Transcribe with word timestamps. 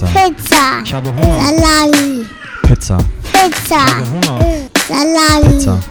Pizza. 0.00 0.30
Pizza. 0.30 0.82
Ich 0.82 0.94
habe 0.94 1.10
Hunger. 1.14 1.40
Salami. 1.44 2.26
Pizza. 2.62 2.98
Ich 3.22 3.32
Pizza. 3.32 3.84
habe 3.84 4.10
Hunger. 4.10 4.68
Salami. 4.88 5.58
Pizza. 5.58 5.82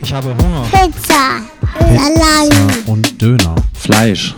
Ich 0.00 0.12
habe 0.14 0.28
Hunger. 0.38 0.62
Pizza. 0.70 1.42
Salami. 1.78 2.72
Pizza 2.72 2.90
und 2.90 3.20
Döner. 3.20 3.54
Fleisch. 3.74 4.34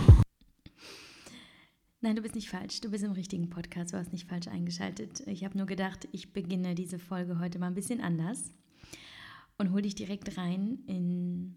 Nein, 2.01 2.17
du 2.17 2.21
bist 2.21 2.35
nicht 2.35 2.49
falsch. 2.49 2.81
Du 2.81 2.91
bist 2.91 3.05
im 3.05 3.13
richtigen 3.13 3.49
Podcast. 3.49 3.93
Du 3.93 3.97
hast 3.97 4.11
nicht 4.11 4.27
falsch 4.27 4.49
eingeschaltet. 4.49 5.23
Ich 5.27 5.45
habe 5.45 5.57
nur 5.57 5.67
gedacht, 5.67 6.09
ich 6.11 6.33
beginne 6.33 6.75
diese 6.75 6.99
Folge 6.99 7.39
heute 7.39 7.57
mal 7.57 7.67
ein 7.67 7.73
bisschen 7.73 8.01
anders 8.01 8.51
und 9.57 9.71
hole 9.71 9.83
dich 9.83 9.95
direkt 9.95 10.37
rein 10.37 10.79
in 10.87 11.55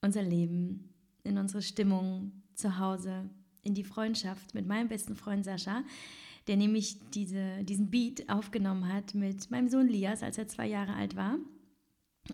unser 0.00 0.22
Leben, 0.22 0.94
in 1.24 1.36
unsere 1.36 1.60
Stimmung 1.60 2.32
zu 2.54 2.78
Hause, 2.78 3.28
in 3.62 3.74
die 3.74 3.84
Freundschaft 3.84 4.54
mit 4.54 4.66
meinem 4.66 4.88
besten 4.88 5.14
Freund 5.14 5.44
Sascha, 5.44 5.82
der 6.46 6.56
nämlich 6.56 6.98
diese, 7.10 7.64
diesen 7.64 7.90
Beat 7.90 8.28
aufgenommen 8.28 8.92
hat 8.92 9.14
mit 9.14 9.50
meinem 9.50 9.68
Sohn 9.68 9.88
Lias, 9.88 10.22
als 10.22 10.38
er 10.38 10.48
zwei 10.48 10.66
Jahre 10.66 10.94
alt 10.94 11.16
war. 11.16 11.38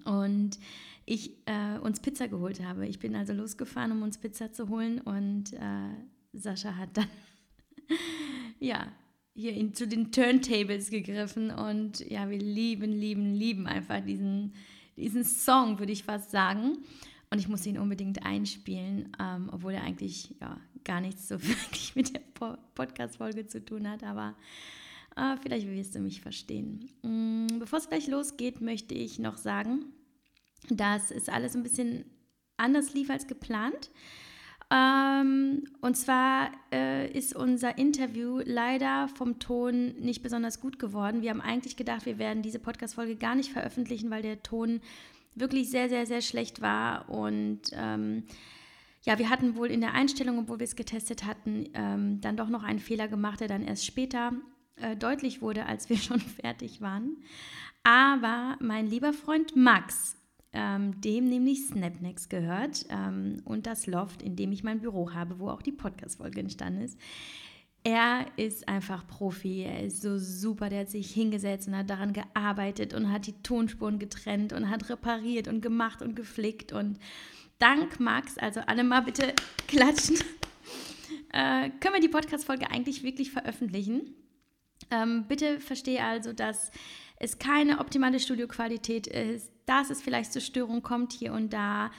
Und 0.04 0.59
ich 1.04 1.37
äh, 1.46 1.78
uns 1.78 2.00
Pizza 2.00 2.28
geholt 2.28 2.62
habe. 2.62 2.87
Ich 2.87 2.98
bin 2.98 3.16
also 3.16 3.32
losgefahren, 3.32 3.92
um 3.92 4.02
uns 4.02 4.18
Pizza 4.18 4.52
zu 4.52 4.68
holen 4.68 5.01
und 5.01 5.52
äh, 5.54 5.90
Sascha 6.32 6.77
hat 6.77 6.96
dann 6.96 7.09
ja 8.60 8.87
hier 9.34 9.54
in, 9.54 9.74
zu 9.74 9.88
den 9.88 10.12
Turntables 10.12 10.90
gegriffen 10.90 11.51
und 11.51 12.01
ja, 12.10 12.29
wir 12.29 12.38
lieben, 12.38 12.92
lieben, 12.92 13.34
lieben 13.34 13.66
einfach 13.66 14.04
diesen, 14.04 14.54
diesen 14.96 15.24
Song, 15.24 15.79
würde 15.79 15.92
ich 15.92 16.04
fast 16.04 16.30
sagen. 16.30 16.79
Und 17.32 17.38
ich 17.38 17.48
muss 17.48 17.64
ihn 17.64 17.78
unbedingt 17.78 18.27
einspielen, 18.27 19.10
ähm, 19.18 19.48
obwohl 19.50 19.73
er 19.73 19.84
eigentlich 19.84 20.34
ja, 20.38 20.60
gar 20.84 21.00
nichts 21.00 21.28
so 21.28 21.42
wirklich 21.42 21.96
mit 21.96 22.14
der 22.14 22.20
po 22.34 22.59
Podcast-Folge 22.74 23.46
zu 23.46 23.64
tun 23.64 23.88
hat, 23.88 24.02
aber 24.02 24.34
äh, 25.16 25.38
vielleicht 25.42 25.66
wirst 25.66 25.95
du 25.95 26.00
mich 26.00 26.20
verstehen. 26.20 26.90
Mm, 27.00 27.59
bevor 27.59 27.78
es 27.78 27.88
gleich 27.88 28.06
losgeht, 28.06 28.60
möchte 28.60 28.95
ich 28.95 29.18
noch 29.18 29.38
sagen, 29.38 29.87
dass 30.68 31.10
es 31.10 31.30
alles 31.30 31.57
ein 31.57 31.62
bisschen 31.62 32.04
anders 32.59 32.92
lief 32.92 33.09
als 33.09 33.26
geplant. 33.26 33.90
Ähm, 34.70 35.64
und 35.80 35.96
zwar 35.96 36.52
äh, 36.70 37.10
ist 37.16 37.35
unser 37.35 37.79
Interview 37.79 38.40
leider 38.45 39.09
vom 39.09 39.38
Ton 39.38 39.95
nicht 40.01 40.23
besonders 40.23 40.60
gut 40.60 40.79
geworden. 40.79 41.23
Wir 41.23 41.30
haben 41.30 41.40
eigentlich 41.40 41.76
gedacht, 41.76 42.04
wir 42.04 42.18
werden 42.18 42.42
diese 42.42 42.59
Podcast-Folge 42.59 43.16
gar 43.16 43.35
nicht 43.35 43.52
veröffentlichen, 43.52 44.10
weil 44.10 44.20
der 44.20 44.42
Ton 44.42 44.82
wirklich 45.35 45.71
sehr, 45.71 45.88
sehr, 45.88 46.07
sehr 46.07 46.23
schlecht 46.23 46.61
war. 46.61 47.09
Und 47.09 47.63
ähm, 47.73 48.25
ja, 49.02 49.19
wir 49.19 49.30
hatten 49.30 49.57
wohl 49.57 49.71
in 49.71 49.80
der 49.80 49.95
Einstellung, 49.95 50.38
obwohl 50.38 50.59
wir 50.59 50.65
es 50.65 50.77
getestet 50.77 51.25
hatten, 51.25 51.69
ähm, 51.75 52.21
dann 52.21 52.37
doch 52.37 52.49
noch 52.49 52.63
einen 52.63 52.79
Fehler 52.79 53.09
gemacht, 53.09 53.41
der 53.41 53.49
dann 53.49 53.63
erst 53.63 53.85
später 53.85 54.33
äh, 54.77 54.97
deutlich 54.97 55.43
wurde, 55.43 55.66
als 55.66 55.88
wir 55.88 55.97
schon 55.99 56.21
fertig 56.21 56.80
waren. 56.80 57.16
Aber 57.83 58.57
mein 58.60 58.87
lieber 58.87 59.13
Freund 59.13 59.57
Max, 59.57 60.16
ähm, 60.53 61.01
dem 61.01 61.25
nämlich 61.25 61.66
Snapnex 61.66 62.29
gehört 62.29 62.87
ähm, 62.91 63.41
und 63.45 63.66
das 63.66 63.87
Loft, 63.87 64.22
in 64.22 64.37
dem 64.37 64.53
ich 64.53 64.62
mein 64.62 64.81
Büro 64.81 65.12
habe, 65.12 65.38
wo 65.38 65.49
auch 65.49 65.62
die 65.62 65.72
Podcast-Folge 65.72 66.41
entstanden 66.41 66.83
ist. 66.83 66.99
Er 67.84 68.27
ist 68.37 68.69
einfach 68.69 69.05
Profi, 69.06 69.62
er 69.62 69.83
ist 69.83 70.03
so 70.03 70.16
super, 70.16 70.69
der 70.69 70.81
hat 70.81 70.91
sich 70.91 71.12
hingesetzt 71.12 71.66
und 71.66 71.77
hat 71.77 71.91
daran 71.91 72.12
gearbeitet 72.12 72.94
und 72.94 73.11
hat 73.11 73.27
die 73.27 73.34
Tonspuren 73.43 73.99
getrennt 73.99 74.53
und 74.53 74.71
hat 74.71 74.88
repariert 74.88 75.49
und 75.49 75.62
gemacht 75.62 76.00
und 76.00 76.15
geflickt 76.15 76.72
und 76.72 77.00
dank 77.59 77.99
Max, 77.99 78.38
also 78.38 78.60
alle 78.60 78.84
mal 78.84 79.00
bitte 79.00 79.34
klatschen, 79.66 80.16
äh, 81.33 81.71
können 81.81 81.94
wir 81.94 82.00
die 82.00 82.09
Podcast-Folge 82.09 82.71
eigentlich 82.71 83.03
wirklich 83.03 83.33
veröffentlichen. 83.33 84.15
Ähm, 84.93 85.25
bitte 85.27 85.59
verstehe 85.59 86.05
also, 86.05 86.33
dass 86.33 86.71
es 87.16 87.38
keine 87.38 87.81
optimale 87.81 88.21
Studioqualität 88.21 89.09
ist, 89.09 89.50
dass 89.66 89.91
es 89.91 90.03
vielleicht 90.03 90.33
zur 90.33 90.43
Störung 90.43 90.83
kommt 90.83 91.12
hier 91.12 91.33
und 91.33 91.53
da 91.53 91.91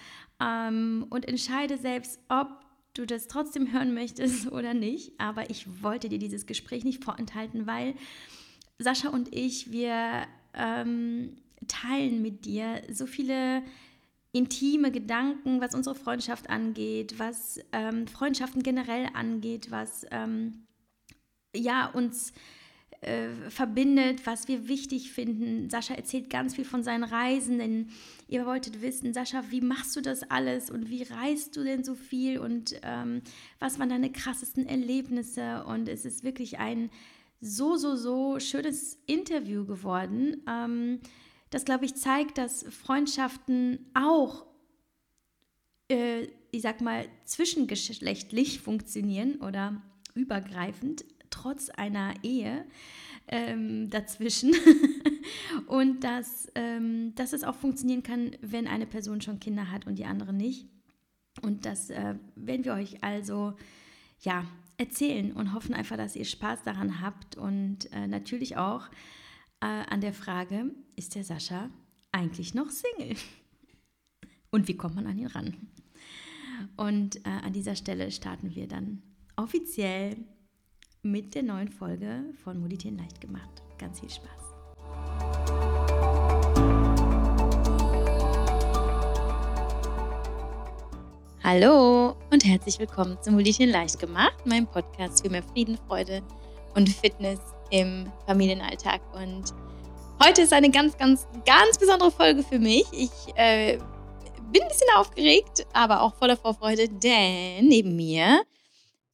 ähm, 0.41 1.05
und 1.09 1.27
entscheide 1.27 1.77
selbst, 1.77 2.19
ob 2.29 2.62
du 2.93 3.05
das 3.05 3.27
trotzdem 3.27 3.71
hören 3.73 3.93
möchtest 3.93 4.51
oder 4.51 4.73
nicht. 4.73 5.19
Aber 5.19 5.49
ich 5.49 5.83
wollte 5.83 6.09
dir 6.09 6.19
dieses 6.19 6.45
Gespräch 6.45 6.83
nicht 6.83 7.03
vorenthalten, 7.03 7.67
weil 7.67 7.95
Sascha 8.79 9.09
und 9.09 9.33
ich, 9.33 9.71
wir 9.71 10.27
ähm, 10.53 11.37
teilen 11.67 12.21
mit 12.21 12.45
dir 12.45 12.81
so 12.91 13.05
viele 13.05 13.63
intime 14.31 14.91
Gedanken, 14.91 15.61
was 15.61 15.75
unsere 15.75 15.95
Freundschaft 15.95 16.49
angeht, 16.49 17.19
was 17.19 17.59
ähm, 17.71 18.07
Freundschaften 18.07 18.63
generell 18.63 19.07
angeht, 19.13 19.69
was 19.69 20.05
ähm, 20.11 20.65
ja 21.55 21.87
uns 21.87 22.33
äh, 23.01 23.29
verbindet, 23.49 24.25
was 24.25 24.47
wir 24.47 24.67
wichtig 24.67 25.11
finden. 25.11 25.69
Sascha 25.69 25.93
erzählt 25.93 26.29
ganz 26.29 26.55
viel 26.55 26.65
von 26.65 26.83
seinen 26.83 27.03
Reisen, 27.03 27.59
denn 27.59 27.89
ihr 28.27 28.45
wolltet 28.45 28.81
wissen, 28.81 29.13
Sascha, 29.13 29.43
wie 29.49 29.61
machst 29.61 29.95
du 29.95 30.01
das 30.01 30.23
alles 30.23 30.69
und 30.69 30.89
wie 30.89 31.03
reist 31.03 31.55
du 31.55 31.63
denn 31.63 31.83
so 31.83 31.95
viel 31.95 32.39
und 32.39 32.75
ähm, 32.83 33.21
was 33.59 33.79
waren 33.79 33.89
deine 33.89 34.11
krassesten 34.11 34.65
Erlebnisse? 34.65 35.63
Und 35.65 35.89
es 35.89 36.05
ist 36.05 36.23
wirklich 36.23 36.59
ein 36.59 36.89
so, 37.41 37.75
so, 37.75 37.95
so 37.95 38.39
schönes 38.39 38.97
Interview 39.05 39.65
geworden, 39.65 40.41
ähm, 40.47 40.99
das, 41.53 41.65
glaube 41.65 41.85
ich, 41.85 41.93
zeigt, 41.95 42.39
dass 42.39 42.63
Freundschaften 42.63 43.85
auch, 43.93 44.47
äh, 45.87 46.27
ich 46.51 46.63
sag 46.63 46.81
mal, 46.81 47.05
zwischengeschlechtlich 47.25 48.59
funktionieren 48.59 49.35
oder 49.35 49.79
übergreifend 50.15 51.05
trotz 51.33 51.69
einer 51.69 52.13
Ehe 52.23 52.65
ähm, 53.27 53.89
dazwischen. 53.89 54.53
und 55.67 56.03
dass, 56.03 56.51
ähm, 56.55 57.13
dass 57.15 57.33
es 57.33 57.43
auch 57.43 57.55
funktionieren 57.55 58.03
kann, 58.03 58.31
wenn 58.41 58.67
eine 58.67 58.85
Person 58.85 59.21
schon 59.21 59.39
Kinder 59.39 59.71
hat 59.71 59.87
und 59.87 59.97
die 59.97 60.05
andere 60.05 60.33
nicht. 60.33 60.67
Und 61.41 61.65
das 61.65 61.89
äh, 61.89 62.15
werden 62.35 62.65
wir 62.65 62.73
euch 62.73 63.03
also 63.03 63.53
ja, 64.19 64.45
erzählen 64.77 65.33
und 65.33 65.53
hoffen 65.53 65.73
einfach, 65.73 65.97
dass 65.97 66.15
ihr 66.15 66.25
Spaß 66.25 66.63
daran 66.63 67.01
habt 67.01 67.35
und 67.35 67.91
äh, 67.91 68.07
natürlich 68.07 68.57
auch 68.57 68.87
äh, 69.61 69.65
an 69.65 70.01
der 70.01 70.13
Frage, 70.13 70.71
ist 70.95 71.15
der 71.15 71.23
Sascha 71.23 71.69
eigentlich 72.11 72.53
noch 72.53 72.69
Single? 72.69 73.15
Und 74.51 74.67
wie 74.67 74.77
kommt 74.77 74.93
man 74.93 75.07
an 75.07 75.17
ihn 75.17 75.25
ran? 75.25 75.55
Und 76.75 77.25
äh, 77.25 77.29
an 77.29 77.53
dieser 77.53 77.75
Stelle 77.75 78.11
starten 78.11 78.53
wir 78.53 78.67
dann 78.67 79.01
offiziell 79.35 80.15
mit 81.05 81.35
der 81.35 81.43
neuen 81.43 81.67
Folge 81.67 82.23
von 82.45 82.61
Moditieren 82.61 82.97
leicht 82.97 83.19
gemacht. 83.19 83.61
Ganz 83.77 83.99
viel 83.99 84.09
Spaß. 84.09 84.29
Hallo 91.43 92.15
und 92.31 92.45
herzlich 92.45 92.79
willkommen 92.79 93.17
zum 93.21 93.33
Moditieren 93.33 93.73
leicht 93.73 93.99
gemacht, 93.99 94.45
meinem 94.45 94.65
Podcast 94.65 95.21
für 95.21 95.29
mehr 95.29 95.43
Frieden, 95.43 95.77
Freude 95.87 96.21
und 96.73 96.87
Fitness 96.87 97.39
im 97.69 98.09
Familienalltag. 98.25 99.01
Und 99.13 99.53
heute 100.23 100.43
ist 100.43 100.53
eine 100.53 100.71
ganz, 100.71 100.97
ganz, 100.97 101.27
ganz 101.45 101.77
besondere 101.77 102.11
Folge 102.11 102.43
für 102.43 102.59
mich. 102.59 102.85
Ich 102.93 103.11
äh, 103.35 103.77
bin 104.53 104.61
ein 104.61 104.69
bisschen 104.69 104.87
aufgeregt, 104.95 105.67
aber 105.73 106.01
auch 106.01 106.15
voller 106.15 106.37
Vorfreude, 106.37 106.87
denn 106.87 107.67
neben 107.67 107.93
mir 107.97 108.43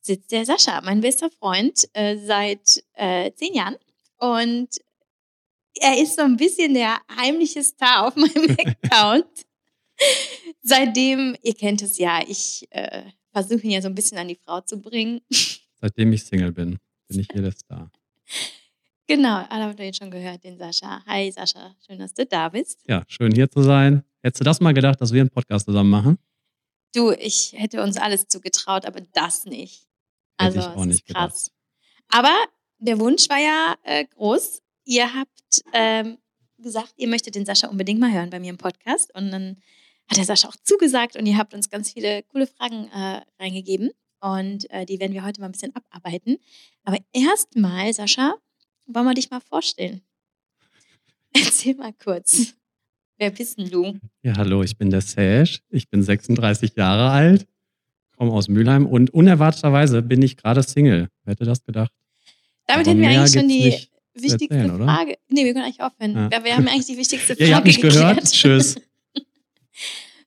sitzt 0.01 0.31
der 0.31 0.45
Sascha, 0.45 0.81
mein 0.81 1.01
bester 1.01 1.29
Freund, 1.29 1.87
äh, 1.93 2.17
seit 2.17 2.83
äh, 2.93 3.31
zehn 3.33 3.53
Jahren. 3.53 3.75
Und 4.17 4.69
er 5.79 6.01
ist 6.01 6.15
so 6.15 6.23
ein 6.23 6.37
bisschen 6.37 6.73
der 6.73 6.97
heimliche 7.15 7.63
Star 7.63 8.07
auf 8.07 8.15
meinem 8.17 8.57
Account. 8.59 9.45
Seitdem, 10.61 11.35
ihr 11.41 11.53
kennt 11.53 11.81
es 11.81 11.97
ja, 11.97 12.21
ich 12.25 12.67
äh, 12.71 13.03
versuche 13.31 13.61
ihn 13.61 13.71
ja 13.71 13.81
so 13.81 13.87
ein 13.87 13.95
bisschen 13.95 14.17
an 14.17 14.27
die 14.27 14.39
Frau 14.43 14.61
zu 14.61 14.81
bringen. 14.81 15.21
Seitdem 15.81 16.13
ich 16.13 16.23
Single 16.23 16.51
bin, 16.51 16.77
bin 17.07 17.19
ich 17.19 17.27
hier 17.31 17.41
der 17.41 17.51
Star. 17.51 17.91
Genau, 19.07 19.43
alle 19.49 19.63
haben 19.63 19.77
ihn 19.77 19.93
schon 19.93 20.11
gehört, 20.11 20.43
den 20.43 20.57
Sascha. 20.57 21.03
Hi 21.05 21.31
Sascha, 21.31 21.75
schön, 21.85 21.99
dass 21.99 22.13
du 22.13 22.25
da 22.25 22.49
bist. 22.49 22.79
Ja, 22.87 23.03
schön 23.07 23.33
hier 23.33 23.49
zu 23.49 23.63
sein. 23.63 24.03
Hättest 24.21 24.41
du 24.41 24.43
das 24.45 24.59
mal 24.61 24.73
gedacht, 24.73 25.01
dass 25.01 25.11
wir 25.11 25.21
einen 25.21 25.29
Podcast 25.29 25.65
zusammen 25.65 25.89
machen? 25.89 26.19
Du, 26.93 27.11
ich 27.11 27.53
hätte 27.55 27.81
uns 27.81 27.97
alles 27.97 28.27
zugetraut, 28.27 28.85
aber 28.85 29.01
das 29.13 29.45
nicht. 29.45 29.88
Also, 30.39 30.59
Hätte 30.59 30.69
ich 30.69 30.77
auch 30.77 30.85
nicht 30.85 31.05
krass. 31.05 31.51
Aber 32.07 32.33
der 32.79 32.99
Wunsch 32.99 33.29
war 33.29 33.39
ja 33.39 33.75
äh, 33.83 34.05
groß. 34.05 34.61
Ihr 34.85 35.13
habt 35.13 35.63
ähm, 35.73 36.17
gesagt, 36.57 36.93
ihr 36.95 37.09
möchtet 37.09 37.35
den 37.35 37.45
Sascha 37.45 37.67
unbedingt 37.67 37.99
mal 37.99 38.11
hören 38.11 38.29
bei 38.29 38.39
mir 38.39 38.49
im 38.49 38.57
Podcast. 38.57 39.13
Und 39.13 39.31
dann 39.31 39.57
hat 40.07 40.17
der 40.17 40.23
Sascha 40.23 40.47
auch 40.47 40.55
zugesagt 40.63 41.17
und 41.17 41.25
ihr 41.25 41.37
habt 41.37 41.53
uns 41.53 41.69
ganz 41.69 41.91
viele 41.91 42.23
coole 42.23 42.47
Fragen 42.47 42.87
äh, 42.87 43.21
reingegeben. 43.39 43.91
Und 44.21 44.69
äh, 44.71 44.85
die 44.85 44.99
werden 44.99 45.13
wir 45.13 45.25
heute 45.25 45.41
mal 45.41 45.47
ein 45.47 45.51
bisschen 45.51 45.75
abarbeiten. 45.75 46.37
Aber 46.83 46.97
erstmal, 47.11 47.93
Sascha, 47.93 48.35
wollen 48.87 49.05
wir 49.05 49.13
dich 49.13 49.29
mal 49.29 49.41
vorstellen. 49.41 50.01
Erzähl 51.33 51.75
mal 51.75 51.93
kurz. 51.93 52.53
Wer 53.17 53.31
bist 53.31 53.59
denn 53.59 53.69
du? 53.69 53.99
Ja, 54.23 54.37
hallo, 54.37 54.63
ich 54.63 54.77
bin 54.77 54.89
der 54.89 55.01
Sash. 55.01 55.61
Ich 55.69 55.89
bin 55.89 56.01
36 56.01 56.75
Jahre 56.77 57.11
alt 57.11 57.45
komme 58.19 58.33
aus 58.33 58.49
Mülheim 58.49 58.85
und 58.85 59.13
unerwarteterweise 59.13 60.01
bin 60.01 60.21
ich 60.21 60.35
gerade 60.35 60.61
Single. 60.61 61.07
Wer 61.23 61.31
hätte 61.31 61.45
das 61.45 61.63
gedacht? 61.63 61.91
Damit 62.67 62.85
Aber 62.85 62.91
hätten 62.91 63.01
wir 63.01 63.09
eigentlich 63.09 63.31
schon 63.31 63.47
die 63.47 63.87
wichtigste 64.13 64.55
erzählen, 64.55 64.75
oder? 64.75 64.85
Frage. 64.85 65.17
Nee, 65.29 65.45
wir 65.45 65.53
können 65.53 65.65
eigentlich 65.65 65.81
aufhören. 65.81 66.15
Ja. 66.15 66.29
Wir, 66.29 66.43
wir 66.43 66.57
haben 66.57 66.67
eigentlich 66.67 66.85
die 66.85 66.97
wichtigste 66.97 67.35
Frage 67.35 67.45
ihr 67.49 67.55
habt 67.55 67.65
mich 67.65 67.79
gehört. 67.79 68.17
geklärt. 68.17 68.31
Tschüss. 68.31 68.75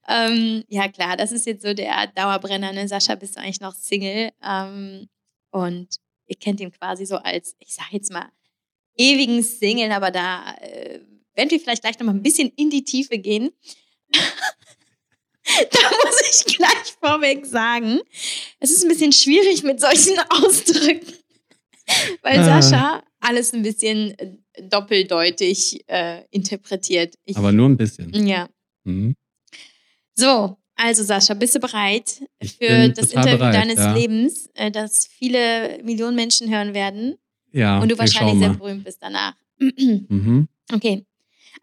Ähm, 0.05 0.65
ja, 0.67 0.89
klar, 0.89 1.15
das 1.15 1.31
ist 1.31 1.45
jetzt 1.45 1.63
so 1.63 1.73
der 1.73 2.07
Dauerbrenner. 2.07 2.73
Ne? 2.73 2.89
Sascha, 2.89 3.15
bist 3.15 3.37
du 3.37 3.39
eigentlich 3.39 3.61
noch 3.61 3.73
Single? 3.73 4.31
Ähm, 4.45 5.07
und 5.51 5.95
ihr 6.27 6.35
kennt 6.35 6.59
ihn 6.59 6.71
quasi 6.71 7.05
so 7.05 7.15
als, 7.15 7.55
ich 7.59 7.73
sag 7.73 7.85
jetzt 7.93 8.11
mal, 8.11 8.27
ewigen 8.97 9.41
Single, 9.41 9.93
aber 9.93 10.11
da 10.11 10.55
äh, 10.59 10.99
werden 11.35 11.51
wir 11.51 11.57
vielleicht 11.57 11.83
gleich 11.83 11.97
noch 11.99 12.05
mal 12.05 12.13
ein 12.13 12.21
bisschen 12.21 12.51
in 12.57 12.69
die 12.69 12.83
Tiefe 12.83 13.17
gehen. 13.17 13.51
da 15.71 15.79
muss 16.05 16.21
ich 16.45 16.55
gleich 16.57 16.95
vorweg 17.01 17.45
sagen, 17.45 17.99
es 18.59 18.71
ist 18.71 18.83
ein 18.83 18.89
bisschen 18.89 19.11
schwierig 19.11 19.63
mit 19.63 19.79
solchen 19.79 20.17
Ausdrücken, 20.29 21.13
weil 22.21 22.39
Ah. 22.39 22.61
Sascha 22.61 23.03
alles 23.19 23.53
ein 23.53 23.61
bisschen 23.63 24.17
äh, 24.19 24.33
doppeldeutig 24.69 25.83
äh, 25.87 26.23
interpretiert. 26.31 27.15
Ich, 27.25 27.37
Aber 27.37 27.51
nur 27.51 27.69
ein 27.69 27.77
bisschen. 27.77 28.11
ja. 28.27 28.49
Mhm. 28.83 29.15
So, 30.15 30.57
also 30.75 31.03
Sascha, 31.03 31.33
bist 31.33 31.55
du 31.55 31.59
bereit 31.59 32.21
Ich 32.39 32.53
für 32.53 32.89
das 32.89 33.11
Interview 33.13 33.37
bereit, 33.37 33.55
deines 33.55 33.77
ja. 33.77 33.93
Lebens, 33.93 34.49
äh, 34.55 34.69
das 34.71 35.07
viele 35.07 35.79
Millionen 35.83 36.15
Menschen 36.15 36.49
hören 36.49 36.73
werden 36.73 37.15
Ja, 37.51 37.79
und 37.79 37.89
du 37.89 37.97
wahrscheinlich 37.97 38.39
sehr 38.39 38.53
berühmt 38.53 38.83
bist 38.83 38.97
danach? 39.01 39.35
Mhm. 39.59 40.47
okay, 40.73 41.05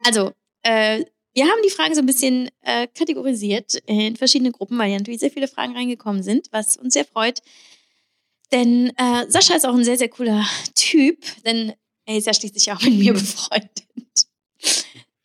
also 0.05 0.33
äh, 0.63 1.05
wir 1.35 1.45
haben 1.45 1.61
die 1.65 1.71
Fragen 1.71 1.95
so 1.95 2.01
ein 2.01 2.07
bisschen 2.07 2.51
äh, 2.63 2.87
kategorisiert 2.89 3.75
in 3.87 4.17
verschiedene 4.17 4.51
Gruppen, 4.51 4.79
weil 4.79 4.91
ja 4.91 4.99
natürlich 4.99 5.21
sehr 5.21 5.31
viele 5.31 5.49
Fragen 5.49 5.77
reingekommen 5.77 6.23
sind, 6.23 6.49
was 6.51 6.77
uns 6.77 6.95
sehr 6.95 7.05
freut. 7.05 7.41
Denn 8.53 8.91
äh, 8.97 9.27
Sascha 9.29 9.55
ist 9.55 9.65
auch 9.65 9.75
ein 9.75 9.85
sehr, 9.85 9.99
sehr 9.99 10.09
cooler 10.09 10.45
Typ, 10.75 11.19
denn 11.45 11.73
er 12.05 12.17
ist 12.17 12.27
ja 12.27 12.35
schließlich 12.35 12.73
auch 12.73 12.83
mit 12.83 12.95
mir 12.95 13.13
befreundet. 13.15 13.87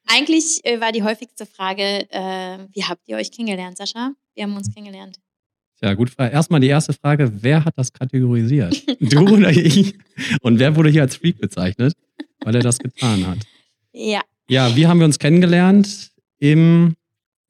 Eigentlich 0.08 0.64
äh, 0.64 0.80
war 0.80 0.92
die 0.92 1.02
häufigste 1.02 1.48
Frage, 1.48 2.08
äh, 2.12 2.68
wie 2.72 2.84
habt 2.84 3.08
ihr 3.08 3.18
euch 3.18 3.32
kennengelernt, 3.32 3.78
Sascha? 3.78 4.12
Wir 4.36 4.44
haben 4.44 4.56
uns 4.56 4.72
kennengelernt. 4.74 5.20
Ja, 5.82 5.94
gut. 5.94 6.14
Erstmal 6.18 6.62
die 6.62 6.68
erste 6.68 6.94
Frage: 6.94 7.32
Wer 7.42 7.66
hat 7.66 7.74
das 7.78 7.92
kategorisiert? 7.92 8.84
Du 9.00 9.28
oder 9.28 9.50
ich? 9.50 9.96
Und 10.42 10.60
wer 10.60 10.76
wurde 10.76 10.90
hier 10.90 11.02
als 11.02 11.18
Freak 11.18 11.40
bezeichnet, 11.40 11.96
weil 12.40 12.56
er 12.56 12.62
das 12.62 12.78
getan 12.80 13.28
hat? 13.28 13.40
Ja, 13.92 14.22
Ja, 14.48 14.76
wie 14.76 14.88
haben 14.88 15.00
wir 15.00 15.06
uns 15.06 15.20
kennengelernt? 15.20 16.12
Im 16.38 16.96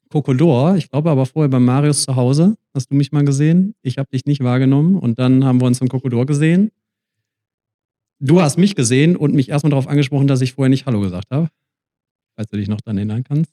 Kokodor. 0.08 0.76
Ich 0.76 0.90
glaube 0.90 1.10
aber 1.10 1.26
vorher 1.26 1.48
bei 1.48 1.58
Marius 1.58 2.04
zu 2.04 2.16
Hause. 2.16 2.56
Hast 2.74 2.90
du 2.90 2.94
mich 2.94 3.12
mal 3.12 3.24
gesehen? 3.24 3.74
Ich 3.82 3.98
habe 3.98 4.08
dich 4.10 4.24
nicht 4.24 4.42
wahrgenommen. 4.42 4.98
Und 4.98 5.18
dann 5.18 5.44
haben 5.44 5.60
wir 5.60 5.66
uns 5.66 5.80
im 5.80 5.88
Kokodor 5.88 6.26
gesehen. 6.26 6.70
Du 8.18 8.40
hast 8.40 8.56
mich 8.56 8.74
gesehen 8.74 9.16
und 9.16 9.34
mich 9.34 9.50
erstmal 9.50 9.70
darauf 9.70 9.88
angesprochen, 9.88 10.26
dass 10.26 10.40
ich 10.40 10.54
vorher 10.54 10.70
nicht 10.70 10.86
Hallo 10.86 11.00
gesagt 11.00 11.30
habe. 11.30 11.48
Falls 12.34 12.48
du 12.50 12.56
dich 12.56 12.68
noch 12.68 12.80
daran 12.80 12.96
erinnern 12.98 13.24
kannst. 13.24 13.52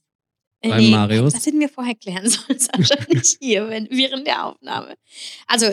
Äh, 0.61 0.69
Beim 0.69 0.89
Marius. 0.91 1.33
Das 1.33 1.45
hätten 1.45 1.59
wir 1.59 1.67
vorher 1.67 1.95
klären 1.95 2.29
sollen, 2.29 2.57
Sascha, 2.57 2.95
nicht 3.11 3.37
hier, 3.41 3.67
wenn, 3.67 3.89
während 3.91 4.25
der 4.25 4.45
Aufnahme. 4.45 4.95
Also, 5.47 5.67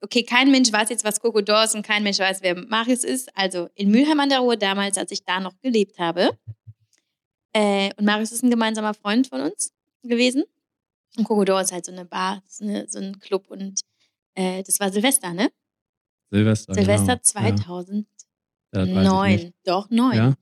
okay, 0.00 0.24
kein 0.24 0.50
Mensch 0.50 0.72
weiß 0.72 0.88
jetzt, 0.90 1.04
was 1.04 1.20
Kokodor 1.20 1.62
ist 1.62 1.76
und 1.76 1.86
kein 1.86 2.02
Mensch 2.02 2.18
weiß, 2.18 2.42
wer 2.42 2.56
Marius 2.56 3.04
ist. 3.04 3.30
Also 3.36 3.68
in 3.76 3.92
Mülheim 3.92 4.18
an 4.18 4.28
der 4.30 4.40
Ruhr 4.40 4.56
damals, 4.56 4.98
als 4.98 5.12
ich 5.12 5.24
da 5.24 5.38
noch 5.38 5.54
gelebt 5.60 6.00
habe. 6.00 6.30
Äh, 7.58 7.90
und 7.96 8.04
Marius 8.04 8.30
ist 8.30 8.44
ein 8.44 8.50
gemeinsamer 8.50 8.94
Freund 8.94 9.26
von 9.26 9.40
uns 9.40 9.72
gewesen. 10.04 10.44
Und 11.16 11.24
Kokodor 11.24 11.60
ist 11.60 11.72
halt 11.72 11.84
so 11.84 11.90
eine 11.90 12.04
Bar, 12.04 12.40
so, 12.46 12.62
eine, 12.64 12.86
so 12.88 13.00
ein 13.00 13.18
Club. 13.18 13.50
Und 13.50 13.80
äh, 14.34 14.62
das 14.62 14.78
war 14.78 14.92
Silvester, 14.92 15.34
ne? 15.34 15.50
Silvester. 16.30 16.74
Silvester 16.74 17.16
genau. 17.16 17.82
2009. 18.72 19.38
Ja. 19.40 19.50
Doch, 19.64 19.90
neun. 19.90 20.14
Ja, 20.16 20.34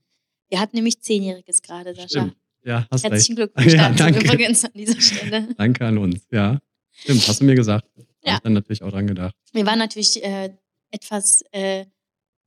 Wir 0.49 0.59
hatten 0.59 0.75
nämlich 0.75 1.01
Zehnjähriges 1.01 1.63
gerade, 1.63 1.95
Sascha. 1.95 2.07
stimmt. 2.09 2.35
Ja, 2.63 2.85
hast 2.91 3.03
recht. 3.05 3.13
Herzlichen 3.13 3.35
Glückwunsch 3.37 3.73
Ja, 3.73 3.89
danke. 3.89 4.19
übrigens 4.19 4.65
an 4.65 4.71
dieser 4.75 5.01
Stelle. 5.01 5.47
Danke 5.57 5.85
an 5.87 5.97
uns. 5.97 6.27
Ja, 6.31 6.59
stimmt. 6.91 7.27
Hast 7.27 7.39
du 7.41 7.45
mir 7.45 7.55
gesagt. 7.55 7.87
Hab 7.97 8.05
Ja. 8.23 8.33
ich 8.35 8.39
dann 8.41 8.53
natürlich 8.53 8.83
auch 8.83 8.91
dran 8.91 9.07
gedacht. 9.07 9.33
Wir 9.53 9.65
waren 9.65 9.79
natürlich 9.79 10.21
äh, 10.23 10.53
etwas 10.91 11.41
äh, 11.51 11.85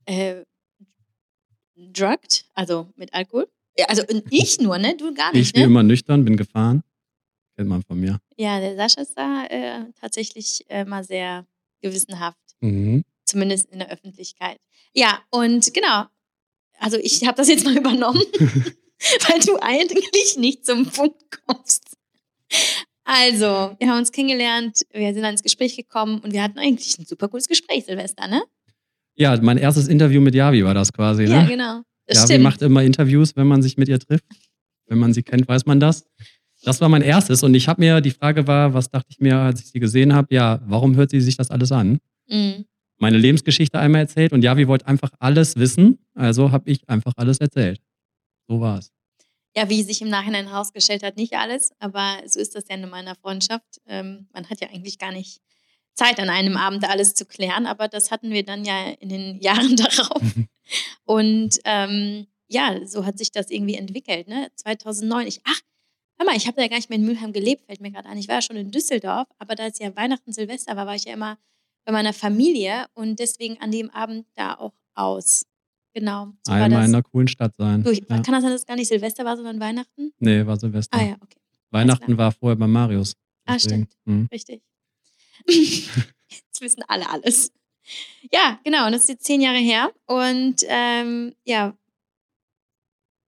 äh, 0.05 0.45
drugged, 1.75 2.45
also 2.53 2.87
mit 2.95 3.13
Alkohol. 3.13 3.49
Ja, 3.81 3.87
also 3.87 4.03
und 4.07 4.23
ich 4.29 4.59
nur, 4.59 4.77
ne? 4.77 4.95
Du 4.97 5.13
gar 5.13 5.29
Ich 5.33 5.39
nicht, 5.39 5.55
wie 5.55 5.59
ne? 5.59 5.65
immer 5.65 5.83
nüchtern, 5.83 6.23
bin 6.23 6.37
gefahren. 6.37 6.83
Kennt 7.57 7.67
man 7.69 7.83
von 7.83 7.99
mir. 7.99 8.19
Ja, 8.37 8.59
der 8.59 8.75
Sascha 8.75 9.01
ist 9.01 9.13
da 9.17 9.45
äh, 9.47 9.85
tatsächlich 9.99 10.63
äh, 10.69 10.85
mal 10.85 11.03
sehr 11.03 11.45
gewissenhaft, 11.81 12.37
Mhm. 12.61 13.03
zumindest 13.25 13.69
in 13.71 13.79
der 13.79 13.89
Öffentlichkeit. 13.91 14.57
Ja, 14.93 15.19
und 15.31 15.73
genau. 15.73 16.05
Also 16.79 16.97
ich 16.97 17.25
habe 17.27 17.37
das 17.37 17.47
jetzt 17.49 17.65
mal 17.65 17.75
übernommen, 17.83 18.21
weil 18.39 19.39
du 19.45 19.57
eigentlich 19.61 20.37
nicht 20.37 20.65
zum 20.65 20.85
Punkt 20.85 21.23
kommst. 21.45 21.97
Also, 23.03 23.75
wir 23.79 23.89
haben 23.89 23.97
uns 23.97 24.11
kennengelernt, 24.11 24.81
wir 24.91 25.13
sind 25.13 25.23
dann 25.23 25.31
ins 25.31 25.43
Gespräch 25.43 25.75
gekommen 25.75 26.19
und 26.19 26.33
wir 26.33 26.43
hatten 26.43 26.59
eigentlich 26.59 26.97
ein 26.99 27.05
super 27.05 27.27
cooles 27.29 27.47
Gespräch, 27.47 27.85
Silvester, 27.85 28.27
ne? 28.27 28.43
Ja, 29.15 29.37
mein 29.41 29.57
erstes 29.57 29.87
Interview 29.87 30.21
mit 30.21 30.35
Yavi 30.35 30.63
war 30.63 30.73
das 30.73 30.93
quasi. 30.93 31.23
Ja, 31.25 31.41
Ne? 31.43 31.47
genau. 31.49 31.81
Das 32.07 32.23
stimmt. 32.23 32.43
macht 32.43 32.61
immer 32.61 32.83
Interviews, 32.83 33.35
wenn 33.35 33.47
man 33.47 33.61
sich 33.61 33.77
mit 33.77 33.87
ihr 33.87 33.99
trifft. 33.99 34.25
Wenn 34.87 34.99
man 34.99 35.13
sie 35.13 35.23
kennt, 35.23 35.47
weiß 35.47 35.65
man 35.65 35.79
das. 35.79 36.05
Das 36.63 36.81
war 36.81 36.89
mein 36.89 37.01
erstes 37.01 37.41
und 37.43 37.55
ich 37.55 37.67
habe 37.67 37.81
mir, 37.81 38.01
die 38.01 38.11
Frage 38.11 38.45
war, 38.45 38.73
was 38.73 38.89
dachte 38.89 39.07
ich 39.09 39.19
mir, 39.19 39.37
als 39.37 39.61
ich 39.61 39.67
sie 39.71 39.79
gesehen 39.79 40.13
habe, 40.13 40.33
ja, 40.33 40.61
warum 40.65 40.95
hört 40.95 41.09
sie 41.09 41.21
sich 41.21 41.37
das 41.37 41.49
alles 41.49 41.71
an? 41.71 41.99
Mhm. 42.27 42.65
Meine 42.97 43.17
Lebensgeschichte 43.17 43.79
einmal 43.79 44.01
erzählt 44.01 44.31
und 44.31 44.43
Yavi 44.43 44.67
wollte 44.67 44.85
einfach 44.85 45.09
alles 45.17 45.55
wissen, 45.55 45.97
also 46.13 46.51
habe 46.51 46.69
ich 46.69 46.87
einfach 46.87 47.13
alles 47.15 47.39
erzählt. 47.39 47.81
So 48.47 48.59
war 48.61 48.77
es. 48.77 48.91
Ja, 49.55 49.69
wie 49.69 49.81
sich 49.81 50.01
im 50.01 50.09
Nachhinein 50.09 50.49
herausgestellt 50.49 51.03
hat, 51.03 51.17
nicht 51.17 51.33
alles, 51.33 51.71
aber 51.79 52.19
so 52.27 52.39
ist 52.39 52.55
das 52.55 52.65
ja 52.69 52.75
in 52.75 52.87
meiner 52.89 53.15
Freundschaft. 53.15 53.81
Ähm, 53.87 54.27
man 54.31 54.47
hat 54.49 54.61
ja 54.61 54.69
eigentlich 54.69 54.99
gar 54.99 55.11
nicht 55.11 55.41
Zeit, 55.93 56.19
an 56.19 56.29
einem 56.29 56.57
Abend 56.57 56.87
alles 56.87 57.15
zu 57.15 57.25
klären, 57.25 57.65
aber 57.65 57.87
das 57.87 58.11
hatten 58.11 58.31
wir 58.31 58.43
dann 58.43 58.65
ja 58.65 58.91
in 58.99 59.09
den 59.09 59.39
Jahren 59.41 59.75
darauf. 59.75 60.21
Und 61.05 61.59
ähm, 61.65 62.27
ja, 62.47 62.85
so 62.85 63.05
hat 63.05 63.17
sich 63.17 63.31
das 63.31 63.49
irgendwie 63.49 63.75
entwickelt. 63.75 64.27
Ne? 64.27 64.51
2009, 64.55 65.27
ich, 65.27 65.41
ach, 65.45 65.59
hör 66.17 66.25
mal, 66.25 66.35
ich 66.35 66.47
habe 66.47 66.61
ja 66.61 66.67
gar 66.67 66.77
nicht 66.77 66.89
mehr 66.89 66.99
in 66.99 67.05
Mülheim 67.05 67.33
gelebt, 67.33 67.65
fällt 67.65 67.81
mir 67.81 67.91
gerade 67.91 68.09
an. 68.09 68.17
Ich 68.17 68.27
war 68.27 68.35
ja 68.35 68.41
schon 68.41 68.57
in 68.57 68.71
Düsseldorf, 68.71 69.27
aber 69.39 69.55
da 69.55 69.67
es 69.67 69.79
ja 69.79 69.95
Weihnachten, 69.95 70.33
Silvester 70.33 70.75
war, 70.75 70.85
war 70.85 70.95
ich 70.95 71.05
ja 71.05 71.13
immer 71.13 71.37
bei 71.85 71.91
meiner 71.91 72.13
Familie 72.13 72.85
und 72.93 73.19
deswegen 73.19 73.59
an 73.59 73.71
dem 73.71 73.89
Abend 73.89 74.27
da 74.35 74.55
auch 74.55 74.73
aus. 74.93 75.45
Genau. 75.93 76.33
So 76.45 76.51
war 76.53 76.61
Einmal 76.61 76.85
in 76.85 76.95
einer 76.95 77.03
coolen 77.03 77.27
Stadt 77.27 77.55
sein. 77.57 77.83
Du, 77.83 77.91
ich, 77.91 77.99
ja. 77.99 78.21
Kann 78.21 78.33
das 78.33 78.43
sein, 78.43 78.51
dass 78.51 78.61
es 78.61 78.67
gar 78.67 78.75
nicht 78.75 78.87
Silvester 78.87 79.25
war, 79.25 79.35
sondern 79.35 79.59
Weihnachten? 79.59 80.13
Nee, 80.19 80.45
war 80.45 80.57
Silvester. 80.57 80.97
Ah 80.97 81.03
ja, 81.03 81.15
okay. 81.21 81.37
Weihnachten 81.71 82.17
war 82.17 82.31
vorher 82.31 82.55
bei 82.55 82.67
Marius. 82.67 83.15
Ah, 83.45 83.53
Deswegen, 83.53 83.87
stimmt. 83.87 83.97
hm. 84.05 84.27
Richtig. 84.31 84.61
Jetzt 85.47 86.61
wissen 86.61 86.83
alle 86.87 87.09
alles. 87.09 87.51
Ja, 88.31 88.59
genau. 88.63 88.85
Und 88.85 88.93
das 88.93 89.03
ist 89.03 89.09
jetzt 89.09 89.25
zehn 89.25 89.41
Jahre 89.41 89.57
her. 89.57 89.91
Und 90.05 90.63
ähm, 90.67 91.33
ja, 91.43 91.75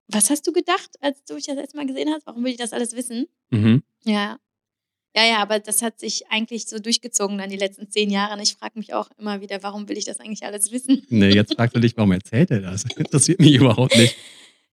was 0.08 0.30
hast 0.30 0.46
du 0.46 0.52
gedacht, 0.52 0.90
als 1.00 1.24
du 1.24 1.34
mich 1.34 1.46
das 1.46 1.56
erste 1.56 1.76
Mal 1.76 1.86
gesehen 1.86 2.10
hast? 2.10 2.26
Warum 2.26 2.44
will 2.44 2.52
ich 2.52 2.58
das 2.58 2.72
alles 2.72 2.94
wissen? 2.94 3.26
Mhm. 3.50 3.82
Ja. 4.04 4.38
Ja, 5.14 5.26
ja, 5.26 5.38
aber 5.42 5.58
das 5.58 5.82
hat 5.82 6.00
sich 6.00 6.30
eigentlich 6.30 6.66
so 6.66 6.78
durchgezogen 6.78 7.36
dann 7.36 7.50
die 7.50 7.56
letzten 7.58 7.90
zehn 7.90 8.10
Jahre. 8.10 8.34
Und 8.34 8.40
ich 8.40 8.54
frage 8.54 8.78
mich 8.78 8.94
auch 8.94 9.10
immer 9.18 9.40
wieder, 9.42 9.62
warum 9.62 9.88
will 9.88 9.98
ich 9.98 10.06
das 10.06 10.20
eigentlich 10.20 10.44
alles 10.44 10.72
wissen? 10.72 11.04
Nee, 11.10 11.34
jetzt 11.34 11.54
fragst 11.54 11.76
du 11.76 11.80
dich, 11.80 11.96
warum 11.96 12.12
erzählt 12.12 12.50
er 12.50 12.60
das? 12.60 12.84
Interessiert 12.96 13.40
mich 13.40 13.54
überhaupt 13.54 13.96
nicht. 13.96 14.16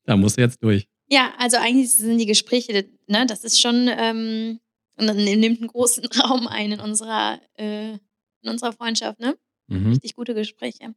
Da 0.06 0.16
musst 0.16 0.38
du 0.38 0.42
jetzt 0.42 0.64
durch. 0.64 0.88
Ja, 1.10 1.34
also 1.38 1.58
eigentlich 1.58 1.92
sind 1.92 2.20
die 2.20 2.26
Gespräche, 2.26 2.86
ne, 3.08 3.26
das 3.26 3.44
ist 3.44 3.60
schon, 3.60 3.90
ähm, 3.92 4.60
und 4.96 5.08
dann 5.08 5.18
nimmt 5.18 5.60
einen 5.60 5.68
großen 5.68 6.06
Raum 6.20 6.48
ein 6.48 6.72
in 6.72 6.80
unserer, 6.80 7.42
äh, 7.58 7.94
in 7.94 8.50
unserer 8.50 8.72
Freundschaft, 8.72 9.20
ne? 9.20 9.38
Mhm. 9.70 9.88
Richtig 9.92 10.16
gute 10.16 10.34
Gespräche. 10.34 10.94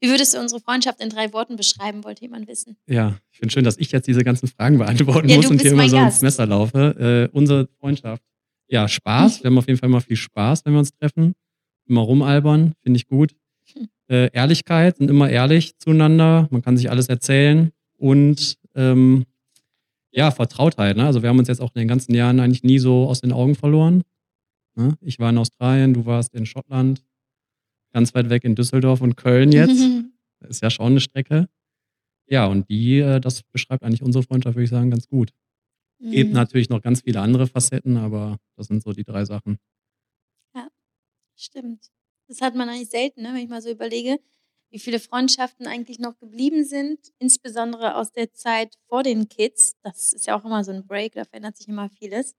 Wie 0.00 0.08
würdest 0.08 0.34
du 0.34 0.38
unsere 0.38 0.60
Freundschaft 0.60 1.00
in 1.00 1.08
drei 1.08 1.32
Worten 1.32 1.56
beschreiben, 1.56 2.04
wollte 2.04 2.22
jemand 2.22 2.46
wissen? 2.46 2.76
Ja, 2.86 3.18
ich 3.32 3.38
finde 3.38 3.52
schön, 3.52 3.64
dass 3.64 3.78
ich 3.78 3.90
jetzt 3.90 4.06
diese 4.06 4.22
ganzen 4.22 4.46
Fragen 4.46 4.78
beantworten 4.78 5.28
Ja, 5.28 5.36
muss 5.36 5.46
und 5.46 5.60
hier 5.60 5.72
immer 5.72 5.88
so 5.88 5.96
ins 5.96 6.20
Messer 6.22 6.46
laufe. 6.46 7.28
Äh, 7.32 7.36
unsere 7.36 7.68
Freundschaft. 7.80 8.22
Ja, 8.68 8.86
Spaß. 8.86 9.42
Wir 9.42 9.50
haben 9.50 9.58
auf 9.58 9.66
jeden 9.66 9.78
Fall 9.78 9.88
immer 9.88 10.00
viel 10.00 10.16
Spaß, 10.16 10.64
wenn 10.64 10.74
wir 10.74 10.78
uns 10.78 10.92
treffen. 10.92 11.34
Immer 11.86 12.02
rumalbern, 12.02 12.74
finde 12.82 12.98
ich 12.98 13.06
gut. 13.06 13.34
Hm. 13.72 13.88
Äh, 14.08 14.30
Ehrlichkeit, 14.32 14.98
sind 14.98 15.10
immer 15.10 15.30
ehrlich 15.30 15.76
zueinander. 15.78 16.46
Man 16.50 16.62
kann 16.62 16.76
sich 16.76 16.90
alles 16.90 17.08
erzählen. 17.08 17.72
Und 17.96 18.56
ähm, 18.76 19.24
ja, 20.12 20.30
Vertrautheit. 20.30 20.96
Ne? 20.96 21.06
Also 21.06 21.22
wir 21.22 21.28
haben 21.28 21.38
uns 21.38 21.48
jetzt 21.48 21.60
auch 21.60 21.74
in 21.74 21.80
den 21.80 21.88
ganzen 21.88 22.14
Jahren 22.14 22.38
eigentlich 22.38 22.62
nie 22.62 22.78
so 22.78 23.08
aus 23.08 23.20
den 23.20 23.32
Augen 23.32 23.54
verloren. 23.54 24.02
Ne? 24.76 24.94
Ich 25.00 25.18
war 25.18 25.30
in 25.30 25.38
Australien, 25.38 25.92
du 25.94 26.06
warst 26.06 26.34
in 26.34 26.46
Schottland, 26.46 27.02
ganz 27.92 28.14
weit 28.14 28.30
weg 28.30 28.44
in 28.44 28.54
Düsseldorf 28.54 29.00
und 29.00 29.16
Köln 29.16 29.52
jetzt. 29.52 29.80
Das 30.40 30.50
ist 30.50 30.62
ja 30.62 30.70
schon 30.70 30.92
eine 30.92 31.00
Strecke. 31.00 31.48
Ja, 32.28 32.46
und 32.46 32.68
die, 32.70 33.00
äh, 33.00 33.20
das 33.20 33.42
beschreibt 33.44 33.82
eigentlich 33.84 34.02
unsere 34.02 34.22
Freundschaft, 34.24 34.56
würde 34.56 34.64
ich 34.64 34.70
sagen, 34.70 34.90
ganz 34.90 35.08
gut. 35.08 35.32
Gibt 36.00 36.30
Mhm. 36.30 36.34
natürlich 36.36 36.68
noch 36.68 36.82
ganz 36.82 37.02
viele 37.02 37.20
andere 37.20 37.46
Facetten, 37.46 37.96
aber 37.96 38.38
das 38.56 38.68
sind 38.68 38.82
so 38.82 38.92
die 38.92 39.04
drei 39.04 39.24
Sachen. 39.24 39.58
Stimmt. 41.36 41.90
Das 42.28 42.40
hat 42.40 42.54
man 42.54 42.68
eigentlich 42.68 42.90
selten, 42.90 43.22
ne, 43.22 43.28
wenn 43.28 43.36
ich 43.42 43.48
mal 43.48 43.62
so 43.62 43.70
überlege. 43.70 44.18
wie 44.70 44.78
viele 44.78 45.00
Freundschaften 45.00 45.66
eigentlich 45.66 45.98
noch 45.98 46.18
geblieben 46.18 46.62
sind, 46.62 46.98
insbesondere 47.18 47.94
aus 47.96 48.12
der 48.12 48.34
Zeit 48.34 48.74
vor 48.86 49.02
den 49.02 49.26
Kids. 49.30 49.76
Das 49.82 50.12
ist 50.12 50.26
ja 50.26 50.38
auch 50.38 50.44
immer 50.44 50.62
so 50.62 50.72
ein 50.72 50.86
Break, 50.86 51.14
da 51.14 51.24
verändert 51.24 51.56
sich 51.56 51.68
immer 51.68 51.88
vieles. 51.88 52.34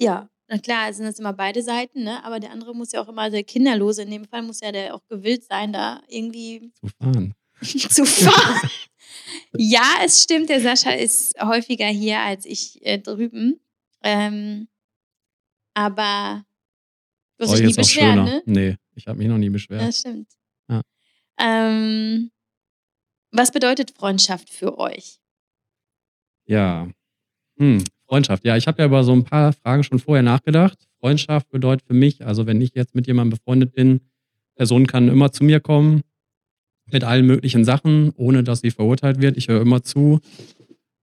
Ja, 0.00 0.28
na 0.50 0.58
klar, 0.58 0.92
sind 0.92 1.06
das 1.06 1.20
immer 1.20 1.32
beide 1.32 1.62
Seiten, 1.62 2.02
ne? 2.02 2.24
aber 2.24 2.40
der 2.40 2.50
andere 2.50 2.74
muss 2.74 2.90
ja 2.90 3.00
auch 3.00 3.08
immer, 3.08 3.30
der 3.30 3.44
Kinderlose 3.44 4.02
in 4.02 4.10
dem 4.10 4.24
Fall, 4.24 4.42
muss 4.42 4.60
ja 4.60 4.72
der 4.72 4.96
auch 4.96 5.06
gewillt 5.06 5.44
sein, 5.44 5.72
da 5.72 6.02
irgendwie 6.08 6.72
Zu 6.80 6.88
fahren. 6.98 7.34
zu 7.62 8.04
fahren. 8.04 8.70
ja, 9.56 10.00
es 10.04 10.22
stimmt, 10.24 10.48
der 10.48 10.60
Sascha 10.60 10.90
ist 10.90 11.40
häufiger 11.40 11.86
hier 11.86 12.18
als 12.18 12.46
ich 12.46 12.84
äh, 12.84 12.98
drüben. 12.98 13.60
Ähm, 14.02 14.66
aber 15.74 16.44
du 17.38 17.44
hast 17.44 17.52
dich 17.56 17.66
nie 17.68 17.74
beschwert, 17.74 18.14
schöner. 18.14 18.24
ne? 18.24 18.42
Nee, 18.44 18.76
ich 18.96 19.06
habe 19.06 19.18
mich 19.18 19.28
noch 19.28 19.38
nie 19.38 19.50
beschwert. 19.50 19.82
Das 19.82 20.00
stimmt. 20.00 20.32
Ja. 20.68 20.82
Ähm, 21.38 22.32
was 23.30 23.52
bedeutet 23.52 23.92
Freundschaft 23.92 24.50
für 24.50 24.78
euch? 24.78 25.20
Ja. 26.46 26.88
Hm, 27.56 27.84
Freundschaft. 28.10 28.44
Ja, 28.44 28.56
ich 28.56 28.66
habe 28.66 28.82
ja 28.82 28.86
über 28.86 29.04
so 29.04 29.12
ein 29.12 29.22
paar 29.22 29.52
Fragen 29.52 29.84
schon 29.84 30.00
vorher 30.00 30.24
nachgedacht. 30.24 30.76
Freundschaft 30.98 31.48
bedeutet 31.50 31.86
für 31.86 31.94
mich, 31.94 32.26
also 32.26 32.44
wenn 32.44 32.60
ich 32.60 32.74
jetzt 32.74 32.96
mit 32.96 33.06
jemandem 33.06 33.38
befreundet 33.38 33.72
bin, 33.72 34.00
Person 34.56 34.88
kann 34.88 35.08
immer 35.08 35.30
zu 35.30 35.44
mir 35.44 35.60
kommen 35.60 36.02
mit 36.90 37.04
allen 37.04 37.24
möglichen 37.24 37.64
Sachen, 37.64 38.10
ohne 38.16 38.42
dass 38.42 38.62
sie 38.62 38.72
verurteilt 38.72 39.20
wird. 39.20 39.36
Ich 39.36 39.46
höre 39.46 39.60
immer 39.60 39.84
zu. 39.84 40.18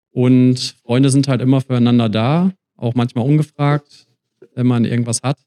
Und 0.09 0.77
Freunde 0.83 1.12
sind 1.12 1.27
halt 1.27 1.41
immer 1.41 1.62
füreinander 1.62 2.09
da, 2.09 2.51
auch 2.75 2.95
manchmal 2.95 3.25
ungefragt, 3.25 4.07
wenn 4.55 4.65
man 4.65 4.83
irgendwas 4.83 5.21
hat. 5.21 5.38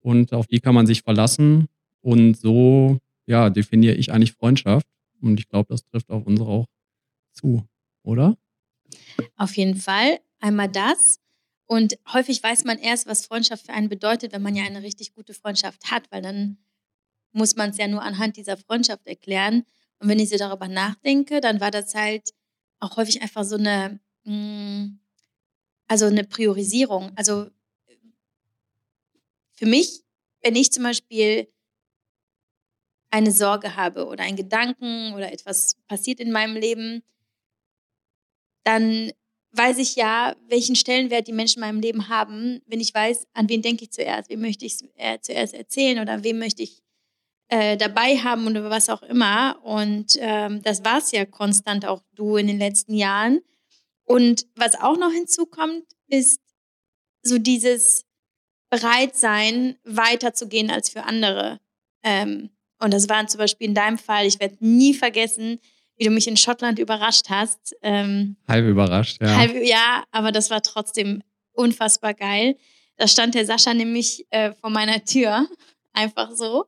Und 0.00 0.32
auf 0.32 0.48
die 0.48 0.58
kann 0.58 0.74
man 0.74 0.86
sich 0.86 1.02
verlassen. 1.02 1.68
Und 2.00 2.36
so, 2.36 2.98
ja, 3.26 3.48
definiere 3.48 3.94
ich 3.94 4.12
eigentlich 4.12 4.32
Freundschaft. 4.32 4.88
Und 5.20 5.38
ich 5.38 5.48
glaube, 5.48 5.68
das 5.68 5.84
trifft 5.84 6.10
auf 6.10 6.26
unsere 6.26 6.48
auch 6.48 6.66
zu, 7.32 7.62
oder? 8.02 8.36
Auf 9.36 9.56
jeden 9.56 9.76
Fall. 9.76 10.18
Einmal 10.44 10.68
das. 10.68 11.20
Und 11.64 11.96
häufig 12.12 12.42
weiß 12.42 12.64
man 12.64 12.78
erst, 12.78 13.06
was 13.06 13.24
Freundschaft 13.24 13.64
für 13.64 13.72
einen 13.72 13.88
bedeutet, 13.88 14.32
wenn 14.32 14.42
man 14.42 14.54
ja 14.54 14.64
eine 14.64 14.82
richtig 14.82 15.14
gute 15.14 15.32
Freundschaft 15.32 15.90
hat, 15.90 16.12
weil 16.12 16.20
dann 16.20 16.58
muss 17.32 17.56
man 17.56 17.70
es 17.70 17.78
ja 17.78 17.88
nur 17.88 18.02
anhand 18.02 18.36
dieser 18.36 18.58
Freundschaft 18.58 19.06
erklären. 19.06 19.64
Und 20.00 20.08
wenn 20.10 20.18
ich 20.18 20.28
so 20.28 20.36
darüber 20.36 20.68
nachdenke, 20.68 21.40
dann 21.40 21.62
war 21.62 21.70
das 21.70 21.94
halt 21.94 22.28
auch 22.78 22.98
häufig 22.98 23.22
einfach 23.22 23.42
so 23.44 23.56
eine, 23.56 24.00
mh, 24.24 24.90
also 25.88 26.04
eine 26.04 26.24
Priorisierung. 26.24 27.12
Also 27.16 27.48
für 29.52 29.66
mich, 29.66 30.02
wenn 30.42 30.56
ich 30.56 30.72
zum 30.72 30.82
Beispiel 30.82 31.50
eine 33.10 33.30
Sorge 33.30 33.76
habe 33.76 34.06
oder 34.08 34.24
einen 34.24 34.36
Gedanken 34.36 35.14
oder 35.14 35.32
etwas 35.32 35.76
passiert 35.86 36.20
in 36.20 36.32
meinem 36.32 36.54
Leben, 36.56 37.02
dann 38.64 39.10
weiß 39.56 39.78
ich 39.78 39.96
ja, 39.96 40.36
welchen 40.48 40.76
Stellenwert 40.76 41.26
die 41.26 41.32
Menschen 41.32 41.62
in 41.62 41.68
meinem 41.68 41.80
Leben 41.80 42.08
haben, 42.08 42.62
wenn 42.66 42.80
ich 42.80 42.94
weiß, 42.94 43.26
an 43.34 43.48
wen 43.48 43.62
denke 43.62 43.84
ich 43.84 43.92
zuerst, 43.92 44.30
wem 44.30 44.40
möchte 44.40 44.64
ich 44.64 44.82
äh, 44.96 45.18
zuerst 45.20 45.54
erzählen 45.54 46.00
oder 46.00 46.24
wem 46.24 46.38
möchte 46.38 46.62
ich 46.62 46.82
äh, 47.48 47.76
dabei 47.76 48.16
haben 48.18 48.46
oder 48.46 48.68
was 48.70 48.88
auch 48.88 49.02
immer. 49.02 49.60
Und 49.62 50.16
ähm, 50.18 50.62
das 50.62 50.84
war 50.84 50.98
es 50.98 51.12
ja 51.12 51.24
konstant 51.24 51.86
auch 51.86 52.02
du 52.14 52.36
in 52.36 52.46
den 52.46 52.58
letzten 52.58 52.94
Jahren. 52.94 53.40
Und 54.04 54.46
was 54.56 54.80
auch 54.80 54.96
noch 54.96 55.12
hinzukommt, 55.12 55.84
ist 56.08 56.40
so 57.22 57.38
dieses 57.38 58.04
Bereitsein, 58.70 59.78
weiterzugehen 59.84 60.70
als 60.70 60.90
für 60.90 61.04
andere. 61.04 61.60
Ähm, 62.02 62.50
und 62.80 62.92
das 62.92 63.08
war 63.08 63.26
zum 63.26 63.38
Beispiel 63.38 63.68
in 63.68 63.74
deinem 63.74 63.98
Fall, 63.98 64.26
ich 64.26 64.40
werde 64.40 64.56
nie 64.60 64.94
vergessen, 64.94 65.60
wie 65.96 66.04
du 66.04 66.10
mich 66.10 66.26
in 66.26 66.36
Schottland 66.36 66.78
überrascht 66.78 67.30
hast. 67.30 67.74
Ähm, 67.82 68.36
Halb 68.48 68.66
überrascht, 68.66 69.20
ja. 69.20 69.36
Halb, 69.36 69.54
ja, 69.64 70.04
aber 70.10 70.32
das 70.32 70.50
war 70.50 70.62
trotzdem 70.62 71.22
unfassbar 71.52 72.14
geil. 72.14 72.56
Da 72.96 73.08
stand 73.08 73.34
der 73.34 73.46
Sascha 73.46 73.74
nämlich 73.74 74.26
äh, 74.30 74.52
vor 74.52 74.70
meiner 74.70 75.04
Tür, 75.04 75.46
einfach 75.92 76.32
so. 76.32 76.66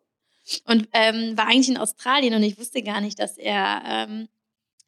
Und 0.64 0.88
ähm, 0.92 1.36
war 1.36 1.48
eigentlich 1.48 1.68
in 1.68 1.76
Australien 1.76 2.34
und 2.34 2.42
ich 2.44 2.58
wusste 2.58 2.82
gar 2.82 3.00
nicht, 3.00 3.18
dass 3.18 3.36
er, 3.36 3.82
ähm, 3.84 4.28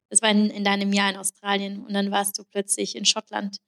das 0.09 0.23
war 0.23 0.31
in, 0.31 0.51
in 0.51 0.63
deinem 0.63 0.93
Jahr 0.93 1.11
in 1.11 1.17
Australien 1.17 1.85
und 1.85 1.93
dann 1.95 2.13
warst 2.13 2.39
du 2.39 2.45
plötzlich 2.45 2.95
in 2.95 3.05
Schottland 3.05 3.59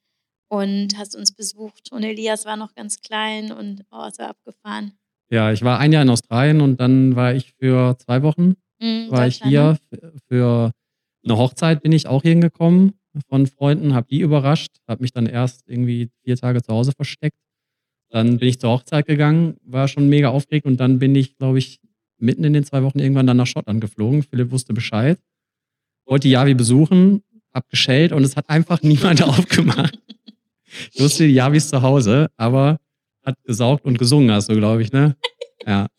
und 0.46 0.96
hast 0.96 1.16
uns 1.16 1.32
besucht 1.32 1.90
und 1.90 2.04
Elias 2.04 2.44
war 2.44 2.56
noch 2.56 2.74
ganz 2.74 3.00
klein 3.00 3.50
und 3.50 3.82
oh, 3.90 4.04
es 4.08 4.20
war 4.20 4.28
abgefahren. 4.28 4.92
Ja, 5.30 5.52
ich 5.52 5.62
war 5.62 5.80
ein 5.80 5.92
Jahr 5.92 6.02
in 6.02 6.10
Australien 6.10 6.60
und 6.60 6.80
dann 6.80 7.16
war 7.16 7.34
ich 7.34 7.54
für 7.54 7.96
zwei 7.98 8.22
Wochen, 8.22 8.54
Mhm, 8.80 9.10
war 9.10 9.26
ich 9.26 9.42
hier 9.42 9.78
für 10.28 10.72
eine 11.24 11.36
Hochzeit 11.36 11.82
bin 11.82 11.92
ich 11.92 12.06
auch 12.06 12.22
hier 12.22 12.32
hingekommen 12.32 12.94
von 13.28 13.46
Freunden, 13.46 13.94
habe 13.94 14.06
die 14.10 14.20
überrascht, 14.20 14.76
habe 14.88 15.02
mich 15.02 15.12
dann 15.12 15.26
erst 15.26 15.68
irgendwie 15.68 16.10
vier 16.24 16.36
Tage 16.36 16.62
zu 16.62 16.72
Hause 16.72 16.92
versteckt. 16.92 17.36
Dann 18.10 18.38
bin 18.38 18.48
ich 18.48 18.58
zur 18.58 18.70
Hochzeit 18.70 19.06
gegangen, 19.06 19.56
war 19.62 19.88
schon 19.88 20.08
mega 20.08 20.30
aufgeregt 20.30 20.66
und 20.66 20.78
dann 20.78 20.98
bin 20.98 21.14
ich, 21.14 21.36
glaube 21.36 21.58
ich, 21.58 21.80
mitten 22.18 22.44
in 22.44 22.52
den 22.52 22.64
zwei 22.64 22.82
Wochen 22.82 22.98
irgendwann 22.98 23.26
dann 23.26 23.36
nach 23.36 23.46
Schottland 23.46 23.80
geflogen. 23.80 24.22
Philipp 24.22 24.50
wusste 24.50 24.72
Bescheid, 24.72 25.18
wollte 26.06 26.28
die 26.28 26.32
Javi 26.32 26.54
besuchen, 26.54 27.22
hab 27.52 27.68
geschellt 27.68 28.12
und 28.12 28.24
es 28.24 28.36
hat 28.36 28.48
einfach 28.48 28.82
niemand 28.82 29.22
aufgemacht. 29.22 29.98
Ich 30.92 31.00
wusste, 31.00 31.26
die 31.26 31.34
Javi 31.34 31.56
ist 31.56 31.70
zu 31.70 31.82
Hause, 31.82 32.30
aber 32.36 32.78
hat 33.24 33.36
gesaugt 33.44 33.84
und 33.84 33.98
gesungen, 33.98 34.30
hast 34.30 34.48
du, 34.48 34.56
glaube 34.56 34.82
ich, 34.82 34.92
ne? 34.92 35.16
Ja. 35.66 35.86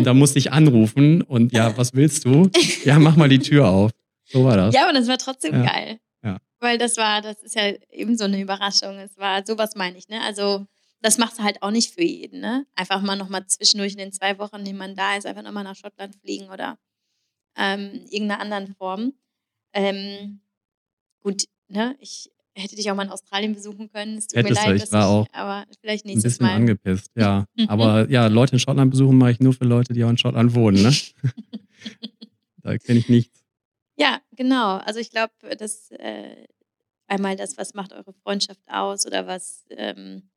Und 0.00 0.04
da 0.04 0.14
musste 0.14 0.38
ich 0.38 0.52
anrufen 0.52 1.22
und 1.22 1.52
ja, 1.52 1.76
was 1.76 1.94
willst 1.94 2.24
du? 2.24 2.50
Ja, 2.84 2.98
mach 2.98 3.16
mal 3.16 3.28
die 3.28 3.38
Tür 3.38 3.68
auf. 3.68 3.90
So 4.24 4.44
war 4.44 4.56
das. 4.56 4.74
Ja, 4.74 4.84
aber 4.84 4.92
das 4.92 5.08
war 5.08 5.18
trotzdem 5.18 5.54
Ja. 5.62 5.72
geil. 5.72 6.00
Ja. 6.22 6.38
Weil 6.60 6.78
das 6.78 6.96
war, 6.96 7.20
das 7.22 7.42
ist 7.42 7.54
ja 7.54 7.72
eben 7.90 8.16
so 8.16 8.24
eine 8.24 8.40
Überraschung. 8.40 8.96
Es 8.98 9.16
war, 9.18 9.44
sowas 9.46 9.74
meine 9.76 9.96
ich, 9.98 10.08
ne? 10.08 10.20
Also, 10.22 10.66
das 11.02 11.18
machst 11.18 11.38
du 11.38 11.42
halt 11.42 11.62
auch 11.62 11.70
nicht 11.70 11.94
für 11.94 12.02
jeden, 12.04 12.40
ne? 12.40 12.66
Einfach 12.74 13.00
mal 13.02 13.16
nochmal 13.16 13.46
zwischendurch 13.46 13.92
in 13.92 13.98
den 13.98 14.12
zwei 14.12 14.38
Wochen, 14.38 14.56
in 14.56 14.64
denen 14.66 14.78
man 14.78 14.94
da 14.94 15.16
ist, 15.16 15.26
einfach 15.26 15.42
nochmal 15.42 15.64
nach 15.64 15.76
Schottland 15.76 16.14
fliegen 16.16 16.48
oder 16.50 16.78
ähm, 17.56 18.06
irgendeiner 18.10 18.40
anderen 18.40 18.74
Form. 18.74 19.12
Ähm, 19.72 20.40
gut, 21.22 21.44
ne? 21.68 21.96
Ich 22.00 22.30
hätte 22.60 22.76
dich 22.76 22.90
auch 22.90 22.94
mal 22.94 23.04
in 23.04 23.10
Australien 23.10 23.54
besuchen 23.54 23.90
können. 23.90 24.18
Es 24.18 24.26
tut 24.26 24.36
mir 24.36 24.44
Hättest 24.44 24.62
du, 24.62 24.66
leid, 24.66 24.76
ich 24.76 24.82
dass 24.82 24.92
war 24.92 25.08
auch 25.08 25.26
aber 25.32 25.66
vielleicht 25.80 26.04
Ein 26.04 26.08
nächstes 26.08 26.34
bisschen 26.34 26.46
Mal. 26.46 26.54
angepisst, 26.54 27.10
ja. 27.16 27.46
Aber 27.68 28.08
ja, 28.10 28.26
Leute 28.26 28.54
in 28.54 28.58
Schottland 28.58 28.90
besuchen 28.90 29.18
mache 29.18 29.32
ich 29.32 29.40
nur 29.40 29.52
für 29.52 29.64
Leute, 29.64 29.92
die 29.92 30.04
auch 30.04 30.10
in 30.10 30.18
Schottland 30.18 30.54
wohnen, 30.54 30.82
ne? 30.82 30.92
da 32.62 32.78
kenne 32.78 32.98
ich 32.98 33.08
nichts. 33.08 33.44
Ja, 33.96 34.20
genau. 34.34 34.76
Also 34.78 35.00
ich 35.00 35.10
glaube, 35.10 35.32
dass 35.58 35.90
äh, 35.90 36.46
einmal 37.06 37.36
das, 37.36 37.58
was 37.58 37.74
macht 37.74 37.92
eure 37.92 38.12
Freundschaft 38.12 38.62
aus 38.68 39.06
oder 39.06 39.26
was, 39.26 39.66
ähm, 39.70 40.30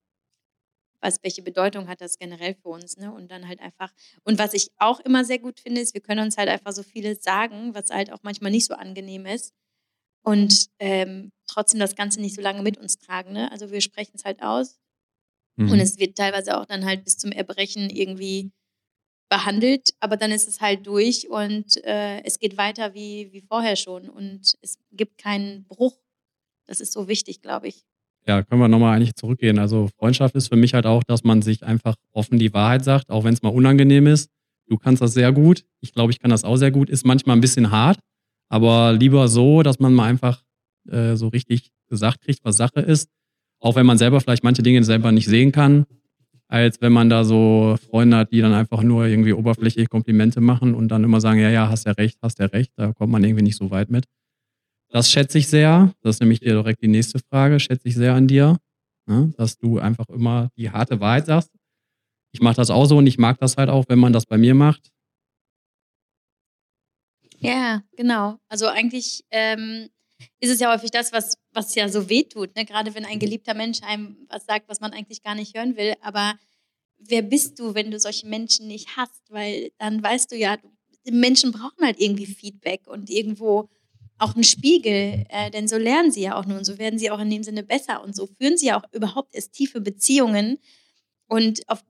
was, 0.99 1.21
welche 1.21 1.41
Bedeutung 1.41 1.87
hat 1.87 2.01
das 2.01 2.17
generell 2.17 2.55
für 2.55 2.69
uns, 2.69 2.97
ne? 2.97 3.13
Und 3.13 3.29
dann 3.31 3.47
halt 3.47 3.59
einfach, 3.59 3.91
und 4.23 4.39
was 4.39 4.53
ich 4.53 4.69
auch 4.77 4.99
immer 5.01 5.23
sehr 5.25 5.39
gut 5.39 5.59
finde, 5.59 5.81
ist, 5.81 5.93
wir 5.93 6.01
können 6.01 6.25
uns 6.25 6.37
halt 6.37 6.49
einfach 6.49 6.71
so 6.71 6.83
vieles 6.83 7.23
sagen, 7.23 7.73
was 7.75 7.89
halt 7.89 8.11
auch 8.11 8.19
manchmal 8.23 8.51
nicht 8.51 8.65
so 8.65 8.73
angenehm 8.73 9.25
ist. 9.25 9.53
Und 10.23 10.67
ähm, 10.79 11.31
trotzdem 11.47 11.79
das 11.79 11.95
Ganze 11.95 12.21
nicht 12.21 12.35
so 12.35 12.41
lange 12.41 12.61
mit 12.63 12.77
uns 12.77 12.97
tragen. 12.97 13.33
Ne? 13.33 13.51
Also 13.51 13.71
wir 13.71 13.81
sprechen 13.81 14.13
es 14.15 14.25
halt 14.25 14.41
aus 14.41 14.79
Mhm. 15.55 15.69
und 15.69 15.79
es 15.79 15.99
wird 15.99 16.17
teilweise 16.17 16.57
auch 16.59 16.65
dann 16.65 16.83
halt 16.83 17.03
bis 17.03 17.17
zum 17.19 17.31
Erbrechen 17.31 17.91
irgendwie 17.91 18.51
behandelt, 19.29 19.93
aber 19.99 20.17
dann 20.17 20.31
ist 20.31 20.47
es 20.47 20.61
halt 20.61 20.85
durch 20.85 21.29
und 21.29 21.83
äh, 21.85 22.23
es 22.23 22.39
geht 22.39 22.57
weiter 22.57 22.93
wie, 22.93 23.29
wie 23.31 23.41
vorher 23.41 23.75
schon 23.75 24.09
und 24.09 24.55
es 24.61 24.77
gibt 24.91 25.17
keinen 25.17 25.65
Bruch. 25.65 25.95
Das 26.65 26.79
ist 26.79 26.93
so 26.93 27.07
wichtig, 27.07 27.41
glaube 27.41 27.67
ich. 27.67 27.83
ja, 28.25 28.41
können 28.43 28.61
wir 28.61 28.67
nochmal 28.67 28.95
eigentlich 28.95 29.15
zurückgehen. 29.15 29.59
Also 29.59 29.89
Freundschaft 29.97 30.33
ist 30.35 30.47
für 30.47 30.55
mich 30.55 30.73
halt 30.73 30.85
auch, 30.85 31.03
dass 31.03 31.23
man 31.23 31.41
sich 31.41 31.61
einfach 31.63 31.95
offen 32.11 32.39
die 32.39 32.53
Wahrheit 32.53 32.83
sagt, 32.83 33.09
auch 33.09 33.23
wenn 33.23 33.33
es 33.33 33.41
mal 33.41 33.49
unangenehm 33.49 34.07
ist. 34.07 34.29
Du 34.67 34.77
kannst 34.77 35.01
das 35.01 35.13
sehr 35.13 35.31
gut. 35.33 35.65
Ich 35.81 35.93
glaube, 35.93 36.11
ich 36.11 36.19
kann 36.19 36.31
das 36.31 36.43
auch 36.45 36.55
sehr 36.55 36.71
gut. 36.71 36.89
Ist 36.89 37.05
manchmal 37.05 37.35
ein 37.35 37.41
bisschen 37.41 37.69
hart, 37.69 37.99
aber 38.53 38.93
lieber 38.93 39.27
so, 39.29 39.63
dass 39.63 39.79
man 39.79 39.95
mal 39.95 40.07
einfach 40.07 40.43
äh, 40.87 41.15
so 41.15 41.29
richtig 41.29 41.71
gesagt 41.89 42.21
kriegt, 42.21 42.45
was 42.45 42.55
Sache 42.55 42.81
ist. 42.81 43.09
Auch 43.59 43.75
wenn 43.75 43.87
man 43.87 43.97
selber 43.97 44.21
vielleicht 44.21 44.43
manche 44.43 44.61
Dinge 44.61 44.83
selber 44.83 45.11
nicht 45.11 45.25
sehen 45.25 45.51
kann, 45.51 45.87
als 46.47 46.79
wenn 46.79 46.93
man 46.93 47.09
da 47.09 47.23
so 47.23 47.77
Freunde 47.89 48.17
hat, 48.17 48.31
die 48.31 48.41
dann 48.41 48.53
einfach 48.53 48.83
nur 48.83 49.07
irgendwie 49.07 49.33
oberflächliche 49.33 49.87
Komplimente 49.87 50.39
machen 50.39 50.75
und 50.75 50.89
dann 50.89 51.03
immer 51.03 51.19
sagen, 51.19 51.39
ja, 51.39 51.49
ja, 51.49 51.67
hast 51.67 51.87
ja 51.87 51.93
recht, 51.93 52.19
hast 52.21 52.37
ja 52.37 52.45
recht. 52.45 52.71
Da 52.75 52.93
kommt 52.93 53.11
man 53.11 53.23
irgendwie 53.23 53.41
nicht 53.41 53.57
so 53.57 53.71
weit 53.71 53.89
mit. 53.89 54.05
Das 54.89 55.09
schätze 55.09 55.39
ich 55.39 55.47
sehr. 55.47 55.91
Das 56.01 56.17
ist 56.17 56.19
nämlich 56.19 56.39
direkt 56.39 56.83
die 56.83 56.87
nächste 56.87 57.17
Frage. 57.31 57.59
Schätze 57.59 57.87
ich 57.87 57.95
sehr 57.95 58.13
an 58.13 58.27
dir, 58.27 58.57
ne? 59.07 59.33
dass 59.35 59.57
du 59.57 59.79
einfach 59.79 60.09
immer 60.09 60.49
die 60.57 60.69
harte 60.69 60.99
Wahrheit 60.99 61.25
sagst. 61.25 61.49
Ich 62.31 62.41
mache 62.41 62.57
das 62.57 62.69
auch 62.69 62.85
so 62.85 62.97
und 62.97 63.07
ich 63.07 63.17
mag 63.17 63.39
das 63.39 63.57
halt 63.57 63.69
auch, 63.69 63.85
wenn 63.87 63.97
man 63.97 64.13
das 64.13 64.27
bei 64.27 64.37
mir 64.37 64.53
macht. 64.53 64.92
Ja, 67.43 67.83
genau. 67.97 68.37
Also 68.47 68.67
eigentlich 68.67 69.25
ähm, 69.29 69.89
ist 70.39 70.51
es 70.51 70.59
ja 70.59 70.73
häufig 70.73 70.91
das, 70.91 71.11
was, 71.11 71.37
was 71.51 71.75
ja 71.75 71.89
so 71.89 72.09
weh 72.09 72.23
tut. 72.23 72.55
Ne? 72.55 72.65
Gerade 72.65 72.95
wenn 72.95 73.05
ein 73.05 73.19
geliebter 73.19 73.53
Mensch 73.53 73.81
einem 73.83 74.25
was 74.29 74.45
sagt, 74.45 74.69
was 74.69 74.79
man 74.79 74.93
eigentlich 74.93 75.23
gar 75.23 75.35
nicht 75.35 75.55
hören 75.55 75.75
will. 75.75 75.95
Aber 76.01 76.35
wer 76.97 77.21
bist 77.21 77.59
du, 77.59 77.75
wenn 77.75 77.91
du 77.91 77.99
solche 77.99 78.27
Menschen 78.27 78.67
nicht 78.67 78.95
hast? 78.95 79.29
Weil 79.29 79.71
dann 79.77 80.01
weißt 80.01 80.31
du 80.31 80.37
ja, 80.37 80.57
Menschen 81.09 81.51
brauchen 81.51 81.83
halt 81.83 81.99
irgendwie 81.99 82.25
Feedback 82.25 82.87
und 82.87 83.09
irgendwo 83.09 83.69
auch 84.19 84.35
einen 84.35 84.43
Spiegel, 84.45 85.25
äh, 85.29 85.51
denn 85.51 85.67
so 85.67 85.75
lernen 85.77 86.11
sie 86.11 86.21
ja 86.21 86.35
auch 86.37 86.45
nur 86.45 86.57
und 86.57 86.63
so 86.63 86.77
werden 86.77 86.97
sie 86.97 87.11
auch 87.11 87.19
in 87.19 87.29
dem 87.29 87.43
Sinne 87.43 87.63
besser 87.63 88.01
und 88.01 88.15
so 88.15 88.27
führen 88.27 88.57
sie 88.57 88.67
ja 88.67 88.79
auch 88.79 88.85
überhaupt 88.93 89.35
erst 89.35 89.51
tiefe 89.51 89.81
Beziehungen. 89.81 90.59
Und 91.27 91.67
auf, 91.67 91.83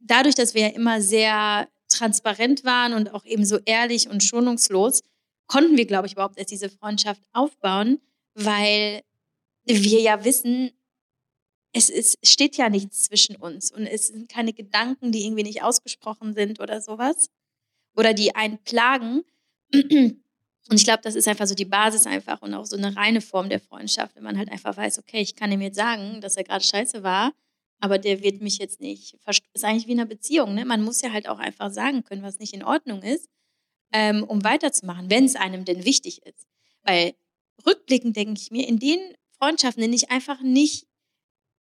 dadurch, 0.00 0.34
dass 0.34 0.54
wir 0.54 0.62
ja 0.62 0.68
immer 0.68 1.00
sehr 1.00 1.68
transparent 2.02 2.64
waren 2.64 2.94
und 2.94 3.14
auch 3.14 3.24
eben 3.24 3.44
so 3.44 3.58
ehrlich 3.64 4.08
und 4.08 4.24
schonungslos, 4.24 5.02
konnten 5.46 5.76
wir, 5.76 5.86
glaube 5.86 6.06
ich, 6.06 6.14
überhaupt 6.14 6.36
erst 6.36 6.50
diese 6.50 6.68
Freundschaft 6.68 7.22
aufbauen, 7.32 8.00
weil 8.34 9.02
wir 9.64 10.00
ja 10.00 10.24
wissen, 10.24 10.72
es 11.72 11.88
ist, 11.88 12.18
steht 12.26 12.56
ja 12.56 12.68
nichts 12.68 13.02
zwischen 13.02 13.36
uns 13.36 13.70
und 13.70 13.86
es 13.86 14.08
sind 14.08 14.28
keine 14.28 14.52
Gedanken, 14.52 15.12
die 15.12 15.24
irgendwie 15.24 15.44
nicht 15.44 15.62
ausgesprochen 15.62 16.34
sind 16.34 16.60
oder 16.60 16.80
sowas 16.80 17.30
oder 17.96 18.14
die 18.14 18.34
einen 18.34 18.58
plagen. 18.58 19.22
Und 20.68 20.76
ich 20.76 20.84
glaube, 20.84 21.02
das 21.02 21.14
ist 21.14 21.28
einfach 21.28 21.46
so 21.46 21.54
die 21.54 21.64
Basis 21.64 22.06
einfach 22.06 22.40
und 22.42 22.54
auch 22.54 22.66
so 22.66 22.76
eine 22.76 22.94
reine 22.94 23.20
Form 23.20 23.48
der 23.48 23.60
Freundschaft, 23.60 24.14
wenn 24.16 24.22
man 24.22 24.38
halt 24.38 24.50
einfach 24.50 24.76
weiß, 24.76 24.98
okay, 24.98 25.20
ich 25.20 25.34
kann 25.34 25.50
ihm 25.50 25.60
jetzt 25.60 25.76
sagen, 25.76 26.20
dass 26.20 26.36
er 26.36 26.44
gerade 26.44 26.64
scheiße 26.64 27.02
war, 27.02 27.32
aber 27.82 27.98
der 27.98 28.22
wird 28.22 28.40
mich 28.40 28.58
jetzt 28.58 28.80
nicht, 28.80 29.18
ist 29.26 29.64
eigentlich 29.64 29.88
wie 29.88 29.92
in 29.92 29.98
einer 29.98 30.08
Beziehung, 30.08 30.54
ne? 30.54 30.64
Man 30.64 30.84
muss 30.84 31.02
ja 31.02 31.12
halt 31.12 31.28
auch 31.28 31.40
einfach 31.40 31.68
sagen 31.72 32.04
können, 32.04 32.22
was 32.22 32.38
nicht 32.38 32.54
in 32.54 32.62
Ordnung 32.62 33.02
ist, 33.02 33.28
ähm, 33.92 34.22
um 34.22 34.44
weiterzumachen, 34.44 35.10
wenn 35.10 35.24
es 35.24 35.34
einem 35.34 35.64
denn 35.64 35.84
wichtig 35.84 36.24
ist. 36.24 36.46
Weil 36.84 37.14
rückblickend 37.66 38.16
denke 38.16 38.40
ich 38.40 38.52
mir, 38.52 38.68
in 38.68 38.78
den 38.78 39.00
Freundschaften, 39.36 39.82
in 39.82 39.92
ich 39.92 40.12
einfach 40.12 40.40
nicht 40.42 40.86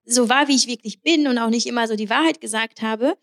so 0.04 0.28
war, 0.28 0.50
wie 0.50 0.58
ich 0.58 0.68
wirklich 0.68 1.02
bin 1.02 1.26
und 1.26 1.38
auch 1.38 1.50
nicht 1.50 1.68
immer 1.68 1.88
so 1.88 1.96
die 1.96 2.10
Wahrheit 2.10 2.42
gesagt 2.42 2.82
habe, 2.82 3.18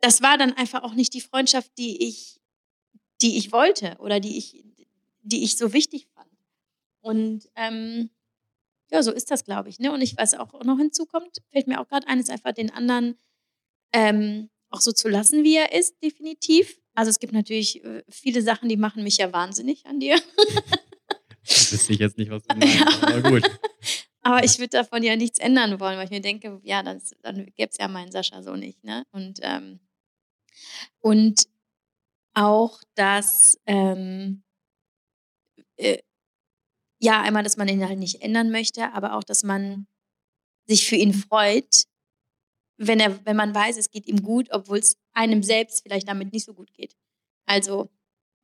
das 0.00 0.22
war 0.22 0.38
dann 0.38 0.52
einfach 0.52 0.84
auch 0.84 0.94
nicht 0.94 1.14
die 1.14 1.20
Freundschaft, 1.20 1.72
die 1.76 2.06
ich, 2.06 2.40
die 3.20 3.36
ich 3.36 3.50
wollte 3.50 3.96
oder 3.98 4.20
die 4.20 4.38
ich, 4.38 4.64
die 5.22 5.42
ich 5.42 5.56
so 5.56 5.72
wichtig 5.72 6.06
fand. 6.14 6.30
Und 7.00 7.50
ähm, 7.56 8.10
ja, 8.92 9.02
so 9.02 9.10
ist 9.10 9.30
das, 9.30 9.44
glaube 9.44 9.70
ich. 9.70 9.78
Ne? 9.78 9.90
Und 9.90 10.02
ich 10.02 10.16
weiß 10.16 10.34
auch 10.34 10.52
noch 10.64 10.76
hinzukommt, 10.76 11.38
fällt 11.50 11.66
mir 11.66 11.80
auch 11.80 11.88
gerade 11.88 12.06
ein, 12.06 12.20
ist 12.20 12.30
einfach 12.30 12.52
den 12.52 12.70
anderen 12.70 13.18
ähm, 13.92 14.50
auch 14.70 14.80
so 14.80 14.92
zu 14.92 15.08
lassen, 15.08 15.44
wie 15.44 15.56
er 15.56 15.72
ist, 15.72 16.02
definitiv. 16.02 16.78
Also 16.94 17.08
es 17.08 17.18
gibt 17.18 17.32
natürlich 17.32 17.82
äh, 17.84 18.02
viele 18.08 18.42
Sachen, 18.42 18.68
die 18.68 18.76
machen 18.76 19.02
mich 19.02 19.16
ja 19.16 19.32
wahnsinnig 19.32 19.86
an 19.86 19.98
dir. 19.98 20.20
das 21.46 21.72
wüsste 21.72 21.94
ich 21.94 22.00
jetzt 22.00 22.18
nicht, 22.18 22.30
was 22.30 22.42
du 22.42 22.54
meinst, 22.56 23.02
aber 23.02 23.30
gut. 23.30 23.50
Aber 24.20 24.44
ich 24.44 24.58
würde 24.58 24.68
davon 24.68 25.02
ja 25.02 25.16
nichts 25.16 25.38
ändern 25.38 25.80
wollen, 25.80 25.96
weil 25.96 26.04
ich 26.04 26.10
mir 26.10 26.20
denke, 26.20 26.60
ja, 26.62 26.82
das, 26.82 27.14
dann 27.22 27.46
gäbe 27.56 27.70
es 27.70 27.78
ja 27.78 27.88
meinen 27.88 28.12
Sascha 28.12 28.42
so 28.42 28.56
nicht. 28.56 28.84
Ne? 28.84 29.04
Und, 29.10 29.40
ähm, 29.42 29.80
und 31.00 31.44
auch, 32.34 32.80
dass 32.94 33.58
ähm, 33.66 34.42
äh, 35.76 35.98
ja, 37.02 37.20
einmal, 37.20 37.42
dass 37.42 37.56
man 37.56 37.66
ihn 37.68 37.86
halt 37.86 37.98
nicht 37.98 38.22
ändern 38.22 38.50
möchte, 38.50 38.92
aber 38.92 39.16
auch, 39.16 39.24
dass 39.24 39.42
man 39.42 39.88
sich 40.66 40.86
für 40.86 40.94
ihn 40.94 41.12
freut, 41.12 41.84
wenn, 42.76 43.00
er, 43.00 43.24
wenn 43.26 43.36
man 43.36 43.52
weiß, 43.52 43.76
es 43.76 43.90
geht 43.90 44.06
ihm 44.06 44.22
gut, 44.22 44.48
obwohl 44.52 44.78
es 44.78 44.96
einem 45.12 45.42
selbst 45.42 45.82
vielleicht 45.82 46.08
damit 46.08 46.32
nicht 46.32 46.46
so 46.46 46.54
gut 46.54 46.72
geht. 46.72 46.94
Also 47.44 47.90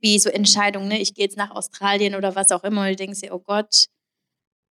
wie 0.01 0.19
so 0.19 0.29
Entscheidungen, 0.29 0.89
ne? 0.89 1.01
ich 1.01 1.15
gehe 1.15 1.25
jetzt 1.25 1.37
nach 1.37 1.53
Australien 1.53 2.17
oder 2.17 2.35
was 2.35 2.51
auch 2.51 2.65
immer 2.65 2.83
und 2.83 2.89
du 2.89 2.97
denkst 2.97 3.21
dir, 3.21 3.33
oh 3.33 3.39
Gott, 3.39 3.87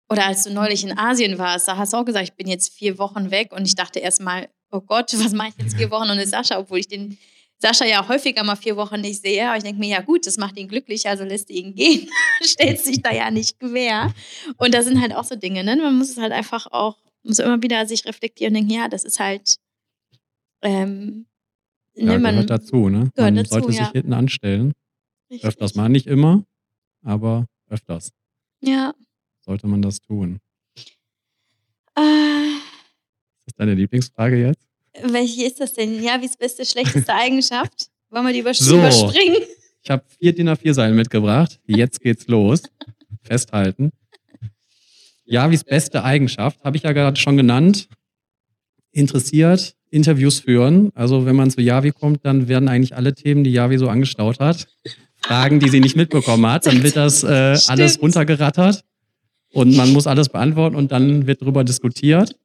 oder 0.09 0.25
als 0.25 0.43
du 0.43 0.51
neulich 0.51 0.83
in 0.83 0.97
Asien 0.97 1.37
warst, 1.37 1.69
da 1.69 1.77
hast 1.77 1.93
du 1.93 1.97
auch 1.97 2.05
gesagt, 2.05 2.27
ich 2.27 2.35
bin 2.35 2.47
jetzt 2.47 2.73
vier 2.73 2.97
Wochen 2.97 3.31
weg 3.31 3.53
und 3.53 3.65
ich 3.65 3.75
dachte 3.75 3.99
erstmal, 3.99 4.49
oh 4.69 4.81
Gott, 4.81 5.13
was 5.17 5.31
mache 5.31 5.49
ich 5.49 5.63
jetzt 5.63 5.77
vier 5.77 5.91
Wochen 5.91 6.09
ohne 6.09 6.27
Sascha, 6.27 6.59
obwohl 6.59 6.79
ich 6.79 6.89
den 6.89 7.17
Sascha 7.59 7.85
ja 7.85 8.07
häufiger 8.07 8.43
mal 8.43 8.55
vier 8.55 8.77
Wochen 8.77 9.01
nicht 9.01 9.21
sehe. 9.21 9.47
Aber 9.47 9.57
ich 9.57 9.63
denke 9.63 9.79
mir, 9.79 9.89
ja 9.89 10.01
gut, 10.01 10.27
das 10.27 10.37
macht 10.37 10.57
ihn 10.57 10.67
glücklich, 10.67 11.07
also 11.07 11.23
lässt 11.23 11.49
ihn 11.49 11.73
gehen. 11.73 12.09
Stellt 12.43 12.79
sich 12.79 13.01
da 13.01 13.11
ja 13.11 13.31
nicht 13.31 13.59
quer. 13.59 14.13
Und 14.57 14.73
das 14.73 14.85
sind 14.85 15.01
halt 15.01 15.15
auch 15.15 15.23
so 15.23 15.35
Dinge, 15.35 15.63
ne? 15.63 15.75
Man 15.75 15.97
muss 15.97 16.11
es 16.11 16.17
halt 16.17 16.31
einfach 16.31 16.67
auch, 16.71 16.97
muss 17.23 17.39
immer 17.39 17.61
wieder 17.61 17.85
sich 17.87 18.05
reflektieren 18.05 18.55
und 18.55 18.61
denken, 18.61 18.73
ja, 18.73 18.87
das 18.87 19.03
ist 19.03 19.19
halt. 19.19 19.55
Ähm, 20.61 21.25
ja, 21.95 22.13
ne, 22.13 22.19
man 22.19 22.35
gehört 22.35 22.49
dazu, 22.51 22.89
ne? 22.89 23.09
Man 23.15 23.35
dazu, 23.35 23.49
sollte 23.49 23.71
sich 23.71 23.87
hinten 23.87 24.13
anstellen. 24.13 24.73
Richtig. 25.29 25.47
Öfters 25.47 25.75
mal, 25.75 25.89
nicht 25.89 26.07
immer, 26.07 26.43
aber 27.03 27.47
öfters. 27.69 28.11
Ja. 28.61 28.93
Sollte 29.41 29.67
man 29.67 29.81
das 29.81 29.99
tun. 29.99 30.39
Äh, 31.95 32.57
ist 33.37 33.47
das 33.47 33.55
deine 33.55 33.73
Lieblingsfrage 33.73 34.37
jetzt? 34.37 34.66
Welche 35.03 35.45
ist 35.45 35.59
das 35.59 35.73
denn? 35.73 36.01
Ja, 36.01 36.21
wie 36.21 36.25
ist 36.25 36.39
beste, 36.39 36.65
schlechteste 36.65 37.13
Eigenschaft? 37.13 37.87
Wollen 38.09 38.25
wir 38.25 38.33
die 38.33 38.39
übers 38.39 38.59
so, 38.59 38.77
überspringen? 38.77 39.37
Ich 39.83 39.89
habe 39.89 40.03
vier 40.19 40.33
DIN 40.33 40.49
A4-Seilen 40.49 40.95
mitgebracht. 40.95 41.59
Jetzt 41.65 42.01
geht's 42.01 42.27
los. 42.27 42.61
Festhalten. 43.21 43.91
Ja, 45.25 45.49
wie 45.51 45.55
ist 45.55 45.65
beste 45.65 46.03
Eigenschaft? 46.03 46.63
Habe 46.63 46.77
ich 46.77 46.83
ja 46.83 46.93
gerade 46.93 47.19
schon 47.19 47.37
genannt. 47.37 47.89
Interessiert, 48.91 49.75
Interviews 49.89 50.39
führen. 50.39 50.91
Also 50.95 51.25
wenn 51.25 51.35
man 51.35 51.51
zu 51.51 51.61
Javi 51.61 51.91
kommt, 51.91 52.25
dann 52.25 52.47
werden 52.47 52.69
eigentlich 52.69 52.95
alle 52.95 53.13
Themen, 53.13 53.43
die 53.43 53.51
Javi 53.51 53.77
so 53.77 53.89
angestaut 53.89 54.39
hat, 54.39 54.67
Fragen, 55.21 55.59
die 55.59 55.69
sie 55.69 55.79
nicht 55.79 55.95
mitbekommen 55.95 56.45
hat, 56.47 56.65
dann 56.65 56.83
wird 56.83 56.95
das 56.95 57.23
äh, 57.23 57.57
alles 57.67 58.01
runtergerattert 58.01 58.83
und 59.51 59.75
man 59.75 59.91
muss 59.91 60.07
alles 60.07 60.29
beantworten 60.29 60.75
und 60.75 60.91
dann 60.91 61.27
wird 61.27 61.41
darüber 61.41 61.63
diskutiert. 61.63 62.35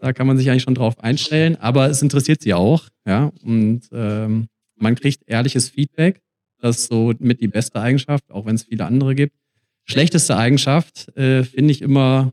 Da 0.00 0.12
kann 0.12 0.26
man 0.26 0.38
sich 0.38 0.50
eigentlich 0.50 0.62
schon 0.62 0.74
drauf 0.74 0.98
einstellen, 0.98 1.56
aber 1.56 1.88
es 1.90 2.00
interessiert 2.00 2.40
sie 2.40 2.54
auch, 2.54 2.88
ja. 3.06 3.30
Und 3.42 3.82
ähm, 3.92 4.48
man 4.76 4.94
kriegt 4.94 5.22
ehrliches 5.26 5.68
Feedback. 5.68 6.22
Das 6.58 6.78
ist 6.78 6.88
so 6.88 7.12
mit 7.18 7.40
die 7.40 7.48
beste 7.48 7.80
Eigenschaft, 7.80 8.30
auch 8.30 8.46
wenn 8.46 8.54
es 8.54 8.64
viele 8.64 8.86
andere 8.86 9.14
gibt. 9.14 9.36
Schlechteste 9.84 10.36
Eigenschaft 10.36 11.14
äh, 11.16 11.44
finde 11.44 11.72
ich 11.72 11.82
immer 11.82 12.32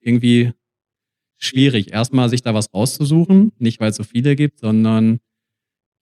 irgendwie 0.00 0.52
schwierig. 1.38 1.92
Erstmal 1.92 2.28
sich 2.28 2.42
da 2.42 2.54
was 2.54 2.72
rauszusuchen, 2.72 3.52
nicht 3.58 3.80
weil 3.80 3.90
es 3.90 3.96
so 3.96 4.04
viele 4.04 4.34
gibt, 4.36 4.58
sondern 4.58 5.20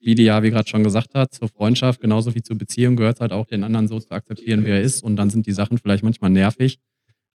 wie 0.01 0.15
die 0.15 0.25
ja, 0.25 0.43
wie 0.43 0.51
gerade 0.51 0.69
schon 0.69 0.85
gesagt 0.85 1.15
hat, 1.15 1.35
zur 1.35 1.49
Freundschaft 1.49 2.01
genauso 2.01 2.35
wie 2.35 2.43
zur 2.43 2.57
Beziehung 2.57 2.97
gehört 2.97 3.21
halt 3.21 3.33
auch 3.33 3.47
den 3.47 3.65
anderen 3.65 3.89
so 3.89 3.99
zu 3.99 4.11
akzeptieren, 4.11 4.65
wie 4.65 4.71
er 4.71 4.81
ist. 4.81 5.03
Und 5.03 5.17
dann 5.17 5.31
sind 5.31 5.47
die 5.47 5.53
Sachen 5.53 5.79
vielleicht 5.79 6.05
manchmal 6.05 6.31
nervig, 6.31 6.79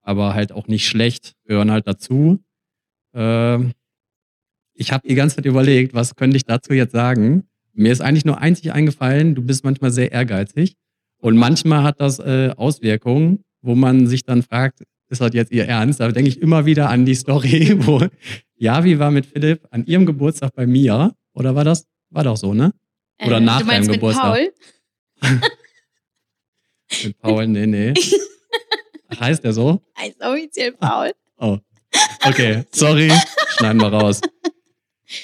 aber 0.02 0.34
halt 0.34 0.52
auch 0.52 0.68
nicht 0.68 0.88
schlecht, 0.88 1.34
gehören 1.46 1.72
halt 1.72 1.88
dazu. 1.88 2.44
Ähm, 3.14 3.74
ich 4.74 4.92
habe 4.92 5.08
die 5.08 5.16
ganze 5.16 5.38
Zeit 5.38 5.46
überlegt, 5.46 5.94
was 5.94 6.16
könnte 6.16 6.38
ich 6.38 6.46
dazu 6.46 6.74
jetzt 6.74 6.92
sagen. 6.92 7.44
Mir 7.74 7.92
ist 7.92 8.02
eigentlich 8.02 8.26
nur 8.26 8.40
einzig 8.40 8.72
eingefallen, 8.74 9.36
du 9.36 9.42
bist 9.42 9.64
manchmal 9.64 9.92
sehr 9.92 10.12
ehrgeizig. 10.12 10.76
Und 11.18 11.38
manchmal 11.38 11.84
hat 11.84 12.02
das 12.02 12.20
äh, 12.20 12.52
Auswirkungen, 12.58 13.44
wo 13.62 13.76
man 13.76 14.08
sich 14.08 14.24
dann 14.24 14.42
fragt, 14.42 14.82
ist 15.10 15.22
das 15.22 15.34
jetzt 15.34 15.52
ihr 15.52 15.66
Ernst? 15.66 16.00
Da 16.00 16.12
denke 16.12 16.30
ich 16.30 16.42
immer 16.42 16.66
wieder 16.66 16.90
an 16.90 17.06
die 17.06 17.16
Story, 17.16 17.76
wo 17.86 18.02
Javi 18.56 18.98
war 18.98 19.12
mit 19.12 19.26
Philipp 19.26 19.68
an 19.70 19.86
ihrem 19.86 20.06
Geburtstag 20.06 20.56
bei 20.56 20.66
mir. 20.66 21.14
Oder 21.34 21.56
war 21.56 21.64
das? 21.64 21.86
War 22.10 22.24
doch 22.24 22.38
so, 22.38 22.54
ne? 22.54 22.74
Oder 23.24 23.38
äh, 23.38 23.42
nach 23.42 23.62
deinem 23.62 23.88
Geburtstag. 23.88 24.40
Mit 24.40 24.54
Paul? 25.20 25.40
mit 27.04 27.20
Paul, 27.20 27.48
nee, 27.48 27.68
nee. 27.68 27.94
heißt 29.20 29.44
der 29.44 29.54
so? 29.54 29.82
Heißt 29.98 30.22
offiziell 30.22 30.72
Paul. 30.74 31.12
Oh. 31.38 31.58
Okay, 32.26 32.64
sorry, 32.72 33.12
schneiden 33.58 33.82
wir 33.82 33.92
raus. 33.92 34.22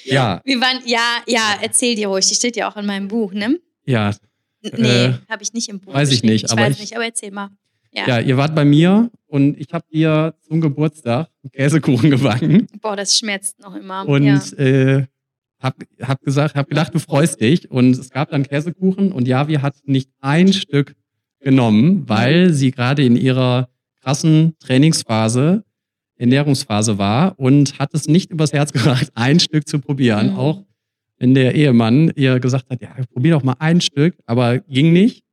Ja. 0.04 0.42
Wir 0.44 0.60
waren, 0.60 0.82
ja, 0.86 1.22
ja, 1.28 1.58
erzähl 1.62 1.96
dir 1.96 2.08
ruhig. 2.08 2.28
Die 2.28 2.36
steht 2.36 2.56
ja 2.56 2.70
auch 2.70 2.76
in 2.76 2.86
meinem 2.86 3.08
Buch, 3.08 3.34
ne? 3.34 3.60
Ja. 3.86 4.12
Nee, 4.62 5.06
äh, 5.06 5.14
habe 5.30 5.44
ich 5.44 5.54
nicht 5.54 5.70
im 5.70 5.80
Buch. 5.80 5.94
Weiß 5.94 6.12
ich 6.12 6.24
nicht. 6.24 6.46
Ich 6.46 6.52
aber 6.52 6.62
weiß 6.62 6.76
ich, 6.76 6.82
nicht, 6.82 6.96
aber 6.96 7.06
erzähl 7.06 7.32
mal. 7.32 7.50
Ja. 7.94 8.08
ja, 8.08 8.20
ihr 8.20 8.38
wart 8.38 8.54
bei 8.54 8.66
mir 8.66 9.10
und 9.28 9.58
ich 9.58 9.74
habe 9.74 9.86
dir 9.92 10.36
zum 10.48 10.62
Geburtstag 10.62 11.30
einen 11.44 11.52
Käsekuchen 11.52 12.12
gebacken. 12.12 12.68
Boah, 12.82 12.96
das 12.96 13.18
schmerzt 13.18 13.60
noch 13.60 13.76
immer. 13.76 14.08
Und 14.08 14.26
ja. 14.26 14.58
äh, 14.58 15.06
hab, 15.60 15.76
hab 16.02 16.22
gesagt, 16.22 16.56
hab 16.56 16.68
gedacht, 16.68 16.94
du 16.94 17.00
freust 17.00 17.42
dich. 17.42 17.72
Und 17.72 17.98
es 17.98 18.10
gab 18.10 18.30
dann 18.30 18.44
Käsekuchen 18.44 19.12
und 19.12 19.28
Javi 19.28 19.56
hat 19.56 19.76
nicht 19.86 20.12
ein 20.20 20.54
Stück 20.54 20.96
genommen, 21.40 22.04
weil 22.08 22.54
sie 22.54 22.72
gerade 22.72 23.04
in 23.04 23.16
ihrer 23.16 23.70
krassen 24.02 24.56
Trainingsphase 24.60 25.64
Ernährungsphase 26.18 26.98
war 26.98 27.40
und 27.40 27.80
hat 27.80 27.94
es 27.94 28.08
nicht 28.08 28.32
übers 28.32 28.54
Herz 28.54 28.74
gebracht, 28.74 29.12
ein 29.16 29.40
Stück 29.40 29.68
zu 29.68 29.80
probieren. 29.80 30.32
Mhm. 30.32 30.38
Auch 30.38 30.64
wenn 31.18 31.34
der 31.34 31.56
Ehemann 31.56 32.12
ihr 32.16 32.40
gesagt 32.40 32.70
hat, 32.70 32.82
ja, 32.82 32.96
probier 33.12 33.34
doch 33.34 33.44
mal 33.44 33.56
ein 33.60 33.82
Stück, 33.82 34.16
aber 34.26 34.60
ging 34.60 34.94
nicht. 34.94 35.24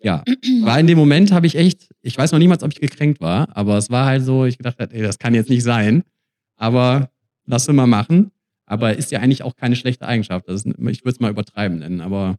Ja, 0.00 0.24
war 0.62 0.80
in 0.80 0.86
dem 0.86 0.98
Moment 0.98 1.32
habe 1.32 1.46
ich 1.46 1.54
echt, 1.54 1.88
ich 2.00 2.16
weiß 2.18 2.32
noch 2.32 2.38
niemals, 2.38 2.62
ob 2.62 2.72
ich 2.72 2.80
gekränkt 2.80 3.20
war, 3.20 3.56
aber 3.56 3.78
es 3.78 3.90
war 3.90 4.06
halt 4.06 4.24
so, 4.24 4.44
ich 4.44 4.58
gedacht 4.58 4.76
ey, 4.78 5.02
das 5.02 5.18
kann 5.18 5.34
jetzt 5.34 5.50
nicht 5.50 5.62
sein, 5.62 6.02
aber 6.56 7.10
lass 7.46 7.68
es 7.68 7.74
mal 7.74 7.86
machen. 7.86 8.30
Aber 8.64 8.96
ist 8.96 9.10
ja 9.10 9.20
eigentlich 9.20 9.42
auch 9.42 9.54
keine 9.54 9.76
schlechte 9.76 10.06
Eigenschaft. 10.06 10.48
Ist, 10.48 10.66
ich 10.66 11.04
würde 11.04 11.10
es 11.10 11.20
mal 11.20 11.30
übertreiben 11.30 11.80
nennen, 11.80 12.00
aber 12.00 12.36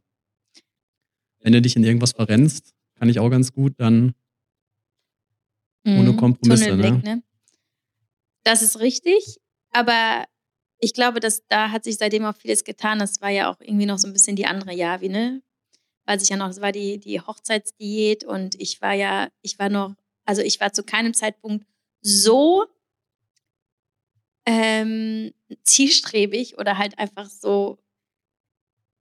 wenn 1.40 1.52
du 1.52 1.62
dich 1.62 1.76
in 1.76 1.84
irgendwas 1.84 2.12
verrennst, 2.12 2.74
kann 2.98 3.08
ich 3.08 3.20
auch 3.20 3.30
ganz 3.30 3.52
gut 3.52 3.74
dann 3.76 4.14
ohne 5.86 6.12
mhm. 6.12 6.16
Kompromisse. 6.16 6.76
Ne? 6.76 7.02
ne? 7.04 7.22
Das 8.44 8.62
ist 8.62 8.80
richtig, 8.80 9.40
aber 9.70 10.26
ich 10.78 10.94
glaube, 10.94 11.20
dass 11.20 11.46
da 11.48 11.70
hat 11.70 11.84
sich 11.84 11.96
seitdem 11.96 12.24
auch 12.24 12.36
vieles 12.36 12.64
getan. 12.64 12.98
Das 12.98 13.20
war 13.20 13.30
ja 13.30 13.50
auch 13.50 13.60
irgendwie 13.60 13.86
noch 13.86 13.98
so 13.98 14.06
ein 14.06 14.12
bisschen 14.12 14.36
die 14.36 14.46
andere 14.46 14.74
Javi, 14.74 15.08
ne? 15.08 15.42
weiß 16.06 16.22
ich 16.22 16.28
ja 16.28 16.36
noch, 16.36 16.48
das 16.48 16.60
war 16.60 16.72
die, 16.72 16.98
die 16.98 17.20
Hochzeitsdiät 17.20 18.24
und 18.24 18.60
ich 18.60 18.80
war 18.82 18.92
ja, 18.92 19.28
ich 19.42 19.58
war 19.58 19.68
noch, 19.68 19.94
also 20.24 20.42
ich 20.42 20.60
war 20.60 20.72
zu 20.72 20.82
keinem 20.82 21.14
Zeitpunkt 21.14 21.66
so 22.00 22.66
ähm, 24.46 25.32
zielstrebig 25.62 26.58
oder 26.58 26.76
halt 26.78 26.98
einfach 26.98 27.28
so, 27.30 27.78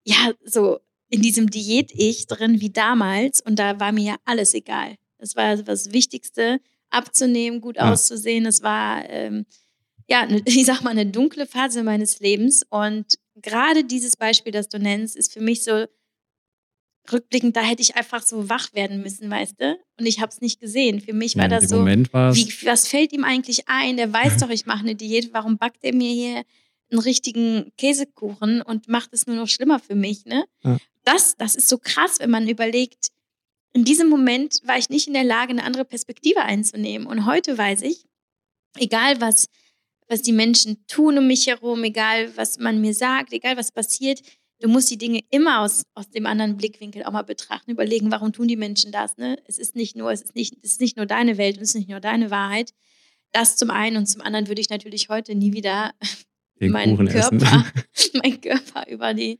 ja, 0.06 0.32
so 0.43 0.79
in 1.10 1.21
diesem 1.21 1.49
Diät-Ich 1.49 2.27
drin 2.27 2.62
wie 2.62 2.71
damals 2.71 3.41
und 3.41 3.60
da 3.60 3.79
war 3.79 3.91
mir 3.91 4.03
ja 4.03 4.15
alles 4.25 4.53
egal. 4.53 4.95
Das 5.17 5.36
war 5.36 5.56
das 5.58 5.91
Wichtigste, 5.91 6.60
abzunehmen, 6.93 7.62
gut 7.62 7.77
ja. 7.77 7.91
auszusehen. 7.91 8.43
Das 8.43 8.63
war, 8.63 9.08
ähm, 9.10 9.45
ja, 10.08 10.27
ich 10.45 10.65
sag 10.65 10.82
mal, 10.82 10.91
eine 10.91 11.06
dunkle 11.06 11.45
Phase 11.45 11.84
meines 11.84 12.19
Lebens 12.19 12.63
und 12.69 13.17
gerade 13.36 13.84
dieses 13.84 14.15
Beispiel, 14.15 14.51
das 14.51 14.69
du 14.69 14.79
nennst, 14.79 15.15
ist 15.15 15.34
für 15.34 15.41
mich 15.41 15.63
so 15.63 15.86
rückblickend, 17.12 17.56
da 17.56 17.62
hätte 17.62 17.82
ich 17.82 17.95
einfach 17.95 18.23
so 18.23 18.49
wach 18.49 18.73
werden 18.73 19.01
müssen, 19.01 19.29
weißt 19.29 19.60
du? 19.60 19.77
Und 19.99 20.06
ich 20.06 20.21
habe 20.21 20.32
es 20.32 20.41
nicht 20.41 20.60
gesehen. 20.60 21.01
Für 21.01 21.13
mich 21.13 21.36
war 21.36 21.49
ja, 21.49 21.60
das 21.60 21.69
so, 21.69 21.86
wie, 21.86 22.65
was 22.65 22.88
fällt 22.88 23.12
ihm 23.12 23.23
eigentlich 23.23 23.67
ein? 23.67 23.97
Der 23.97 24.13
weiß 24.13 24.38
doch, 24.39 24.49
ich 24.49 24.65
mache 24.65 24.79
eine 24.79 24.95
Diät. 24.95 25.34
Warum 25.34 25.58
backt 25.58 25.84
er 25.84 25.93
mir 25.93 26.12
hier 26.13 26.43
einen 26.91 26.99
richtigen 26.99 27.71
Käsekuchen 27.77 28.62
und 28.62 28.88
macht 28.88 29.13
es 29.13 29.27
nur 29.27 29.36
noch 29.36 29.47
schlimmer 29.47 29.79
für 29.79 29.95
mich, 29.95 30.25
ne? 30.25 30.45
Ja. 30.63 30.77
Das, 31.03 31.36
das 31.36 31.56
ist 31.56 31.67
so 31.67 31.77
krass, 31.77 32.19
wenn 32.19 32.29
man 32.29 32.47
überlegt, 32.47 33.10
in 33.74 33.84
diesem 33.84 34.08
Moment 34.08 34.62
war 34.64 34.78
ich 34.78 34.90
nicht 34.90 35.08
in 35.08 35.14
der 35.14 35.24
Lage, 35.24 35.52
eine 35.52 35.64
andere 35.64 35.86
Perspektive 35.86 36.44
einzunehmen. 36.44 37.08
Und 37.08 37.26
heute 37.26 37.58
weiß 37.58 37.82
ich, 37.82 38.06
egal 38.78 39.20
was, 39.20 39.48
was 40.08 40.22
die 40.22 40.32
Menschen 40.32 40.86
tun 40.88 41.18
um 41.18 41.28
mich 41.28 41.48
herum, 41.48 41.84
egal 41.84 42.36
was 42.38 42.60
man 42.60 42.82
mir 42.82 42.94
sagt, 42.94 43.34
egal 43.34 43.58
was 43.58 43.72
passiert, 43.72 44.22
du 44.60 44.70
musst 44.70 44.92
die 44.92 44.98
Dinge 44.98 45.22
immer 45.32 45.62
aus, 45.62 45.84
aus 45.96 46.10
dem 46.10 46.28
anderen 46.28 46.56
Blickwinkel 46.56 47.04
auch 47.04 47.12
mal 47.12 47.24
betrachten, 47.24 47.72
überlegen, 47.72 48.12
warum 48.12 48.32
tun 48.32 48.48
die 48.48 48.56
Menschen 48.56 48.92
das. 48.92 49.18
Ne? 49.18 49.38
Es 49.46 49.58
ist 49.58 49.76
nicht 49.76 49.96
nur, 49.96 50.12
es 50.12 50.22
ist 50.22 50.36
nicht, 50.36 50.56
es 50.62 50.74
ist 50.74 50.82
nicht 50.82 50.96
nur 50.96 51.08
deine 51.08 51.38
Welt 51.38 51.58
und 51.58 51.64
es 51.64 51.70
ist 51.70 51.76
nicht 51.76 51.90
nur 51.90 52.00
deine 52.00 52.30
Wahrheit. 52.30 52.74
Das 53.32 53.56
zum 53.56 53.72
einen 53.72 53.98
und 53.98 54.06
zum 54.06 54.22
anderen 54.22 54.48
würde 54.48 54.62
ich 54.62 54.70
natürlich 54.70 55.10
heute 55.10 55.34
nie 55.34 55.54
wieder 55.54 55.94
meinen 56.60 57.08
Körper, 57.08 57.66
meinen 58.14 58.40
Körper 58.40 58.88
über 58.88 59.16
die 59.16 59.40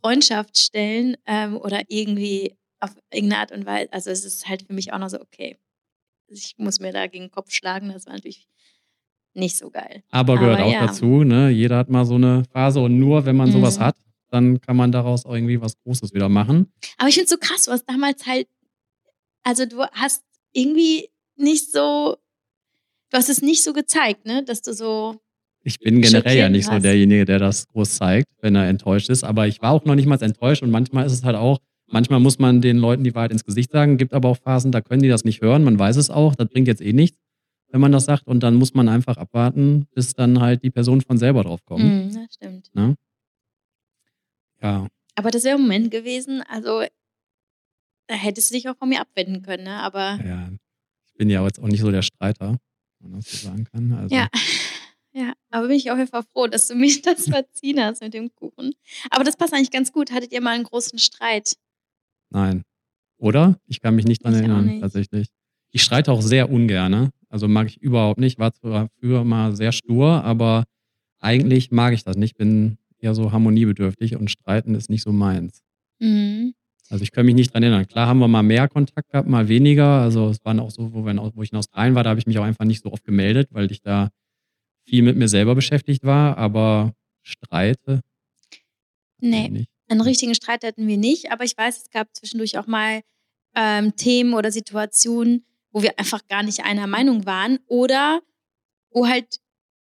Freundschaft 0.00 0.58
stellen 0.58 1.16
ähm, 1.26 1.56
oder 1.56 1.82
irgendwie 1.88 2.56
auf 2.80 2.90
irgendeine 3.12 3.42
Art 3.42 3.52
und 3.52 3.66
Weise. 3.66 3.92
Also 3.92 4.10
es 4.10 4.24
ist 4.24 4.48
halt 4.48 4.62
für 4.62 4.72
mich 4.72 4.92
auch 4.92 4.98
noch 4.98 5.10
so, 5.10 5.20
okay, 5.20 5.58
ich 6.28 6.54
muss 6.58 6.80
mir 6.80 6.92
da 6.92 7.06
gegen 7.06 7.24
den 7.24 7.30
Kopf 7.30 7.52
schlagen. 7.52 7.90
Das 7.92 8.06
war 8.06 8.14
natürlich 8.14 8.46
nicht 9.34 9.56
so 9.56 9.70
geil. 9.70 10.02
Aber 10.10 10.38
gehört 10.38 10.60
Aber, 10.60 10.68
auch 10.68 10.72
ja. 10.72 10.86
dazu, 10.86 11.24
ne? 11.24 11.50
Jeder 11.50 11.76
hat 11.78 11.88
mal 11.88 12.04
so 12.04 12.14
eine 12.14 12.44
Phase 12.52 12.80
und 12.80 12.98
nur 12.98 13.24
wenn 13.26 13.36
man 13.36 13.48
mhm. 13.48 13.54
sowas 13.54 13.78
hat, 13.78 13.96
dann 14.30 14.60
kann 14.60 14.76
man 14.76 14.92
daraus 14.92 15.26
auch 15.26 15.34
irgendwie 15.34 15.60
was 15.60 15.76
Großes 15.78 16.14
wieder 16.14 16.28
machen. 16.28 16.72
Aber 16.98 17.08
ich 17.08 17.14
finde 17.14 17.24
es 17.24 17.30
so 17.30 17.38
krass, 17.38 17.64
du 17.64 17.72
hast 17.72 17.84
damals 17.88 18.26
halt, 18.26 18.48
also 19.42 19.66
du 19.66 19.84
hast 19.92 20.22
irgendwie 20.52 21.08
nicht 21.36 21.72
so, 21.72 22.16
du 23.10 23.16
hast 23.16 23.28
es 23.28 23.42
nicht 23.42 23.62
so 23.62 23.72
gezeigt, 23.72 24.26
ne, 24.26 24.44
dass 24.44 24.62
du 24.62 24.72
so. 24.72 25.16
Ich 25.62 25.78
bin 25.78 26.00
generell 26.00 26.38
ja 26.38 26.48
nicht 26.48 26.68
hast. 26.68 26.76
so 26.76 26.80
derjenige, 26.80 27.24
der 27.24 27.38
das 27.38 27.66
groß 27.68 27.96
zeigt, 27.96 28.28
wenn 28.40 28.54
er 28.54 28.68
enttäuscht 28.68 29.10
ist. 29.10 29.24
Aber 29.24 29.46
ich 29.46 29.60
war 29.60 29.72
auch 29.72 29.84
noch 29.84 29.94
nicht 29.94 30.06
mal 30.06 30.20
enttäuscht 30.22 30.62
und 30.62 30.70
manchmal 30.70 31.04
ist 31.04 31.12
es 31.12 31.22
halt 31.22 31.36
auch, 31.36 31.58
manchmal 31.90 32.20
muss 32.20 32.38
man 32.38 32.60
den 32.60 32.78
Leuten 32.78 33.04
die 33.04 33.14
Wahrheit 33.14 33.32
ins 33.32 33.44
Gesicht 33.44 33.70
sagen, 33.72 33.96
gibt 33.96 34.12
aber 34.12 34.28
auch 34.28 34.38
Phasen, 34.38 34.72
da 34.72 34.80
können 34.80 35.02
die 35.02 35.08
das 35.08 35.24
nicht 35.24 35.40
hören, 35.40 35.64
man 35.64 35.78
weiß 35.78 35.96
es 35.96 36.10
auch, 36.10 36.34
das 36.34 36.48
bringt 36.48 36.68
jetzt 36.68 36.80
eh 36.80 36.92
nichts, 36.92 37.18
wenn 37.68 37.80
man 37.80 37.92
das 37.92 38.04
sagt 38.04 38.26
und 38.26 38.42
dann 38.42 38.54
muss 38.54 38.74
man 38.74 38.88
einfach 38.88 39.16
abwarten, 39.16 39.86
bis 39.94 40.14
dann 40.14 40.40
halt 40.40 40.62
die 40.62 40.70
Person 40.70 41.00
von 41.00 41.18
selber 41.18 41.44
drauf 41.44 41.64
kommt. 41.64 41.84
Mm, 41.84 42.14
das 42.14 42.34
stimmt. 42.34 42.74
Ne? 42.74 42.96
Ja. 44.62 44.88
Aber 45.14 45.30
das 45.30 45.44
wäre 45.44 45.56
ein 45.56 45.62
Moment 45.62 45.90
gewesen, 45.90 46.42
also 46.48 46.82
da 48.06 48.16
hättest 48.16 48.50
du 48.50 48.54
dich 48.54 48.68
auch 48.68 48.76
von 48.76 48.88
mir 48.88 49.00
abwenden 49.00 49.42
können, 49.42 49.64
ne? 49.64 49.76
Aber. 49.76 50.18
Ja, 50.24 50.50
ich 51.06 51.14
bin 51.14 51.30
ja 51.30 51.44
jetzt 51.44 51.60
auch 51.60 51.68
nicht 51.68 51.80
so 51.80 51.90
der 51.92 52.02
Streiter, 52.02 52.58
wenn 52.98 53.10
man 53.12 53.20
das 53.20 53.30
so 53.30 53.48
sagen 53.48 53.64
kann. 53.64 53.92
Also. 53.92 54.14
Ja. 54.14 54.28
Ja, 55.12 55.32
aber 55.50 55.66
bin 55.66 55.76
ich 55.76 55.90
auf 55.90 55.98
jeden 55.98 56.08
Fall 56.08 56.22
froh, 56.22 56.46
dass 56.46 56.68
du 56.68 56.74
mich 56.76 57.02
das 57.02 57.28
verziehen 57.28 57.82
hast 57.82 58.00
mit 58.00 58.14
dem 58.14 58.32
Kuchen. 58.32 58.74
Aber 59.10 59.24
das 59.24 59.36
passt 59.36 59.52
eigentlich 59.52 59.72
ganz 59.72 59.92
gut. 59.92 60.12
Hattet 60.12 60.32
ihr 60.32 60.40
mal 60.40 60.54
einen 60.54 60.62
großen 60.62 61.00
Streit? 61.00 61.56
Nein. 62.30 62.62
Oder? 63.18 63.58
Ich 63.66 63.80
kann 63.80 63.94
mich 63.94 64.06
nicht 64.06 64.24
dran 64.24 64.32
ich 64.34 64.40
erinnern, 64.40 64.66
nicht. 64.66 64.80
tatsächlich. 64.80 65.28
Ich 65.72 65.82
streite 65.82 66.10
auch 66.10 66.22
sehr 66.22 66.50
ungern. 66.50 67.10
Also 67.28 67.46
mag 67.46 67.68
ich 67.68 67.80
überhaupt 67.80 68.18
nicht. 68.18 68.38
War 68.38 68.52
zwar 68.52 68.88
früher 68.98 69.24
mal 69.24 69.54
sehr 69.54 69.72
stur, 69.72 70.24
aber 70.24 70.64
eigentlich 71.20 71.70
mag 71.70 71.92
ich 71.92 72.02
das 72.02 72.16
nicht. 72.16 72.36
Bin 72.36 72.78
eher 72.98 73.14
so 73.14 73.32
harmoniebedürftig 73.32 74.16
und 74.16 74.30
streiten 74.30 74.74
ist 74.74 74.90
nicht 74.90 75.02
so 75.02 75.12
meins. 75.12 75.62
Mhm. 76.00 76.54
Also 76.88 77.04
ich 77.04 77.12
kann 77.12 77.24
mich 77.24 77.36
nicht 77.36 77.54
dran 77.54 77.62
erinnern. 77.62 77.86
Klar 77.86 78.08
haben 78.08 78.18
wir 78.18 78.26
mal 78.26 78.42
mehr 78.42 78.66
Kontakt 78.68 79.10
gehabt, 79.12 79.28
mal 79.28 79.48
weniger. 79.48 80.00
Also 80.00 80.30
es 80.30 80.44
waren 80.44 80.58
auch 80.58 80.70
so, 80.70 80.92
wo, 80.92 81.04
wir, 81.04 81.14
wo 81.34 81.42
ich 81.42 81.52
in 81.52 81.58
Australien 81.58 81.94
war, 81.94 82.02
da 82.02 82.10
habe 82.10 82.20
ich 82.20 82.26
mich 82.26 82.38
auch 82.38 82.44
einfach 82.44 82.64
nicht 82.64 82.82
so 82.82 82.90
oft 82.90 83.04
gemeldet, 83.04 83.48
weil 83.52 83.70
ich 83.70 83.80
da 83.80 84.10
viel 84.86 85.02
mit 85.02 85.16
mir 85.16 85.28
selber 85.28 85.54
beschäftigt 85.54 86.02
war. 86.02 86.36
Aber 86.36 86.92
Streite? 87.22 88.00
Nee, 89.20 89.66
einen 89.90 90.00
richtigen 90.00 90.34
Streit 90.34 90.64
hatten 90.64 90.86
wir 90.86 90.96
nicht. 90.96 91.32
Aber 91.32 91.44
ich 91.44 91.56
weiß, 91.56 91.78
es 91.78 91.90
gab 91.90 92.14
zwischendurch 92.14 92.58
auch 92.58 92.66
mal 92.66 93.02
ähm, 93.54 93.96
Themen 93.96 94.34
oder 94.34 94.52
Situationen, 94.52 95.44
wo 95.72 95.82
wir 95.82 95.98
einfach 95.98 96.26
gar 96.28 96.42
nicht 96.42 96.64
einer 96.64 96.86
Meinung 96.86 97.26
waren. 97.26 97.58
Oder 97.66 98.20
wo 98.90 99.06
halt 99.06 99.40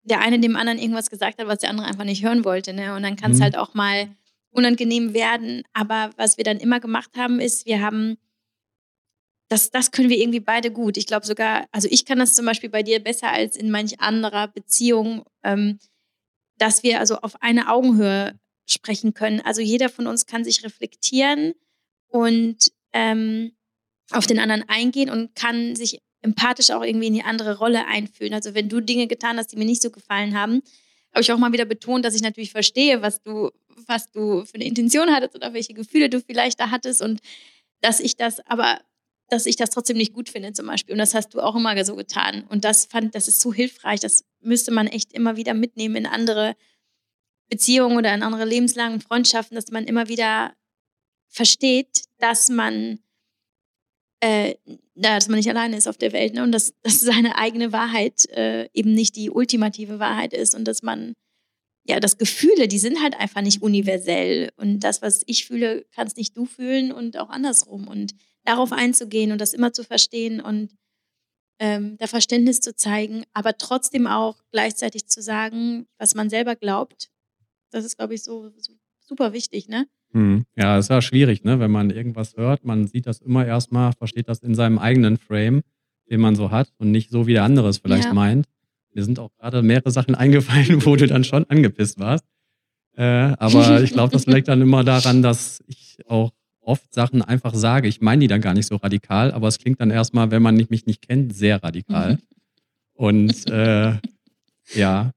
der 0.04 0.20
eine 0.20 0.40
dem 0.40 0.56
anderen 0.56 0.78
irgendwas 0.78 1.10
gesagt 1.10 1.40
hat, 1.40 1.46
was 1.46 1.58
der 1.58 1.70
andere 1.70 1.86
einfach 1.86 2.04
nicht 2.04 2.24
hören 2.24 2.44
wollte. 2.44 2.72
Ne? 2.72 2.94
Und 2.94 3.02
dann 3.02 3.16
kann 3.16 3.32
es 3.32 3.38
mhm. 3.38 3.44
halt 3.44 3.56
auch 3.56 3.74
mal 3.74 4.08
unangenehm 4.50 5.14
werden. 5.14 5.62
Aber 5.72 6.10
was 6.16 6.36
wir 6.36 6.44
dann 6.44 6.58
immer 6.58 6.80
gemacht 6.80 7.16
haben, 7.16 7.40
ist, 7.40 7.66
wir 7.66 7.80
haben, 7.80 8.18
das, 9.48 9.70
das 9.70 9.92
können 9.92 10.08
wir 10.08 10.18
irgendwie 10.18 10.40
beide 10.40 10.70
gut. 10.70 10.96
Ich 10.96 11.06
glaube 11.06 11.26
sogar, 11.26 11.66
also 11.70 11.88
ich 11.90 12.04
kann 12.04 12.18
das 12.18 12.34
zum 12.34 12.46
Beispiel 12.46 12.70
bei 12.70 12.82
dir 12.82 13.00
besser 13.00 13.30
als 13.30 13.56
in 13.56 13.70
manch 13.70 14.00
anderer 14.00 14.48
Beziehung, 14.48 15.24
ähm, 15.42 15.78
dass 16.58 16.82
wir 16.82 16.98
also 16.98 17.16
auf 17.18 17.40
eine 17.40 17.70
Augenhöhe 17.70 18.38
sprechen 18.66 19.14
können. 19.14 19.40
Also 19.40 19.60
jeder 19.60 19.88
von 19.88 20.06
uns 20.06 20.26
kann 20.26 20.44
sich 20.44 20.64
reflektieren 20.64 21.54
und 22.08 22.72
ähm, 22.92 23.52
auf 24.10 24.26
den 24.26 24.38
anderen 24.38 24.68
eingehen 24.68 25.10
und 25.10 25.34
kann 25.34 25.74
sich 25.74 26.00
empathisch 26.20 26.70
auch 26.70 26.82
irgendwie 26.82 27.08
in 27.08 27.14
die 27.14 27.24
andere 27.24 27.58
Rolle 27.58 27.86
einfühlen. 27.86 28.34
Also 28.34 28.54
wenn 28.54 28.68
du 28.68 28.80
Dinge 28.80 29.06
getan 29.06 29.38
hast, 29.38 29.48
die 29.48 29.56
mir 29.56 29.64
nicht 29.64 29.82
so 29.82 29.90
gefallen 29.90 30.38
haben, 30.38 30.62
habe 31.12 31.22
ich 31.22 31.32
auch 31.32 31.38
mal 31.38 31.52
wieder 31.52 31.64
betont, 31.64 32.04
dass 32.04 32.14
ich 32.14 32.22
natürlich 32.22 32.52
verstehe, 32.52 33.02
was 33.02 33.22
du, 33.22 33.50
was 33.86 34.10
du 34.10 34.44
für 34.44 34.54
eine 34.54 34.64
Intention 34.64 35.10
hattest 35.10 35.34
oder 35.34 35.52
welche 35.52 35.74
Gefühle 35.74 36.08
du 36.08 36.20
vielleicht 36.20 36.60
da 36.60 36.70
hattest 36.70 37.02
und 37.02 37.20
dass 37.80 38.00
ich 38.00 38.16
das 38.16 38.40
aber, 38.46 38.80
dass 39.28 39.46
ich 39.46 39.56
das 39.56 39.70
trotzdem 39.70 39.96
nicht 39.96 40.12
gut 40.12 40.28
finde 40.28 40.52
zum 40.52 40.66
Beispiel. 40.66 40.92
Und 40.92 40.98
das 40.98 41.14
hast 41.14 41.34
du 41.34 41.40
auch 41.40 41.56
immer 41.56 41.84
so 41.84 41.96
getan. 41.96 42.44
Und 42.48 42.64
das 42.64 42.86
fand, 42.86 43.14
das 43.14 43.28
ist 43.28 43.40
so 43.40 43.52
hilfreich. 43.52 44.00
Das 44.00 44.24
müsste 44.40 44.70
man 44.70 44.86
echt 44.86 45.12
immer 45.12 45.36
wieder 45.36 45.52
mitnehmen 45.52 45.96
in 45.96 46.06
andere 46.06 46.54
Beziehungen 47.52 47.98
oder 47.98 48.14
in 48.14 48.22
andere 48.22 48.46
lebenslangen 48.46 49.02
Freundschaften, 49.02 49.56
dass 49.56 49.70
man 49.70 49.84
immer 49.84 50.08
wieder 50.08 50.54
versteht, 51.28 52.04
dass 52.16 52.48
man 52.48 52.98
äh, 54.20 54.54
dass 54.94 55.28
man 55.28 55.36
nicht 55.36 55.50
alleine 55.50 55.76
ist 55.76 55.86
auf 55.86 55.98
der 55.98 56.14
Welt 56.14 56.32
ne? 56.32 56.44
und 56.44 56.52
dass, 56.52 56.72
dass 56.82 57.00
seine 57.00 57.36
eigene 57.36 57.70
Wahrheit 57.70 58.26
äh, 58.30 58.70
eben 58.72 58.94
nicht 58.94 59.16
die 59.16 59.28
ultimative 59.28 59.98
Wahrheit 59.98 60.32
ist 60.32 60.54
und 60.54 60.64
dass 60.64 60.82
man, 60.82 61.12
ja, 61.86 62.00
das 62.00 62.16
Gefühle, 62.16 62.68
die 62.68 62.78
sind 62.78 63.02
halt 63.02 63.20
einfach 63.20 63.42
nicht 63.42 63.60
universell 63.60 64.50
und 64.56 64.80
das, 64.80 65.02
was 65.02 65.22
ich 65.26 65.44
fühle, 65.44 65.84
kannst 65.94 66.16
nicht 66.16 66.34
du 66.34 66.46
fühlen 66.46 66.90
und 66.90 67.18
auch 67.18 67.28
andersrum 67.28 67.86
und 67.86 68.14
darauf 68.44 68.72
einzugehen 68.72 69.30
und 69.30 69.42
das 69.42 69.52
immer 69.52 69.74
zu 69.74 69.84
verstehen 69.84 70.40
und 70.40 70.70
ähm, 71.58 71.98
da 71.98 72.06
Verständnis 72.06 72.60
zu 72.60 72.74
zeigen, 72.74 73.24
aber 73.34 73.58
trotzdem 73.58 74.06
auch 74.06 74.42
gleichzeitig 74.52 75.06
zu 75.06 75.20
sagen, 75.20 75.86
was 75.98 76.14
man 76.14 76.30
selber 76.30 76.56
glaubt, 76.56 77.11
das 77.72 77.84
ist, 77.84 77.96
glaube 77.96 78.14
ich, 78.14 78.22
so, 78.22 78.50
so 78.58 78.72
super 79.00 79.32
wichtig, 79.32 79.68
ne? 79.68 79.86
Hm. 80.12 80.44
Ja, 80.56 80.78
es 80.78 80.86
ist 80.86 80.90
ja 80.90 81.02
schwierig, 81.02 81.42
ne? 81.44 81.58
wenn 81.58 81.70
man 81.70 81.90
irgendwas 81.90 82.36
hört. 82.36 82.64
Man 82.64 82.86
sieht 82.86 83.06
das 83.06 83.20
immer 83.20 83.46
erstmal, 83.46 83.92
versteht 83.92 84.28
das 84.28 84.40
in 84.40 84.54
seinem 84.54 84.78
eigenen 84.78 85.16
Frame, 85.16 85.62
den 86.10 86.20
man 86.20 86.36
so 86.36 86.50
hat 86.50 86.72
und 86.78 86.90
nicht 86.90 87.10
so, 87.10 87.26
wie 87.26 87.32
der 87.32 87.44
andere 87.44 87.68
es 87.68 87.78
vielleicht 87.78 88.06
ja. 88.08 88.14
meint. 88.14 88.46
Mir 88.94 89.04
sind 89.04 89.18
auch 89.18 89.32
gerade 89.38 89.62
mehrere 89.62 89.90
Sachen 89.90 90.14
eingefallen, 90.14 90.84
wo 90.84 90.96
du 90.96 91.06
dann 91.06 91.24
schon 91.24 91.44
angepisst 91.48 91.98
warst. 91.98 92.24
Äh, 92.94 93.04
aber 93.38 93.80
ich 93.82 93.92
glaube, 93.92 94.12
das 94.12 94.26
liegt 94.26 94.48
dann 94.48 94.60
immer 94.60 94.84
daran, 94.84 95.22
dass 95.22 95.62
ich 95.66 95.98
auch 96.06 96.30
oft 96.60 96.92
Sachen 96.92 97.22
einfach 97.22 97.54
sage. 97.54 97.88
Ich 97.88 98.00
meine 98.00 98.20
die 98.20 98.28
dann 98.28 98.40
gar 98.40 98.54
nicht 98.54 98.66
so 98.66 98.76
radikal, 98.76 99.32
aber 99.32 99.48
es 99.48 99.58
klingt 99.58 99.80
dann 99.80 99.90
erstmal, 99.90 100.30
wenn 100.30 100.42
man 100.42 100.56
mich 100.56 100.86
nicht 100.86 101.02
kennt, 101.02 101.34
sehr 101.34 101.62
radikal. 101.62 102.18
Und 102.92 103.50
äh, 103.50 103.94
ja. 104.74 105.12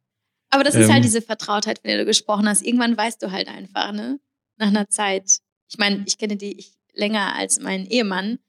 Aber 0.49 0.63
das 0.63 0.75
ist 0.75 0.89
halt 0.89 0.97
ähm, 0.97 1.03
diese 1.03 1.21
Vertrautheit, 1.21 1.79
von 1.79 1.89
der 1.89 1.97
du 1.97 2.05
gesprochen 2.05 2.47
hast. 2.47 2.61
Irgendwann 2.61 2.95
weißt 2.97 3.21
du 3.21 3.31
halt 3.31 3.47
einfach, 3.47 3.91
ne? 3.91 4.19
nach 4.57 4.67
einer 4.67 4.89
Zeit. 4.89 5.39
Ich 5.69 5.77
meine, 5.77 6.03
ich 6.05 6.17
kenne 6.17 6.37
die 6.37 6.65
länger 6.93 7.35
als 7.35 7.59
meinen 7.59 7.85
Ehemann 7.85 8.39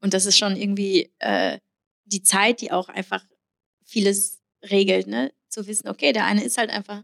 und 0.00 0.14
das 0.14 0.26
ist 0.26 0.36
schon 0.36 0.56
irgendwie 0.56 1.12
äh, 1.18 1.58
die 2.04 2.22
Zeit, 2.22 2.60
die 2.60 2.72
auch 2.72 2.88
einfach 2.88 3.24
vieles 3.84 4.40
regelt, 4.70 5.06
ne? 5.06 5.32
Zu 5.48 5.66
wissen, 5.66 5.88
okay, 5.88 6.12
der 6.12 6.26
eine 6.26 6.42
ist 6.42 6.58
halt 6.58 6.70
einfach 6.70 7.02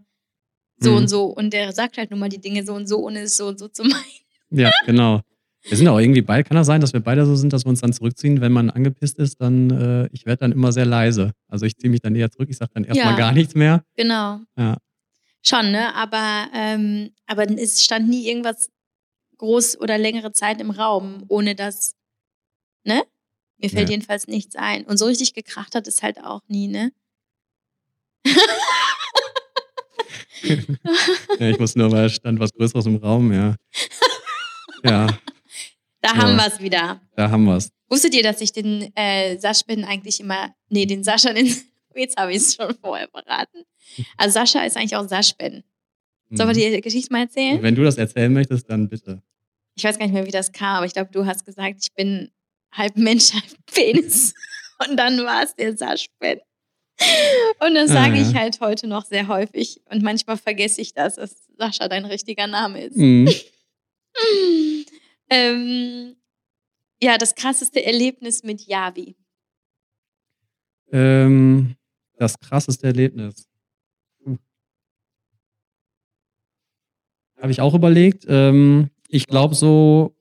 so 0.78 0.90
mhm. 0.90 0.96
und 0.96 1.08
so 1.08 1.24
und 1.26 1.52
der 1.52 1.72
sagt 1.72 1.98
halt 1.98 2.10
nun 2.10 2.20
mal 2.20 2.28
die 2.28 2.40
Dinge 2.40 2.64
so 2.64 2.74
und 2.74 2.86
so, 2.86 2.98
ohne 2.98 3.20
es 3.20 3.36
so 3.36 3.48
und 3.48 3.58
so 3.58 3.68
zu 3.68 3.84
meinen. 3.84 4.04
Ja, 4.50 4.72
genau. 4.84 5.20
Wir 5.62 5.76
sind 5.76 5.88
auch 5.88 5.98
irgendwie 5.98 6.22
beide, 6.22 6.44
kann 6.44 6.56
das 6.56 6.66
sein, 6.66 6.80
dass 6.80 6.92
wir 6.94 7.00
beide 7.00 7.26
so 7.26 7.36
sind, 7.36 7.52
dass 7.52 7.64
wir 7.66 7.70
uns 7.70 7.80
dann 7.82 7.92
zurückziehen, 7.92 8.40
wenn 8.40 8.52
man 8.52 8.70
angepisst 8.70 9.18
ist, 9.18 9.40
dann, 9.40 9.70
äh, 9.70 10.08
ich 10.12 10.24
werde 10.24 10.40
dann 10.40 10.52
immer 10.52 10.72
sehr 10.72 10.86
leise. 10.86 11.32
Also 11.48 11.66
ich 11.66 11.76
ziehe 11.76 11.90
mich 11.90 12.00
dann 12.00 12.14
eher 12.14 12.30
zurück, 12.30 12.48
ich 12.50 12.56
sage 12.56 12.70
dann 12.74 12.84
erstmal 12.84 13.12
Ja. 13.12 13.16
gar 13.18 13.32
nichts 13.32 13.54
mehr. 13.54 13.84
Genau. 13.96 14.40
Ja. 14.56 14.78
Schon, 15.42 15.70
ne? 15.70 15.94
Aber, 15.94 16.48
ähm, 16.54 17.10
aber 17.26 17.48
es 17.50 17.82
stand 17.82 18.08
nie 18.08 18.26
irgendwas 18.28 18.70
groß 19.38 19.80
oder 19.80 19.98
längere 19.98 20.32
Zeit 20.32 20.60
im 20.60 20.70
Raum, 20.70 21.24
ohne 21.28 21.54
dass, 21.54 21.94
ne? 22.84 23.02
Mir 23.58 23.68
fällt 23.70 23.88
Ja. 23.88 23.94
jedenfalls 23.94 24.26
nichts 24.28 24.56
ein. 24.56 24.84
Und 24.84 24.98
so 24.98 25.06
richtig 25.06 25.34
gekracht 25.34 25.74
hat 25.74 25.86
es 25.86 26.02
halt 26.02 26.22
auch 26.24 26.40
nie, 26.48 26.68
ne? 26.68 26.92
ja, 31.38 31.48
ich 31.50 31.58
muss 31.58 31.76
nur, 31.76 31.90
weil 31.92 32.06
es 32.06 32.14
stand 32.14 32.40
was 32.40 32.52
Größeres 32.52 32.86
im 32.86 32.96
Raum, 32.96 33.32
ja. 33.32 33.56
Ja, 34.84 35.06
Da 36.02 36.10
Ja. 36.10 36.16
haben 36.16 36.36
wir 36.36 36.46
es 36.46 36.60
wieder. 36.60 37.00
da 37.16 37.30
haben 37.30 37.44
wir 37.44 37.56
es. 37.56 37.70
Wusstet 37.88 38.14
ihr, 38.14 38.22
dass 38.22 38.40
ich 38.40 38.52
den 38.52 38.94
äh, 38.96 39.36
Saschbin 39.38 39.84
eigentlich 39.84 40.20
immer, 40.20 40.54
nee, 40.68 40.86
den 40.86 41.02
Sascha, 41.04 41.32
den, 41.32 41.46
jetzt 41.94 42.16
habe 42.16 42.30
ich 42.32 42.38
es 42.38 42.54
schon 42.54 42.74
vorher 42.80 43.08
verraten. 43.08 43.64
Also 44.16 44.34
Sascha 44.34 44.62
ist 44.64 44.76
eigentlich 44.76 44.96
auch 44.96 45.08
Saschben. 45.08 45.64
Sollen 46.32 46.54
wir 46.56 46.70
die 46.70 46.80
Geschichte 46.80 47.12
mal 47.12 47.22
erzählen? 47.22 47.58
Mhm. 47.58 47.62
Wenn 47.62 47.74
du 47.74 47.82
das 47.82 47.98
erzählen 47.98 48.32
möchtest, 48.32 48.70
dann 48.70 48.88
bitte. 48.88 49.20
Ich 49.74 49.82
weiß 49.82 49.98
gar 49.98 50.06
nicht 50.06 50.14
mehr, 50.14 50.26
wie 50.26 50.30
das 50.30 50.52
kam, 50.52 50.76
aber 50.76 50.86
ich 50.86 50.92
glaube, 50.92 51.10
du 51.10 51.26
hast 51.26 51.44
gesagt, 51.44 51.78
ich 51.82 51.92
bin 51.94 52.30
halb 52.72 52.96
Mensch, 52.96 53.32
halb 53.32 53.44
Penis. 53.66 54.32
Und 54.88 54.96
dann 54.96 55.18
war 55.24 55.42
es 55.42 55.56
der 55.56 55.76
Saschben. 55.76 56.38
Und 57.58 57.74
das 57.74 57.88
sage 57.90 58.12
Ah, 58.12 58.16
ja. 58.16 58.28
ich 58.30 58.34
halt 58.36 58.60
heute 58.60 58.86
noch 58.86 59.04
sehr 59.06 59.26
häufig. 59.26 59.80
Und 59.90 60.02
manchmal 60.02 60.36
vergesse 60.36 60.80
ich 60.82 60.92
das, 60.94 61.16
dass 61.16 61.34
Sascha 61.58 61.88
dein 61.88 62.04
richtiger 62.04 62.46
Name 62.46 62.84
ist. 62.84 62.96
Mhm. 62.96 63.28
ähm, 65.30 66.16
ja, 67.02 67.16
das 67.18 67.34
krasseste 67.34 67.84
Erlebnis 67.84 68.42
mit 68.42 68.66
Yavi. 68.66 69.16
Ähm, 70.92 71.76
das 72.18 72.38
krasseste 72.38 72.86
Erlebnis. 72.88 73.46
Habe 77.40 77.52
ich 77.52 77.60
auch 77.60 77.74
überlegt. 77.74 78.26
Ähm, 78.28 78.90
ich 79.08 79.26
glaube, 79.26 79.54
so 79.54 80.14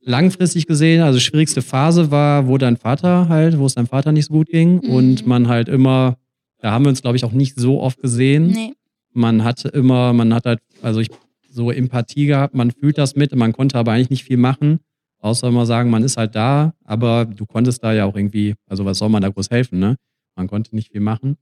langfristig 0.00 0.66
gesehen, 0.66 1.02
also 1.02 1.20
schwierigste 1.20 1.62
Phase 1.62 2.10
war, 2.10 2.48
wo 2.48 2.58
dein 2.58 2.76
Vater 2.76 3.28
halt, 3.28 3.58
wo 3.58 3.66
es 3.66 3.74
deinem 3.74 3.86
Vater 3.86 4.12
nicht 4.12 4.26
so 4.26 4.32
gut 4.34 4.48
ging 4.48 4.80
Mhm. 4.82 4.90
und 4.90 5.26
man 5.26 5.46
halt 5.48 5.68
immer, 5.68 6.16
da 6.58 6.72
haben 6.72 6.84
wir 6.84 6.88
uns, 6.88 7.02
glaube 7.02 7.16
ich, 7.16 7.24
auch 7.24 7.32
nicht 7.32 7.56
so 7.56 7.80
oft 7.80 8.00
gesehen. 8.00 8.46
Nee. 8.48 8.72
Man 9.12 9.44
hatte 9.44 9.68
immer, 9.68 10.12
man 10.12 10.32
hat 10.34 10.46
halt, 10.46 10.60
also 10.82 11.00
ich, 11.00 11.10
so 11.50 11.70
Empathie 11.70 12.26
gehabt, 12.26 12.54
man 12.54 12.70
fühlt 12.70 12.96
das 12.98 13.16
mit, 13.16 13.34
man 13.34 13.52
konnte 13.52 13.76
aber 13.78 13.92
eigentlich 13.92 14.10
nicht 14.10 14.24
viel 14.24 14.36
machen, 14.36 14.80
außer 15.18 15.48
immer 15.48 15.66
sagen, 15.66 15.90
man 15.90 16.02
ist 16.04 16.16
halt 16.16 16.34
da, 16.34 16.74
aber 16.84 17.24
du 17.26 17.44
konntest 17.46 17.82
da 17.82 17.92
ja 17.92 18.04
auch 18.06 18.16
irgendwie, 18.16 18.54
also 18.66 18.84
was 18.84 18.98
soll 18.98 19.08
man 19.08 19.22
da 19.22 19.28
groß 19.28 19.50
helfen, 19.50 19.78
ne? 19.78 19.96
Man 20.36 20.46
konnte 20.48 20.74
nicht 20.74 20.92
viel 20.92 21.00
machen. 21.00 21.36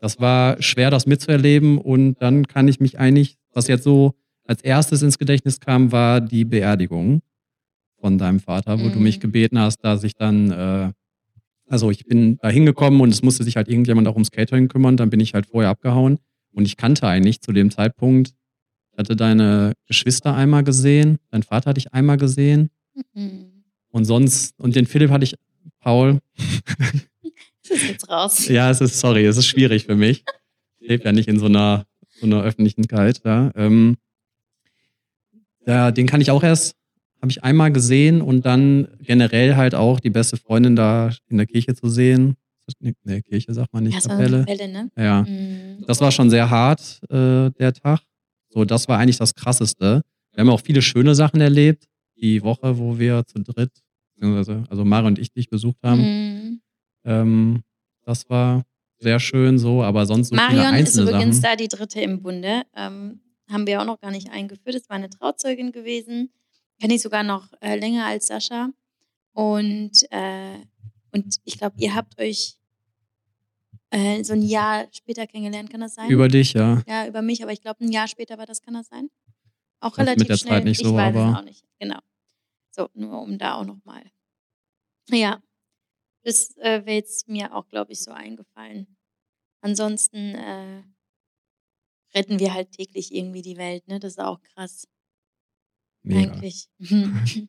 Das 0.00 0.18
war 0.18 0.60
schwer, 0.62 0.90
das 0.90 1.06
mitzuerleben 1.06 1.78
und 1.78 2.20
dann 2.22 2.46
kann 2.46 2.68
ich 2.68 2.80
mich 2.80 2.98
eigentlich, 2.98 3.36
was 3.52 3.68
jetzt 3.68 3.84
so 3.84 4.14
als 4.46 4.62
erstes 4.62 5.02
ins 5.02 5.18
Gedächtnis 5.18 5.60
kam, 5.60 5.92
war 5.92 6.20
die 6.20 6.44
Beerdigung 6.44 7.20
von 8.00 8.16
deinem 8.18 8.40
Vater, 8.40 8.80
wo 8.80 8.88
du 8.88 8.98
Mhm. 8.98 9.04
mich 9.04 9.20
gebeten 9.20 9.58
hast, 9.58 9.84
dass 9.84 10.02
ich 10.04 10.14
dann, 10.14 10.50
äh, 10.50 10.92
also 11.68 11.90
ich 11.90 12.06
bin 12.06 12.38
da 12.42 12.48
hingekommen 12.48 13.00
und 13.00 13.10
es 13.10 13.22
musste 13.22 13.44
sich 13.44 13.56
halt 13.56 13.68
irgendjemand 13.68 14.08
auch 14.08 14.14
ums 14.14 14.30
Catering 14.30 14.68
kümmern, 14.68 14.96
dann 14.96 15.10
bin 15.10 15.20
ich 15.20 15.34
halt 15.34 15.46
vorher 15.46 15.70
abgehauen 15.70 16.18
und 16.52 16.64
ich 16.66 16.76
kannte 16.76 17.06
eigentlich 17.06 17.42
zu 17.42 17.52
dem 17.52 17.70
Zeitpunkt, 17.70 18.32
hatte 18.96 19.16
deine 19.16 19.72
Geschwister 19.86 20.34
einmal 20.34 20.64
gesehen, 20.64 21.18
dein 21.30 21.42
Vater 21.42 21.70
hatte 21.70 21.78
ich 21.78 21.92
einmal 21.92 22.16
gesehen 22.16 22.70
Mhm. 23.14 23.64
und 23.90 24.04
sonst, 24.04 24.58
und 24.58 24.74
den 24.76 24.86
Philipp 24.86 25.10
hatte 25.10 25.24
ich, 25.24 25.34
Paul, 25.80 26.18
Das 27.68 27.78
ist 27.82 27.88
jetzt 27.88 28.08
raus. 28.08 28.48
ja, 28.48 28.68
es 28.70 28.80
ist, 28.80 28.98
sorry, 28.98 29.24
es 29.26 29.36
ist 29.36 29.46
schwierig 29.46 29.84
für 29.86 29.94
mich. 29.96 30.24
Ich 30.80 30.88
lebe 30.88 31.04
ja 31.04 31.12
nicht 31.12 31.28
in 31.28 31.38
so 31.38 31.46
einer, 31.46 31.86
so 32.18 32.26
einer 32.26 32.42
Öffentlichkeit. 32.42 33.20
Ja. 33.24 33.52
Ähm, 33.54 33.96
ja, 35.66 35.90
den 35.92 36.06
kann 36.06 36.20
ich 36.20 36.30
auch 36.30 36.42
erst, 36.42 36.74
habe 37.20 37.30
ich 37.30 37.44
einmal 37.44 37.70
gesehen 37.72 38.22
und 38.22 38.44
dann 38.46 38.88
generell 39.00 39.56
halt 39.56 39.74
auch 39.74 40.00
die 40.00 40.10
beste 40.10 40.36
Freundin 40.36 40.74
da 40.74 41.10
in 41.28 41.36
der 41.36 41.46
Kirche 41.46 41.74
zu 41.74 41.88
sehen. 41.88 42.36
Ne, 43.04 43.22
Kirche 43.22 43.52
sagt 43.52 43.72
man 43.72 43.84
nicht, 43.84 43.94
Ja, 44.02 44.08
Kapelle. 44.10 44.40
Kapelle, 44.46 44.68
ne? 44.72 44.90
Ja, 44.96 45.22
Mhm. 45.22 45.84
das 45.86 46.00
war 46.00 46.10
schon 46.12 46.30
sehr 46.30 46.50
hart, 46.50 47.00
äh, 47.10 47.50
der 47.50 47.72
Tag. 47.72 48.00
So, 48.50 48.64
das 48.64 48.88
war 48.88 48.98
eigentlich 48.98 49.18
das 49.18 49.34
Krasseste. 49.34 50.02
Wir 50.32 50.40
haben 50.40 50.50
auch 50.50 50.60
viele 50.60 50.82
schöne 50.82 51.14
Sachen 51.14 51.40
erlebt. 51.40 51.84
Die 52.16 52.42
Woche, 52.42 52.76
wo 52.78 52.98
wir 52.98 53.24
zu 53.26 53.38
dritt, 53.42 53.72
beziehungsweise, 54.14 54.64
also 54.68 54.84
Mara 54.84 55.06
und 55.06 55.18
ich 55.18 55.32
dich 55.32 55.48
besucht 55.48 55.78
haben. 55.82 56.00
Mhm. 56.02 56.60
Ähm, 57.04 57.62
das 58.04 58.28
war 58.28 58.64
sehr 58.98 59.18
schön 59.18 59.58
so, 59.58 59.82
aber 59.82 60.04
sonst 60.04 60.28
so 60.28 60.36
viele 60.36 60.46
Marion 60.46 60.74
ist 60.74 60.78
einzelne 60.80 61.10
übrigens 61.10 61.40
Sachen. 61.40 61.50
da 61.50 61.56
die 61.56 61.68
dritte 61.68 62.00
im 62.02 62.20
Bunde. 62.20 62.62
Ähm, 62.76 63.20
haben 63.50 63.66
wir 63.66 63.80
auch 63.80 63.86
noch 63.86 64.00
gar 64.00 64.10
nicht 64.10 64.30
eingeführt. 64.30 64.76
Es 64.76 64.88
war 64.88 64.96
eine 64.96 65.10
Trauzeugin 65.10 65.72
gewesen. 65.72 66.30
Kenne 66.80 66.94
ich 66.94 67.02
sogar 67.02 67.22
noch 67.22 67.48
äh, 67.60 67.76
länger 67.76 68.06
als 68.06 68.26
Sascha. 68.28 68.70
Und, 69.32 69.92
äh, 70.10 70.58
und 71.12 71.36
ich 71.44 71.58
glaube, 71.58 71.76
ihr 71.78 71.94
habt 71.94 72.20
euch 72.20 72.59
äh, 73.90 74.22
so 74.24 74.32
ein 74.32 74.42
Jahr 74.42 74.86
später 74.92 75.26
kennengelernt, 75.26 75.70
kann 75.70 75.80
das 75.80 75.94
sein? 75.94 76.08
Über 76.10 76.28
dich, 76.28 76.52
ja. 76.52 76.82
ja, 76.86 77.06
über 77.06 77.22
mich, 77.22 77.42
aber 77.42 77.52
ich 77.52 77.60
glaube, 77.60 77.84
ein 77.84 77.92
Jahr 77.92 78.08
später 78.08 78.38
war 78.38 78.46
das, 78.46 78.60
kann 78.62 78.74
das 78.74 78.88
sein? 78.88 79.10
Auch 79.80 79.90
Das 79.90 79.98
mit 79.98 80.06
relativ 80.08 80.26
der 80.28 80.36
schnell. 80.36 80.52
Zeit 80.54 80.64
nicht 80.64 80.80
ich 80.80 80.86
so, 80.86 80.94
weiß 80.94 81.14
aber- 81.16 81.30
es 81.30 81.36
auch 81.38 81.44
nicht. 81.44 81.64
Genau. 81.78 81.98
So, 82.70 82.88
nur 82.94 83.20
um 83.22 83.36
da 83.38 83.54
auch 83.54 83.64
nochmal. 83.64 84.04
Ja, 85.10 85.42
das 86.22 86.56
äh, 86.58 86.84
wäre 86.86 86.96
jetzt 86.96 87.28
mir 87.28 87.54
auch, 87.54 87.66
glaube 87.68 87.92
ich, 87.92 88.00
so 88.02 88.10
eingefallen. 88.12 88.96
Ansonsten 89.60 90.34
äh, 90.36 90.82
retten 92.14 92.38
wir 92.38 92.54
halt 92.54 92.72
täglich 92.72 93.12
irgendwie 93.12 93.42
die 93.42 93.56
Welt, 93.56 93.86
ne? 93.88 93.98
Das 93.98 94.12
ist 94.12 94.20
auch 94.20 94.40
krass, 94.42 94.86
Mega. 96.02 96.32
eigentlich. 96.32 96.68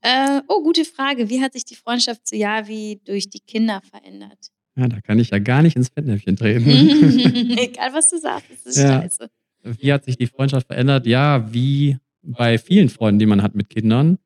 äh, 0.00 0.42
oh, 0.48 0.62
gute 0.62 0.84
Frage. 0.84 1.28
Wie 1.28 1.40
hat 1.40 1.52
sich 1.52 1.64
die 1.64 1.76
Freundschaft 1.76 2.26
zu 2.26 2.36
Yavi 2.36 3.00
durch 3.04 3.28
die 3.30 3.40
Kinder 3.40 3.80
verändert? 3.80 4.50
Ja, 4.78 4.86
da 4.88 5.00
kann 5.00 5.18
ich 5.18 5.30
ja 5.30 5.38
gar 5.40 5.62
nicht 5.62 5.76
ins 5.76 5.88
Fettnäpfchen 5.88 6.36
treten. 6.36 6.64
Egal, 7.58 7.92
was 7.92 8.10
du 8.10 8.18
sagst, 8.18 8.46
das 8.50 8.76
ist 8.76 8.82
Ja. 8.82 9.02
scheiße. 9.02 9.28
wie 9.64 9.92
hat 9.92 10.04
sich 10.04 10.16
die 10.16 10.26
Freundschaft 10.26 10.68
verändert? 10.68 11.06
Ja, 11.06 11.52
wie 11.52 11.98
bei 12.22 12.58
vielen 12.58 12.88
Freunden, 12.88 13.18
die 13.18 13.26
man 13.26 13.42
hat 13.42 13.54
mit 13.54 13.68
Kindern. 13.70 14.18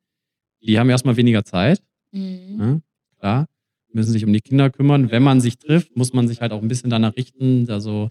Die 0.61 0.79
haben 0.79 0.89
erstmal 0.89 1.17
weniger 1.17 1.43
Zeit. 1.43 1.81
Mhm. 2.11 2.57
Ja, 2.59 2.79
klar, 3.19 3.47
müssen 3.91 4.11
sich 4.11 4.23
um 4.25 4.31
die 4.33 4.41
Kinder 4.41 4.69
kümmern. 4.69 5.11
Wenn 5.11 5.23
man 5.23 5.41
sich 5.41 5.57
trifft, 5.57 5.95
muss 5.97 6.13
man 6.13 6.27
sich 6.27 6.39
halt 6.41 6.51
auch 6.51 6.61
ein 6.61 6.67
bisschen 6.67 6.89
danach 6.89 7.15
richten. 7.15 7.69
Also, 7.69 8.09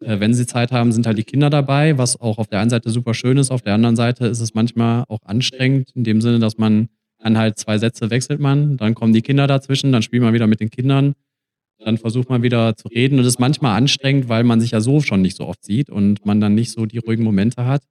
äh, 0.00 0.18
wenn 0.20 0.34
sie 0.34 0.46
Zeit 0.46 0.72
haben, 0.72 0.90
sind 0.92 1.06
halt 1.06 1.18
die 1.18 1.24
Kinder 1.24 1.50
dabei, 1.50 1.98
was 1.98 2.20
auch 2.20 2.38
auf 2.38 2.48
der 2.48 2.60
einen 2.60 2.70
Seite 2.70 2.90
super 2.90 3.14
schön 3.14 3.36
ist. 3.36 3.50
Auf 3.50 3.62
der 3.62 3.74
anderen 3.74 3.96
Seite 3.96 4.26
ist 4.26 4.40
es 4.40 4.54
manchmal 4.54 5.04
auch 5.08 5.22
anstrengend, 5.24 5.90
in 5.94 6.04
dem 6.04 6.20
Sinne, 6.20 6.38
dass 6.38 6.56
man 6.58 6.88
dann 7.18 7.38
halt 7.38 7.58
zwei 7.58 7.78
Sätze 7.78 8.10
wechselt 8.10 8.38
man, 8.40 8.76
dann 8.76 8.94
kommen 8.94 9.12
die 9.14 9.22
Kinder 9.22 9.46
dazwischen, 9.46 9.92
dann 9.92 10.02
spielt 10.02 10.22
man 10.22 10.34
wieder 10.34 10.46
mit 10.46 10.60
den 10.60 10.68
Kindern, 10.68 11.14
dann 11.78 11.98
versucht 11.98 12.28
man 12.28 12.42
wieder 12.42 12.76
zu 12.76 12.88
reden. 12.88 13.18
Und 13.18 13.22
es 13.22 13.34
ist 13.34 13.40
manchmal 13.40 13.76
anstrengend, 13.76 14.28
weil 14.28 14.44
man 14.44 14.60
sich 14.60 14.70
ja 14.72 14.80
so 14.80 15.00
schon 15.00 15.22
nicht 15.22 15.36
so 15.36 15.46
oft 15.46 15.64
sieht 15.64 15.90
und 15.90 16.24
man 16.24 16.40
dann 16.40 16.54
nicht 16.54 16.72
so 16.72 16.86
die 16.86 16.98
ruhigen 16.98 17.24
Momente 17.24 17.64
hat, 17.66 17.82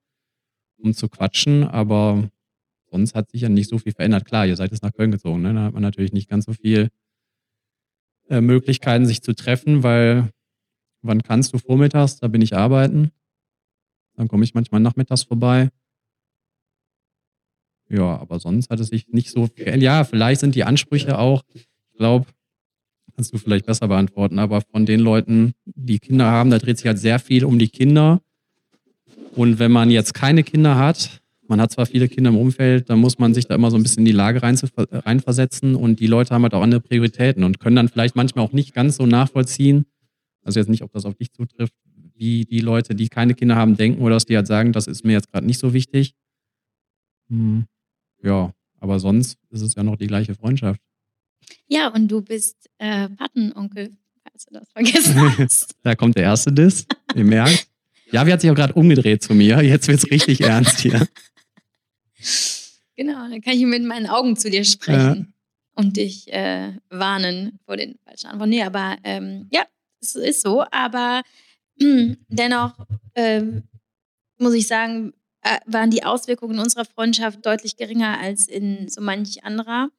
um 0.78 0.93
zu 0.93 1.10
quatschen. 1.10 1.63
Aber 1.63 2.30
sonst 2.89 3.15
hat 3.15 3.32
sich 3.32 3.41
ja 3.41 3.50
nicht 3.50 3.69
so 3.69 3.78
viel 3.78 3.93
verändert. 3.93 4.26
Klar, 4.26 4.48
ihr 4.48 4.56
seid 4.56 4.72
jetzt 4.72 4.84
nach 4.84 4.93
Köln 4.93 5.12
gezogen, 5.12 5.41
ne? 5.41 5.54
da 5.54 5.63
hat 5.63 5.74
man 5.74 5.84
natürlich 5.84 6.13
nicht 6.13 6.30
ganz 6.30 6.46
so 6.46 6.54
viel 6.54 6.89
äh, 8.30 8.41
Möglichkeiten, 8.41 9.06
sich 9.06 9.22
zu 9.22 9.34
treffen, 9.34 9.84
weil 9.84 10.30
wann 11.02 11.22
kannst 11.22 11.54
du 11.54 11.58
vormittags? 11.58 12.19
Da 12.19 12.28
bin 12.28 12.41
ich 12.41 12.56
arbeiten. 12.56 13.12
Dann 14.15 14.28
komme 14.28 14.43
ich 14.43 14.54
manchmal 14.54 14.82
nachmittags 14.82 15.24
vorbei. 15.24 15.69
Ja, 17.89 18.17
aber 18.17 18.39
sonst 18.39 18.69
hat 18.69 18.80
es 18.80 18.88
sich 18.88 19.08
nicht 19.10 19.30
so. 19.30 19.50
Ja, 19.58 20.04
vielleicht 20.04 20.41
sind 20.41 20.56
die 20.56 20.63
Ansprüche 20.63 21.17
auch, 21.19 21.43
ich 21.54 21.67
glaube, 21.96 22.26
kannst 23.15 23.34
du 23.34 23.38
vielleicht 23.38 23.65
besser 23.65 23.88
beantworten, 23.88 24.39
aber 24.39 24.62
von 24.62 24.86
den 24.86 24.99
Leuten, 24.99 25.54
die 25.65 25.99
Kinder 25.99 26.26
haben, 26.26 26.49
da 26.49 26.58
dreht 26.58 26.78
sich 26.78 26.88
halt 26.88 26.99
sehr 26.99 27.19
viel 27.19 27.45
um 27.45 27.60
die 27.60 27.67
Kinder. 27.67 28.21
Und 29.36 29.60
wenn 29.60 29.71
man 29.71 29.89
jetzt 29.89 30.13
keine 30.13 30.43
Kinder 30.43 30.78
hat, 30.78 31.21
man 31.47 31.60
hat 31.60 31.71
zwar 31.71 31.86
viele 31.86 32.08
Kinder 32.08 32.30
im 32.30 32.38
Umfeld, 32.38 32.89
dann 32.89 32.99
muss 32.99 33.19
man 33.19 33.34
sich 33.34 33.45
da 33.47 33.56
immer 33.56 33.69
so 33.69 33.78
ein 33.78 33.84
bisschen 33.84 33.99
in 33.99 34.06
die 34.06 34.12
Lage 34.12 34.41
reinversetzen 34.41 35.76
und 35.76 35.99
die 35.99 36.08
Leute 36.08 36.34
haben 36.34 36.43
halt 36.43 36.54
auch 36.54 36.62
andere 36.62 36.82
Prioritäten 36.82 37.43
und 37.43 37.60
können 37.60 37.76
dann 37.76 37.89
vielleicht 37.89 38.15
manchmal 38.15 38.45
auch 38.45 38.54
nicht 38.54 38.73
ganz 38.73 38.95
so 38.95 39.06
nachvollziehen, 39.06 39.86
also 40.43 40.60
jetzt 40.60 40.69
nicht, 40.69 40.84
ob 40.84 40.91
das 40.91 41.06
auf 41.06 41.15
dich 41.15 41.32
zutrifft, 41.32 41.73
wie 42.15 42.45
die 42.45 42.60
Leute, 42.60 42.95
die 42.95 43.10
keine 43.10 43.34
Kinder 43.34 43.56
haben, 43.56 43.76
denken 43.76 44.02
oder 44.02 44.15
dass 44.15 44.26
die 44.26 44.36
halt 44.36 44.47
sagen, 44.47 44.71
das 44.71 44.88
ist 44.88 45.04
mir 45.04 45.13
jetzt 45.13 45.32
gerade 45.32 45.45
nicht 45.45 45.60
so 45.60 45.73
wichtig. 45.73 46.13
Hm. 47.30 47.65
Ja, 48.21 48.54
aber 48.80 48.99
sonst 48.99 49.38
ist 49.49 49.62
es 49.62 49.76
ja 49.76 49.84
noch 49.84 49.97
die 49.97 50.08
gleiche 50.08 50.36
Freundschaft. 50.36 50.82
Ja, 51.67 51.88
und 51.89 52.08
du 52.08 52.21
bist 52.21 52.69
äh, 52.77 53.10
Patenonkel, 53.10 53.91
falls 54.23 54.45
du 54.45 54.53
das 54.53 54.69
vergessen 54.71 55.38
hast. 55.38 55.75
da 55.84 55.95
kommt 55.95 56.15
der 56.17 56.23
erste 56.23 56.51
Diss, 56.51 56.86
ihr 57.15 57.23
merkt. 57.23 57.67
Ja, 58.12 58.25
wir 58.25 58.34
hat 58.34 58.41
sich 58.41 58.51
auch 58.51 58.56
gerade 58.56 58.73
umgedreht 58.73 59.23
zu 59.23 59.34
mir. 59.34 59.62
Jetzt 59.63 59.88
wird's 59.88 60.10
richtig 60.12 60.41
ernst 60.45 60.79
hier. 60.79 61.08
Genau, 62.95 63.27
dann 63.27 63.41
kann 63.41 63.53
ich 63.53 63.65
mit 63.65 63.84
meinen 63.84 64.08
Augen 64.08 64.36
zu 64.38 64.49
dir 64.49 64.63
sprechen 64.63 65.34
und 65.75 65.97
dich 65.97 66.32
äh, 66.32 66.73
warnen 66.89 67.60
vor 67.65 67.75
den 67.75 67.97
falschen 68.06 68.27
Antworten. 68.27 68.51
Nee, 68.51 68.63
aber 68.63 68.97
ähm, 69.03 69.47
ja, 69.51 69.63
es 69.99 70.15
ist 70.15 70.41
so. 70.43 70.63
Aber 70.69 71.23
mh, 71.79 72.17
dennoch 72.27 72.73
ähm, 73.15 73.63
muss 74.38 74.53
ich 74.53 74.67
sagen, 74.67 75.13
äh, 75.41 75.58
waren 75.65 75.89
die 75.89 76.03
Auswirkungen 76.03 76.60
unserer 76.60 76.86
Freundschaft 76.86 77.45
deutlich 77.45 77.77
geringer 77.77 78.19
als 78.19 78.47
in 78.47 78.88
so 78.89 79.01
manch 79.01 79.43
anderer. 79.43 79.89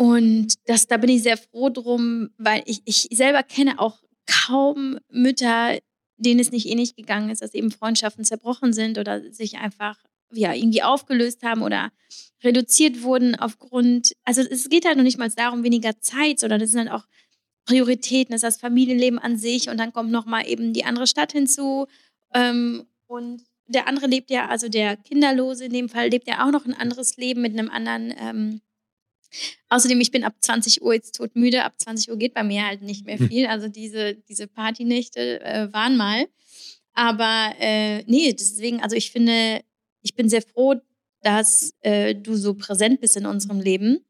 Und 0.00 0.54
das, 0.64 0.86
da 0.86 0.96
bin 0.96 1.10
ich 1.10 1.22
sehr 1.22 1.36
froh 1.36 1.68
drum, 1.68 2.30
weil 2.38 2.62
ich, 2.64 2.80
ich 2.86 3.08
selber 3.12 3.42
kenne 3.42 3.78
auch 3.78 3.98
kaum 4.26 4.98
Mütter, 5.10 5.78
denen 6.16 6.40
es 6.40 6.52
nicht 6.52 6.66
ähnlich 6.68 6.96
gegangen 6.96 7.28
ist, 7.28 7.42
dass 7.42 7.52
eben 7.52 7.70
Freundschaften 7.70 8.24
zerbrochen 8.24 8.72
sind 8.72 8.96
oder 8.96 9.30
sich 9.30 9.58
einfach 9.58 9.98
ja, 10.32 10.54
irgendwie 10.54 10.82
aufgelöst 10.82 11.42
haben 11.42 11.60
oder 11.60 11.92
reduziert 12.42 13.02
wurden 13.02 13.34
aufgrund, 13.34 14.16
also 14.24 14.40
es 14.40 14.70
geht 14.70 14.86
halt 14.86 14.96
noch 14.96 15.04
nicht 15.04 15.18
mal 15.18 15.28
darum, 15.28 15.64
weniger 15.64 16.00
Zeit, 16.00 16.38
sondern 16.38 16.62
es 16.62 16.70
sind 16.70 16.88
halt 16.88 16.92
auch 16.92 17.06
Prioritäten, 17.66 18.32
das 18.32 18.42
ist 18.42 18.54
das 18.54 18.60
Familienleben 18.60 19.18
an 19.18 19.36
sich 19.36 19.68
und 19.68 19.76
dann 19.76 19.92
kommt 19.92 20.10
nochmal 20.10 20.48
eben 20.48 20.72
die 20.72 20.86
andere 20.86 21.06
Stadt 21.06 21.32
hinzu 21.32 21.88
ähm, 22.32 22.86
und 23.06 23.42
der 23.66 23.86
andere 23.86 24.06
lebt 24.06 24.30
ja, 24.30 24.48
also 24.48 24.70
der 24.70 24.96
Kinderlose 24.96 25.66
in 25.66 25.74
dem 25.74 25.90
Fall, 25.90 26.08
lebt 26.08 26.26
ja 26.26 26.46
auch 26.46 26.52
noch 26.52 26.64
ein 26.64 26.72
anderes 26.72 27.18
Leben 27.18 27.42
mit 27.42 27.52
einem 27.52 27.68
anderen 27.68 28.14
ähm, 28.18 28.60
Außerdem, 29.68 30.00
ich 30.00 30.10
bin 30.10 30.24
ab 30.24 30.34
20 30.40 30.82
Uhr 30.82 30.94
jetzt 30.94 31.14
todmüde. 31.14 31.64
Ab 31.64 31.74
20 31.78 32.10
Uhr 32.10 32.16
geht 32.16 32.34
bei 32.34 32.42
mir 32.42 32.66
halt 32.66 32.82
nicht 32.82 33.06
mehr 33.06 33.18
hm. 33.18 33.28
viel. 33.28 33.46
Also 33.46 33.68
diese, 33.68 34.14
diese 34.28 34.46
Partynächte 34.46 35.40
äh, 35.40 35.72
waren 35.72 35.96
mal. 35.96 36.26
Aber 36.92 37.54
äh, 37.58 38.02
nee, 38.04 38.32
deswegen, 38.32 38.82
also 38.82 38.96
ich 38.96 39.10
finde, 39.10 39.62
ich 40.02 40.14
bin 40.14 40.28
sehr 40.28 40.42
froh, 40.42 40.74
dass 41.22 41.74
äh, 41.80 42.14
du 42.14 42.34
so 42.36 42.54
präsent 42.54 43.00
bist 43.00 43.16
in 43.16 43.26
unserem 43.26 43.60
Leben. 43.60 44.04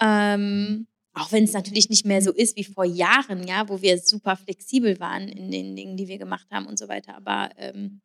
Ähm, 0.00 0.86
auch 1.12 1.32
wenn 1.32 1.44
es 1.44 1.52
natürlich 1.52 1.90
nicht 1.90 2.06
mehr 2.06 2.22
so 2.22 2.32
ist 2.32 2.56
wie 2.56 2.64
vor 2.64 2.84
Jahren, 2.84 3.46
ja, 3.46 3.68
wo 3.68 3.82
wir 3.82 3.98
super 3.98 4.36
flexibel 4.36 4.98
waren 5.00 5.28
in 5.28 5.50
den 5.50 5.76
Dingen, 5.76 5.96
die 5.96 6.08
wir 6.08 6.18
gemacht 6.18 6.46
haben 6.50 6.66
und 6.66 6.78
so 6.78 6.88
weiter. 6.88 7.16
Aber 7.16 7.50
ähm, 7.56 8.00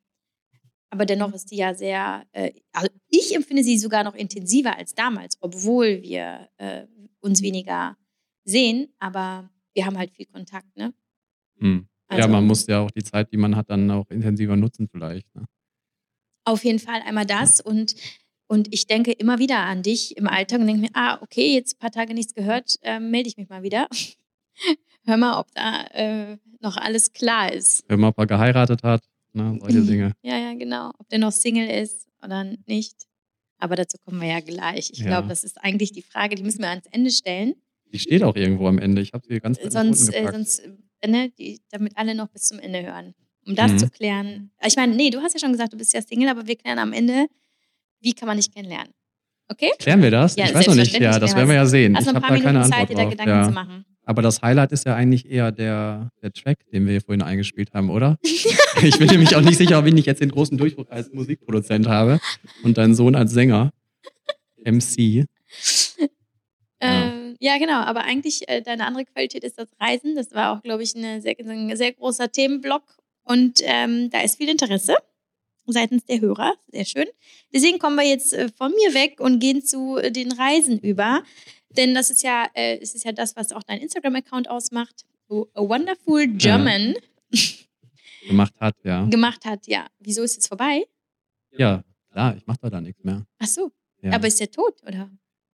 aber 0.90 1.06
dennoch 1.06 1.34
ist 1.34 1.52
die 1.52 1.58
ja 1.58 1.74
sehr, 1.74 2.26
äh, 2.32 2.52
also 2.72 2.90
ich 3.10 3.36
empfinde 3.36 3.64
sie 3.64 3.78
sogar 3.78 4.04
noch 4.04 4.16
intensiver 4.16 4.78
als 4.78 4.94
damals, 4.94 5.38
obwohl 5.42 6.02
wir 6.02 6.50
äh, 6.58 6.86
uns 7.20 7.42
weniger 7.42 7.98
sehen, 8.44 8.94
aber 9.00 9.50
wir 9.74 9.86
haben 9.86 9.98
halt 9.98 10.12
viel 10.12 10.26
Kontakt, 10.26 10.76
ne? 10.78 10.94
Hm. 11.60 11.88
Also, 12.08 12.22
ja, 12.22 12.28
man 12.28 12.46
muss 12.46 12.68
ja 12.68 12.82
auch 12.82 12.92
die 12.92 13.04
Zeit, 13.04 13.32
die 13.32 13.38
man 13.38 13.56
hat, 13.56 13.70
dann 13.70 13.90
auch 13.90 14.10
intensiver 14.12 14.56
nutzen 14.56 14.88
vielleicht. 14.88 15.34
Ne? 15.36 15.46
Auf 16.44 16.64
jeden 16.64 16.80
Fall 16.80 17.02
einmal 17.06 17.26
das 17.26 17.62
und 17.62 17.96
und 18.48 18.72
ich 18.72 18.86
denke 18.86 19.12
immer 19.12 19.40
wieder 19.40 19.58
an 19.58 19.82
dich 19.82 20.16
im 20.18 20.28
Alltag 20.28 20.60
und 20.60 20.68
denke 20.68 20.84
mir, 20.84 20.92
ah, 20.94 21.18
okay, 21.22 21.56
jetzt 21.56 21.76
ein 21.76 21.80
paar 21.80 21.90
Tage 21.90 22.14
nichts 22.14 22.36
gehört, 22.36 22.76
äh, 22.84 23.00
melde 23.00 23.28
ich 23.28 23.38
mich 23.38 23.50
mal 23.50 23.64
wieder. 23.64 23.88
Hör 25.06 25.18
mal, 25.18 25.40
ob 25.40 25.52
da 25.56 25.84
äh, 25.88 26.38
noch 26.60 26.78
alles 26.78 27.12
klar 27.12 27.52
ist. 27.52 27.84
Hör 27.90 27.98
mal, 27.98 28.10
ob 28.10 28.20
er 28.20 28.28
geheiratet 28.28 28.84
hat 28.84 29.02
ne? 29.36 29.58
solche 29.62 29.82
Dinge. 29.86 30.12
Ja, 30.22 30.38
ja, 30.38 30.54
genau. 30.54 30.92
Ob 30.98 31.10
der 31.10 31.20
noch 31.20 31.32
Single 31.32 31.70
ist 31.70 32.08
oder 32.24 32.44
nicht. 32.66 32.96
Aber 33.58 33.76
dazu 33.76 33.98
kommen 34.04 34.22
wir 34.22 34.28
ja 34.28 34.40
gleich. 34.40 34.90
Ich 34.92 35.00
ja. 35.00 35.08
glaube, 35.08 35.28
das 35.28 35.44
ist 35.44 35.64
eigentlich 35.64 35.92
die 35.92 36.02
Frage, 36.02 36.36
die 36.36 36.44
müssen 36.44 36.60
wir 36.60 36.70
ans 36.70 36.88
Ende 36.92 37.10
stellen. 37.10 37.56
Die 37.92 38.00
steht 38.00 38.24
auch 38.24 38.36
irgendwo 38.36 38.68
am 38.68 38.80
Ende. 38.80 39.02
Ich 39.02 39.14
habe 39.14 39.26
sie 39.26 39.40
ganz 39.40 39.60
sonst, 39.70 40.10
äh, 40.10 40.30
sonst 40.32 40.60
äh, 41.02 41.08
ne, 41.08 41.30
die, 41.38 41.62
damit 41.70 41.96
alle 41.96 42.16
noch 42.16 42.28
bis 42.28 42.44
zum 42.44 42.60
Ende 42.60 42.84
hören. 42.84 43.14
Um 43.46 43.56
das 43.56 43.74
mhm. 43.74 43.78
zu 43.78 43.90
klären. 43.90 44.52
Ich 44.66 44.76
meine, 44.76 44.96
nee, 44.96 45.12
du 45.12 45.20
hast 45.20 45.34
ja 45.34 45.40
schon 45.40 45.52
gesagt, 45.52 45.72
du 45.72 45.78
bist 45.78 45.94
ja 45.94 46.02
Single, 46.02 46.30
aber 46.30 46.48
wir 46.48 46.56
klären 46.56 46.80
am 46.80 46.94
Ende, 46.94 47.28
wie 48.02 48.14
kann 48.14 48.28
man 48.28 48.38
dich 48.38 48.52
kennenlernen. 48.52 48.92
Okay? 49.48 49.72
Klären 49.78 50.02
wir 50.02 50.12
das? 50.12 50.36
Ja, 50.36 50.46
ich 50.46 50.54
weiß 50.54 50.68
noch 50.68 50.76
nicht. 50.76 51.00
Ja, 51.00 51.20
das 51.20 51.36
werden 51.36 51.48
wir 51.48 51.56
ja 51.56 51.66
sehen. 51.66 51.96
Hast 51.96 52.04
ich 52.04 52.08
habe 52.08 52.20
da 52.20 52.28
keine 52.28 52.44
Minuten 52.44 52.72
Zeit, 52.72 52.90
dir 52.90 52.96
da 52.96 53.06
Gedanken 53.06 53.30
ja. 53.30 53.44
zu 53.46 53.52
machen. 53.52 53.86
Aber 54.06 54.22
das 54.22 54.42
Highlight 54.42 54.72
ist 54.72 54.86
ja 54.86 54.96
eigentlich 54.96 55.30
eher 55.30 55.52
der, 55.52 56.12
der 56.22 56.32
Track, 56.32 56.60
den 56.72 56.88
wir 56.88 57.02
vorhin 57.02 57.22
eingespielt 57.22 57.74
haben, 57.74 57.90
oder? 57.90 58.18
ich 58.24 58.98
bin 59.00 59.08
nämlich 59.08 59.36
auch 59.36 59.42
nicht 59.42 59.58
sicher, 59.58 59.80
ob 59.80 59.86
ich 59.86 59.94
nicht 59.94 60.06
jetzt 60.06 60.22
den 60.22 60.32
großen 60.32 60.58
Durchbruch 60.58 60.90
als 60.90 61.12
Musikproduzent 61.12 61.88
habe 61.88 62.20
und 62.64 62.78
deinen 62.78 62.96
Sohn 62.96 63.16
als 63.16 63.32
Sänger. 63.32 63.72
MC. 64.64 65.26
Ähm, 66.80 67.36
ja. 67.40 67.58
genau. 67.58 67.82
Aber 67.82 68.04
eigentlich 68.04 68.48
äh, 68.50 68.62
deine 68.62 68.86
andere 68.86 69.06
Qualität 69.06 69.44
ist 69.44 69.58
das 69.58 69.70
Reisen. 69.80 70.16
Das 70.16 70.34
war 70.34 70.52
auch, 70.52 70.62
glaube 70.62 70.84
ich, 70.84 70.92
sehr, 70.92 71.36
ein 71.40 71.76
sehr 71.76 71.94
großer 71.94 72.32
Themenblock. 72.32 72.84
Und 73.24 73.60
ähm, 73.64 74.10
da 74.12 74.22
ist 74.22 74.38
viel 74.38 74.50
Interesse 74.50 74.96
seitens 75.68 76.06
der 76.06 76.22
Hörer. 76.22 76.54
Sehr 76.72 76.86
schön. 76.86 77.06
Deswegen 77.54 77.80
kommen 77.80 77.96
wir 77.96 78.08
jetzt 78.08 78.34
äh, 78.34 78.50
von 78.56 78.72
mir 78.72 78.94
weg 78.94 79.20
und 79.20 79.40
gehen 79.40 79.64
zu 79.64 79.98
äh, 79.98 80.12
den 80.12 80.32
Reisen 80.32 80.80
über. 80.80 81.24
Denn 81.78 81.94
das 81.94 82.10
ist 82.10 82.24
ja, 82.24 82.48
äh, 82.54 82.80
es 82.80 82.96
ist 82.96 83.06
ja 83.06 83.12
das, 83.12 83.36
was 83.36 83.52
auch 83.52 83.64
dein 83.64 83.80
Instagram-Account 83.80 84.50
ausmacht. 84.50 85.06
So 85.28 85.50
a 85.54 85.62
Wonderful 85.62 86.28
German. 86.28 86.96
Ja. 87.32 87.40
Gemacht 88.28 88.54
hat, 88.60 88.76
ja. 88.84 89.06
Gemacht 89.06 89.46
hat, 89.46 89.68
ja. 89.68 89.88
Wieso 90.00 90.24
ist 90.24 90.38
es 90.38 90.48
vorbei? 90.48 90.86
Ja, 91.52 91.84
klar, 92.12 92.36
ich 92.36 92.46
mache 92.48 92.60
da, 92.62 92.70
da 92.70 92.82
nichts 92.82 93.04
mehr. 93.04 93.26
Ach 93.40 93.48
so. 93.48 93.72
Ja. 94.02 94.14
Aber 94.14 94.28
ist 94.28 94.40
der 94.40 94.52
tot, 94.52 94.82
oder? 94.84 95.10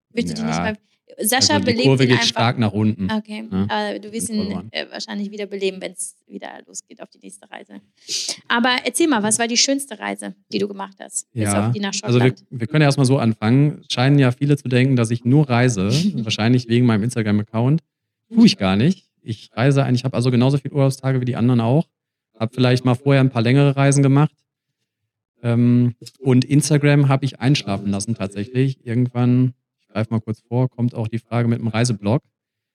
Willst 0.09 0.37
du 0.37 0.41
ja. 0.41 0.47
nicht 0.47 0.57
mal 0.57 0.77
Sascha 1.19 1.53
also 1.53 1.59
die 1.59 1.71
belebt 1.71 1.83
Kurve 1.83 2.03
ihn 2.03 2.09
geht 2.09 2.17
einfach. 2.17 2.29
stark 2.29 2.59
nach 2.59 2.73
unten. 2.73 3.09
Okay, 3.11 3.43
ne? 3.43 3.67
aber 3.69 3.99
du 3.99 4.11
wirst 4.11 4.29
ihn 4.29 4.69
äh, 4.71 4.85
wahrscheinlich 4.91 5.31
wieder 5.31 5.45
beleben, 5.45 5.81
wenn 5.81 5.93
es 5.93 6.15
wieder 6.27 6.49
losgeht 6.67 7.01
auf 7.01 7.09
die 7.09 7.19
nächste 7.19 7.49
Reise. 7.49 7.81
Aber 8.47 8.75
erzähl 8.83 9.07
mal, 9.07 9.23
was 9.23 9.39
war 9.39 9.47
die 9.47 9.57
schönste 9.57 9.97
Reise, 9.97 10.35
die 10.51 10.59
du 10.59 10.67
gemacht 10.67 10.97
hast? 10.99 11.31
Bis 11.31 11.43
ja, 11.43 11.67
auf 11.67 11.73
die 11.73 11.79
nach 11.79 11.93
also 12.03 12.21
wir, 12.21 12.35
wir 12.49 12.67
können 12.67 12.81
ja 12.81 12.87
erstmal 12.87 13.05
so 13.05 13.17
anfangen. 13.17 13.83
Scheinen 13.89 14.19
ja 14.19 14.31
viele 14.31 14.57
zu 14.57 14.67
denken, 14.67 14.95
dass 14.95 15.09
ich 15.09 15.25
nur 15.25 15.49
reise, 15.49 15.89
wahrscheinlich 16.23 16.67
wegen 16.67 16.85
meinem 16.85 17.03
Instagram-Account. 17.03 17.81
Tue 18.33 18.45
ich 18.45 18.57
gar 18.57 18.75
nicht. 18.75 19.07
Ich 19.21 19.49
reise 19.53 19.83
eigentlich, 19.83 20.03
habe 20.03 20.15
also 20.15 20.29
genauso 20.29 20.57
viele 20.57 20.75
Urlaubstage 20.75 21.21
wie 21.21 21.25
die 21.25 21.35
anderen 21.35 21.61
auch. 21.61 21.87
Habe 22.37 22.53
vielleicht 22.53 22.85
mal 22.85 22.95
vorher 22.95 23.21
ein 23.21 23.29
paar 23.29 23.41
längere 23.41 23.75
Reisen 23.75 24.03
gemacht. 24.03 24.35
Ähm, 25.41 25.95
und 26.19 26.45
Instagram 26.45 27.07
habe 27.07 27.25
ich 27.25 27.39
einschlafen 27.39 27.89
lassen 27.89 28.15
tatsächlich. 28.15 28.85
Irgendwann 28.85 29.53
greife 29.87 30.11
mal 30.11 30.19
kurz 30.19 30.41
vor, 30.47 30.69
kommt 30.69 30.95
auch 30.95 31.07
die 31.07 31.19
Frage 31.19 31.47
mit 31.47 31.59
dem 31.59 31.67
Reiseblog. 31.67 32.21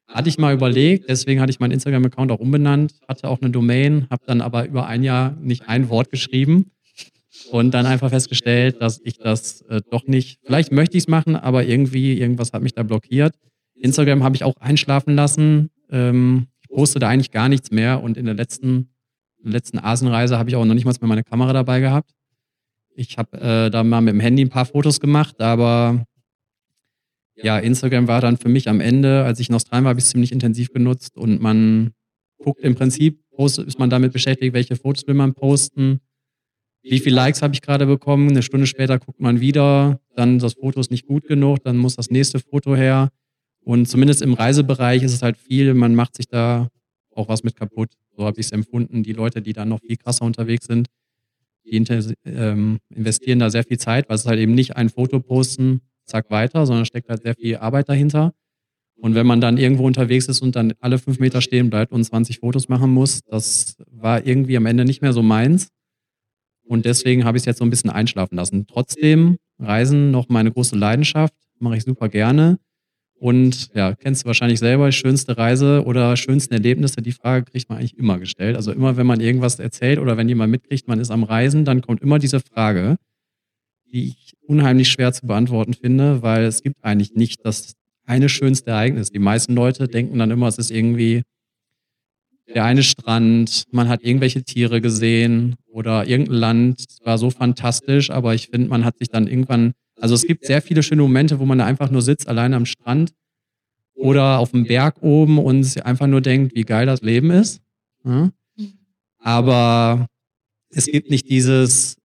Hatte 0.08 0.28
ich 0.28 0.38
mal 0.38 0.52
überlegt, 0.52 1.08
deswegen 1.08 1.40
hatte 1.40 1.50
ich 1.50 1.60
meinen 1.60 1.72
Instagram-Account 1.72 2.32
auch 2.32 2.40
umbenannt, 2.40 2.94
hatte 3.08 3.28
auch 3.28 3.40
eine 3.40 3.50
Domain, 3.50 4.06
habe 4.10 4.24
dann 4.26 4.40
aber 4.40 4.66
über 4.66 4.86
ein 4.86 5.02
Jahr 5.02 5.36
nicht 5.40 5.68
ein 5.68 5.88
Wort 5.88 6.10
geschrieben 6.10 6.72
und 7.50 7.72
dann 7.72 7.86
einfach 7.86 8.10
festgestellt, 8.10 8.80
dass 8.80 9.00
ich 9.04 9.18
das 9.18 9.62
äh, 9.62 9.80
doch 9.90 10.06
nicht, 10.06 10.40
vielleicht 10.44 10.72
möchte 10.72 10.96
ich 10.96 11.04
es 11.04 11.08
machen, 11.08 11.36
aber 11.36 11.64
irgendwie, 11.64 12.18
irgendwas 12.18 12.52
hat 12.52 12.62
mich 12.62 12.74
da 12.74 12.82
blockiert. 12.82 13.34
Instagram 13.74 14.22
habe 14.22 14.36
ich 14.36 14.44
auch 14.44 14.56
einschlafen 14.60 15.14
lassen. 15.14 15.70
Ähm, 15.90 16.46
ich 16.60 16.68
poste 16.68 16.98
da 16.98 17.08
eigentlich 17.08 17.30
gar 17.30 17.48
nichts 17.48 17.70
mehr 17.70 18.02
und 18.02 18.16
in 18.16 18.26
der 18.26 18.34
letzten, 18.34 18.90
in 19.38 19.44
der 19.44 19.52
letzten 19.52 19.78
Asienreise 19.78 20.38
habe 20.38 20.50
ich 20.50 20.56
auch 20.56 20.64
noch 20.64 20.74
nicht 20.74 20.84
mal 20.84 20.94
meine 21.00 21.24
Kamera 21.24 21.52
dabei 21.52 21.80
gehabt. 21.80 22.10
Ich 22.94 23.16
habe 23.16 23.40
äh, 23.40 23.70
da 23.70 23.82
mal 23.82 24.02
mit 24.02 24.12
dem 24.12 24.20
Handy 24.20 24.44
ein 24.44 24.50
paar 24.50 24.66
Fotos 24.66 25.00
gemacht, 25.00 25.40
aber 25.40 26.04
ja, 27.42 27.58
Instagram 27.58 28.08
war 28.08 28.20
dann 28.20 28.36
für 28.36 28.48
mich 28.48 28.68
am 28.68 28.80
Ende, 28.80 29.24
als 29.24 29.40
ich 29.40 29.48
in 29.48 29.54
Australien 29.54 29.84
war, 29.84 29.90
habe 29.90 30.00
ich 30.00 30.04
es 30.04 30.10
ziemlich 30.10 30.32
intensiv 30.32 30.72
genutzt 30.72 31.16
und 31.16 31.40
man 31.40 31.92
guckt 32.38 32.60
im 32.62 32.74
Prinzip, 32.74 33.20
ist 33.38 33.78
man 33.78 33.90
damit 33.90 34.12
beschäftigt, 34.12 34.54
welche 34.54 34.76
Fotos 34.76 35.06
will 35.06 35.14
man 35.14 35.34
posten, 35.34 36.00
wie 36.82 36.98
viele 36.98 37.16
Likes 37.16 37.42
habe 37.42 37.54
ich 37.54 37.62
gerade 37.62 37.86
bekommen, 37.86 38.30
eine 38.30 38.42
Stunde 38.42 38.66
später 38.66 38.98
guckt 38.98 39.20
man 39.20 39.40
wieder, 39.40 40.00
dann 40.16 40.38
das 40.38 40.54
Foto 40.54 40.80
ist 40.80 40.90
nicht 40.90 41.06
gut 41.06 41.26
genug, 41.26 41.62
dann 41.62 41.76
muss 41.76 41.96
das 41.96 42.10
nächste 42.10 42.40
Foto 42.40 42.74
her 42.74 43.10
und 43.64 43.86
zumindest 43.86 44.22
im 44.22 44.34
Reisebereich 44.34 45.02
ist 45.02 45.14
es 45.14 45.22
halt 45.22 45.36
viel, 45.36 45.74
man 45.74 45.94
macht 45.94 46.16
sich 46.16 46.26
da 46.26 46.68
auch 47.14 47.28
was 47.28 47.44
mit 47.44 47.56
kaputt. 47.56 47.90
So 48.16 48.24
habe 48.24 48.40
ich 48.40 48.46
es 48.46 48.52
empfunden. 48.52 49.02
Die 49.02 49.12
Leute, 49.12 49.42
die 49.42 49.52
da 49.52 49.64
noch 49.64 49.80
viel 49.80 49.96
krasser 49.96 50.24
unterwegs 50.24 50.66
sind, 50.66 50.88
die 51.64 51.76
ähm, 52.24 52.78
investieren 52.90 53.38
da 53.38 53.50
sehr 53.50 53.64
viel 53.64 53.78
Zeit, 53.78 54.08
weil 54.08 54.16
es 54.16 54.26
halt 54.26 54.40
eben 54.40 54.54
nicht 54.54 54.76
ein 54.76 54.88
Foto 54.88 55.20
posten, 55.20 55.80
zack, 56.12 56.30
weiter, 56.30 56.66
sondern 56.66 56.84
steckt 56.84 57.08
halt 57.08 57.22
sehr 57.22 57.34
viel 57.34 57.56
Arbeit 57.56 57.88
dahinter. 57.88 58.32
Und 58.96 59.16
wenn 59.16 59.26
man 59.26 59.40
dann 59.40 59.58
irgendwo 59.58 59.84
unterwegs 59.84 60.26
ist 60.26 60.42
und 60.42 60.54
dann 60.54 60.74
alle 60.80 60.98
fünf 60.98 61.18
Meter 61.18 61.40
stehen 61.40 61.70
bleibt 61.70 61.90
und 61.90 62.04
20 62.04 62.38
Fotos 62.38 62.68
machen 62.68 62.90
muss, 62.90 63.22
das 63.24 63.76
war 63.90 64.24
irgendwie 64.24 64.56
am 64.56 64.66
Ende 64.66 64.84
nicht 64.84 65.02
mehr 65.02 65.12
so 65.12 65.22
meins. 65.22 65.68
Und 66.64 66.84
deswegen 66.84 67.24
habe 67.24 67.36
ich 67.36 67.42
es 67.42 67.46
jetzt 67.46 67.58
so 67.58 67.64
ein 67.64 67.70
bisschen 67.70 67.90
einschlafen 67.90 68.36
lassen. 68.36 68.66
Trotzdem, 68.68 69.38
Reisen 69.58 70.12
noch 70.12 70.28
meine 70.28 70.52
große 70.52 70.76
Leidenschaft, 70.76 71.34
mache 71.58 71.76
ich 71.76 71.82
super 71.82 72.08
gerne. 72.08 72.58
Und 73.18 73.70
ja, 73.74 73.94
kennst 73.94 74.22
du 74.22 74.26
wahrscheinlich 74.26 74.58
selber, 74.58 74.90
schönste 74.92 75.36
Reise 75.36 75.84
oder 75.84 76.16
schönsten 76.16 76.54
Erlebnisse, 76.54 77.02
die 77.02 77.12
Frage 77.12 77.44
kriegt 77.44 77.68
man 77.68 77.78
eigentlich 77.78 77.96
immer 77.98 78.18
gestellt. 78.18 78.56
Also 78.56 78.72
immer, 78.72 78.96
wenn 78.96 79.06
man 79.06 79.20
irgendwas 79.20 79.58
erzählt 79.58 79.98
oder 79.98 80.16
wenn 80.16 80.28
jemand 80.28 80.50
mitkriegt, 80.50 80.88
man 80.88 81.00
ist 81.00 81.10
am 81.10 81.22
Reisen, 81.22 81.64
dann 81.64 81.82
kommt 81.82 82.02
immer 82.02 82.18
diese 82.18 82.40
Frage 82.40 82.98
die 83.92 84.08
ich 84.08 84.34
unheimlich 84.46 84.88
schwer 84.88 85.12
zu 85.12 85.26
beantworten 85.26 85.74
finde, 85.74 86.22
weil 86.22 86.44
es 86.44 86.62
gibt 86.62 86.82
eigentlich 86.82 87.14
nicht 87.14 87.44
das 87.44 87.74
eine 88.04 88.28
schönste 88.28 88.70
Ereignis. 88.70 89.10
Die 89.10 89.18
meisten 89.18 89.54
Leute 89.54 89.86
denken 89.86 90.18
dann 90.18 90.30
immer, 90.30 90.48
es 90.48 90.58
ist 90.58 90.70
irgendwie 90.70 91.22
der 92.54 92.64
eine 92.64 92.82
Strand, 92.82 93.64
man 93.70 93.88
hat 93.88 94.02
irgendwelche 94.02 94.42
Tiere 94.42 94.80
gesehen 94.80 95.56
oder 95.68 96.06
irgendein 96.06 96.36
Land, 96.36 96.80
es 96.80 96.98
war 97.04 97.16
so 97.16 97.30
fantastisch, 97.30 98.10
aber 98.10 98.34
ich 98.34 98.48
finde, 98.48 98.68
man 98.68 98.84
hat 98.84 98.98
sich 98.98 99.08
dann 99.08 99.26
irgendwann, 99.26 99.72
also 100.00 100.14
es 100.14 100.26
gibt 100.26 100.44
sehr 100.44 100.60
viele 100.60 100.82
schöne 100.82 101.02
Momente, 101.02 101.38
wo 101.38 101.46
man 101.46 101.58
da 101.58 101.64
einfach 101.64 101.90
nur 101.90 102.02
sitzt, 102.02 102.28
alleine 102.28 102.56
am 102.56 102.66
Strand 102.66 103.12
oder 103.94 104.38
auf 104.38 104.50
dem 104.50 104.64
Berg 104.64 105.02
oben 105.02 105.38
und 105.38 105.84
einfach 105.86 106.06
nur 106.06 106.20
denkt, 106.20 106.54
wie 106.54 106.64
geil 106.64 106.86
das 106.86 107.00
Leben 107.02 107.30
ist. 107.30 107.60
Ja? 108.04 108.30
Aber 109.18 110.06
es 110.70 110.86
gibt 110.86 111.10
nicht 111.10 111.30
dieses, 111.30 111.96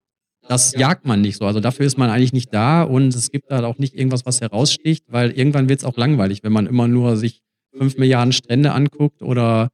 das 0.47 0.73
jagt 0.73 1.05
man 1.05 1.21
nicht 1.21 1.37
so. 1.37 1.45
Also 1.45 1.59
dafür 1.59 1.85
ist 1.85 1.97
man 1.97 2.09
eigentlich 2.09 2.33
nicht 2.33 2.53
da 2.53 2.83
und 2.83 3.13
es 3.13 3.31
gibt 3.31 3.51
da 3.51 3.65
auch 3.65 3.77
nicht 3.77 3.93
irgendwas, 3.95 4.25
was 4.25 4.41
heraussticht, 4.41 5.05
weil 5.07 5.31
irgendwann 5.31 5.69
wird 5.69 5.79
es 5.79 5.85
auch 5.85 5.97
langweilig, 5.97 6.43
wenn 6.43 6.51
man 6.51 6.67
immer 6.67 6.87
nur 6.87 7.17
sich 7.17 7.41
fünf 7.77 7.97
Milliarden 7.97 8.33
Strände 8.33 8.71
anguckt 8.71 9.21
oder 9.21 9.69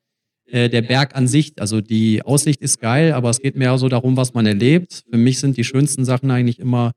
äh, 0.48 0.70
der 0.70 0.82
Berg 0.82 1.16
an 1.16 1.28
sich. 1.28 1.54
Also 1.60 1.82
die 1.82 2.24
Aussicht 2.24 2.62
ist 2.62 2.80
geil, 2.80 3.14
aber 3.14 3.30
es 3.30 3.40
geht 3.40 3.56
mehr 3.56 3.78
so 3.78 3.90
darum, 3.90 4.18
was 4.18 4.34
man 4.34 4.46
erlebt. 4.46 5.04
Für 5.10 5.18
mich 5.18 5.40
sind 5.40 5.58
die 5.58 5.64
schönsten 5.64 6.06
Sachen 6.06 6.32
eigentlich 6.32 6.60
immer 6.60 6.92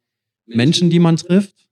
Menschen, 0.46 0.90
die 0.90 0.98
man 0.98 1.16
trifft, 1.16 1.66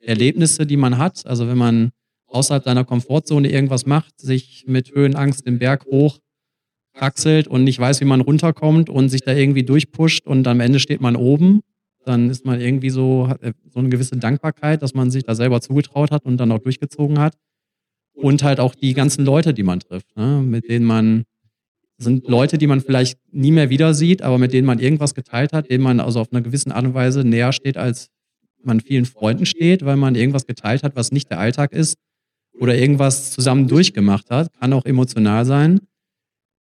Erlebnisse, 0.00 0.66
die 0.66 0.76
man 0.76 0.98
hat. 0.98 1.26
Also 1.26 1.48
wenn 1.48 1.58
man 1.58 1.90
außerhalb 2.26 2.64
seiner 2.64 2.84
Komfortzone 2.84 3.50
irgendwas 3.50 3.86
macht, 3.86 4.20
sich 4.20 4.64
mit 4.66 4.94
Höhenangst 4.94 5.46
den 5.46 5.58
Berg 5.58 5.84
hoch 5.86 6.18
kraxelt 6.94 7.48
und 7.48 7.64
nicht 7.64 7.78
weiß, 7.78 8.00
wie 8.00 8.04
man 8.04 8.20
runterkommt 8.20 8.90
und 8.90 9.08
sich 9.08 9.22
da 9.22 9.32
irgendwie 9.32 9.62
durchpusht 9.62 10.26
und 10.26 10.46
am 10.46 10.60
Ende 10.60 10.80
steht 10.80 11.00
man 11.00 11.16
oben, 11.16 11.60
dann 12.04 12.30
ist 12.30 12.44
man 12.44 12.60
irgendwie 12.60 12.90
so, 12.90 13.28
hat 13.28 13.40
so 13.70 13.78
eine 13.78 13.88
gewisse 13.88 14.16
Dankbarkeit, 14.16 14.82
dass 14.82 14.94
man 14.94 15.10
sich 15.10 15.24
da 15.24 15.34
selber 15.34 15.60
zugetraut 15.60 16.10
hat 16.10 16.24
und 16.24 16.38
dann 16.38 16.50
auch 16.52 16.58
durchgezogen 16.58 17.18
hat. 17.18 17.34
Und 18.14 18.42
halt 18.42 18.60
auch 18.60 18.74
die 18.74 18.92
ganzen 18.92 19.24
Leute, 19.24 19.54
die 19.54 19.62
man 19.62 19.80
trifft, 19.80 20.14
ne? 20.16 20.42
mit 20.44 20.68
denen 20.68 20.84
man, 20.84 21.24
sind 21.96 22.28
Leute, 22.28 22.58
die 22.58 22.66
man 22.66 22.80
vielleicht 22.80 23.18
nie 23.30 23.52
mehr 23.52 23.70
wieder 23.70 23.94
sieht, 23.94 24.20
aber 24.22 24.36
mit 24.36 24.52
denen 24.52 24.66
man 24.66 24.78
irgendwas 24.78 25.14
geteilt 25.14 25.52
hat, 25.52 25.70
denen 25.70 25.84
man 25.84 26.00
also 26.00 26.20
auf 26.20 26.32
einer 26.32 26.42
gewissen 26.42 26.72
Art 26.72 26.84
und 26.84 26.94
Weise 26.94 27.24
näher 27.24 27.52
steht, 27.52 27.76
als 27.76 28.08
man 28.62 28.80
vielen 28.80 29.06
Freunden 29.06 29.46
steht, 29.46 29.84
weil 29.84 29.96
man 29.96 30.16
irgendwas 30.16 30.46
geteilt 30.46 30.82
hat, 30.82 30.96
was 30.96 31.12
nicht 31.12 31.30
der 31.30 31.38
Alltag 31.38 31.72
ist 31.72 31.96
oder 32.58 32.76
irgendwas 32.76 33.30
zusammen 33.30 33.68
durchgemacht 33.68 34.30
hat, 34.30 34.52
kann 34.58 34.72
auch 34.72 34.84
emotional 34.84 35.46
sein 35.46 35.80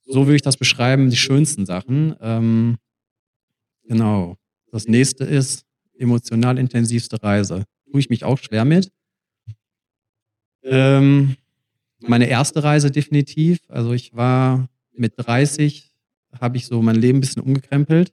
so 0.07 0.27
würde 0.27 0.37
ich 0.37 0.43
das 0.43 0.57
beschreiben, 0.57 1.11
die 1.11 1.17
schönsten 1.17 1.67
Sachen. 1.67 2.15
Ähm, 2.21 2.77
genau. 3.85 4.37
Das 4.71 4.87
nächste 4.87 5.25
ist 5.25 5.65
emotional 5.99 6.59
intensivste 6.59 7.23
Reise. 7.23 7.65
Tue 7.91 8.01
ich 8.01 8.11
mich 8.11 8.25
auch 8.25 8.39
schwer 8.39 8.65
mit. 8.65 8.91
Ähm, 10.63 11.37
meine 12.01 12.27
erste 12.27 12.63
Reise 12.63 12.91
definitiv. 12.91 13.61
Also 13.69 13.93
ich 13.93 14.15
war 14.15 14.69
mit 14.93 15.15
30, 15.17 15.93
habe 16.41 16.57
ich 16.57 16.67
so 16.67 16.83
mein 16.83 16.97
Leben 16.97 17.19
ein 17.19 17.21
bisschen 17.21 17.43
umgekrempelt. 17.43 18.13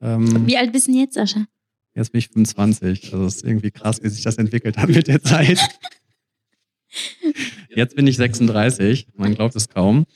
Ähm, 0.00 0.46
wie 0.46 0.56
alt 0.56 0.72
bist 0.72 0.88
du 0.88 0.92
jetzt, 0.92 1.14
Sascha? 1.14 1.46
Jetzt 1.94 2.12
bin 2.12 2.20
ich 2.20 2.28
25. 2.28 3.12
Also 3.12 3.26
es 3.26 3.36
ist 3.36 3.44
irgendwie 3.44 3.70
krass, 3.70 4.02
wie 4.02 4.08
sich 4.08 4.22
das 4.22 4.36
entwickelt 4.38 4.78
hat 4.78 4.88
mit 4.88 5.08
der 5.08 5.22
Zeit. 5.22 5.58
Jetzt 7.74 7.94
bin 7.94 8.06
ich 8.06 8.16
36. 8.16 9.08
Man 9.14 9.34
glaubt 9.34 9.54
es 9.54 9.68
kaum. 9.68 10.06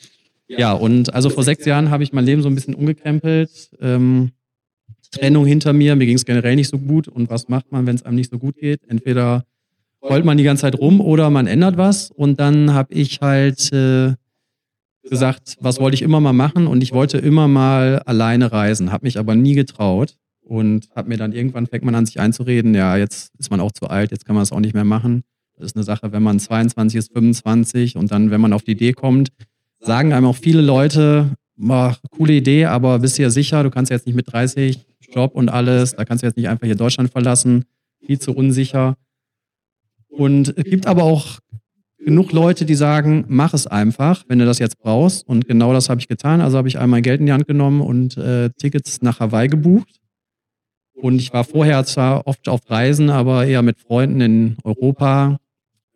Ja, 0.49 0.73
und 0.73 1.15
also 1.15 1.31
vor 1.31 1.43
sechs 1.43 1.65
Jahren 1.65 1.91
habe 1.91 2.03
ich 2.03 2.13
mein 2.13 2.25
Leben 2.25 2.43
so 2.43 2.49
ein 2.49 2.55
bisschen 2.55 2.75
umgekrempelt. 2.75 3.71
Ähm, 3.81 4.33
Trennung 5.11 5.47
hinter 5.47 5.73
mir, 5.73 5.97
mir 5.97 6.07
ging 6.07 6.17
es 6.17 6.25
generell 6.25 6.57
nicht 6.57 6.69
so 6.69 6.79
gut. 6.79 7.09
Und 7.09 7.31
was 7.31 7.49
macht 7.49 7.73
man, 7.73 7.87
wenn 7.87 7.95
es 7.95 8.03
einem 8.03 8.17
nicht 8.17 8.31
so 8.31 8.39
gut 8.39 8.57
geht? 8.57 8.81
Entweder 8.89 9.45
rollt 10.03 10.25
man 10.25 10.37
die 10.37 10.45
ganze 10.45 10.63
Zeit 10.63 10.79
rum 10.79 11.01
oder 11.01 11.31
man 11.31 11.47
ändert 11.47 11.77
was. 11.77 12.11
Und 12.11 12.41
dann 12.41 12.75
habe 12.75 12.93
ich 12.93 13.21
halt 13.21 13.73
äh, 13.73 14.15
gesagt, 15.03 15.57
was 15.61 15.81
wollte 15.81 15.95
ich 15.95 16.03
immer 16.03 16.21
mal 16.21 16.33
machen? 16.33 16.67
Und 16.67 16.83
ich 16.83 16.93
wollte 16.93 17.19
immer 17.19 17.49
mal 17.49 18.01
alleine 18.01 18.53
reisen, 18.53 18.93
habe 18.93 19.07
mich 19.07 19.19
aber 19.19 19.35
nie 19.35 19.55
getraut. 19.55 20.17
Und 20.43 20.91
habe 20.95 21.09
mir 21.09 21.17
dann 21.17 21.33
irgendwann 21.33 21.67
fängt 21.67 21.85
man 21.85 21.95
an, 21.95 22.05
sich 22.05 22.21
einzureden, 22.21 22.75
ja, 22.75 22.99
jetzt 22.99 23.33
ist 23.39 23.51
man 23.51 23.61
auch 23.61 23.73
zu 23.73 23.87
alt, 23.87 24.11
jetzt 24.11 24.27
kann 24.27 24.35
man 24.35 24.43
es 24.43 24.53
auch 24.53 24.61
nicht 24.61 24.75
mehr 24.75 24.85
machen. 24.85 25.25
Das 25.57 25.67
ist 25.67 25.77
eine 25.77 25.85
Sache, 25.85 26.13
wenn 26.13 26.23
man 26.23 26.39
22 26.39 26.99
ist, 26.99 27.13
25 27.15 27.97
und 27.97 28.11
dann, 28.11 28.31
wenn 28.31 28.43
man 28.43 28.53
auf 28.53 28.63
die 28.63 28.73
Idee 28.73 28.93
kommt, 28.93 29.31
sagen 29.85 30.13
einem 30.13 30.27
auch 30.27 30.37
viele 30.37 30.63
Leute, 30.63 31.31
mach, 31.57 32.01
coole 32.11 32.33
Idee, 32.33 32.67
aber 32.67 32.99
bist 32.99 33.19
du 33.19 33.23
ja 33.23 33.31
sicher, 33.31 33.63
du 33.63 33.71
kannst 33.71 33.91
jetzt 33.91 34.07
nicht 34.07 34.17
mit 34.17 34.33
30 34.33 34.85
Job 35.13 35.35
und 35.35 35.49
alles, 35.49 35.95
da 35.95 36.05
kannst 36.05 36.23
du 36.23 36.27
jetzt 36.27 36.37
nicht 36.37 36.49
einfach 36.49 36.67
hier 36.67 36.75
Deutschland 36.75 37.11
verlassen, 37.11 37.65
viel 38.05 38.19
zu 38.19 38.35
unsicher. 38.35 38.97
Und 40.09 40.57
es 40.57 40.65
gibt 40.65 40.87
aber 40.87 41.05
auch 41.05 41.39
genug 41.99 42.33
Leute, 42.33 42.65
die 42.65 42.75
sagen, 42.75 43.25
mach 43.29 43.55
es 43.55 43.67
einfach, 43.67 44.25
wenn 44.29 44.39
du 44.39 44.45
das 44.45 44.59
jetzt 44.59 44.79
brauchst. 44.79 45.27
Und 45.27 45.47
genau 45.49 45.73
das 45.73 45.89
habe 45.89 46.01
ich 46.01 46.09
getan. 46.09 46.41
Also 46.41 46.59
habe 46.59 46.69
ich 46.69 46.79
einmal 46.79 47.03
Geld 47.03 47.21
in 47.21 47.27
die 47.27 47.33
Hand 47.33 47.47
genommen 47.47 47.81
und 47.81 48.17
äh, 48.17 48.51
Tickets 48.51 49.03
nach 49.03 49.21
Hawaii 49.21 49.49
gebucht. 49.49 50.01
Und 50.95 51.17
ich 51.17 51.33
war 51.33 51.45
vorher 51.45 51.85
zwar 51.85 52.27
oft 52.27 52.49
auf 52.49 52.61
Reisen, 52.71 53.11
aber 53.11 53.47
eher 53.47 53.63
mit 53.63 53.79
Freunden 53.79 54.21
in 54.21 54.57
Europa 54.63 55.39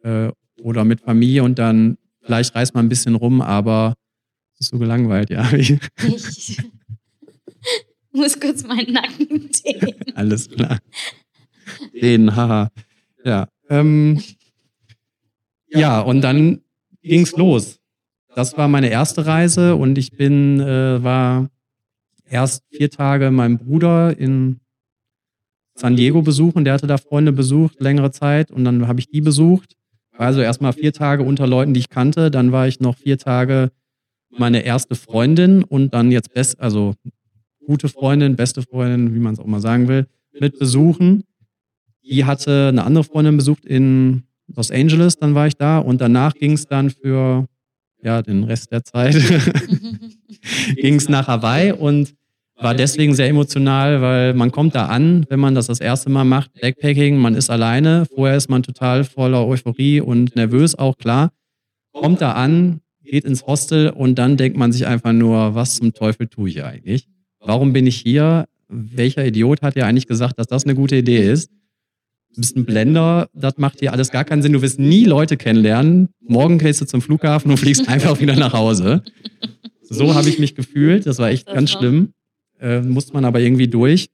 äh, 0.02 0.30
oder 0.60 0.84
mit 0.84 1.00
Familie. 1.00 1.44
Und 1.44 1.58
dann 1.58 1.98
Vielleicht 2.28 2.54
reist 2.54 2.74
man 2.74 2.84
ein 2.84 2.88
bisschen 2.90 3.14
rum, 3.14 3.40
aber 3.40 3.94
es 4.52 4.66
ist 4.66 4.68
so 4.68 4.78
gelangweilt, 4.78 5.30
ja. 5.30 5.50
Ich 5.54 5.78
muss 8.12 8.38
kurz 8.38 8.64
meinen 8.64 8.92
Nacken 8.92 9.48
dehnen. 9.48 9.94
Alles 10.14 10.50
klar. 10.50 10.78
Den, 12.02 12.36
haha. 12.36 12.70
Ja. 13.24 13.48
Ähm, 13.70 14.22
ja, 15.68 16.02
und 16.02 16.20
dann 16.20 16.60
ging 17.00 17.22
es 17.22 17.34
los. 17.34 17.80
Das 18.34 18.58
war 18.58 18.68
meine 18.68 18.90
erste 18.90 19.24
Reise 19.24 19.76
und 19.76 19.96
ich 19.96 20.12
bin, 20.12 20.60
äh, 20.60 21.02
war 21.02 21.48
erst 22.28 22.62
vier 22.70 22.90
Tage 22.90 23.30
meinem 23.30 23.56
Bruder 23.56 24.18
in 24.18 24.60
San 25.74 25.96
Diego 25.96 26.20
besuchen. 26.20 26.66
Der 26.66 26.74
hatte 26.74 26.86
da 26.86 26.98
Freunde 26.98 27.32
besucht, 27.32 27.80
längere 27.80 28.10
Zeit, 28.10 28.50
und 28.50 28.66
dann 28.66 28.86
habe 28.86 29.00
ich 29.00 29.08
die 29.08 29.22
besucht. 29.22 29.77
Also 30.18 30.40
erstmal 30.40 30.72
vier 30.72 30.92
Tage 30.92 31.22
unter 31.22 31.46
Leuten, 31.46 31.74
die 31.74 31.80
ich 31.80 31.90
kannte. 31.90 32.30
Dann 32.30 32.50
war 32.50 32.66
ich 32.66 32.80
noch 32.80 32.96
vier 32.96 33.18
Tage 33.18 33.70
meine 34.36 34.64
erste 34.64 34.96
Freundin 34.96 35.62
und 35.62 35.94
dann 35.94 36.10
jetzt 36.10 36.34
best, 36.34 36.60
also 36.60 36.94
gute 37.64 37.88
Freundin, 37.88 38.34
beste 38.34 38.62
Freundin, 38.62 39.14
wie 39.14 39.20
man 39.20 39.34
es 39.34 39.40
auch 39.40 39.46
mal 39.46 39.60
sagen 39.60 39.86
will, 39.86 40.06
mit 40.38 40.58
besuchen. 40.58 41.24
Die 42.02 42.24
hatte 42.24 42.68
eine 42.68 42.84
andere 42.84 43.04
Freundin 43.04 43.36
besucht 43.36 43.64
in 43.64 44.24
Los 44.48 44.70
Angeles, 44.70 45.18
dann 45.18 45.34
war 45.34 45.46
ich 45.46 45.56
da 45.56 45.78
und 45.78 46.00
danach 46.00 46.34
ging 46.34 46.52
es 46.52 46.66
dann 46.66 46.90
für 46.90 47.46
ja, 48.02 48.22
den 48.22 48.44
Rest 48.44 48.72
der 48.72 48.82
Zeit 48.82 49.14
ging 50.76 50.94
es 50.94 51.08
nach 51.08 51.28
Hawaii 51.28 51.72
und 51.72 52.14
war 52.60 52.74
deswegen 52.74 53.14
sehr 53.14 53.28
emotional, 53.28 54.02
weil 54.02 54.34
man 54.34 54.50
kommt 54.50 54.74
da 54.74 54.86
an, 54.86 55.26
wenn 55.28 55.40
man 55.40 55.54
das 55.54 55.68
das 55.68 55.80
erste 55.80 56.10
Mal 56.10 56.24
macht, 56.24 56.52
Backpacking, 56.60 57.16
man 57.16 57.34
ist 57.34 57.50
alleine, 57.50 58.06
vorher 58.14 58.36
ist 58.36 58.50
man 58.50 58.62
total 58.62 59.04
voller 59.04 59.46
Euphorie 59.46 60.00
und 60.00 60.34
nervös 60.34 60.74
auch, 60.74 60.98
klar. 60.98 61.30
Kommt 61.92 62.20
da 62.20 62.32
an, 62.32 62.80
geht 63.04 63.24
ins 63.24 63.46
Hostel 63.46 63.90
und 63.90 64.16
dann 64.18 64.36
denkt 64.36 64.58
man 64.58 64.72
sich 64.72 64.86
einfach 64.86 65.12
nur, 65.12 65.54
was 65.54 65.76
zum 65.76 65.94
Teufel 65.94 66.26
tue 66.26 66.50
ich 66.50 66.64
eigentlich? 66.64 67.08
Warum 67.40 67.72
bin 67.72 67.86
ich 67.86 67.96
hier? 67.96 68.46
Welcher 68.68 69.24
Idiot 69.24 69.62
hat 69.62 69.76
dir 69.76 69.86
eigentlich 69.86 70.06
gesagt, 70.06 70.38
dass 70.38 70.46
das 70.46 70.64
eine 70.64 70.74
gute 70.74 70.96
Idee 70.96 71.30
ist? 71.30 71.50
Du 72.34 72.42
bist 72.42 72.56
ein 72.56 72.66
Blender, 72.66 73.28
das 73.32 73.56
macht 73.56 73.80
dir 73.80 73.92
alles 73.92 74.10
gar 74.10 74.24
keinen 74.24 74.42
Sinn. 74.42 74.52
Du 74.52 74.62
wirst 74.62 74.78
nie 74.78 75.04
Leute 75.04 75.36
kennenlernen. 75.36 76.08
Morgen 76.20 76.58
gehst 76.58 76.80
du 76.80 76.84
zum 76.84 77.00
Flughafen 77.00 77.50
und 77.50 77.56
fliegst 77.56 77.88
einfach 77.88 78.20
wieder 78.20 78.36
nach 78.36 78.52
Hause. 78.52 79.02
So 79.82 80.14
habe 80.14 80.28
ich 80.28 80.38
mich 80.38 80.54
gefühlt. 80.54 81.06
Das 81.06 81.18
war 81.18 81.30
echt 81.30 81.48
das 81.48 81.54
ganz 81.54 81.72
war 81.74 81.80
schlimm 81.80 82.12
äh, 82.60 82.80
musste 82.80 83.12
man 83.12 83.24
aber 83.24 83.40
irgendwie 83.40 83.68
durch. 83.68 84.10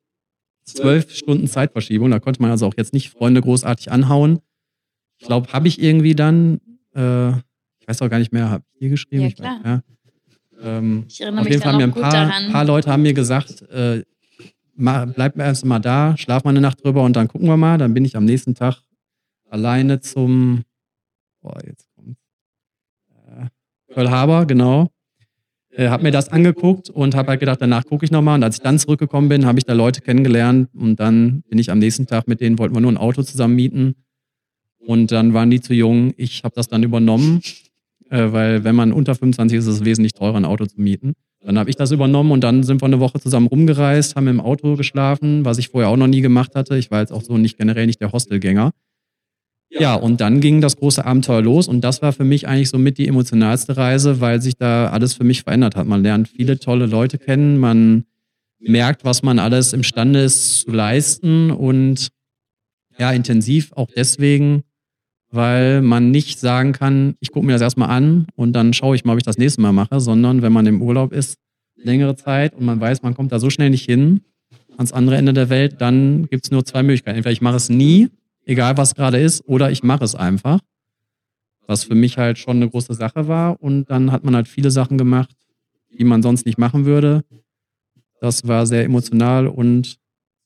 Zwölf 0.64 1.14
Stunden 1.14 1.46
Zeitverschiebung, 1.46 2.10
da 2.10 2.20
konnte 2.20 2.40
man 2.40 2.50
also 2.50 2.66
auch 2.66 2.74
jetzt 2.76 2.94
nicht 2.94 3.10
Freunde 3.10 3.42
großartig 3.42 3.92
anhauen. 3.92 4.38
Ich 5.18 5.26
glaube, 5.26 5.52
habe 5.52 5.68
ich 5.68 5.80
irgendwie 5.82 6.14
dann, 6.14 6.60
äh, 6.94 7.30
ich 7.30 7.86
weiß 7.86 8.00
auch 8.00 8.08
gar 8.08 8.18
nicht 8.18 8.32
mehr, 8.32 8.48
habe 8.48 8.64
ich 8.72 8.78
hier 8.78 8.88
geschrieben? 8.88 9.24
Ja, 9.24 9.30
klar. 9.30 9.58
Ich, 9.58 9.66
ja. 9.66 9.82
Ähm, 10.62 11.04
ich 11.06 11.20
erinnere 11.20 11.42
auf 11.42 11.48
jeden 11.48 11.62
Fall 11.62 11.72
haben 11.72 11.78
mir 11.78 11.84
ein 11.84 11.92
paar, 11.92 12.50
paar, 12.50 12.64
Leute 12.64 12.90
haben 12.90 13.02
mir 13.02 13.12
gesagt, 13.12 13.62
äh, 13.70 14.02
mal, 14.74 15.06
bleib 15.06 15.38
erst 15.38 15.64
mal 15.66 15.80
da, 15.80 16.16
schlaf 16.16 16.44
mal 16.44 16.50
eine 16.50 16.60
Nacht 16.60 16.82
drüber 16.82 17.02
und 17.02 17.14
dann 17.14 17.28
gucken 17.28 17.46
wir 17.46 17.56
mal. 17.56 17.76
Dann 17.76 17.92
bin 17.92 18.04
ich 18.04 18.16
am 18.16 18.24
nächsten 18.24 18.54
Tag 18.54 18.80
alleine 19.50 20.00
zum, 20.00 20.62
boah, 21.42 21.58
jetzt 21.66 21.86
kommt 21.94 22.16
äh, 23.26 23.46
Pearl 23.92 24.10
Harbor, 24.10 24.46
genau. 24.46 24.90
Äh, 25.76 25.88
habe 25.88 26.04
mir 26.04 26.12
das 26.12 26.28
angeguckt 26.28 26.88
und 26.88 27.16
habe 27.16 27.30
halt 27.30 27.40
gedacht, 27.40 27.60
danach 27.60 27.84
gucke 27.84 28.04
ich 28.04 28.10
nochmal. 28.12 28.36
Und 28.36 28.44
als 28.44 28.56
ich 28.56 28.62
dann 28.62 28.78
zurückgekommen 28.78 29.28
bin, 29.28 29.44
habe 29.44 29.58
ich 29.58 29.64
da 29.64 29.72
Leute 29.72 30.00
kennengelernt 30.02 30.68
und 30.74 31.00
dann 31.00 31.42
bin 31.48 31.58
ich 31.58 31.70
am 31.70 31.80
nächsten 31.80 32.06
Tag 32.06 32.28
mit 32.28 32.40
denen, 32.40 32.58
wollten 32.58 32.74
wir 32.74 32.80
nur 32.80 32.92
ein 32.92 32.96
Auto 32.96 33.22
zusammen 33.22 33.56
mieten. 33.56 33.94
Und 34.78 35.10
dann 35.10 35.34
waren 35.34 35.50
die 35.50 35.60
zu 35.60 35.74
jung. 35.74 36.12
Ich 36.16 36.44
habe 36.44 36.54
das 36.54 36.68
dann 36.68 36.82
übernommen, 36.82 37.40
äh, 38.10 38.32
weil 38.32 38.62
wenn 38.62 38.76
man 38.76 38.92
unter 38.92 39.14
25 39.14 39.58
ist, 39.58 39.66
ist 39.66 39.74
es 39.80 39.84
wesentlich 39.84 40.12
teurer, 40.12 40.36
ein 40.36 40.44
Auto 40.44 40.66
zu 40.66 40.80
mieten. 40.80 41.14
Dann 41.40 41.58
habe 41.58 41.68
ich 41.68 41.76
das 41.76 41.90
übernommen 41.90 42.30
und 42.30 42.42
dann 42.42 42.62
sind 42.62 42.80
wir 42.80 42.86
eine 42.86 43.00
Woche 43.00 43.20
zusammen 43.20 43.48
rumgereist, 43.48 44.16
haben 44.16 44.28
im 44.28 44.40
Auto 44.40 44.76
geschlafen, 44.76 45.44
was 45.44 45.58
ich 45.58 45.68
vorher 45.68 45.90
auch 45.90 45.96
noch 45.96 46.06
nie 46.06 46.22
gemacht 46.22 46.54
hatte. 46.54 46.78
Ich 46.78 46.90
war 46.90 47.00
jetzt 47.00 47.12
auch 47.12 47.22
so 47.22 47.36
nicht 47.36 47.58
generell 47.58 47.86
nicht 47.86 48.00
der 48.00 48.12
Hostelgänger. 48.12 48.70
Ja, 49.70 49.94
und 49.94 50.20
dann 50.20 50.40
ging 50.40 50.60
das 50.60 50.76
große 50.76 51.04
Abenteuer 51.04 51.42
los 51.42 51.66
und 51.66 51.80
das 51.80 52.00
war 52.00 52.12
für 52.12 52.24
mich 52.24 52.46
eigentlich 52.46 52.70
so 52.70 52.78
mit 52.78 52.96
die 52.96 53.08
emotionalste 53.08 53.76
Reise, 53.76 54.20
weil 54.20 54.40
sich 54.40 54.56
da 54.56 54.88
alles 54.88 55.14
für 55.14 55.24
mich 55.24 55.42
verändert 55.42 55.74
hat. 55.74 55.86
Man 55.86 56.02
lernt 56.02 56.28
viele 56.28 56.58
tolle 56.60 56.86
Leute 56.86 57.18
kennen, 57.18 57.58
man 57.58 58.04
merkt, 58.60 59.04
was 59.04 59.22
man 59.22 59.38
alles 59.38 59.72
imstande 59.72 60.20
ist 60.20 60.60
zu 60.60 60.70
leisten 60.70 61.50
und 61.50 62.08
ja, 62.98 63.10
intensiv 63.10 63.72
auch 63.72 63.88
deswegen, 63.94 64.62
weil 65.30 65.82
man 65.82 66.12
nicht 66.12 66.38
sagen 66.38 66.72
kann, 66.72 67.16
ich 67.18 67.32
gucke 67.32 67.46
mir 67.46 67.52
das 67.52 67.62
erstmal 67.62 67.90
an 67.90 68.26
und 68.36 68.52
dann 68.52 68.72
schaue 68.72 68.94
ich 68.94 69.04
mal, 69.04 69.12
ob 69.14 69.18
ich 69.18 69.24
das 69.24 69.38
nächste 69.38 69.60
Mal 69.60 69.72
mache, 69.72 69.98
sondern 69.98 70.42
wenn 70.42 70.52
man 70.52 70.66
im 70.66 70.80
Urlaub 70.80 71.12
ist, 71.12 71.36
längere 71.76 72.14
Zeit 72.14 72.54
und 72.54 72.64
man 72.64 72.80
weiß, 72.80 73.02
man 73.02 73.14
kommt 73.14 73.32
da 73.32 73.40
so 73.40 73.50
schnell 73.50 73.70
nicht 73.70 73.84
hin, 73.84 74.20
ans 74.76 74.92
andere 74.92 75.16
Ende 75.16 75.32
der 75.32 75.50
Welt, 75.50 75.80
dann 75.80 76.26
gibt 76.28 76.44
es 76.44 76.50
nur 76.50 76.64
zwei 76.64 76.82
Möglichkeiten. 76.82 77.16
Entweder 77.16 77.32
ich 77.32 77.42
mache 77.42 77.56
es 77.56 77.68
nie, 77.68 78.08
egal 78.46 78.76
was 78.76 78.94
gerade 78.94 79.18
ist, 79.18 79.46
oder 79.46 79.70
ich 79.70 79.82
mache 79.82 80.04
es 80.04 80.14
einfach. 80.14 80.60
Was 81.66 81.84
für 81.84 81.94
mich 81.94 82.18
halt 82.18 82.38
schon 82.38 82.56
eine 82.56 82.68
große 82.68 82.94
Sache 82.94 83.26
war. 83.26 83.62
Und 83.62 83.90
dann 83.90 84.12
hat 84.12 84.24
man 84.24 84.34
halt 84.34 84.48
viele 84.48 84.70
Sachen 84.70 84.98
gemacht, 84.98 85.34
die 85.98 86.04
man 86.04 86.22
sonst 86.22 86.44
nicht 86.46 86.58
machen 86.58 86.84
würde. 86.84 87.24
Das 88.20 88.46
war 88.46 88.66
sehr 88.66 88.84
emotional 88.84 89.46
und 89.46 89.98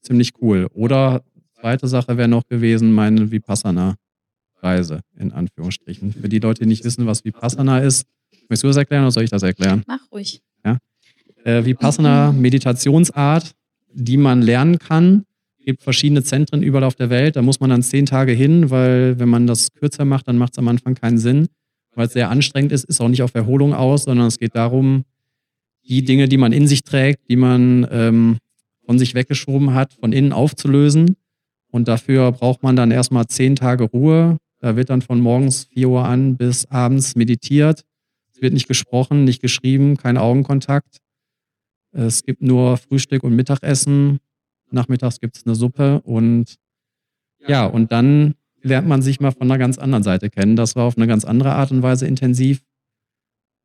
ziemlich 0.03 0.33
cool. 0.41 0.69
Oder 0.73 1.23
zweite 1.61 1.89
Sache 1.89 2.17
wäre 2.17 2.29
noch 2.29 2.47
gewesen, 2.47 2.93
meine 2.93 3.31
Vipassana-Reise, 3.31 5.01
in 5.17 5.33
Anführungsstrichen. 5.33 6.13
Für 6.13 6.29
die 6.29 6.39
Leute, 6.39 6.63
die 6.63 6.69
nicht 6.69 6.85
wissen, 6.85 7.07
was 7.07 7.25
Vipassana 7.25 7.81
ist, 7.81 8.07
möchtest 8.49 8.65
du 8.65 8.69
das 8.69 8.77
erklären 8.77 9.03
oder 9.03 9.11
soll 9.11 9.25
ich 9.25 9.31
das 9.31 9.43
erklären? 9.43 9.83
Mach 9.87 10.11
ruhig. 10.13 10.41
Ja. 10.65 10.79
Äh, 11.45 11.65
Vipassana, 11.65 12.33
Meditationsart, 12.33 13.55
die 13.93 14.17
man 14.17 14.43
lernen 14.43 14.79
kann. 14.79 15.25
Es 15.69 15.73
gibt 15.73 15.83
verschiedene 15.83 16.23
Zentren 16.23 16.63
überall 16.63 16.85
auf 16.85 16.95
der 16.95 17.11
Welt. 17.11 17.37
Da 17.37 17.43
muss 17.43 17.61
man 17.61 17.69
dann 17.69 17.83
zehn 17.83 18.07
Tage 18.07 18.33
hin, 18.33 18.71
weil 18.71 19.19
wenn 19.19 19.29
man 19.29 19.47
das 19.47 19.75
kürzer 19.75 20.07
macht, 20.07 20.27
dann 20.27 20.39
macht 20.39 20.53
es 20.53 20.59
am 20.59 20.67
Anfang 20.67 20.95
keinen 20.95 21.19
Sinn, 21.19 21.49
weil 21.95 22.07
es 22.07 22.15
sehr 22.15 22.31
anstrengend 22.31 22.73
ist, 22.73 22.85
ist 22.85 23.03
auch 23.03 23.09
nicht 23.11 23.23
auf 23.23 23.35
Erholung 23.35 23.75
aus, 23.75 24.05
sondern 24.05 24.29
es 24.29 24.39
geht 24.39 24.55
darum, 24.55 25.05
die 25.87 26.03
Dinge, 26.07 26.27
die 26.27 26.39
man 26.39 26.53
in 26.53 26.67
sich 26.67 26.85
trägt, 26.85 27.29
die 27.29 27.37
man 27.37 27.87
ähm, 27.91 28.39
von 28.87 28.99
sich 28.99 29.15
weggeschoben 29.15 29.75
hat, 29.75 29.93
von 29.93 30.15
innen 30.15 30.33
aufzulösen. 30.33 31.17
Und 31.71 31.87
dafür 31.87 32.33
braucht 32.33 32.63
man 32.63 32.75
dann 32.75 32.91
erstmal 32.91 33.27
zehn 33.27 33.55
Tage 33.55 33.85
Ruhe. 33.85 34.39
Da 34.61 34.75
wird 34.75 34.89
dann 34.89 35.03
von 35.03 35.21
morgens 35.21 35.65
4 35.65 35.87
Uhr 35.91 36.07
an 36.07 36.39
bis 36.39 36.65
abends 36.71 37.15
meditiert. 37.15 37.85
Es 38.33 38.41
wird 38.41 38.55
nicht 38.55 38.69
gesprochen, 38.69 39.25
nicht 39.25 39.43
geschrieben, 39.43 39.99
kein 39.99 40.17
Augenkontakt. 40.17 40.97
Es 41.93 42.23
gibt 42.23 42.41
nur 42.41 42.79
Frühstück 42.79 43.23
und 43.23 43.37
Mittagessen. 43.37 44.21
Nachmittags 44.71 45.21
gibt 45.21 45.37
es 45.37 45.47
eine 45.47 45.55
Suppe 45.55 46.01
und 46.03 46.57
ja, 47.47 47.67
und 47.67 47.93
dann 47.93 48.35
lernt 48.63 48.89
man 48.89 49.03
sich 49.03 49.21
mal 49.21 49.31
von 49.31 49.51
einer 49.51 49.59
ganz 49.59 49.79
anderen 49.79 50.03
Seite 50.03 50.31
kennen. 50.31 50.57
Das 50.57 50.77
war 50.77 50.85
auf 50.85 50.97
eine 50.97 51.07
ganz 51.07 51.25
andere 51.25 51.53
Art 51.53 51.71
und 51.71 51.83
Weise 51.83 52.07
intensiv, 52.07 52.63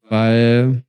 weil 0.08 0.84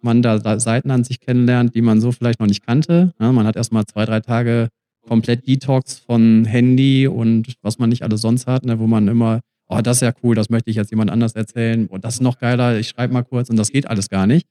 man 0.00 0.22
da 0.22 0.60
Seiten 0.60 0.90
an 0.90 1.04
sich 1.04 1.20
kennenlernt, 1.20 1.74
die 1.74 1.82
man 1.82 2.00
so 2.00 2.12
vielleicht 2.12 2.40
noch 2.40 2.46
nicht 2.46 2.64
kannte. 2.64 3.12
Ja, 3.18 3.32
man 3.32 3.46
hat 3.46 3.56
erstmal 3.56 3.84
zwei, 3.86 4.04
drei 4.04 4.20
Tage 4.20 4.68
komplett 5.06 5.46
Detox 5.48 5.98
von 5.98 6.44
Handy 6.44 7.08
und 7.08 7.54
was 7.62 7.78
man 7.78 7.88
nicht 7.88 8.02
alles 8.02 8.20
sonst 8.20 8.46
hat, 8.46 8.64
ne, 8.64 8.78
wo 8.78 8.86
man 8.86 9.08
immer, 9.08 9.40
oh, 9.66 9.80
das 9.82 9.98
ist 9.98 10.02
ja 10.02 10.12
cool, 10.22 10.34
das 10.34 10.50
möchte 10.50 10.70
ich 10.70 10.76
jetzt 10.76 10.90
jemand 10.90 11.10
anders 11.10 11.32
erzählen, 11.32 11.88
oh, 11.90 11.98
das 11.98 12.14
ist 12.14 12.22
noch 12.22 12.38
geiler, 12.38 12.78
ich 12.78 12.88
schreibe 12.88 13.12
mal 13.12 13.24
kurz 13.24 13.48
und 13.48 13.56
das 13.56 13.72
geht 13.72 13.88
alles 13.88 14.08
gar 14.08 14.26
nicht. 14.26 14.46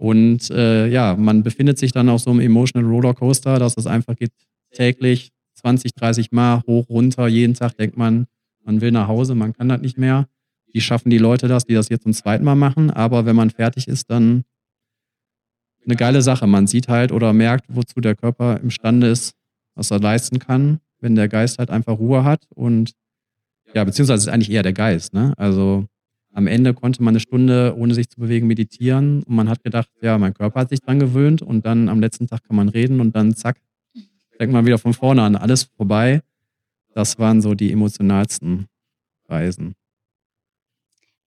Und 0.00 0.50
äh, 0.50 0.86
ja, 0.86 1.14
man 1.14 1.42
befindet 1.42 1.78
sich 1.78 1.92
dann 1.92 2.08
auf 2.08 2.22
so 2.22 2.30
einem 2.30 2.40
Emotional 2.40 2.90
Rollercoaster, 2.90 3.58
dass 3.58 3.76
es 3.76 3.86
einfach 3.86 4.16
geht 4.16 4.32
täglich 4.72 5.30
20, 5.56 5.92
30 5.92 6.32
Mal 6.32 6.62
hoch, 6.66 6.88
runter. 6.88 7.28
Jeden 7.28 7.52
Tag 7.52 7.76
denkt 7.76 7.98
man, 7.98 8.26
man 8.64 8.80
will 8.80 8.92
nach 8.92 9.08
Hause, 9.08 9.34
man 9.34 9.52
kann 9.52 9.68
das 9.68 9.82
nicht 9.82 9.98
mehr. 9.98 10.26
Wie 10.72 10.80
schaffen 10.80 11.10
die 11.10 11.18
Leute 11.18 11.48
das, 11.48 11.66
die 11.66 11.74
das 11.74 11.90
jetzt 11.90 12.04
zum 12.04 12.14
zweiten 12.14 12.44
Mal 12.44 12.54
machen? 12.54 12.90
Aber 12.90 13.26
wenn 13.26 13.36
man 13.36 13.50
fertig 13.50 13.88
ist, 13.88 14.08
dann 14.08 14.44
eine 15.84 15.96
geile 15.96 16.22
Sache. 16.22 16.46
Man 16.46 16.66
sieht 16.66 16.88
halt 16.88 17.12
oder 17.12 17.34
merkt, 17.34 17.66
wozu 17.68 18.00
der 18.00 18.16
Körper 18.16 18.58
imstande 18.58 19.08
ist, 19.08 19.34
was 19.74 19.90
er 19.90 20.00
leisten 20.00 20.38
kann, 20.38 20.80
wenn 21.00 21.14
der 21.14 21.28
Geist 21.28 21.58
halt 21.58 21.68
einfach 21.68 21.98
Ruhe 21.98 22.24
hat. 22.24 22.46
Und 22.54 22.92
ja, 23.74 23.84
beziehungsweise 23.84 24.30
ist 24.30 24.32
eigentlich 24.32 24.50
eher 24.50 24.62
der 24.62 24.72
Geist. 24.72 25.12
Ne? 25.12 25.34
Also 25.36 25.84
am 26.32 26.46
Ende 26.46 26.74
konnte 26.74 27.02
man 27.02 27.12
eine 27.12 27.20
Stunde, 27.20 27.74
ohne 27.76 27.94
sich 27.94 28.08
zu 28.08 28.20
bewegen, 28.20 28.46
meditieren 28.46 29.22
und 29.24 29.34
man 29.34 29.48
hat 29.48 29.64
gedacht, 29.64 29.90
ja, 30.00 30.16
mein 30.18 30.34
Körper 30.34 30.60
hat 30.60 30.68
sich 30.68 30.80
dran 30.80 31.00
gewöhnt 31.00 31.42
und 31.42 31.66
dann 31.66 31.88
am 31.88 32.00
letzten 32.00 32.26
Tag 32.26 32.44
kann 32.44 32.56
man 32.56 32.68
reden 32.68 33.00
und 33.00 33.16
dann 33.16 33.34
zack, 33.34 33.60
fängt 34.36 34.52
man 34.52 34.64
wieder 34.64 34.78
von 34.78 34.94
vorne 34.94 35.22
an, 35.22 35.36
alles 35.36 35.64
vorbei. 35.64 36.22
Das 36.94 37.18
waren 37.18 37.42
so 37.42 37.54
die 37.54 37.72
emotionalsten 37.72 38.68
Reisen. 39.28 39.74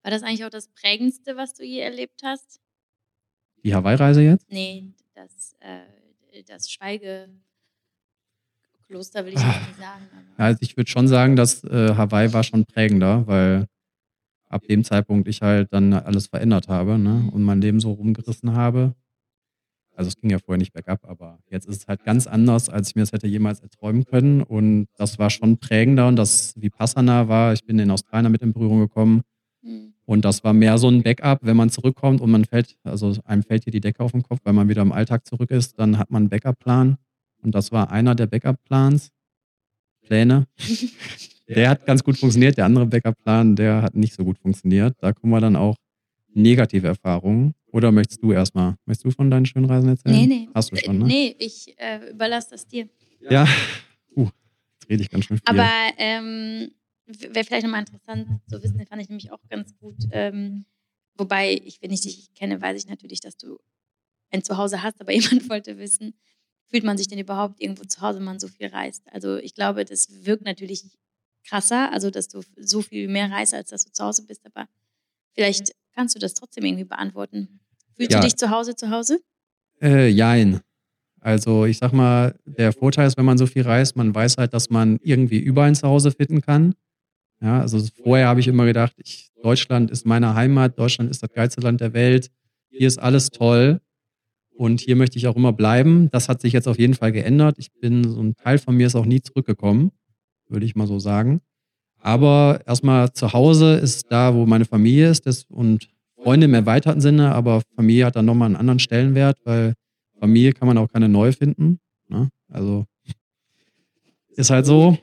War 0.02 0.10
das 0.10 0.22
eigentlich 0.22 0.44
auch 0.44 0.50
das 0.50 0.68
Prägendste, 0.68 1.36
was 1.36 1.54
du 1.54 1.64
je 1.64 1.80
erlebt 1.80 2.20
hast? 2.22 2.60
Die 3.62 3.74
Hawaii-Reise 3.74 4.22
jetzt? 4.22 4.50
Nee, 4.50 4.92
das, 5.14 5.56
äh, 5.60 6.42
das 6.46 6.70
Schweigekloster 6.70 9.24
will 9.24 9.32
ich 9.32 9.38
nicht 9.38 9.76
sagen. 9.78 10.06
Also 10.36 10.58
ich 10.60 10.76
würde 10.76 10.90
schon 10.90 11.08
sagen, 11.08 11.36
dass 11.36 11.64
äh, 11.64 11.94
Hawaii 11.94 12.34
war 12.34 12.42
schon 12.42 12.66
prägender, 12.66 13.26
weil 13.26 13.66
ab 14.54 14.62
dem 14.68 14.84
Zeitpunkt 14.84 15.28
ich 15.28 15.42
halt 15.42 15.72
dann 15.72 15.92
alles 15.92 16.28
verändert 16.28 16.68
habe 16.68 16.98
ne? 16.98 17.28
und 17.32 17.42
mein 17.42 17.60
Leben 17.60 17.80
so 17.80 17.92
rumgerissen 17.92 18.54
habe. 18.54 18.94
Also 19.96 20.08
es 20.08 20.16
ging 20.16 20.30
ja 20.30 20.38
vorher 20.38 20.58
nicht 20.58 20.72
bergab, 20.72 21.04
aber 21.04 21.38
jetzt 21.50 21.66
ist 21.66 21.82
es 21.82 21.86
halt 21.86 22.04
ganz 22.04 22.26
anders, 22.26 22.68
als 22.68 22.88
ich 22.88 22.94
mir 22.96 23.02
das 23.02 23.12
hätte 23.12 23.28
jemals 23.28 23.60
erträumen 23.60 24.04
können. 24.04 24.42
Und 24.42 24.88
das 24.96 25.18
war 25.18 25.30
schon 25.30 25.58
prägender 25.58 26.08
und 26.08 26.16
das 26.16 26.54
Vipassana 26.56 27.28
war, 27.28 27.52
ich 27.52 27.64
bin 27.64 27.78
in 27.78 27.90
Australien 27.90 28.32
mit 28.32 28.42
in 28.42 28.52
Berührung 28.52 28.80
gekommen. 28.80 29.22
Mhm. 29.62 29.94
Und 30.04 30.24
das 30.24 30.42
war 30.44 30.52
mehr 30.52 30.78
so 30.78 30.88
ein 30.88 31.02
Backup, 31.02 31.40
wenn 31.42 31.56
man 31.56 31.70
zurückkommt 31.70 32.20
und 32.20 32.30
man 32.30 32.44
fällt, 32.44 32.76
also 32.82 33.14
einem 33.24 33.42
fällt 33.42 33.64
hier 33.64 33.72
die 33.72 33.80
Decke 33.80 34.02
auf 34.02 34.12
den 34.12 34.22
Kopf, 34.22 34.40
weil 34.44 34.52
man 34.52 34.68
wieder 34.68 34.82
im 34.82 34.92
Alltag 34.92 35.26
zurück 35.26 35.50
ist, 35.50 35.78
dann 35.78 35.98
hat 35.98 36.10
man 36.10 36.22
einen 36.22 36.28
Backup-Plan. 36.28 36.98
Und 37.42 37.54
das 37.54 37.72
war 37.72 37.90
einer 37.90 38.14
der 38.14 38.26
Backup-Plans, 38.26 39.10
Pläne. 40.02 40.46
Der 41.48 41.70
hat 41.70 41.84
ganz 41.84 42.02
gut 42.02 42.16
funktioniert, 42.16 42.56
der 42.56 42.64
andere 42.64 42.86
Backup-Plan, 42.86 43.54
der 43.56 43.82
hat 43.82 43.94
nicht 43.94 44.14
so 44.14 44.24
gut 44.24 44.38
funktioniert. 44.38 44.96
Da 45.00 45.12
kommen 45.12 45.32
wir 45.32 45.40
dann 45.40 45.56
auch 45.56 45.76
negative 46.34 46.86
Erfahrungen. 46.86 47.54
Oder 47.72 47.90
möchtest 47.92 48.22
du 48.22 48.32
erstmal, 48.32 48.76
möchtest 48.86 49.04
du 49.04 49.10
von 49.10 49.30
deinen 49.30 49.46
schönen 49.46 49.66
Reisen 49.66 49.88
erzählen? 49.88 50.16
Nee, 50.16 50.26
nee. 50.26 50.48
Hast 50.54 50.72
du 50.72 50.76
schon, 50.76 50.98
ne? 50.98 51.06
Nee, 51.06 51.36
ich 51.38 51.74
äh, 51.78 52.10
überlasse 52.10 52.50
das 52.50 52.66
dir. 52.66 52.88
Ja, 53.28 53.48
uh, 54.16 54.28
jetzt 54.74 54.88
rede 54.88 55.02
ich 55.02 55.10
ganz 55.10 55.24
schön 55.24 55.38
viel. 55.38 55.44
Aber 55.46 55.68
ähm, 55.98 56.70
wäre 57.06 57.44
vielleicht 57.44 57.64
nochmal 57.64 57.80
interessant 57.80 58.28
zu 58.48 58.62
wissen, 58.62 58.78
den 58.78 58.86
fand 58.86 59.02
ich 59.02 59.08
nämlich 59.08 59.32
auch 59.32 59.40
ganz 59.48 59.76
gut. 59.76 59.96
Ähm, 60.12 60.66
wobei, 61.16 61.60
ich, 61.64 61.82
wenn 61.82 61.90
ich 61.90 62.02
dich 62.02 62.32
kenne, 62.34 62.60
weiß 62.60 62.78
ich 62.82 62.88
natürlich, 62.88 63.20
dass 63.20 63.36
du 63.36 63.58
ein 64.30 64.44
Zuhause 64.44 64.82
hast, 64.82 65.00
aber 65.00 65.12
jemand 65.12 65.48
wollte 65.50 65.78
wissen, 65.78 66.14
fühlt 66.68 66.84
man 66.84 66.96
sich 66.96 67.08
denn 67.08 67.18
überhaupt 67.18 67.60
irgendwo 67.60 67.84
zu 67.84 68.00
Hause, 68.00 68.18
wenn 68.18 68.26
man 68.26 68.40
so 68.40 68.48
viel 68.48 68.68
reist? 68.68 69.02
Also 69.12 69.36
ich 69.36 69.54
glaube, 69.54 69.84
das 69.84 70.24
wirkt 70.24 70.44
natürlich 70.44 70.84
krasser, 71.44 71.92
also 71.92 72.10
dass 72.10 72.28
du 72.28 72.42
so 72.56 72.82
viel 72.82 73.08
mehr 73.08 73.30
reist, 73.30 73.54
als 73.54 73.70
dass 73.70 73.84
du 73.84 73.92
zu 73.92 74.04
Hause 74.04 74.24
bist, 74.26 74.44
aber 74.44 74.68
vielleicht 75.34 75.72
kannst 75.94 76.14
du 76.14 76.18
das 76.18 76.34
trotzdem 76.34 76.64
irgendwie 76.64 76.84
beantworten. 76.84 77.60
Fühlst 77.96 78.12
ja. 78.12 78.20
du 78.20 78.26
dich 78.26 78.36
zu 78.36 78.50
Hause 78.50 78.74
zu 78.74 78.90
Hause? 78.90 79.20
Äh, 79.80 80.08
jein. 80.08 80.60
Also 81.20 81.64
ich 81.64 81.78
sag 81.78 81.92
mal, 81.92 82.38
der 82.44 82.72
Vorteil 82.72 83.06
ist, 83.06 83.16
wenn 83.16 83.24
man 83.24 83.38
so 83.38 83.46
viel 83.46 83.62
reist, 83.62 83.96
man 83.96 84.14
weiß 84.14 84.36
halt, 84.36 84.52
dass 84.52 84.70
man 84.70 84.98
irgendwie 85.02 85.38
überall 85.38 85.68
ein 85.68 85.74
Zuhause 85.74 86.10
finden 86.10 86.40
kann. 86.40 86.74
Ja, 87.40 87.60
also 87.60 87.80
vorher 88.02 88.28
habe 88.28 88.40
ich 88.40 88.48
immer 88.48 88.64
gedacht, 88.64 88.94
ich, 88.96 89.30
Deutschland 89.42 89.90
ist 89.90 90.06
meine 90.06 90.34
Heimat, 90.34 90.78
Deutschland 90.78 91.10
ist 91.10 91.22
das 91.22 91.30
geilste 91.30 91.60
Land 91.60 91.80
der 91.80 91.92
Welt, 91.92 92.30
hier 92.68 92.86
ist 92.86 92.98
alles 92.98 93.30
toll 93.30 93.80
und 94.56 94.80
hier 94.80 94.96
möchte 94.96 95.18
ich 95.18 95.26
auch 95.26 95.36
immer 95.36 95.52
bleiben. 95.52 96.10
Das 96.10 96.28
hat 96.28 96.40
sich 96.40 96.52
jetzt 96.52 96.68
auf 96.68 96.78
jeden 96.78 96.94
Fall 96.94 97.12
geändert. 97.12 97.56
Ich 97.58 97.72
bin, 97.72 98.08
so 98.08 98.20
ein 98.20 98.36
Teil 98.36 98.58
von 98.58 98.76
mir 98.76 98.86
ist 98.86 98.94
auch 98.94 99.06
nie 99.06 99.20
zurückgekommen 99.20 99.92
würde 100.48 100.66
ich 100.66 100.76
mal 100.76 100.86
so 100.86 100.98
sagen. 100.98 101.40
Aber 101.98 102.60
erstmal 102.66 103.12
zu 103.12 103.32
Hause 103.32 103.76
ist 103.76 104.10
da, 104.10 104.34
wo 104.34 104.44
meine 104.46 104.66
Familie 104.66 105.10
ist 105.10 105.26
das, 105.26 105.44
und 105.44 105.88
Freunde 106.22 106.46
im 106.46 106.54
erweiterten 106.54 107.00
Sinne, 107.00 107.34
aber 107.34 107.62
Familie 107.76 108.06
hat 108.06 108.16
dann 108.16 108.24
nochmal 108.24 108.46
einen 108.46 108.56
anderen 108.56 108.78
Stellenwert, 108.78 109.38
weil 109.44 109.74
Familie 110.18 110.52
kann 110.52 110.68
man 110.68 110.78
auch 110.78 110.88
keine 110.88 111.08
neu 111.08 111.32
finden. 111.32 111.78
Ne? 112.08 112.30
Also 112.48 112.86
ist 114.36 114.50
halt 114.50 114.66
so. 114.66 114.98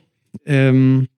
Ähm, 0.46 1.08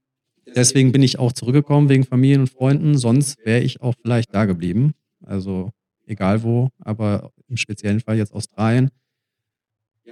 deswegen 0.55 0.93
bin 0.93 1.03
ich 1.03 1.19
auch 1.19 1.33
zurückgekommen 1.33 1.89
wegen 1.89 2.05
Familien 2.05 2.43
und 2.43 2.51
Freunden. 2.51 2.97
Sonst 2.99 3.45
wäre 3.45 3.61
ich 3.61 3.81
auch 3.81 3.95
vielleicht 4.01 4.35
da 4.35 4.45
geblieben. 4.45 4.93
Also 5.25 5.71
egal 6.07 6.43
wo, 6.43 6.69
aber 6.79 7.33
im 7.49 7.57
speziellen 7.57 8.01
Fall 8.01 8.17
jetzt 8.17 8.33
Australien. 8.33 8.91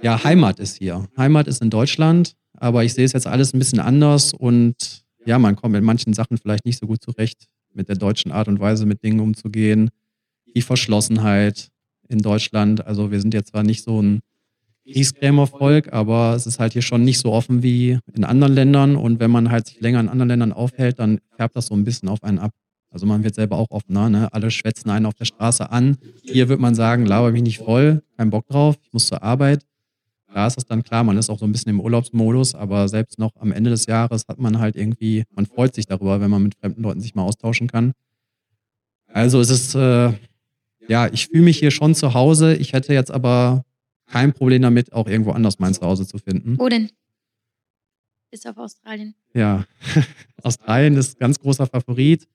Ja, 0.01 0.23
Heimat 0.23 0.59
ist 0.59 0.77
hier. 0.77 1.07
Heimat 1.17 1.47
ist 1.47 1.61
in 1.61 1.69
Deutschland. 1.69 2.35
Aber 2.63 2.85
ich 2.85 2.93
sehe 2.93 3.03
es 3.03 3.11
jetzt 3.11 3.27
alles 3.27 3.53
ein 3.53 3.59
bisschen 3.59 3.81
anders 3.81 4.31
und 4.31 5.03
ja, 5.25 5.37
man 5.37 5.57
kommt 5.57 5.73
mit 5.73 5.83
manchen 5.83 6.13
Sachen 6.13 6.37
vielleicht 6.37 6.63
nicht 6.63 6.79
so 6.79 6.87
gut 6.87 7.03
zurecht, 7.03 7.49
mit 7.73 7.89
der 7.89 7.97
deutschen 7.97 8.31
Art 8.31 8.47
und 8.47 8.61
Weise 8.61 8.85
mit 8.85 9.03
Dingen 9.03 9.19
umzugehen. 9.19 9.89
Die 10.55 10.61
Verschlossenheit 10.61 11.67
in 12.07 12.19
Deutschland. 12.19 12.87
Also 12.87 13.11
wir 13.11 13.19
sind 13.19 13.33
jetzt 13.33 13.49
zwar 13.49 13.63
nicht 13.63 13.83
so 13.83 14.01
ein 14.01 14.21
Kriegskrämervolk, 14.89 15.91
aber 15.91 16.35
es 16.37 16.47
ist 16.47 16.59
halt 16.61 16.71
hier 16.71 16.81
schon 16.81 17.03
nicht 17.03 17.19
so 17.19 17.33
offen 17.33 17.63
wie 17.63 17.99
in 18.13 18.23
anderen 18.23 18.53
Ländern. 18.53 18.95
Und 18.95 19.19
wenn 19.19 19.31
man 19.31 19.51
halt 19.51 19.67
sich 19.67 19.81
länger 19.81 19.99
in 19.99 20.07
anderen 20.07 20.29
Ländern 20.29 20.53
aufhält, 20.53 20.99
dann 20.99 21.19
färbt 21.35 21.57
das 21.57 21.65
so 21.65 21.75
ein 21.75 21.83
bisschen 21.83 22.07
auf 22.07 22.23
einen 22.23 22.39
ab. 22.39 22.51
Also 22.89 23.05
man 23.05 23.25
wird 23.25 23.35
selber 23.35 23.57
auch 23.57 23.71
offener, 23.71 24.07
ne? 24.07 24.31
Alle 24.31 24.49
schwätzen 24.51 24.89
einen 24.89 25.05
auf 25.05 25.15
der 25.15 25.25
Straße 25.25 25.69
an. 25.69 25.97
Hier 26.21 26.47
wird 26.47 26.61
man 26.61 26.75
sagen, 26.75 27.05
laber 27.05 27.31
mich 27.31 27.43
nicht 27.43 27.57
voll, 27.57 28.03
kein 28.15 28.29
Bock 28.29 28.47
drauf, 28.47 28.77
ich 28.81 28.93
muss 28.93 29.07
zur 29.07 29.21
Arbeit. 29.21 29.65
Da 30.33 30.47
ist 30.47 30.57
es 30.57 30.65
dann 30.65 30.83
klar, 30.83 31.03
man 31.03 31.17
ist 31.17 31.29
auch 31.29 31.37
so 31.37 31.45
ein 31.45 31.51
bisschen 31.51 31.69
im 31.69 31.79
Urlaubsmodus, 31.79 32.55
aber 32.55 32.87
selbst 32.87 33.19
noch 33.19 33.35
am 33.39 33.51
Ende 33.51 33.69
des 33.69 33.85
Jahres 33.85 34.25
hat 34.27 34.39
man 34.39 34.57
halt 34.57 34.75
irgendwie, 34.75 35.25
man 35.31 35.45
freut 35.45 35.75
sich 35.75 35.85
darüber, 35.85 36.19
wenn 36.21 36.31
man 36.31 36.41
mit 36.41 36.55
fremden 36.55 36.81
Leuten 36.81 37.01
sich 37.01 37.13
mal 37.13 37.21
austauschen 37.21 37.67
kann. 37.67 37.93
Also 39.07 39.39
es 39.39 39.51
ist, 39.51 39.75
äh, 39.75 40.11
ja, 40.87 41.07
ich 41.13 41.27
fühle 41.27 41.43
mich 41.43 41.59
hier 41.59 41.69
schon 41.69 41.93
zu 41.93 42.15
Hause. 42.15 42.55
Ich 42.55 42.73
hätte 42.73 42.93
jetzt 42.93 43.11
aber 43.11 43.63
kein 44.07 44.33
Problem 44.33 44.63
damit, 44.63 44.91
auch 44.91 45.07
irgendwo 45.07 45.31
anders 45.31 45.59
mein 45.59 45.75
Zuhause 45.75 46.07
zu 46.07 46.17
finden. 46.17 46.57
Wo 46.57 46.67
denn? 46.67 46.89
Ist 48.31 48.47
auf 48.47 48.57
Australien. 48.57 49.13
Ja, 49.35 49.65
Australien 50.41 50.97
ist 50.97 51.15
ein 51.15 51.19
ganz 51.19 51.39
großer 51.39 51.67
Favorit. 51.67 52.27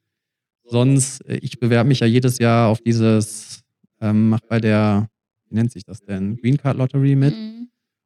Sonst, 0.62 1.20
äh, 1.22 1.38
ich 1.38 1.58
bewerbe 1.58 1.88
mich 1.88 1.98
ja 1.98 2.06
jedes 2.06 2.38
Jahr 2.38 2.68
auf 2.68 2.80
dieses, 2.80 3.64
ähm, 4.00 4.28
mach 4.28 4.40
bei 4.40 4.60
der, 4.60 5.08
wie 5.48 5.56
nennt 5.56 5.72
sich 5.72 5.82
das 5.82 6.00
denn, 6.00 6.36
Green 6.36 6.58
Card 6.58 6.78
Lottery 6.78 7.16
mit. 7.16 7.34
Mhm. 7.34 7.57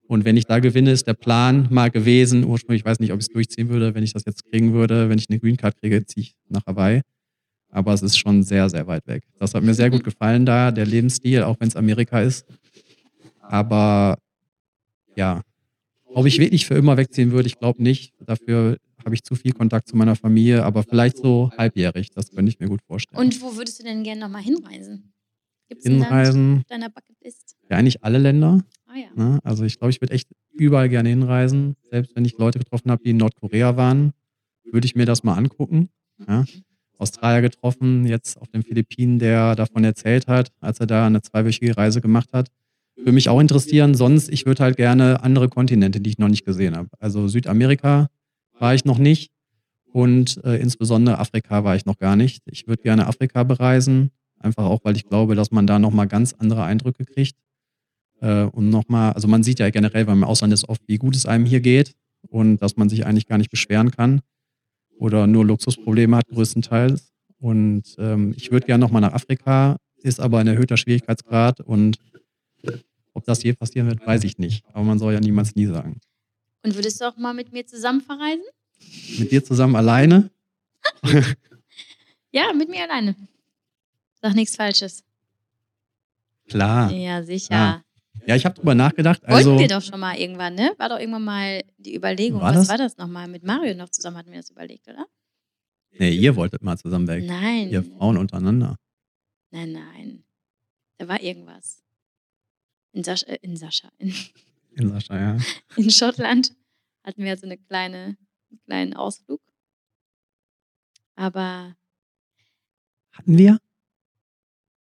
Und 0.09 0.25
wenn 0.25 0.37
ich 0.37 0.45
da 0.47 0.59
gewinne, 0.59 0.91
ist 0.91 1.07
der 1.07 1.15
Plan 1.15 1.69
mal 1.71 1.91
gewesen, 1.91 2.45
ursprünglich, 2.45 2.83
ich 2.83 2.85
weiß 2.85 3.01
nicht, 3.01 3.13
ob 3.13 3.21
ich 3.21 3.27
es 3.27 3.33
durchziehen 3.33 3.69
würde, 3.69 3.95
wenn 3.95 4.03
ich 4.03 4.13
das 4.13 4.25
jetzt 4.27 4.45
kriegen 4.45 4.73
würde, 4.73 5.09
wenn 5.09 5.19
ich 5.19 5.31
eine 5.31 5.39
Green 5.39 5.57
Card 5.57 5.77
kriege, 5.81 6.05
ziehe 6.05 6.23
ich 6.23 6.35
nach 6.49 6.67
Hawaii. 6.67 7.01
Aber 7.71 7.95
es 7.95 8.03
ist 8.03 8.19
schon 8.19 8.43
sehr, 8.43 8.69
sehr 8.69 8.87
weit 8.87 9.07
weg. 9.07 9.23
Das 9.39 9.55
hat 9.55 9.63
mir 9.63 9.75
sehr 9.75 9.91
gut 9.91 10.05
gefallen 10.05 10.45
da, 10.45 10.71
der 10.71 10.85
Lebensstil, 10.85 11.43
auch 11.43 11.57
wenn 11.61 11.69
es 11.69 11.77
Amerika 11.77 12.21
ist. 12.21 12.45
Aber 13.41 14.19
ja, 15.17 15.43
ob 16.05 16.27
ich 16.27 16.39
wirklich 16.39 16.67
für 16.67 16.75
immer 16.75 16.97
wegziehen 16.97 17.33
würde, 17.33 17.47
ich 17.47 17.59
glaube 17.59 17.83
nicht. 17.83 18.13
Dafür 18.21 18.77
habe 19.05 19.15
ich 19.15 19.23
zu 19.25 19.35
viel 19.35 19.53
Kontakt 19.53 19.89
zu 19.89 19.97
meiner 19.97 20.17
Familie, 20.17 20.65
aber 20.65 20.83
vielleicht 20.83 21.17
so 21.17 21.51
halbjährig, 21.57 22.11
das 22.11 22.31
könnte 22.31 22.51
ich 22.51 22.61
mir 22.61 22.69
gut 22.69 22.83
vorstellen. 22.83 23.21
Und 23.21 23.41
wo 23.41 23.57
würdest 23.57 23.81
du 23.81 23.85
denn 23.85 24.03
gerne 24.03 24.21
nochmal 24.21 24.43
hinreisen? 24.43 25.13
Gibt 25.69 25.81
es 25.81 25.87
ein 25.87 25.99
Land 25.99 26.11
Hinreisen, 26.11 26.63
deiner 26.69 26.91
Bucketlist? 26.91 27.57
ja 27.71 27.79
eigentlich 27.79 28.05
alle 28.05 28.19
Länder. 28.19 28.63
Ah 28.93 28.99
ja. 28.99 29.07
Ne? 29.15 29.39
Also 29.43 29.65
ich 29.65 29.79
glaube, 29.79 29.91
ich 29.91 30.01
würde 30.01 30.13
echt 30.13 30.29
überall 30.53 30.89
gerne 30.89 31.09
hinreisen. 31.09 31.77
Selbst 31.91 32.15
wenn 32.15 32.25
ich 32.25 32.37
Leute 32.37 32.59
getroffen 32.59 32.91
habe, 32.91 33.03
die 33.03 33.11
in 33.11 33.17
Nordkorea 33.17 33.77
waren, 33.77 34.13
würde 34.71 34.87
ich 34.87 34.95
mir 34.95 35.07
das 35.07 35.23
mal 35.23 35.35
angucken. 35.35 35.89
Ja? 36.29 36.45
Australier 36.99 37.41
getroffen, 37.41 38.07
jetzt 38.07 38.41
auf 38.41 38.49
den 38.49 38.63
Philippinen, 38.63 39.19
der 39.19 39.57
davon 39.57 39.83
erzählt 39.83 40.29
hat, 40.29 40.53
als 40.61 40.79
er 40.79 40.87
da 40.87 41.07
eine 41.07 41.23
zweiwöchige 41.23 41.77
Reise 41.77 42.01
gemacht 42.01 42.33
hat. 42.33 42.49
Würde 42.97 43.13
mich 43.13 43.29
auch 43.29 43.41
interessieren. 43.41 43.95
Sonst, 43.95 44.29
ich 44.29 44.45
würde 44.45 44.63
halt 44.63 44.77
gerne 44.77 45.23
andere 45.23 45.49
Kontinente, 45.49 46.01
die 46.01 46.11
ich 46.11 46.19
noch 46.19 46.29
nicht 46.29 46.45
gesehen 46.45 46.77
habe. 46.77 46.89
Also 46.99 47.29
Südamerika 47.29 48.09
war 48.59 48.75
ich 48.75 48.85
noch 48.85 48.99
nicht 48.99 49.33
und 49.91 50.39
äh, 50.45 50.57
insbesondere 50.57 51.19
Afrika 51.19 51.65
war 51.65 51.77
ich 51.77 51.87
noch 51.87 51.99
gar 51.99 52.15
nicht. 52.15 52.43
Ich 52.47 52.69
würde 52.69 52.83
gerne 52.83 53.07
Afrika 53.07 53.43
bereisen, 53.43 54.11
einfach 54.39 54.65
auch, 54.65 54.81
weil 54.85 54.97
ich 54.97 55.09
glaube, 55.09 55.35
dass 55.35 55.51
man 55.51 55.67
da 55.67 55.79
nochmal 55.79 56.07
ganz 56.07 56.35
andere 56.35 56.63
Eindrücke 56.65 57.05
kriegt. 57.07 57.37
Äh, 58.23 58.45
und 58.45 58.71
nochmal, 58.71 59.13
also 59.13 59.27
man 59.29 59.43
sieht 59.43 59.59
ja 59.59 59.69
generell 59.71 60.05
beim 60.05 60.25
Ausland 60.25 60.53
ist 60.53 60.69
oft, 60.69 60.81
wie 60.87 60.97
gut 60.97 61.17
es 61.17 61.27
einem 61.27 61.45
hier 61.45 61.61
geht 61.61 61.93
und 62.29 62.59
dass 62.63 62.77
man 62.77 62.89
sich 62.89 63.05
eigentlich 63.05 63.27
gar 63.27 63.37
nicht 63.37 63.51
beschweren 63.51 63.91
kann 63.91 64.21
oder 64.97 65.27
nur 65.27 65.45
Luxusprobleme 65.45 66.17
hat 66.17 66.29
größtenteils. 66.29 67.13
Und 67.41 67.83
ähm, 67.99 68.33
ich 68.37 68.53
würde 68.53 68.67
gerne 68.67 68.81
nochmal 68.81 69.01
nach 69.01 69.13
Afrika, 69.13 69.77
ist 69.97 70.21
aber 70.21 70.39
ein 70.39 70.47
erhöhter 70.47 70.77
Schwierigkeitsgrad 70.77 71.61
und 71.61 71.99
ob 73.13 73.25
das 73.25 73.43
je 73.43 73.53
passieren 73.53 73.89
wird, 73.89 74.07
weiß 74.07 74.23
ich 74.25 74.39
nicht. 74.39 74.65
Aber 74.73 74.85
man 74.85 74.99
soll 74.99 75.13
ja 75.13 75.21
niemals 75.21 75.57
nie 75.57 75.67
sagen. 75.67 76.01
Und 76.63 76.77
würdest 76.77 77.01
du 77.01 77.09
auch 77.09 77.17
mal 77.17 77.35
mit 77.35 77.53
mir 77.53 77.67
zusammen 77.67 78.01
verreisen? 78.01 78.45
Mit 79.19 79.33
dir 79.33 79.45
zusammen 79.45 79.77
alleine? 79.77 80.31
Ja, 82.35 82.51
mit 82.55 82.71
mir 82.71 82.83
alleine. 82.85 83.15
Sag 84.23 84.35
nichts 84.35 84.57
Falsches. 84.57 85.05
Klar. 86.49 86.91
Ja, 86.91 87.23
sicher. 87.23 87.55
Ah. 87.55 87.83
Ja, 88.27 88.37
ich 88.37 88.45
habe 88.45 88.55
drüber 88.55 88.75
nachgedacht. 88.75 89.25
Also, 89.25 89.51
Wollten 89.51 89.63
wir 89.63 89.69
doch 89.69 89.83
schon 89.83 89.99
mal 89.99 90.17
irgendwann, 90.17 90.55
ne? 90.55 90.73
War 90.79 90.89
doch 90.89 90.99
irgendwann 90.99 91.25
mal 91.25 91.63
die 91.79 91.95
Überlegung. 91.97 92.41
War 92.41 92.55
Was 92.55 92.69
war 92.69 92.79
das 92.79 92.97
nochmal? 92.97 93.27
Mit 93.29 93.43
Mario 93.43 93.75
noch 93.75 93.89
zusammen 93.89 94.17
hatten 94.17 94.31
wir 94.31 94.39
das 94.39 94.51
überlegt, 94.51 94.89
oder? 94.89 95.07
nee, 95.99 96.11
ihr 96.11 96.35
wolltet 96.37 96.63
mal 96.63 96.79
zusammen 96.79 97.07
weg. 97.09 97.25
Nein. 97.25 97.69
Ihr 97.71 97.83
Frauen 97.83 98.17
untereinander. 98.17 98.79
Nein, 99.51 99.73
nein. 99.73 100.25
Da 100.99 101.09
war 101.09 101.21
irgendwas. 101.21 101.83
In 102.93 103.05
Sascha, 103.05 103.27
äh, 103.27 103.39
in 103.43 103.57
Sascha, 103.57 103.91
in, 103.99 104.15
In 104.75 104.89
Sascha, 104.91 105.19
ja. 105.19 105.39
in 105.77 105.91
Schottland 105.91 106.55
hatten 107.05 107.25
wir 107.25 107.37
so 107.37 107.47
eine 107.47 107.59
kleine, 107.59 108.17
einen 108.51 108.61
kleinen 108.65 108.95
Ausflug. 108.95 109.41
Aber 111.15 111.77
Hatten 113.13 113.37
wir? 113.37 113.59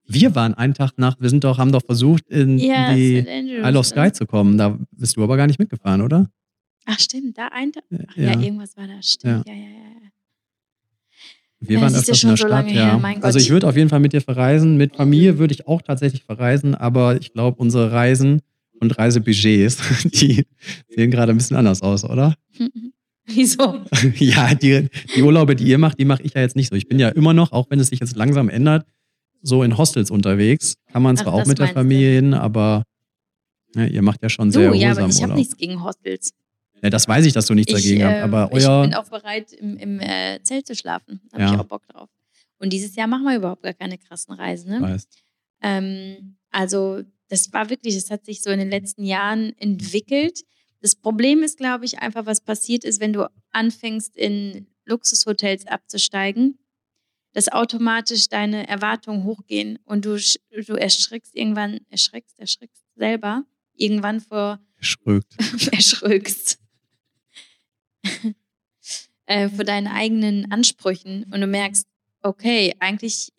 Wir 0.08 0.34
waren 0.34 0.54
einen 0.54 0.74
Tag 0.74 0.92
nach, 0.96 1.16
wir 1.20 1.28
sind 1.30 1.42
doch, 1.44 1.58
haben 1.58 1.72
doch 1.72 1.84
versucht, 1.84 2.28
in 2.28 2.58
ja, 2.58 2.94
die. 2.94 3.16
Isle 3.18 3.78
of 3.78 3.86
Sky 3.86 4.12
zu 4.12 4.26
kommen. 4.26 4.56
Da 4.56 4.78
bist 4.92 5.16
du 5.16 5.24
aber 5.24 5.36
gar 5.36 5.46
nicht 5.46 5.58
mitgefahren, 5.58 6.00
oder? 6.00 6.28
Ach, 6.84 6.98
stimmt, 7.00 7.36
da 7.36 7.48
ein 7.52 7.72
Tag. 7.72 7.82
Äh, 7.90 8.06
Ach, 8.08 8.16
ja. 8.16 8.40
irgendwas 8.40 8.76
war 8.76 8.86
da. 8.86 9.02
Stimmt, 9.02 9.46
ja, 9.48 9.54
ja, 9.54 9.60
ja. 9.60 9.66
ja. 9.66 10.10
Wir 11.58 11.76
Ja, 11.78 11.82
waren 11.82 11.94
öfters 11.94 12.18
schon 12.18 12.30
in 12.30 12.36
der 12.36 12.42
so 12.42 12.46
Stadt, 12.46 12.66
lange 12.66 12.74
ja. 12.74 13.00
her, 13.00 13.24
also 13.24 13.38
ich 13.38 13.50
würde 13.50 13.66
auf 13.66 13.76
jeden 13.76 13.88
Fall 13.88 14.00
mit 14.00 14.12
dir 14.12 14.20
verreisen. 14.20 14.76
Mit 14.76 14.94
Familie 14.94 15.38
würde 15.38 15.54
ich 15.54 15.66
auch 15.66 15.82
tatsächlich 15.82 16.22
verreisen, 16.22 16.74
aber 16.74 17.16
ich 17.16 17.32
glaube, 17.32 17.58
unsere 17.60 17.90
Reisen 17.92 18.42
und 18.80 18.96
Reisebudgets, 18.98 19.78
die 20.04 20.46
sehen 20.88 21.10
gerade 21.10 21.32
ein 21.32 21.38
bisschen 21.38 21.56
anders 21.56 21.82
aus, 21.82 22.04
oder? 22.04 22.34
Wieso? 23.26 23.80
ja, 24.18 24.54
die, 24.54 24.88
die 25.16 25.22
Urlaube, 25.22 25.56
die 25.56 25.64
ihr 25.64 25.78
macht, 25.78 25.98
die 25.98 26.04
mache 26.04 26.22
ich 26.22 26.34
ja 26.34 26.42
jetzt 26.42 26.54
nicht 26.54 26.68
so. 26.68 26.76
Ich 26.76 26.86
bin 26.88 26.98
ja 26.98 27.08
immer 27.08 27.34
noch, 27.34 27.50
auch 27.52 27.68
wenn 27.70 27.80
es 27.80 27.88
sich 27.88 27.98
jetzt 28.00 28.14
langsam 28.14 28.48
ändert, 28.48 28.86
so 29.42 29.62
in 29.62 29.76
Hostels 29.78 30.10
unterwegs. 30.10 30.74
Kann 30.92 31.02
man 31.02 31.16
zwar 31.16 31.28
Ach, 31.34 31.40
auch 31.42 31.46
mit 31.46 31.58
der. 31.58 31.68
Familie 31.68 32.14
hin, 32.14 32.34
aber 32.34 32.82
ja, 33.74 33.84
ihr 33.86 34.02
macht 34.02 34.22
ja 34.22 34.28
schon 34.28 34.50
sehr 34.50 34.70
Du, 34.70 34.76
ja, 34.76 34.88
erholsam 34.88 35.04
aber 35.04 35.12
ich 35.12 35.22
habe 35.22 35.34
nichts 35.34 35.56
gegen 35.56 35.82
Hostels. 35.82 36.30
Ja, 36.82 36.90
das 36.90 37.08
weiß 37.08 37.24
ich, 37.26 37.32
dass 37.32 37.46
du 37.46 37.54
nichts 37.54 37.72
Ich, 37.72 37.78
dagegen 37.82 38.04
hast, 38.04 38.16
ähm, 38.18 38.34
aber 38.34 38.56
ich 38.56 38.66
euer. 38.66 38.82
bin 38.82 38.94
auch 38.94 39.08
bereit, 39.08 39.52
im, 39.52 39.76
im 39.78 40.00
äh, 40.00 40.40
Zelt 40.42 40.66
zu 40.66 40.74
schlafen. 40.74 41.20
Da 41.30 41.38
habe 41.38 41.44
Ja. 41.44 41.54
ich 41.54 41.60
auch 41.60 41.64
Bock 41.66 41.86
drauf. 41.88 42.08
Und 42.58 42.72
dieses 42.72 42.94
Jahr 42.96 43.06
machen 43.06 43.24
wir 43.24 43.36
überhaupt 43.36 43.62
gar 43.62 43.74
keine 43.74 43.98
krassen 43.98 44.34
Reisen. 44.34 44.80
Ne? 44.80 44.98
Ähm, 45.62 46.36
also 46.50 47.02
das 47.28 47.52
war 47.52 47.70
wirklich, 47.70 47.94
das 47.96 48.10
hat 48.10 48.24
sich 48.24 48.42
so 48.42 48.50
in 48.50 48.58
den 48.58 48.70
letzten 48.70 49.04
Jahren 49.04 49.52
entwickelt. 49.58 50.42
Das 50.80 50.94
Problem 50.94 51.42
ist, 51.42 51.58
glaube 51.58 51.84
ich, 51.84 51.98
einfach, 51.98 52.26
was 52.26 52.40
passiert 52.40 52.84
ist, 52.84 53.00
wenn 53.00 53.12
du 53.12 53.28
anfängst, 53.52 54.16
in 54.16 54.66
Luxushotels 54.84 55.66
abzusteigen, 55.66 56.58
dass 57.36 57.52
automatisch 57.52 58.30
deine 58.30 58.66
Erwartungen 58.66 59.24
hochgehen 59.24 59.78
und 59.84 60.06
du, 60.06 60.18
du 60.66 60.72
erschrickst 60.72 61.36
irgendwann, 61.36 61.80
erschreckst, 61.90 62.40
erschrickst 62.40 62.82
selber 62.94 63.44
irgendwann 63.74 64.22
vor, 64.22 64.58
Schrögt. 64.80 65.36
erschrückst 65.70 66.58
äh, 69.26 69.50
vor 69.50 69.66
deinen 69.66 69.86
eigenen 69.86 70.50
Ansprüchen 70.50 71.24
und 71.24 71.42
du 71.42 71.46
merkst, 71.46 71.86
okay, 72.22 72.74
eigentlich 72.78 73.34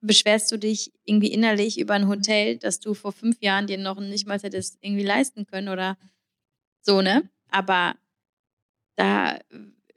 beschwerst 0.00 0.52
du 0.52 0.56
dich 0.56 0.92
irgendwie 1.04 1.32
innerlich 1.32 1.80
über 1.80 1.94
ein 1.94 2.06
Hotel, 2.06 2.58
das 2.58 2.78
du 2.78 2.94
vor 2.94 3.10
fünf 3.10 3.42
Jahren 3.42 3.66
dir 3.66 3.78
noch 3.78 3.98
nicht 3.98 4.28
mal 4.28 4.38
hättest 4.38 4.78
irgendwie 4.80 5.02
leisten 5.02 5.44
können 5.44 5.70
oder 5.70 5.98
so, 6.82 7.02
ne? 7.02 7.28
Aber 7.50 7.96
da 8.94 9.40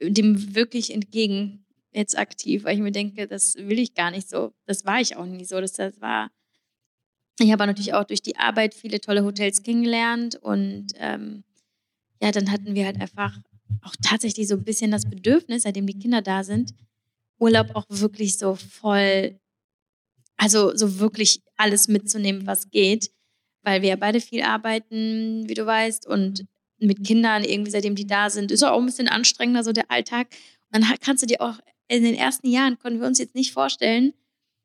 dem 0.02 0.56
wirklich 0.56 0.92
entgegen 0.92 1.64
jetzt 1.98 2.16
aktiv, 2.16 2.64
weil 2.64 2.76
ich 2.76 2.82
mir 2.82 2.92
denke, 2.92 3.26
das 3.26 3.56
will 3.56 3.78
ich 3.78 3.94
gar 3.94 4.10
nicht 4.10 4.28
so. 4.28 4.52
Das 4.66 4.84
war 4.86 5.00
ich 5.00 5.16
auch 5.16 5.26
nie 5.26 5.44
so. 5.44 5.60
Das, 5.60 5.72
das 5.72 6.00
war. 6.00 6.30
Ich 7.40 7.52
habe 7.52 7.66
natürlich 7.66 7.94
auch 7.94 8.04
durch 8.04 8.22
die 8.22 8.36
Arbeit 8.36 8.74
viele 8.74 9.00
tolle 9.00 9.24
Hotels 9.24 9.62
kennengelernt 9.62 10.36
und 10.36 10.86
ähm, 10.96 11.44
ja, 12.20 12.32
dann 12.32 12.50
hatten 12.50 12.74
wir 12.74 12.84
halt 12.84 13.00
einfach 13.00 13.38
auch 13.82 13.94
tatsächlich 14.02 14.48
so 14.48 14.54
ein 14.54 14.64
bisschen 14.64 14.90
das 14.90 15.08
Bedürfnis, 15.08 15.62
seitdem 15.62 15.86
die 15.86 15.98
Kinder 15.98 16.20
da 16.20 16.42
sind, 16.42 16.74
Urlaub 17.38 17.68
auch 17.74 17.86
wirklich 17.88 18.38
so 18.38 18.56
voll, 18.56 19.38
also 20.36 20.74
so 20.74 20.98
wirklich 20.98 21.42
alles 21.56 21.86
mitzunehmen, 21.86 22.44
was 22.46 22.70
geht, 22.70 23.12
weil 23.62 23.82
wir 23.82 23.90
ja 23.90 23.96
beide 23.96 24.20
viel 24.20 24.42
arbeiten, 24.42 25.48
wie 25.48 25.54
du 25.54 25.64
weißt, 25.64 26.08
und 26.08 26.44
mit 26.80 27.04
Kindern 27.04 27.44
irgendwie, 27.44 27.70
seitdem 27.70 27.94
die 27.94 28.06
da 28.06 28.30
sind, 28.30 28.50
ist 28.50 28.64
auch 28.64 28.78
ein 28.78 28.86
bisschen 28.86 29.08
anstrengender, 29.08 29.62
so 29.62 29.72
der 29.72 29.90
Alltag. 29.90 30.28
Und 30.72 30.82
dann 30.82 30.96
kannst 31.00 31.22
du 31.22 31.26
dir 31.26 31.40
auch, 31.40 31.58
in 31.88 32.04
den 32.04 32.14
ersten 32.14 32.48
Jahren 32.48 32.78
konnten 32.78 33.00
wir 33.00 33.06
uns 33.06 33.18
jetzt 33.18 33.34
nicht 33.34 33.52
vorstellen, 33.52 34.14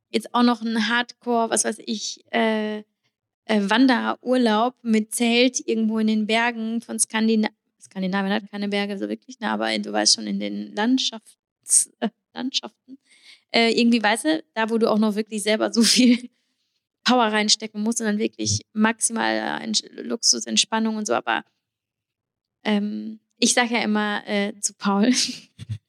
jetzt 0.10 0.34
auch 0.34 0.44
noch 0.44 0.62
ein 0.62 0.90
Hardcore, 0.90 1.50
was 1.50 1.64
weiß 1.64 1.78
ich, 1.86 2.24
äh, 2.32 2.80
äh, 3.46 3.62
Wanderurlaub 3.62 4.76
mit 4.84 5.14
Zelt 5.14 5.66
irgendwo 5.68 6.00
in 6.00 6.08
den 6.08 6.28
Bergen 6.28 6.82
von 6.82 7.00
Skandinavien. 7.00 7.56
Skandinavien 7.82 8.34
hat 8.34 8.50
keine 8.50 8.70
Berge 8.70 8.98
so 8.98 9.10
wirklich, 9.10 9.40
ne, 9.40 9.50
aber 9.50 9.78
du 9.78 9.92
weißt 9.92 10.16
schon, 10.16 10.28
in 10.28 10.40
den 10.40 10.74
Landschafts 10.76 11.92
äh, 12.00 12.10
Landschaften. 12.34 12.98
Äh, 13.52 13.72
irgendwie, 13.80 14.02
weißt 14.02 14.26
du, 14.26 14.44
da 14.54 14.70
wo 14.70 14.78
du 14.78 14.90
auch 14.90 14.98
noch 14.98 15.16
wirklich 15.16 15.44
selber 15.44 15.72
so 15.72 15.82
viel 15.84 16.30
Power 17.04 17.26
reinstecken 17.26 17.82
muss, 17.82 17.98
sondern 17.98 18.18
wirklich 18.18 18.62
maximal 18.74 19.72
Luxus, 19.98 20.46
Entspannung 20.46 20.96
und 20.96 21.06
so. 21.06 21.14
Aber 21.14 21.44
ähm, 22.64 23.20
ich 23.38 23.54
sage 23.54 23.74
ja 23.74 23.82
immer 23.82 24.26
äh, 24.26 24.54
zu 24.60 24.74
Paul, 24.74 25.12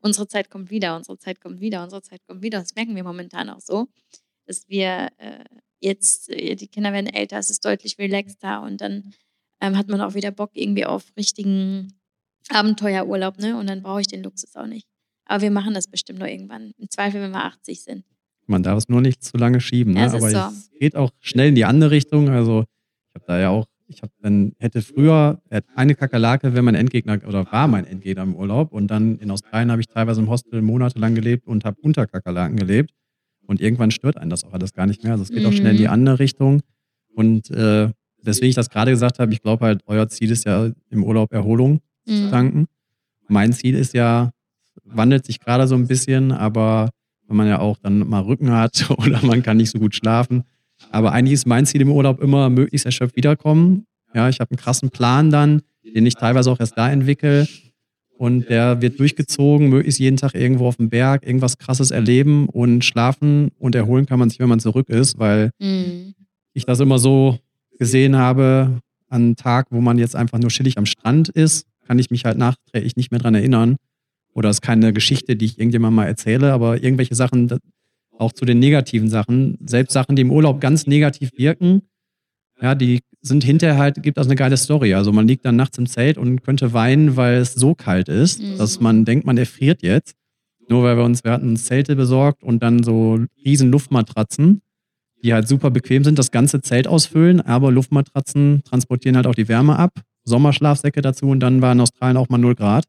unsere 0.00 0.28
Zeit 0.28 0.50
kommt 0.50 0.70
wieder, 0.70 0.96
unsere 0.96 1.18
Zeit 1.18 1.40
kommt 1.40 1.60
wieder, 1.60 1.82
unsere 1.82 2.02
Zeit 2.02 2.20
kommt 2.26 2.42
wieder. 2.42 2.58
Das 2.60 2.74
merken 2.74 2.96
wir 2.96 3.04
momentan 3.04 3.50
auch 3.50 3.60
so, 3.60 3.88
dass 4.46 4.68
wir 4.68 5.08
äh, 5.18 5.44
jetzt, 5.80 6.30
äh, 6.30 6.54
die 6.54 6.68
Kinder 6.68 6.92
werden 6.92 7.06
älter, 7.06 7.38
es 7.38 7.50
ist 7.50 7.64
deutlich 7.64 7.98
relaxter 7.98 8.62
und 8.62 8.80
dann 8.80 9.12
ähm, 9.60 9.76
hat 9.76 9.88
man 9.88 10.00
auch 10.00 10.14
wieder 10.14 10.30
Bock 10.30 10.50
irgendwie 10.54 10.86
auf 10.86 11.04
richtigen 11.16 11.92
Abenteuerurlaub, 12.48 13.38
ne? 13.38 13.56
Und 13.56 13.68
dann 13.68 13.82
brauche 13.82 14.00
ich 14.00 14.06
den 14.06 14.22
Luxus 14.22 14.56
auch 14.56 14.66
nicht. 14.66 14.86
Aber 15.26 15.42
wir 15.42 15.50
machen 15.50 15.74
das 15.74 15.86
bestimmt 15.86 16.18
nur 16.18 16.28
irgendwann. 16.28 16.72
Im 16.78 16.90
Zweifel, 16.90 17.20
wenn 17.20 17.30
wir 17.30 17.44
80 17.44 17.82
sind. 17.82 18.04
Man 18.46 18.62
darf 18.62 18.78
es 18.78 18.88
nur 18.88 19.00
nicht 19.00 19.22
zu 19.22 19.36
lange 19.36 19.60
schieben, 19.60 19.94
ne? 19.94 20.00
Ja, 20.00 20.12
aber 20.12 20.30
so. 20.30 20.38
es 20.38 20.70
geht 20.78 20.96
auch 20.96 21.10
schnell 21.20 21.50
in 21.50 21.54
die 21.54 21.64
andere 21.64 21.92
Richtung. 21.92 22.28
Also 22.30 22.62
ich 22.62 23.14
habe 23.14 23.24
da 23.26 23.38
ja 23.38 23.50
auch, 23.50 23.66
ich 23.90 24.02
habe 24.02 24.12
dann 24.22 24.52
hätte 24.58 24.82
früher 24.82 25.40
er 25.50 25.58
hat 25.58 25.64
eine 25.74 25.94
Kakerlake, 25.94 26.54
wenn 26.54 26.64
mein 26.64 26.74
Endgegner 26.74 27.18
oder 27.26 27.50
war 27.50 27.66
mein 27.68 27.84
Endgegner 27.84 28.22
im 28.22 28.34
Urlaub 28.36 28.72
und 28.72 28.86
dann 28.88 29.18
in 29.18 29.30
Australien 29.30 29.70
habe 29.70 29.80
ich 29.80 29.88
teilweise 29.88 30.20
im 30.20 30.28
Hostel 30.30 30.62
monatelang 30.62 31.14
gelebt 31.14 31.46
und 31.46 31.64
habe 31.64 31.76
unter 31.82 32.06
Kakerlaken 32.06 32.56
gelebt 32.56 32.92
und 33.46 33.60
irgendwann 33.60 33.90
stört 33.90 34.16
einen 34.16 34.30
das 34.30 34.44
auch 34.44 34.52
alles 34.52 34.72
gar 34.72 34.86
nicht 34.86 35.02
mehr. 35.02 35.12
Also 35.12 35.24
es 35.24 35.30
geht 35.30 35.44
auch 35.44 35.52
schnell 35.52 35.72
in 35.72 35.78
die 35.78 35.84
Mhm. 35.88 35.92
andere 35.92 36.18
Richtung 36.20 36.62
und 37.14 37.50
äh, 37.50 37.90
weswegen 38.22 38.50
ich 38.50 38.54
das 38.54 38.70
gerade 38.70 38.90
gesagt 38.92 39.18
habe, 39.18 39.32
ich 39.32 39.42
glaube 39.42 39.64
halt, 39.64 39.82
euer 39.86 40.08
Ziel 40.08 40.30
ist 40.30 40.44
ja 40.44 40.70
im 40.90 41.02
Urlaub 41.04 41.32
Erholung 41.32 41.80
Mhm. 42.06 42.12
zu 42.12 42.30
tanken. 42.30 42.66
Mein 43.28 43.52
Ziel 43.52 43.74
ist 43.74 43.92
ja, 43.94 44.30
wandelt 44.84 45.24
sich 45.26 45.40
gerade 45.40 45.66
so 45.66 45.74
ein 45.74 45.86
bisschen, 45.86 46.32
aber 46.32 46.90
wenn 47.26 47.36
man 47.36 47.46
ja 47.48 47.58
auch 47.60 47.76
dann 47.78 48.08
mal 48.08 48.20
Rücken 48.22 48.50
hat 48.52 48.88
oder 48.98 49.24
man 49.24 49.42
kann 49.42 49.56
nicht 49.56 49.70
so 49.70 49.78
gut 49.78 49.94
schlafen. 49.94 50.44
Aber 50.90 51.12
eigentlich 51.12 51.34
ist 51.34 51.46
mein 51.46 51.66
Ziel 51.66 51.80
im 51.80 51.90
Urlaub 51.90 52.20
immer 52.22 52.50
möglichst 52.50 52.86
erschöpft 52.86 53.16
wiederkommen. 53.16 53.84
Ja, 54.14 54.28
ich 54.28 54.40
habe 54.40 54.50
einen 54.50 54.58
krassen 54.58 54.90
Plan 54.90 55.30
dann, 55.30 55.62
den 55.84 56.06
ich 56.06 56.14
teilweise 56.14 56.50
auch 56.50 56.60
erst 56.60 56.76
da 56.76 56.90
entwickle. 56.90 57.46
Und 58.18 58.50
der 58.50 58.82
wird 58.82 58.98
durchgezogen, 59.00 59.68
möglichst 59.70 59.98
jeden 59.98 60.16
Tag 60.18 60.34
irgendwo 60.34 60.66
auf 60.66 60.76
dem 60.76 60.90
Berg, 60.90 61.24
irgendwas 61.26 61.56
krasses 61.56 61.90
erleben 61.90 62.48
und 62.48 62.84
schlafen 62.84 63.50
und 63.58 63.74
erholen 63.74 64.04
kann 64.04 64.18
man 64.18 64.28
sich, 64.28 64.38
wenn 64.40 64.48
man 64.48 64.60
zurück 64.60 64.88
ist, 64.90 65.18
weil 65.18 65.50
Mhm. 65.58 66.14
ich 66.52 66.66
das 66.66 66.80
immer 66.80 66.98
so 66.98 67.38
gesehen 67.78 68.16
habe, 68.16 68.80
an 69.08 69.22
einem 69.22 69.36
Tag, 69.36 69.68
wo 69.70 69.80
man 69.80 69.96
jetzt 69.98 70.14
einfach 70.16 70.38
nur 70.38 70.50
chillig 70.50 70.76
am 70.76 70.84
Strand 70.86 71.30
ist, 71.30 71.66
kann 71.86 71.98
ich 71.98 72.10
mich 72.10 72.24
halt 72.26 72.36
nachträglich 72.36 72.94
nicht 72.96 73.10
mehr 73.10 73.20
dran 73.20 73.34
erinnern. 73.34 73.76
Oder 74.34 74.50
es 74.50 74.56
ist 74.56 74.60
keine 74.62 74.92
Geschichte, 74.92 75.34
die 75.34 75.46
ich 75.46 75.58
irgendjemandem 75.58 75.96
mal 75.96 76.06
erzähle, 76.06 76.52
aber 76.52 76.82
irgendwelche 76.82 77.14
Sachen, 77.14 77.48
auch 78.20 78.32
zu 78.32 78.44
den 78.44 78.58
negativen 78.58 79.08
Sachen, 79.08 79.58
selbst 79.64 79.92
Sachen, 79.92 80.16
die 80.16 80.22
im 80.22 80.30
Urlaub 80.30 80.60
ganz 80.60 80.86
negativ 80.86 81.30
wirken, 81.36 81.82
ja, 82.60 82.74
die 82.74 83.00
sind 83.22 83.42
hinterher 83.44 83.78
halt, 83.78 84.02
gibt 84.02 84.18
das 84.18 84.26
eine 84.26 84.36
geile 84.36 84.56
Story. 84.56 84.94
Also 84.94 85.12
man 85.12 85.26
liegt 85.26 85.44
dann 85.44 85.56
nachts 85.56 85.78
im 85.78 85.86
Zelt 85.86 86.18
und 86.18 86.42
könnte 86.42 86.72
weinen, 86.72 87.16
weil 87.16 87.36
es 87.36 87.54
so 87.54 87.74
kalt 87.74 88.08
ist, 88.08 88.40
Mhm. 88.42 88.58
dass 88.58 88.80
man 88.80 89.04
denkt, 89.04 89.26
man 89.26 89.38
erfriert 89.38 89.82
jetzt. 89.82 90.14
Nur 90.68 90.82
weil 90.84 90.96
wir 90.96 91.04
uns, 91.04 91.24
wir 91.24 91.32
hatten 91.32 91.48
uns 91.48 91.64
Zelte 91.64 91.96
besorgt 91.96 92.42
und 92.42 92.62
dann 92.62 92.82
so 92.82 93.18
riesen 93.44 93.70
Luftmatratzen, 93.70 94.62
die 95.22 95.34
halt 95.34 95.48
super 95.48 95.70
bequem 95.70 96.04
sind, 96.04 96.18
das 96.18 96.30
ganze 96.30 96.60
Zelt 96.62 96.86
ausfüllen, 96.86 97.40
aber 97.40 97.72
Luftmatratzen 97.72 98.62
transportieren 98.64 99.16
halt 99.16 99.26
auch 99.26 99.34
die 99.34 99.48
Wärme 99.48 99.76
ab, 99.78 99.92
Sommerschlafsäcke 100.24 101.02
dazu 101.02 101.26
und 101.28 101.40
dann 101.40 101.60
war 101.60 101.72
in 101.72 101.80
Australien 101.80 102.16
auch 102.16 102.28
mal 102.28 102.38
0 102.38 102.54
Grad. 102.54 102.84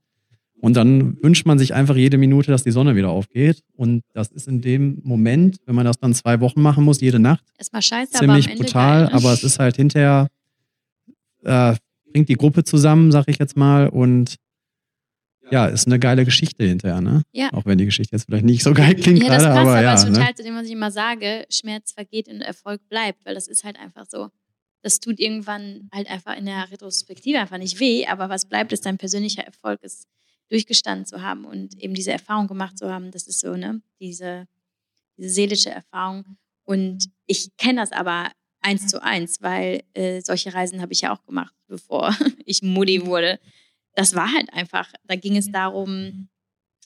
Und 0.61 0.75
dann 0.75 1.17
wünscht 1.23 1.47
man 1.47 1.57
sich 1.57 1.73
einfach 1.73 1.95
jede 1.95 2.19
Minute, 2.19 2.51
dass 2.51 2.63
die 2.63 2.69
Sonne 2.71 2.95
wieder 2.95 3.09
aufgeht. 3.09 3.63
Und 3.73 4.03
das 4.13 4.27
ist 4.31 4.47
in 4.47 4.61
dem 4.61 5.01
Moment, 5.03 5.57
wenn 5.65 5.73
man 5.73 5.85
das 5.85 5.97
dann 5.97 6.13
zwei 6.13 6.39
Wochen 6.39 6.61
machen 6.61 6.83
muss, 6.83 7.01
jede 7.01 7.19
Nacht, 7.19 7.43
Erstmal 7.57 7.81
scheiße, 7.81 8.13
ziemlich 8.13 8.47
aber 8.47 8.57
brutal, 8.57 9.05
geil, 9.05 9.15
aber 9.15 9.33
es 9.33 9.43
ist 9.43 9.57
halt 9.57 9.75
hinterher, 9.75 10.27
äh, 11.43 11.75
bringt 12.11 12.29
die 12.29 12.35
Gruppe 12.35 12.63
zusammen, 12.63 13.11
sag 13.11 13.27
ich 13.27 13.39
jetzt 13.39 13.57
mal, 13.57 13.89
und 13.89 14.35
ja, 15.49 15.65
ist 15.65 15.87
eine 15.87 15.97
geile 15.99 16.25
Geschichte 16.25 16.63
hinterher, 16.63 17.01
ne? 17.01 17.23
Ja. 17.33 17.51
Auch 17.53 17.65
wenn 17.65 17.77
die 17.77 17.85
Geschichte 17.85 18.15
jetzt 18.15 18.25
vielleicht 18.25 18.45
nicht 18.45 18.63
so 18.63 18.73
geil 18.73 18.95
klingt 18.95 19.23
Ja, 19.23 19.29
das 19.29 19.43
gerade, 19.43 19.55
passt, 19.55 19.59
aber 19.61 19.71
aber, 19.71 19.81
ja. 19.81 19.93
es 19.95 20.03
ist 20.03 20.09
Ne? 20.09 20.15
total 20.15 20.35
zu 20.35 20.43
dem, 20.43 20.55
was 20.55 20.65
ich 20.67 20.71
immer 20.71 20.91
sage, 20.91 21.45
Schmerz 21.49 21.91
vergeht 21.91 22.27
und 22.29 22.41
Erfolg 22.41 22.87
bleibt, 22.87 23.25
weil 23.25 23.33
das 23.33 23.47
ist 23.47 23.63
halt 23.63 23.79
einfach 23.79 24.05
so. 24.07 24.29
Das 24.83 24.99
tut 24.99 25.19
irgendwann 25.19 25.89
halt 25.91 26.09
einfach 26.09 26.37
in 26.37 26.45
der 26.45 26.71
Retrospektive 26.71 27.39
einfach 27.39 27.57
nicht 27.57 27.79
weh, 27.79 28.05
aber 28.05 28.29
was 28.29 28.45
bleibt, 28.45 28.71
ist 28.71 28.85
dein 28.85 28.97
persönlicher 28.97 29.43
Erfolg, 29.43 29.79
es 29.81 30.05
durchgestanden 30.51 31.05
zu 31.05 31.21
haben 31.21 31.45
und 31.45 31.77
eben 31.79 31.93
diese 31.93 32.11
Erfahrung 32.11 32.47
gemacht 32.47 32.77
zu 32.77 32.91
haben, 32.91 33.11
das 33.11 33.25
ist 33.25 33.39
so, 33.39 33.55
ne, 33.55 33.81
diese, 33.99 34.47
diese 35.17 35.29
seelische 35.29 35.69
Erfahrung. 35.69 36.25
Und 36.63 37.09
ich 37.25 37.55
kenne 37.57 37.79
das 37.79 37.93
aber 37.93 38.29
eins 38.59 38.87
zu 38.87 39.01
eins, 39.01 39.41
weil 39.41 39.83
äh, 39.93 40.21
solche 40.21 40.53
Reisen 40.53 40.81
habe 40.81 40.91
ich 40.91 41.01
ja 41.01 41.13
auch 41.13 41.23
gemacht, 41.23 41.55
bevor 41.67 42.15
ich 42.45 42.61
Mutti 42.61 43.05
wurde. 43.05 43.39
Das 43.95 44.13
war 44.13 44.31
halt 44.31 44.51
einfach, 44.53 44.91
da 45.05 45.15
ging 45.15 45.37
es 45.37 45.51
darum, 45.51 46.29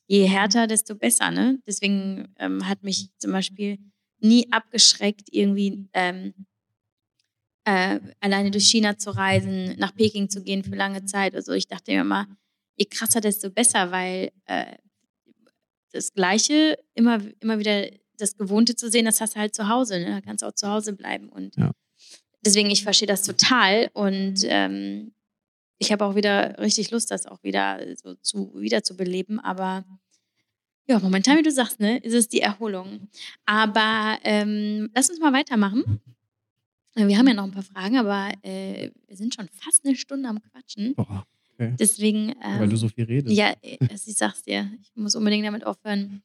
je 0.07 0.25
härter, 0.27 0.67
desto 0.67 0.95
besser. 0.95 1.31
Ne? 1.31 1.59
Deswegen 1.65 2.33
ähm, 2.37 2.67
hat 2.67 2.83
mich 2.83 3.09
zum 3.17 3.31
Beispiel 3.31 3.79
nie 4.19 4.51
abgeschreckt, 4.51 5.27
irgendwie 5.31 5.87
ähm, 5.93 6.33
äh, 7.65 7.99
alleine 8.19 8.51
durch 8.51 8.67
China 8.67 8.97
zu 8.97 9.09
reisen, 9.09 9.75
nach 9.77 9.93
Peking 9.95 10.29
zu 10.29 10.43
gehen 10.43 10.63
für 10.63 10.75
lange 10.75 11.05
Zeit. 11.05 11.33
Also 11.35 11.53
ich 11.53 11.67
dachte 11.67 11.91
mir 11.91 12.01
immer, 12.01 12.27
je 12.77 12.85
krasser, 12.85 13.21
desto 13.21 13.49
besser, 13.49 13.91
weil 13.91 14.31
äh, 14.45 14.77
das 15.91 16.13
Gleiche, 16.13 16.77
immer, 16.93 17.19
immer 17.39 17.59
wieder 17.59 17.89
das 18.17 18.37
Gewohnte 18.37 18.75
zu 18.75 18.89
sehen, 18.89 19.05
das 19.05 19.21
hast 19.21 19.35
du 19.35 19.39
halt 19.39 19.55
zu 19.55 19.67
Hause. 19.69 19.99
Ne? 19.99 20.05
Da 20.09 20.21
kannst 20.21 20.41
du 20.43 20.47
auch 20.47 20.53
zu 20.53 20.67
Hause 20.69 20.93
bleiben. 20.93 21.29
Und 21.29 21.55
Ja. 21.57 21.71
deswegen, 22.45 22.69
ich 22.69 22.83
verstehe 22.83 23.07
das 23.07 23.23
total. 23.23 23.89
Und 23.93 24.39
ähm, 24.43 25.13
ich 25.77 25.91
habe 25.91 26.05
auch 26.05 26.15
wieder 26.15 26.57
richtig 26.59 26.91
Lust, 26.91 27.11
das 27.11 27.25
auch 27.25 27.43
wieder 27.43 27.79
so 27.97 28.15
zu, 28.15 28.53
wieder 28.59 28.83
zu 28.83 28.95
beleben. 28.95 29.39
Aber 29.39 29.83
ja, 30.87 30.99
momentan, 30.99 31.37
wie 31.37 31.43
du 31.43 31.51
sagst, 31.51 31.79
ne, 31.79 31.97
ist 31.97 32.13
es 32.13 32.27
die 32.27 32.41
Erholung. 32.41 33.07
Aber 33.45 34.17
ähm, 34.23 34.89
lass 34.93 35.09
uns 35.09 35.19
mal 35.19 35.33
weitermachen. 35.33 36.01
Wir 36.97 37.17
haben 37.17 37.27
ja 37.27 37.33
noch 37.33 37.43
ein 37.43 37.51
paar 37.51 37.63
Fragen, 37.63 37.97
aber 37.97 38.31
äh, 38.43 38.91
wir 39.07 39.17
sind 39.17 39.35
schon 39.35 39.49
fast 39.49 39.85
eine 39.85 39.95
Stunde 39.97 40.29
am 40.29 40.41
Quatschen. 40.41 40.95
Boah, 40.95 41.25
okay. 41.55 41.75
Deswegen. 41.79 42.35
Weil 42.41 42.63
Ähm, 42.63 42.69
du 42.69 42.77
so 42.77 42.87
viel 42.89 43.05
redest. 43.05 43.35
ja, 43.35 43.53
äh, 43.61 43.77
also 43.91 44.09
ich 44.11 44.17
sag's 44.17 44.43
dir, 44.43 44.69
ich 44.81 44.91
muss 44.95 45.15
unbedingt 45.15 45.45
damit 45.45 45.65
aufhören. 45.65 46.21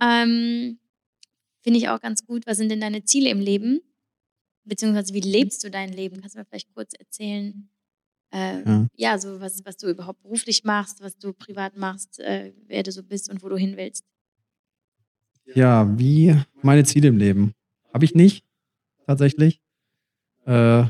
Ähm, 0.00 0.78
Finde 1.62 1.78
ich 1.78 1.88
auch 1.88 2.00
ganz 2.00 2.24
gut. 2.24 2.46
Was 2.46 2.56
sind 2.56 2.70
denn 2.70 2.80
deine 2.80 3.04
Ziele 3.04 3.30
im 3.30 3.40
Leben? 3.40 3.80
Beziehungsweise 4.64 5.12
wie 5.14 5.20
lebst 5.20 5.64
du 5.64 5.70
dein 5.70 5.92
Leben? 5.92 6.20
Kannst 6.20 6.34
du 6.36 6.38
mir 6.40 6.44
vielleicht 6.46 6.72
kurz 6.74 6.94
erzählen? 6.94 7.68
Äh, 8.32 8.62
Ja. 8.64 8.86
ja. 8.96 9.18
so 9.18 9.40
was, 9.40 9.64
was 9.64 9.76
du 9.76 9.88
überhaupt 9.88 10.22
beruflich 10.22 10.62
machst, 10.64 11.00
was 11.02 11.16
du 11.18 11.32
privat 11.32 11.76
machst, 11.76 12.18
äh, 12.20 12.52
wer 12.66 12.82
du 12.82 12.92
so 12.92 13.02
bist 13.02 13.30
und 13.30 13.42
wo 13.42 13.48
du 13.48 13.56
hin 13.56 13.76
willst. 13.76 14.04
Ja, 15.54 15.98
wie 15.98 16.36
meine 16.62 16.84
Ziele 16.84 17.08
im 17.08 17.16
Leben. 17.16 17.54
Habe 17.94 18.04
ich 18.04 18.14
nicht, 18.14 18.44
tatsächlich. 19.06 19.60
Äh, 20.44 20.84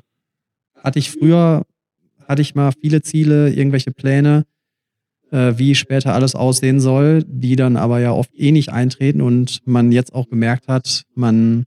hatte 0.74 0.98
ich 0.98 1.10
früher, 1.12 1.64
hatte 2.28 2.42
ich 2.42 2.54
mal 2.54 2.72
viele 2.72 3.02
Ziele, 3.02 3.50
irgendwelche 3.50 3.90
Pläne, 3.90 4.44
äh, 5.30 5.54
wie 5.56 5.74
später 5.74 6.14
alles 6.14 6.34
aussehen 6.34 6.80
soll, 6.80 7.24
die 7.26 7.56
dann 7.56 7.76
aber 7.76 8.00
ja 8.00 8.12
oft 8.12 8.30
eh 8.34 8.52
nicht 8.52 8.70
eintreten 8.70 9.20
und 9.20 9.66
man 9.66 9.92
jetzt 9.92 10.14
auch 10.14 10.28
gemerkt 10.28 10.68
hat, 10.68 11.04
man 11.14 11.64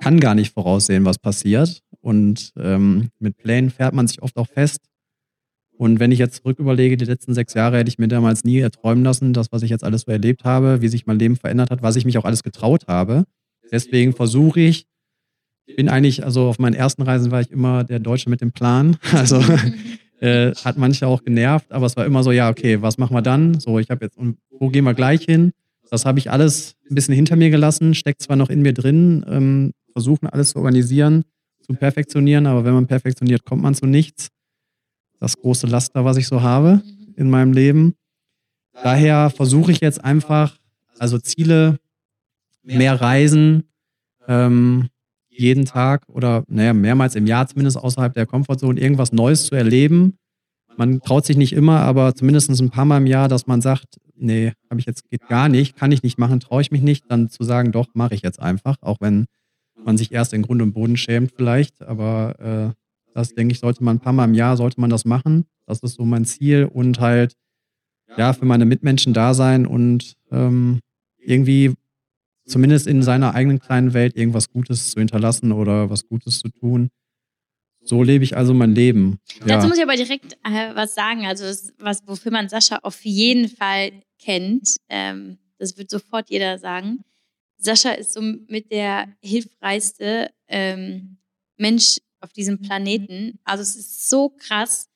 kann 0.00 0.18
gar 0.18 0.34
nicht 0.34 0.52
voraussehen, 0.52 1.04
was 1.04 1.18
passiert. 1.18 1.82
Und 2.00 2.52
ähm, 2.56 3.10
mit 3.18 3.36
Plänen 3.36 3.70
fährt 3.70 3.94
man 3.94 4.08
sich 4.08 4.22
oft 4.22 4.36
auch 4.38 4.48
fest. 4.48 4.80
Und 5.76 6.00
wenn 6.00 6.12
ich 6.12 6.18
jetzt 6.18 6.36
zurück 6.36 6.58
überlege, 6.58 6.96
die 6.96 7.04
letzten 7.04 7.34
sechs 7.34 7.54
Jahre 7.54 7.78
hätte 7.78 7.88
ich 7.88 7.98
mir 7.98 8.08
damals 8.08 8.44
nie 8.44 8.58
erträumen 8.58 9.04
lassen, 9.04 9.32
das, 9.32 9.52
was 9.52 9.62
ich 9.62 9.70
jetzt 9.70 9.84
alles 9.84 10.02
so 10.02 10.12
erlebt 10.12 10.44
habe, 10.44 10.82
wie 10.82 10.88
sich 10.88 11.06
mein 11.06 11.18
Leben 11.18 11.36
verändert 11.36 11.70
hat, 11.70 11.82
was 11.82 11.96
ich 11.96 12.04
mich 12.04 12.18
auch 12.18 12.24
alles 12.24 12.42
getraut 12.42 12.86
habe. 12.86 13.24
Deswegen 13.70 14.12
versuche 14.12 14.60
ich, 14.60 14.80
ich 14.80 14.86
bin 15.76 15.88
eigentlich, 15.88 16.24
also 16.24 16.48
auf 16.48 16.58
meinen 16.58 16.74
ersten 16.74 17.02
Reisen 17.02 17.30
war 17.30 17.40
ich 17.40 17.50
immer 17.50 17.84
der 17.84 17.98
Deutsche 17.98 18.30
mit 18.30 18.40
dem 18.40 18.52
Plan. 18.52 18.96
Also 19.12 19.42
äh, 20.20 20.52
hat 20.64 20.76
manche 20.76 21.06
auch 21.06 21.22
genervt, 21.24 21.72
aber 21.72 21.86
es 21.86 21.96
war 21.96 22.04
immer 22.04 22.22
so, 22.22 22.32
ja, 22.32 22.50
okay, 22.50 22.82
was 22.82 22.98
machen 22.98 23.14
wir 23.14 23.22
dann? 23.22 23.58
So, 23.58 23.78
ich 23.78 23.90
habe 23.90 24.04
jetzt, 24.04 24.16
und 24.16 24.38
wo 24.50 24.68
gehen 24.68 24.84
wir 24.84 24.94
gleich 24.94 25.22
hin? 25.22 25.52
Das 25.90 26.04
habe 26.04 26.18
ich 26.18 26.30
alles 26.30 26.76
ein 26.88 26.94
bisschen 26.94 27.14
hinter 27.14 27.36
mir 27.36 27.50
gelassen, 27.50 27.94
steckt 27.94 28.22
zwar 28.22 28.36
noch 28.36 28.48
in 28.48 28.62
mir 28.62 28.72
drin, 28.72 29.24
ähm, 29.28 29.72
versuchen 29.92 30.28
alles 30.28 30.50
zu 30.50 30.58
organisieren, 30.58 31.24
zu 31.62 31.74
perfektionieren, 31.74 32.46
aber 32.46 32.64
wenn 32.64 32.74
man 32.74 32.86
perfektioniert, 32.86 33.44
kommt 33.44 33.62
man 33.62 33.74
zu 33.74 33.86
nichts. 33.86 34.28
Das 35.18 35.36
große 35.36 35.66
Laster, 35.66 36.04
was 36.04 36.16
ich 36.16 36.26
so 36.26 36.42
habe 36.42 36.80
in 37.16 37.28
meinem 37.28 37.52
Leben. 37.52 37.94
Daher 38.82 39.30
versuche 39.30 39.72
ich 39.72 39.80
jetzt 39.80 40.02
einfach, 40.02 40.56
also 40.98 41.18
Ziele, 41.18 41.78
mehr 42.62 43.00
Reisen, 43.00 43.64
ähm, 44.28 44.88
jeden 45.40 45.64
Tag 45.64 46.02
oder 46.08 46.44
naja, 46.48 46.72
mehrmals 46.72 47.16
im 47.16 47.26
Jahr 47.26 47.46
zumindest 47.46 47.78
außerhalb 47.78 48.14
der 48.14 48.26
Komfortzone 48.26 48.80
irgendwas 48.80 49.12
Neues 49.12 49.46
zu 49.46 49.54
erleben. 49.54 50.16
Man 50.76 51.00
traut 51.00 51.26
sich 51.26 51.36
nicht 51.36 51.52
immer, 51.52 51.80
aber 51.80 52.14
zumindest 52.14 52.50
ein 52.50 52.70
paar 52.70 52.84
Mal 52.84 52.98
im 52.98 53.06
Jahr, 53.06 53.28
dass 53.28 53.46
man 53.46 53.60
sagt, 53.60 53.96
nee, 54.14 54.52
habe 54.70 54.80
ich 54.80 54.86
jetzt 54.86 55.10
geht 55.10 55.26
gar 55.28 55.48
nicht, 55.48 55.76
kann 55.76 55.92
ich 55.92 56.02
nicht 56.02 56.18
machen, 56.18 56.40
traue 56.40 56.62
ich 56.62 56.70
mich 56.70 56.82
nicht, 56.82 57.04
dann 57.08 57.28
zu 57.28 57.42
sagen, 57.42 57.72
doch, 57.72 57.88
mache 57.94 58.14
ich 58.14 58.22
jetzt 58.22 58.40
einfach, 58.40 58.76
auch 58.80 58.98
wenn 59.00 59.26
man 59.84 59.96
sich 59.96 60.12
erst 60.12 60.32
in 60.32 60.42
Grund 60.42 60.62
und 60.62 60.72
Boden 60.72 60.96
schämt 60.96 61.32
vielleicht, 61.34 61.82
aber 61.82 62.74
äh, 62.74 62.80
das 63.14 63.34
denke 63.34 63.52
ich, 63.52 63.60
sollte 63.60 63.82
man 63.82 63.96
ein 63.96 64.00
paar 64.00 64.12
Mal 64.12 64.26
im 64.26 64.34
Jahr, 64.34 64.56
sollte 64.56 64.80
man 64.80 64.90
das 64.90 65.04
machen. 65.04 65.46
Das 65.66 65.80
ist 65.80 65.94
so 65.94 66.04
mein 66.04 66.24
Ziel 66.24 66.68
und 66.70 67.00
halt, 67.00 67.34
ja, 68.16 68.32
für 68.32 68.44
meine 68.44 68.64
Mitmenschen 68.64 69.14
da 69.14 69.34
sein 69.34 69.66
und 69.66 70.16
ähm, 70.30 70.80
irgendwie 71.18 71.74
zumindest 72.50 72.86
in 72.86 73.02
seiner 73.02 73.34
eigenen 73.34 73.60
kleinen 73.60 73.94
Welt 73.94 74.16
irgendwas 74.16 74.50
Gutes 74.50 74.90
zu 74.90 74.98
hinterlassen 74.98 75.52
oder 75.52 75.90
was 75.90 76.06
Gutes 76.06 76.40
zu 76.40 76.48
tun. 76.48 76.90
So 77.82 78.02
lebe 78.02 78.24
ich 78.24 78.36
also 78.36 78.52
mein 78.52 78.74
Leben. 78.74 79.20
Ja. 79.40 79.56
Dazu 79.56 79.68
muss 79.68 79.78
ich 79.78 79.82
aber 79.82 79.96
direkt 79.96 80.34
äh, 80.44 80.74
was 80.74 80.94
sagen. 80.94 81.26
Also, 81.26 81.44
das, 81.44 81.72
was, 81.78 82.06
wofür 82.06 82.30
man 82.30 82.48
Sascha 82.48 82.78
auf 82.82 83.04
jeden 83.04 83.48
Fall 83.48 83.92
kennt, 84.18 84.76
ähm, 84.88 85.38
das 85.58 85.78
wird 85.78 85.90
sofort 85.90 86.28
jeder 86.28 86.58
sagen. 86.58 87.04
Sascha 87.56 87.92
ist 87.92 88.12
so 88.12 88.20
mit 88.20 88.70
der 88.70 89.08
hilfreichste 89.22 90.30
ähm, 90.48 91.18
Mensch 91.56 91.98
auf 92.20 92.32
diesem 92.32 92.60
Planeten. 92.60 93.38
Also, 93.44 93.62
es 93.62 93.76
ist 93.76 94.10
so 94.10 94.28
krass, 94.28 94.88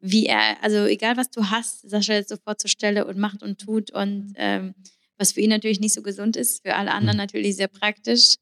wie 0.00 0.26
er, 0.26 0.62
also 0.62 0.84
egal 0.86 1.16
was 1.16 1.30
du 1.30 1.50
hast, 1.50 1.88
Sascha 1.88 2.14
ist 2.14 2.28
sofort 2.28 2.60
zur 2.60 2.70
Stelle 2.70 3.04
und 3.04 3.18
macht 3.18 3.42
und 3.42 3.60
tut 3.60 3.90
und 3.90 4.32
ähm, 4.36 4.74
was 5.18 5.32
für 5.32 5.40
ihn 5.40 5.50
natürlich 5.50 5.80
nicht 5.80 5.94
so 5.94 6.02
gesund 6.02 6.36
ist, 6.36 6.62
für 6.62 6.74
alle 6.74 6.92
anderen 6.92 7.16
mhm. 7.16 7.22
natürlich 7.22 7.56
sehr 7.56 7.68
praktisch. 7.68 8.36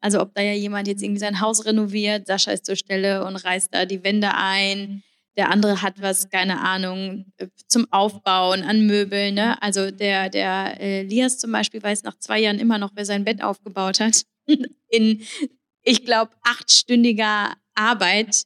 Also 0.00 0.20
ob 0.20 0.34
da 0.34 0.42
ja 0.42 0.52
jemand 0.52 0.88
jetzt 0.88 1.02
irgendwie 1.02 1.20
sein 1.20 1.40
Haus 1.40 1.64
renoviert, 1.64 2.26
Sascha 2.26 2.52
ist 2.52 2.66
zur 2.66 2.76
Stelle 2.76 3.24
und 3.24 3.36
reißt 3.36 3.68
da 3.72 3.86
die 3.86 4.04
Wände 4.04 4.34
ein. 4.34 5.02
Der 5.36 5.50
andere 5.50 5.82
hat 5.82 6.00
was, 6.00 6.28
keine 6.30 6.60
Ahnung, 6.60 7.26
äh, 7.38 7.48
zum 7.66 7.86
Aufbauen 7.90 8.62
an 8.62 8.86
Möbeln. 8.86 9.34
Ne? 9.34 9.60
Also 9.62 9.90
der, 9.90 10.28
der 10.28 10.80
äh, 10.80 11.02
Lias 11.02 11.38
zum 11.38 11.52
Beispiel 11.52 11.82
weiß 11.82 12.02
nach 12.02 12.18
zwei 12.18 12.40
Jahren 12.40 12.58
immer 12.58 12.78
noch, 12.78 12.92
wer 12.94 13.04
sein 13.04 13.24
Bett 13.24 13.42
aufgebaut 13.42 14.00
hat. 14.00 14.24
In, 14.88 15.22
ich 15.82 16.04
glaube, 16.04 16.32
achtstündiger 16.42 17.54
Arbeit 17.74 18.44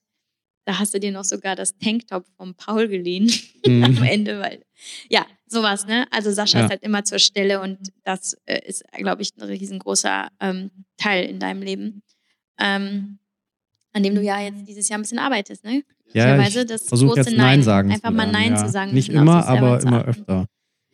da 0.69 0.79
hast 0.79 0.93
du 0.93 1.01
dir 1.01 1.13
noch 1.13 1.25
sogar 1.25 1.57
das 1.57 1.79
Tanktop 1.79 2.27
vom 2.37 2.55
Paul 2.55 2.89
geliehen 2.89 3.33
mhm. 3.67 3.85
am 3.85 4.03
Ende, 4.03 4.39
weil 4.39 4.63
ja, 5.09 5.27
sowas, 5.51 5.87
ne? 5.87 6.07
Also 6.11 6.31
Sascha 6.31 6.59
ja. 6.59 6.65
ist 6.65 6.71
halt 6.71 6.83
immer 6.83 7.05
zur 7.05 7.19
Stelle 7.19 7.61
und 7.61 7.79
das 8.05 8.37
äh, 8.47 8.61
ist, 8.67 8.85
glaube 8.93 9.23
ich, 9.23 9.33
ein 9.37 9.43
riesengroßer 9.43 10.29
ähm, 10.41 10.71
Teil 10.97 11.25
in 11.27 11.39
deinem 11.39 11.63
Leben, 11.63 12.03
ähm, 12.59 13.19
an 13.93 14.03
dem 14.03 14.15
du 14.15 14.23
ja 14.23 14.41
jetzt 14.41 14.67
dieses 14.67 14.89
Jahr 14.89 14.99
ein 14.99 15.03
bisschen 15.03 15.19
arbeitest, 15.19 15.65
ne? 15.65 15.83
Ja, 16.13 16.41
ich 16.41 16.55
versuche 16.87 17.17
jetzt 17.17 17.27
Nein, 17.27 17.37
Nein 17.37 17.63
sagen 17.63 17.93
Einfach 17.93 18.11
mal 18.11 18.31
Nein 18.31 18.53
ja. 18.53 18.57
zu 18.57 18.71
sagen. 18.71 18.95
Nicht 18.95 19.11
immer, 19.11 19.47
aber 19.47 19.83
immer 19.83 20.07
öfter. 20.07 20.47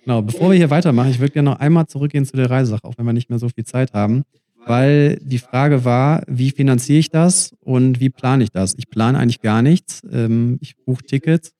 Genau, 0.03 0.23
bevor 0.23 0.51
wir 0.51 0.57
hier 0.57 0.71
weitermachen, 0.71 1.11
ich 1.11 1.21
würde 1.21 1.33
gerne 1.33 1.51
noch 1.51 1.61
einmal 1.61 1.87
zurückgehen 1.87 2.27
zu 2.27 2.37
der 2.37 2.51
Reisesache, 2.51 2.83
auch 2.83 2.95
wenn 2.97 3.07
wir 3.07 3.13
nicht 3.13 3.31
mehr 3.31 3.39
so 3.39 3.49
viel 3.49 3.65
Zeit 3.65 3.93
haben 3.93 4.25
weil 4.67 5.19
die 5.23 5.39
Frage 5.39 5.85
war, 5.85 6.23
wie 6.27 6.51
finanziere 6.51 6.99
ich 6.99 7.11
das 7.11 7.55
und 7.61 8.01
wie 8.01 8.11
plane 8.11 8.45
ich 8.45 8.51
das? 8.51 8.75
Ich 8.77 8.89
plane 8.89 9.19
eigentlich 9.19 9.41
gar 9.41 9.63
nichts. 9.63 10.03
Ähm, 10.11 10.59
ich 10.61 10.77
buche 10.77 11.05
Tickets. 11.05 11.53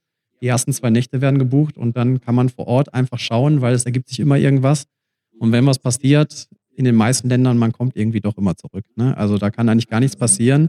Die 0.45 0.49
ersten 0.49 0.75
zwei 0.75 0.91
Nächte 0.91 1.23
werden 1.23 1.39
gebucht 1.39 1.79
und 1.79 1.97
dann 1.97 2.21
kann 2.21 2.35
man 2.35 2.51
vor 2.51 2.67
Ort 2.67 2.93
einfach 2.93 3.19
schauen, 3.19 3.63
weil 3.63 3.73
es 3.73 3.87
ergibt 3.87 4.11
sich 4.11 4.21
immer 4.21 4.37
irgendwas. 4.37 4.85
Und 5.39 5.53
wenn 5.53 5.65
was 5.65 5.79
passiert, 5.79 6.51
in 6.77 6.85
den 6.85 6.97
meisten 6.97 7.31
Ländern, 7.31 7.57
man 7.57 7.73
kommt 7.73 7.97
irgendwie 7.97 8.21
doch 8.21 8.37
immer 8.37 8.55
zurück. 8.55 8.85
Ne? 8.95 9.17
Also 9.17 9.39
da 9.39 9.49
kann 9.49 9.71
eigentlich 9.71 9.89
gar 9.89 10.01
nichts 10.01 10.17
passieren, 10.17 10.69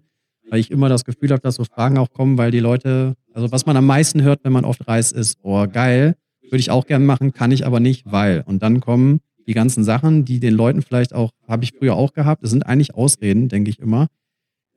weil 0.49 0.61
ich 0.61 0.71
immer 0.71 0.87
das 0.87 1.03
Gefühl 1.03 1.31
habe, 1.31 1.41
dass 1.41 1.55
so 1.55 1.65
Fragen 1.65 1.97
auch 1.97 2.09
kommen, 2.13 2.37
weil 2.37 2.51
die 2.51 2.61
Leute, 2.61 3.15
also 3.33 3.51
was 3.51 3.65
man 3.65 3.75
am 3.75 3.85
meisten 3.85 4.21
hört, 4.21 4.45
wenn 4.45 4.53
man 4.53 4.63
oft 4.63 4.87
reist, 4.87 5.11
ist, 5.11 5.39
oh 5.43 5.67
geil, 5.67 6.15
würde 6.43 6.59
ich 6.59 6.71
auch 6.71 6.85
gern 6.85 7.05
machen, 7.05 7.33
kann 7.33 7.51
ich 7.51 7.65
aber 7.65 7.81
nicht, 7.81 8.09
weil. 8.09 8.45
Und 8.45 8.63
dann 8.63 8.79
kommen 8.79 9.19
die 9.45 9.53
ganzen 9.53 9.83
Sachen, 9.83 10.23
die 10.23 10.39
den 10.39 10.53
Leuten 10.53 10.83
vielleicht 10.83 11.13
auch, 11.13 11.31
habe 11.49 11.65
ich 11.65 11.73
früher 11.73 11.95
auch 11.95 12.13
gehabt, 12.13 12.43
das 12.43 12.51
sind 12.51 12.65
eigentlich 12.65 12.95
Ausreden, 12.95 13.49
denke 13.49 13.71
ich 13.71 13.79
immer, 13.79 14.07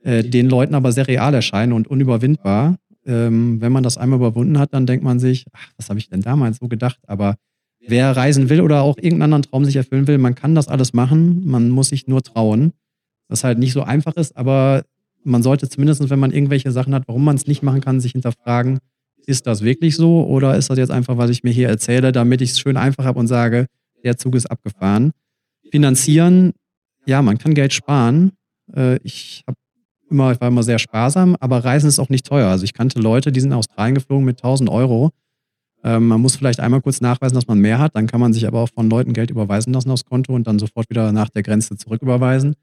äh, 0.03 0.25
den 0.25 0.49
Leuten 0.49 0.75
aber 0.75 0.91
sehr 0.91 1.07
real 1.07 1.35
erscheinen 1.35 1.73
und 1.73 1.87
unüberwindbar. 1.87 2.79
Ähm, 3.07 3.61
wenn 3.61 3.73
man 3.73 3.83
das 3.83 3.99
einmal 3.99 4.19
überwunden 4.19 4.59
hat, 4.59 4.75
dann 4.75 4.87
denkt 4.87 5.05
man 5.05 5.19
sich, 5.19 5.47
ach, 5.53 5.69
was 5.77 5.89
habe 5.89 5.99
ich 5.99 6.09
denn 6.09 6.21
damals 6.21 6.59
so 6.59 6.69
gedacht? 6.69 6.99
Aber 7.07 7.37
wer 7.81 8.17
reisen 8.17 8.49
will 8.49 8.61
oder 8.61 8.83
auch 8.83 8.97
irgendeinen 8.97 9.23
anderen 9.23 9.43
Traum 9.43 9.65
sich 9.65 9.77
erfüllen 9.77 10.07
will, 10.07 10.19
man 10.19 10.35
kann 10.35 10.55
das 10.55 10.69
alles 10.69 10.93
machen, 10.93 11.47
man 11.47 11.71
muss 11.71 11.89
sich 11.89 12.07
nur 12.07 12.23
trauen. 12.23 12.73
Was 13.29 13.45
halt 13.45 13.59
nicht 13.59 13.73
so 13.73 13.83
einfach 13.83 14.17
ist, 14.17 14.37
aber 14.37 14.85
man 15.25 15.43
sollte 15.43 15.69
zumindest, 15.69 16.09
wenn 16.09 16.19
man 16.19 16.33
irgendwelche 16.33 16.71
Sachen 16.71 16.95
hat, 16.95 17.05
warum 17.07 17.25
man 17.25 17.37
es 17.37 17.47
nicht 17.47 17.63
machen 17.63 17.81
kann, 17.81 18.01
sich 18.01 18.13
hinterfragen, 18.13 18.79
ist 19.27 19.47
das 19.47 19.63
wirklich 19.63 19.97
so 19.97 20.27
oder 20.27 20.57
ist 20.57 20.71
das 20.71 20.79
jetzt 20.79 20.91
einfach, 20.91 21.19
was 21.19 21.31
ich 21.31 21.45
mir 21.45 21.51
hier 21.51 21.69
erzähle, 21.69 22.13
damit 22.13 22.41
ich 22.41 22.51
es 22.51 22.61
schön 22.61 22.79
einfach 22.79 23.05
habe 23.05 23.19
und 23.19 23.27
sage, 23.27 23.67
der 24.03 24.17
Zug 24.17 24.35
ist 24.35 24.47
abgefahren. 24.47 25.13
Finanzieren, 25.71 26.53
ja, 27.05 27.21
man 27.21 27.37
kann 27.37 27.53
Geld 27.53 27.75
sparen. 27.75 28.33
Äh, 28.75 28.99
ich 29.03 29.43
habe 29.47 29.59
immer, 30.11 30.33
ich 30.33 30.41
war 30.41 30.49
immer 30.49 30.63
sehr 30.63 30.79
sparsam, 30.79 31.37
aber 31.41 31.65
Reisen 31.65 31.89
ist 31.89 31.99
auch 31.99 32.09
nicht 32.09 32.27
teuer. 32.27 32.49
Also 32.49 32.65
ich 32.65 32.75
kannte 32.75 33.01
Leute, 33.01 33.33
die 33.33 33.41
sind 33.41 33.51
nach 33.51 33.59
Australien 33.59 33.95
geflogen 33.95 34.25
mit 34.25 34.39
1000 34.39 34.71
Euro. 34.71 35.11
Ähm, 35.85 36.09
man 36.09 36.21
muss 36.21 36.37
vielleicht 36.37 36.61
einmal 36.61 36.81
kurz 36.81 37.01
nachweisen, 37.01 37.35
dass 37.35 37.47
man 37.47 37.59
mehr 37.59 37.79
hat. 37.79 37.95
Dann 37.95 38.07
kann 38.07 38.21
man 38.21 38.33
sich 38.33 38.47
aber 38.47 38.61
auch 38.61 38.69
von 38.69 38.91
Leuten 38.91 39.13
Geld 39.13 39.31
überweisen 39.31 39.73
lassen 39.73 39.91
aufs 39.91 40.05
Konto 40.05 40.35
und 40.35 40.47
dann 40.47 40.59
sofort 40.59 40.91
wieder 40.91 41.13
nach 41.13 41.29
der 41.29 41.43
Grenze 41.43 41.77
zurücküberweisen. 41.77 42.55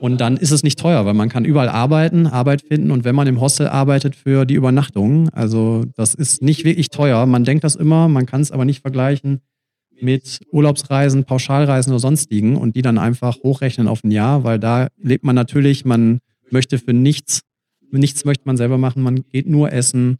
Und 0.00 0.18
dann 0.22 0.38
ist 0.38 0.50
es 0.50 0.62
nicht 0.62 0.78
teuer, 0.78 1.04
weil 1.04 1.12
man 1.12 1.28
kann 1.28 1.44
überall 1.44 1.68
arbeiten, 1.68 2.26
Arbeit 2.26 2.62
finden 2.62 2.90
und 2.90 3.04
wenn 3.04 3.14
man 3.14 3.26
im 3.26 3.38
Hostel 3.38 3.68
arbeitet 3.68 4.16
für 4.16 4.46
die 4.46 4.54
Übernachtung, 4.54 5.28
also 5.28 5.84
das 5.94 6.14
ist 6.14 6.40
nicht 6.40 6.64
wirklich 6.64 6.88
teuer. 6.88 7.26
Man 7.26 7.44
denkt 7.44 7.64
das 7.64 7.76
immer, 7.76 8.08
man 8.08 8.24
kann 8.24 8.40
es 8.40 8.50
aber 8.50 8.64
nicht 8.64 8.80
vergleichen 8.80 9.42
mit 10.00 10.40
Urlaubsreisen, 10.50 11.24
Pauschalreisen 11.24 11.92
oder 11.92 12.00
sonstigen 12.00 12.56
und 12.56 12.76
die 12.76 12.82
dann 12.82 12.96
einfach 12.96 13.36
hochrechnen 13.42 13.88
auf 13.88 14.02
ein 14.02 14.10
Jahr, 14.10 14.42
weil 14.42 14.58
da 14.58 14.88
lebt 14.96 15.24
man 15.24 15.34
natürlich, 15.34 15.84
man 15.84 16.20
möchte 16.52 16.78
für 16.78 16.92
nichts, 16.92 17.42
nichts 17.90 18.24
möchte 18.24 18.46
man 18.46 18.56
selber 18.56 18.78
machen, 18.78 19.02
man 19.02 19.24
geht 19.28 19.46
nur 19.46 19.72
essen, 19.72 20.18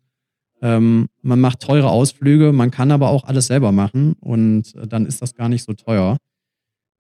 ähm, 0.63 1.09
man 1.23 1.41
macht 1.41 1.61
teure 1.61 1.91
Ausflüge, 1.91 2.53
man 2.53 2.71
kann 2.71 2.91
aber 2.91 3.09
auch 3.09 3.25
alles 3.25 3.47
selber 3.47 3.73
machen. 3.73 4.15
Und 4.21 4.75
dann 4.93 5.07
ist 5.07 5.23
das 5.23 5.35
gar 5.35 5.49
nicht 5.49 5.65
so 5.65 5.73
teuer. 5.73 6.19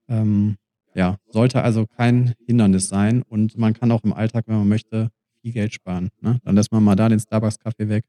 Ähm, 0.09 0.57
ja, 0.95 1.19
sollte 1.29 1.63
also 1.63 1.87
kein 1.87 2.35
Hindernis 2.47 2.89
sein. 2.89 3.23
Und 3.23 3.59
man 3.59 3.75
kann 3.75 3.93
auch 3.93 4.03
im 4.03 4.13
Alltag, 4.13 4.45
wenn 4.47 4.57
man 4.57 4.69
möchte, 4.69 5.11
viel 5.43 5.53
Geld 5.53 5.75
sparen. 5.75 6.09
Ne? 6.21 6.41
Dann 6.45 6.55
lässt 6.55 6.73
man 6.73 6.83
mal 6.83 6.97
da 6.97 7.09
den 7.09 7.21
Starbucks-Kaffee 7.21 7.89
weg. 7.89 8.05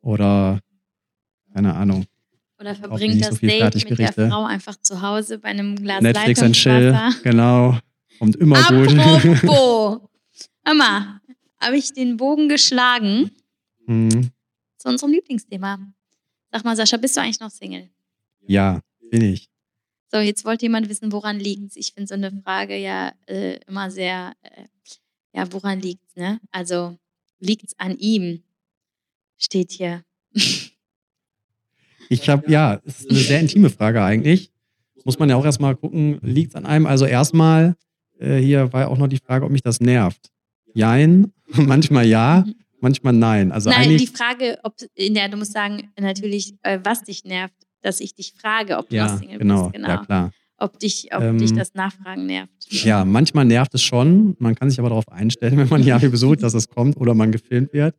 Oder 0.00 0.60
keine 1.52 1.74
Ahnung, 1.74 2.04
oder 2.58 2.74
verbringt 2.74 3.20
das 3.20 3.36
so 3.36 3.46
Date 3.46 3.88
mit 3.88 3.98
der 3.98 4.12
Frau 4.12 4.44
einfach 4.44 4.76
zu 4.80 5.02
Hause 5.02 5.38
bei 5.38 5.48
einem 5.48 5.76
Glas 5.76 6.00
Netflix 6.02 6.42
and 6.42 6.54
Chill, 6.54 6.96
genau. 7.22 7.78
Kommt 8.18 8.36
immer 8.36 8.62
gut. 8.64 8.98
Apropos, 8.98 10.00
Mama, 10.64 11.20
habe 11.58 11.76
ich 11.76 11.92
den 11.92 12.16
Bogen 12.16 12.48
geschlagen 12.48 13.30
mhm. 13.86 14.30
zu 14.78 14.88
unserem 14.88 15.12
Lieblingsthema. 15.12 15.78
Sag 16.52 16.64
mal, 16.64 16.76
Sascha, 16.76 16.96
bist 16.96 17.16
du 17.16 17.20
eigentlich 17.20 17.40
noch 17.40 17.50
Single? 17.50 17.88
Ja, 18.46 18.80
bin 19.10 19.22
ich. 19.22 19.48
So, 20.10 20.18
jetzt 20.18 20.44
wollte 20.44 20.66
jemand 20.66 20.88
wissen, 20.88 21.12
woran 21.12 21.40
liegt 21.40 21.70
es. 21.70 21.76
Ich 21.76 21.92
finde 21.92 22.08
so 22.08 22.14
eine 22.14 22.30
Frage 22.42 22.76
ja 22.76 23.12
äh, 23.26 23.58
immer 23.66 23.90
sehr, 23.90 24.34
äh, 24.42 24.64
ja, 25.32 25.52
woran 25.52 25.80
liegt 25.80 26.02
es, 26.08 26.16
ne? 26.16 26.40
Also, 26.52 26.96
liegt 27.40 27.64
es 27.64 27.78
an 27.78 27.96
ihm? 27.98 28.42
Steht 29.36 29.72
hier. 29.72 30.04
Ich 32.08 32.28
habe, 32.28 32.48
ja, 32.48 32.74
ist 32.84 33.10
eine 33.10 33.18
sehr 33.18 33.40
intime 33.40 33.68
Frage 33.68 34.00
eigentlich. 34.00 34.52
Muss 35.04 35.18
man 35.18 35.28
ja 35.28 35.34
auch 35.34 35.44
erstmal 35.44 35.74
gucken, 35.74 36.20
liegt 36.22 36.50
es 36.50 36.54
an 36.54 36.64
einem? 36.64 36.86
Also 36.86 37.04
erstmal, 37.04 37.74
äh, 38.18 38.38
hier 38.38 38.72
war 38.72 38.82
ja 38.82 38.88
auch 38.88 38.98
noch 38.98 39.08
die 39.08 39.18
Frage, 39.18 39.44
ob 39.44 39.50
mich 39.50 39.62
das 39.62 39.80
nervt. 39.80 40.30
Jein, 40.74 41.32
manchmal 41.46 42.06
ja, 42.06 42.44
manchmal 42.80 43.12
nein. 43.12 43.52
Also 43.52 43.70
nein, 43.70 43.82
eigentlich, 43.82 44.10
die 44.10 44.16
Frage, 44.16 44.58
ob, 44.62 44.74
in 44.94 45.14
der, 45.14 45.28
du 45.28 45.36
musst 45.36 45.52
sagen, 45.52 45.90
natürlich, 45.98 46.54
äh, 46.62 46.78
was 46.82 47.02
dich 47.02 47.24
nervt, 47.24 47.54
dass 47.82 48.00
ich 48.00 48.14
dich 48.14 48.34
frage, 48.40 48.78
ob 48.78 48.88
du 48.88 48.96
ja, 48.96 49.06
noch 49.06 49.18
Single 49.18 49.38
genau, 49.38 49.62
bist. 49.64 49.74
Genau, 49.74 49.88
ja 49.88 50.04
klar 50.04 50.32
ob 50.58 50.78
dich, 50.78 51.08
ob 51.14 51.22
ähm, 51.22 51.38
dich 51.38 51.52
das 51.52 51.74
Nachfragen 51.74 52.26
nervt. 52.26 52.52
Ja, 52.70 53.04
manchmal 53.04 53.44
nervt 53.44 53.74
es 53.74 53.82
schon. 53.82 54.36
Man 54.38 54.54
kann 54.54 54.70
sich 54.70 54.78
aber 54.78 54.88
darauf 54.88 55.08
einstellen, 55.08 55.56
wenn 55.58 55.68
man 55.68 55.82
Javi 55.82 56.08
besucht, 56.10 56.42
dass 56.42 56.54
es 56.54 56.68
kommt 56.68 56.96
oder 56.96 57.14
man 57.14 57.32
gefilmt 57.32 57.72
wird. 57.72 57.94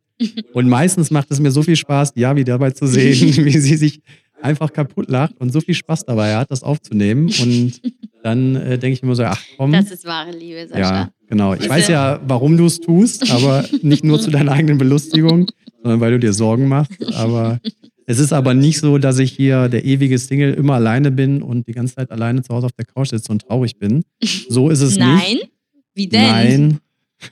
Und 0.52 0.68
meistens 0.68 1.10
macht 1.10 1.30
es 1.30 1.38
mir 1.38 1.50
so 1.50 1.62
viel 1.62 1.76
Spaß, 1.76 2.12
Javi 2.16 2.44
dabei 2.44 2.72
zu 2.72 2.86
sehen, 2.86 3.44
wie 3.44 3.58
sie 3.58 3.76
sich 3.76 4.02
einfach 4.42 4.72
kaputt 4.72 5.08
lacht 5.08 5.36
und 5.38 5.52
so 5.52 5.60
viel 5.60 5.74
Spaß 5.74 6.04
dabei 6.04 6.36
hat, 6.36 6.50
das 6.50 6.62
aufzunehmen. 6.62 7.30
Und 7.40 7.80
dann 8.22 8.56
äh, 8.56 8.78
denke 8.78 8.94
ich 8.94 9.02
mir 9.02 9.14
so, 9.14 9.24
ach 9.24 9.42
komm. 9.56 9.72
Das 9.72 9.90
ist 9.90 10.04
wahre 10.04 10.30
Liebe, 10.32 10.66
Sascha. 10.68 10.80
Ja, 10.80 11.10
genau. 11.28 11.54
Ich 11.54 11.68
weiß 11.68 11.88
ja, 11.88 12.20
warum 12.26 12.56
du 12.56 12.66
es 12.66 12.80
tust, 12.80 13.30
aber 13.30 13.64
nicht 13.82 14.04
nur 14.04 14.20
zu 14.20 14.30
deiner 14.30 14.52
eigenen 14.52 14.78
Belustigung, 14.78 15.50
sondern 15.82 16.00
weil 16.00 16.12
du 16.12 16.18
dir 16.18 16.32
Sorgen 16.32 16.68
machst. 16.68 16.92
Aber 17.14 17.60
es 18.06 18.18
ist 18.18 18.32
aber 18.32 18.54
nicht 18.54 18.78
so, 18.80 18.98
dass 18.98 19.18
ich 19.18 19.32
hier 19.32 19.68
der 19.68 19.84
ewige 19.84 20.18
Single 20.18 20.54
immer 20.54 20.74
alleine 20.74 21.10
bin 21.10 21.42
und 21.42 21.66
die 21.66 21.72
ganze 21.72 21.96
Zeit 21.96 22.10
alleine 22.10 22.42
zu 22.42 22.54
Hause 22.54 22.66
auf 22.66 22.72
der 22.72 22.86
Couch 22.86 23.08
sitze 23.10 23.30
und 23.30 23.42
traurig 23.42 23.78
bin. 23.78 24.02
So 24.48 24.70
ist 24.70 24.80
es 24.80 24.96
Nein? 24.96 25.16
nicht. 25.16 25.40
Nein? 25.40 25.48
Wie 25.94 26.06
denn? 26.08 26.22
Nein. 26.22 26.80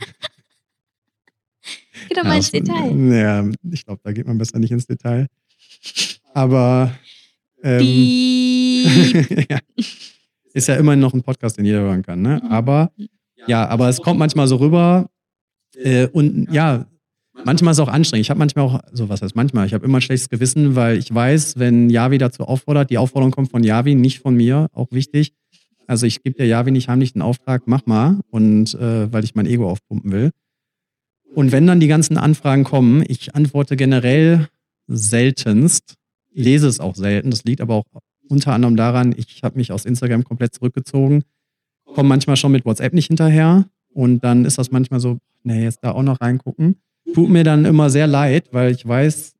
Geh 2.09 2.15
doch 2.15 2.25
mal 2.25 2.31
ja, 2.31 2.37
ins 2.37 2.51
Detail. 2.51 3.13
Ja, 3.13 3.49
ich 3.71 3.85
glaube, 3.85 4.01
da 4.05 4.13
geht 4.13 4.27
man 4.27 4.39
besser 4.39 4.59
nicht 4.59 4.71
ins 4.71 4.87
Detail. 4.87 5.29
Aber 6.37 6.93
ähm, 7.63 7.81
ja, 9.49 9.59
ist 10.53 10.69
ja 10.69 10.75
immerhin 10.77 11.01
noch 11.01 11.15
ein 11.15 11.23
Podcast, 11.23 11.57
den 11.57 11.65
jeder 11.65 11.81
hören 11.81 12.03
kann. 12.03 12.21
Ne? 12.21 12.43
Aber 12.51 12.93
Ja, 13.47 13.67
aber 13.67 13.89
es 13.89 14.03
kommt 14.03 14.19
manchmal 14.19 14.47
so 14.47 14.57
rüber. 14.57 15.09
Äh, 15.77 16.09
und 16.09 16.53
ja, 16.53 16.85
manchmal 17.45 17.73
ist 17.73 17.79
es 17.79 17.83
auch 17.83 17.89
anstrengend. 17.89 18.27
Ich 18.27 18.29
habe 18.29 18.39
manchmal 18.39 18.67
auch, 18.67 18.81
so 18.93 19.09
was 19.09 19.23
heißt 19.23 19.35
manchmal, 19.35 19.67
ich 19.67 19.73
habe 19.73 19.87
immer 19.87 19.97
ein 19.97 20.03
schlechtes 20.03 20.29
Gewissen, 20.29 20.77
weil 20.77 20.99
ich 20.99 21.15
weiß, 21.15 21.59
wenn 21.59 21.89
Javi 21.89 22.19
dazu 22.19 22.43
auffordert, 22.43 22.91
die 22.91 22.99
Aufforderung 22.99 23.33
kommt 23.33 23.51
von 23.51 23.65
Javi, 23.65 23.95
nicht 23.95 24.19
von 24.19 24.35
mir, 24.35 24.69
auch 24.75 24.89
wichtig. 24.91 25.33
Also 25.87 26.05
ich 26.05 26.23
gebe 26.23 26.37
der 26.37 26.49
Javi 26.49 26.71
nicht 26.71 26.91
heimlich 26.91 27.15
den 27.15 27.23
Auftrag, 27.23 27.63
mach 27.65 27.87
mal, 27.87 28.21
und 28.29 28.75
äh, 28.75 29.11
weil 29.11 29.25
ich 29.25 29.35
mein 29.35 29.47
Ego 29.47 29.71
aufpumpen 29.71 30.13
will. 30.13 30.33
Und 31.35 31.51
wenn 31.51 31.67
dann 31.67 31.81
die 31.81 31.89
ganzen 31.89 32.19
Anfragen 32.19 32.65
kommen, 32.65 33.05
ich 33.09 33.35
antworte 33.35 33.77
generell 33.77 34.49
seltenst, 34.87 35.97
lese 36.37 36.69
es 36.69 36.81
auch 36.81 36.95
selten. 36.95 37.31
Das 37.31 37.45
liegt 37.45 37.61
aber 37.61 37.75
auch 37.75 37.87
unter 38.29 38.53
anderem 38.53 38.77
daran, 38.77 39.15
ich 39.17 39.43
habe 39.43 39.57
mich 39.57 39.73
aus 39.73 39.85
Instagram 39.85 40.25
komplett 40.25 40.55
zurückgezogen, 40.55 41.23
komme 41.85 42.09
manchmal 42.09 42.37
schon 42.37 42.53
mit 42.53 42.65
WhatsApp 42.65 42.93
nicht 42.93 43.07
hinterher 43.07 43.67
und 43.93 44.25
dann 44.25 44.45
ist 44.45 44.59
das 44.59 44.71
manchmal 44.71 45.01
so, 45.01 45.19
nee, 45.43 45.63
jetzt 45.63 45.79
da 45.83 45.93
auch 45.93 46.03
noch 46.03 46.21
reingucken. 46.21 46.77
Tut 47.15 47.31
mir 47.31 47.45
dann 47.45 47.65
immer 47.65 47.89
sehr 47.89 48.07
leid, 48.07 48.49
weil 48.53 48.73
ich 48.73 48.87
weiß, 48.87 49.35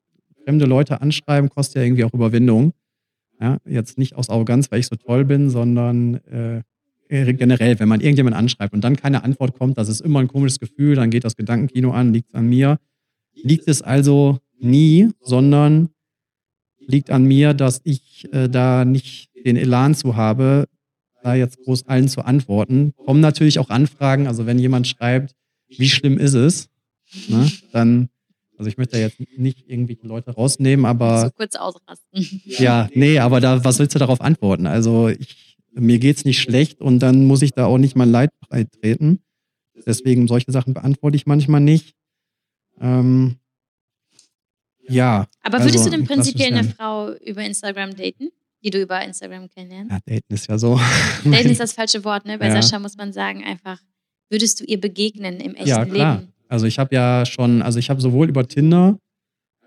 fremde 0.45 0.67
Leute 0.67 1.01
anschreiben 1.01 1.51
kostet 1.51 1.77
ja 1.77 1.83
irgendwie 1.83 2.05
auch 2.05 2.15
Überwindung. 2.15 2.73
Ja, 3.41 3.59
jetzt 3.67 3.99
nicht 3.99 4.15
aus 4.15 4.31
Arroganz, 4.31 4.71
weil 4.71 4.81
ich 4.81 4.87
so 4.87 4.97
toll 4.97 5.25
bin, 5.25 5.51
sondern 5.51 6.15
äh, 6.27 6.63
generell, 7.35 7.79
wenn 7.79 7.89
man 7.89 8.01
irgendjemand 8.01 8.35
anschreibt 8.35 8.73
und 8.73 8.83
dann 8.83 8.97
keine 8.97 9.25
Antwort 9.25 9.59
kommt, 9.59 9.77
das 9.77 9.89
ist 9.89 10.01
immer 10.01 10.21
ein 10.21 10.29
komisches 10.29 10.59
Gefühl, 10.59 10.95
dann 10.95 11.11
geht 11.11 11.25
das 11.25 11.37
Gedankenkino 11.37 11.91
an, 11.91 12.13
liegt 12.13 12.29
es 12.31 12.35
an 12.35 12.49
mir. 12.49 12.79
Liegt 13.35 13.69
es 13.69 13.83
also 13.83 14.39
nie, 14.59 15.11
sondern 15.21 15.91
liegt 16.87 17.11
an 17.11 17.25
mir, 17.25 17.55
dass 17.55 17.81
ich 17.85 18.29
äh, 18.33 18.49
da 18.49 18.85
nicht 18.85 19.31
den 19.45 19.57
Elan 19.57 19.95
zu 19.95 20.17
habe, 20.17 20.67
da 21.23 21.35
jetzt 21.35 21.63
groß 21.65 21.87
allen 21.87 22.09
zu 22.09 22.23
antworten. 22.25 22.93
Kommen 23.05 23.21
natürlich 23.21 23.59
auch 23.59 23.71
Anfragen, 23.71 24.27
also 24.27 24.47
wenn 24.47 24.59
jemand 24.59 24.87
schreibt, 24.87 25.35
wie 25.69 25.89
schlimm 25.89 26.19
ist 26.19 26.35
es, 26.35 26.69
ne, 27.29 27.51
dann, 27.73 28.09
also 28.57 28.69
ich 28.69 28.79
möchte 28.79 28.99
jetzt 28.99 29.19
nicht 29.37 29.65
irgendwie 29.69 29.99
Leute 30.03 30.31
rausnehmen, 30.31 30.87
aber. 30.87 31.23
So 31.23 31.31
kurz 31.31 31.57
ausrasten. 31.57 32.07
Ja, 32.45 32.89
nee, 32.95 33.19
aber 33.19 33.41
da, 33.41 33.65
was 33.65 33.79
willst 33.79 33.95
du 33.95 33.99
darauf 33.99 34.21
antworten? 34.21 34.67
Also 34.67 35.09
ich, 35.09 35.57
mir 35.75 35.99
geht's 35.99 36.25
nicht 36.25 36.41
schlecht 36.41 36.81
und 36.81 37.01
dann 37.01 37.25
muss 37.27 37.43
ich 37.43 37.53
da 37.53 37.67
auch 37.67 37.79
nicht 37.79 37.97
mein 37.97 38.11
Leid 38.11 38.31
treten. 38.81 39.21
Deswegen 39.85 40.27
solche 40.27 40.51
Sachen 40.53 40.75
beantworte 40.75 41.17
ich 41.17 41.27
manchmal 41.27 41.61
nicht. 41.61 41.95
Ähm, 42.81 43.37
ja. 44.89 45.27
Aber 45.43 45.59
würdest 45.59 45.79
also, 45.79 45.91
du 45.91 45.97
denn 45.97 46.07
prinzipiell 46.07 46.53
eine. 46.53 46.65
Frau 46.65 47.13
über 47.25 47.43
Instagram 47.43 47.97
daten, 47.97 48.31
die 48.63 48.71
du 48.71 48.81
über 48.81 49.03
Instagram 49.05 49.49
kennenlernst? 49.49 49.93
Ja, 49.93 49.99
daten 50.05 50.35
ist 50.35 50.49
ja 50.49 50.59
so. 50.59 50.81
Daten 51.25 51.51
ist 51.51 51.61
das 51.61 51.73
falsche 51.75 52.05
Wort, 52.05 52.27
ne? 52.27 52.39
Bei 52.39 52.49
Ja. 52.49 52.61
Sascha 52.61 52.79
muss 52.79 52.97
man 52.97 53.13
sagen, 53.13 53.45
einfach, 53.45 53.81
würdest 54.29 54.61
du 54.61 54.65
ihr 54.65 54.81
begegnen 54.81 55.41
im 55.41 55.55
echten 55.55 55.69
ja, 55.69 55.85
klar. 55.85 56.17
Leben? 56.17 56.33
Also 56.49 56.67
ich 56.67 56.79
habe 56.79 56.95
ja 56.95 57.27
schon, 57.27 57.63
also 57.63 57.79
ich 57.79 57.91
habe 57.91 58.01
sowohl 58.01 58.29
über 58.29 58.47
Tinder 58.47 58.99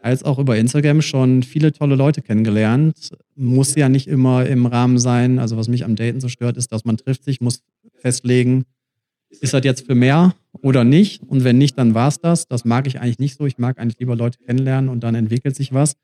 als 0.01 0.24
auch 0.24 0.39
über 0.39 0.57
Instagram 0.57 1.01
schon 1.01 1.43
viele 1.43 1.74
tolle 1.74 1.95
Leute 1.95 2.22
kennengelernt. 2.22 3.11
Muss 3.36 3.76
ja 3.76 3.89
nicht 3.89 4.07
immer 4.07 4.45
im 4.45 4.65
Rahmen 4.65 4.97
sein. 4.97 5.39
Also 5.39 5.57
was 5.57 5.67
mich 5.67 5.84
am 5.84 5.95
Daten 5.95 6.22
so 6.22 6.30
stört, 6.30 6.57
ist, 6.57 6.72
dass 6.72 6.86
man 6.86 6.97
trifft 6.97 7.26
sich, 7.26 7.41
muss 7.41 7.63
festlegen, 7.95 8.65
ist 9.41 9.53
das 9.53 9.63
jetzt 9.63 9.86
für 9.86 9.95
mehr 9.95 10.34
oder 10.62 10.84
nicht? 10.84 11.22
Und 11.24 11.43
wenn 11.43 11.57
nicht, 11.57 11.78
dann 11.78 11.93
war's 11.93 12.20
das. 12.20 12.47
Das 12.47 12.66
mag 12.66 12.88
ich 12.88 12.99
eigentlich 12.99 13.20
nicht 13.20 13.38
so. 13.38 13.45
Ich 13.45 13.57
mag 13.57 13.80
eigentlich 13.80 13.99
lieber 13.99 14.16
Leute 14.16 14.39
kennenlernen 14.39 14.89
und 14.89 15.03
dann 15.03 15.16
entwickelt 15.16 15.55
sich 15.55 15.74
was. 15.74 15.95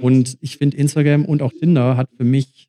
Und 0.00 0.38
ich 0.40 0.56
finde 0.56 0.76
Instagram 0.76 1.24
und 1.24 1.42
auch 1.42 1.52
Tinder 1.52 1.96
hat 1.96 2.08
für 2.16 2.24
mich 2.24 2.68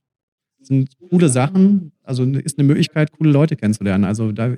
sind 0.61 0.97
coole 1.09 1.29
Sachen. 1.29 1.91
Also 2.03 2.23
ist 2.23 2.57
eine 2.57 2.67
Möglichkeit, 2.67 3.11
coole 3.11 3.31
Leute 3.31 3.55
kennenzulernen. 3.55 4.03
Also 4.03 4.31
da 4.31 4.55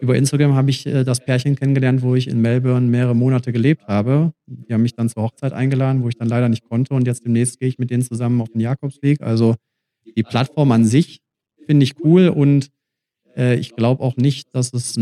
über 0.00 0.16
Instagram 0.16 0.54
habe 0.54 0.70
ich 0.70 0.86
äh, 0.86 1.04
das 1.04 1.20
Pärchen 1.24 1.56
kennengelernt, 1.56 2.02
wo 2.02 2.14
ich 2.14 2.28
in 2.28 2.40
Melbourne 2.40 2.86
mehrere 2.86 3.14
Monate 3.14 3.52
gelebt 3.52 3.86
habe. 3.86 4.32
Die 4.46 4.72
haben 4.72 4.82
mich 4.82 4.94
dann 4.94 5.08
zur 5.08 5.22
Hochzeit 5.22 5.52
eingeladen, 5.52 6.02
wo 6.02 6.08
ich 6.08 6.16
dann 6.16 6.28
leider 6.28 6.48
nicht 6.48 6.64
konnte. 6.64 6.94
Und 6.94 7.06
jetzt 7.06 7.24
demnächst 7.24 7.58
gehe 7.58 7.68
ich 7.68 7.78
mit 7.78 7.90
denen 7.90 8.02
zusammen 8.02 8.40
auf 8.40 8.50
den 8.50 8.60
Jakobsweg. 8.60 9.22
Also 9.22 9.54
die 10.16 10.22
Plattform 10.22 10.72
an 10.72 10.84
sich 10.84 11.20
finde 11.66 11.84
ich 11.84 11.94
cool 12.04 12.28
und 12.28 12.70
äh, 13.36 13.56
ich 13.56 13.74
glaube 13.76 14.02
auch 14.02 14.16
nicht, 14.16 14.54
dass 14.54 14.72
es, 14.72 14.96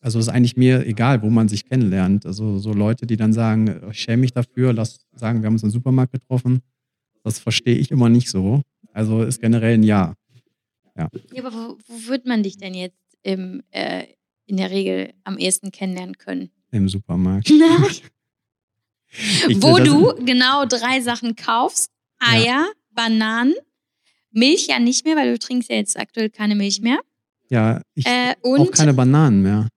also 0.00 0.18
es 0.18 0.26
ist 0.26 0.32
eigentlich 0.32 0.56
mir 0.56 0.86
egal, 0.86 1.22
wo 1.22 1.30
man 1.30 1.48
sich 1.48 1.64
kennenlernt. 1.64 2.26
Also 2.26 2.58
so 2.58 2.72
Leute, 2.72 3.06
die 3.06 3.16
dann 3.16 3.32
sagen, 3.32 3.68
äh, 3.68 3.90
ich 3.90 4.00
schäme 4.00 4.18
mich 4.22 4.32
dafür, 4.32 4.72
lass 4.72 4.98
sagen, 5.14 5.40
wir 5.42 5.46
haben 5.46 5.54
uns 5.54 5.62
im 5.62 5.70
Supermarkt 5.70 6.12
getroffen. 6.12 6.60
Das 7.24 7.38
verstehe 7.38 7.76
ich 7.76 7.90
immer 7.90 8.08
nicht 8.08 8.30
so. 8.30 8.62
Also 8.92 9.22
ist 9.22 9.40
generell 9.40 9.74
ein 9.74 9.82
Ja. 9.82 10.14
Ja, 10.96 11.08
aber 11.38 11.52
wo, 11.52 11.78
wo 11.86 12.08
wird 12.08 12.26
man 12.26 12.42
dich 12.42 12.56
denn 12.56 12.74
jetzt 12.74 12.98
im, 13.22 13.62
äh, 13.70 14.04
in 14.46 14.56
der 14.56 14.70
Regel 14.70 15.12
am 15.24 15.38
ehesten 15.38 15.70
kennenlernen 15.70 16.18
können? 16.18 16.50
Im 16.72 16.88
Supermarkt. 16.88 17.50
Ich- 19.48 19.62
wo 19.62 19.78
du 19.78 20.14
genau 20.24 20.64
drei 20.66 21.00
Sachen 21.00 21.34
kaufst: 21.34 21.90
Eier, 22.18 22.66
Bananen, 22.90 23.54
Milch 24.30 24.66
ja 24.68 24.78
nicht 24.78 25.04
mehr, 25.06 25.16
weil 25.16 25.32
du 25.32 25.38
trinkst 25.38 25.70
ja 25.70 25.76
jetzt 25.76 25.98
aktuell 25.98 26.28
keine 26.30 26.54
Milch 26.54 26.80
mehr. 26.82 27.00
Ja, 27.50 27.80
ich 27.94 28.06
Äh, 28.06 28.34
auch 28.42 28.70
keine 28.70 28.92
Bananen 28.94 29.42
mehr. 29.42 29.68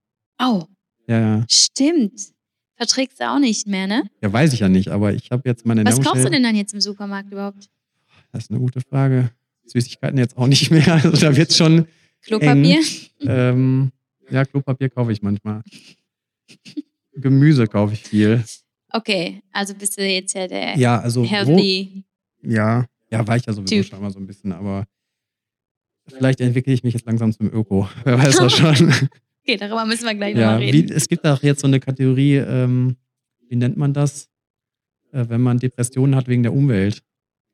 oh, 0.41 0.63
Ja, 1.07 1.19
ja. 1.19 1.45
stimmt. 1.49 2.31
Verträgst 2.75 3.19
du 3.19 3.29
auch 3.29 3.39
nicht 3.39 3.67
mehr, 3.67 3.85
ne? 3.87 4.03
Ja, 4.21 4.33
weiß 4.33 4.53
ich 4.53 4.59
ja 4.61 4.67
nicht, 4.69 4.87
aber 4.89 5.13
ich 5.13 5.29
habe 5.31 5.43
jetzt 5.47 5.65
meine 5.65 5.85
Was 5.85 6.01
kaufst 6.01 6.25
du 6.25 6.29
denn 6.29 6.41
dann 6.43 6.55
jetzt 6.55 6.73
im 6.73 6.81
Supermarkt 6.81 7.31
überhaupt? 7.31 7.69
Das 8.31 8.43
ist 8.45 8.49
eine 8.51 8.59
gute 8.59 8.81
Frage. 8.81 9.29
Süßigkeiten 9.65 10.17
jetzt 10.17 10.35
auch 10.37 10.47
nicht 10.47 10.71
mehr. 10.71 10.81
Also 11.03 11.11
da 11.11 11.35
wird 11.35 11.53
schon. 11.53 11.85
Klopapier? 12.23 12.79
Ähm, 13.21 13.91
ja, 14.29 14.45
Klopapier 14.45 14.89
kaufe 14.89 15.11
ich 15.11 15.21
manchmal. 15.21 15.61
Gemüse 17.13 17.67
kaufe 17.67 17.93
ich 17.93 18.03
viel. 18.03 18.43
Okay, 18.91 19.41
also 19.51 19.73
bist 19.73 19.97
du 19.97 20.05
jetzt 20.05 20.33
ja 20.33 20.47
der 20.47 20.77
Ja, 20.77 20.99
also 20.99 21.21
wo, 21.23 21.27
healthy. 21.29 22.03
ja, 22.41 22.85
ja, 23.09 23.27
war 23.27 23.37
ich 23.37 23.45
ja 23.45 23.53
sowieso 23.53 23.75
Typ. 23.75 23.85
schon 23.85 24.01
mal 24.01 24.11
so 24.11 24.19
ein 24.19 24.27
bisschen, 24.27 24.51
aber 24.51 24.85
vielleicht 26.11 26.41
entwickle 26.41 26.73
ich 26.73 26.83
mich 26.83 26.93
jetzt 26.93 27.05
langsam 27.05 27.31
zum 27.31 27.51
Öko. 27.53 27.89
Wer 28.03 28.17
weiß 28.17 28.37
das 28.37 28.57
schon. 28.57 28.93
Okay, 29.43 29.57
darüber 29.57 29.85
müssen 29.87 30.05
wir 30.05 30.13
gleich 30.13 30.35
ja, 30.35 30.51
nochmal 30.51 30.61
wie, 30.61 30.69
reden. 30.69 30.95
es 30.95 31.07
gibt 31.07 31.25
auch 31.25 31.41
jetzt 31.41 31.61
so 31.61 31.67
eine 31.67 31.79
Kategorie, 31.79 32.35
ähm, 32.35 32.95
wie 33.49 33.55
nennt 33.55 33.75
man 33.75 33.91
das? 33.91 34.29
Äh, 35.11 35.25
wenn 35.29 35.41
man 35.41 35.57
Depressionen 35.57 36.15
hat 36.15 36.27
wegen 36.27 36.43
der 36.43 36.53
Umwelt. 36.53 37.01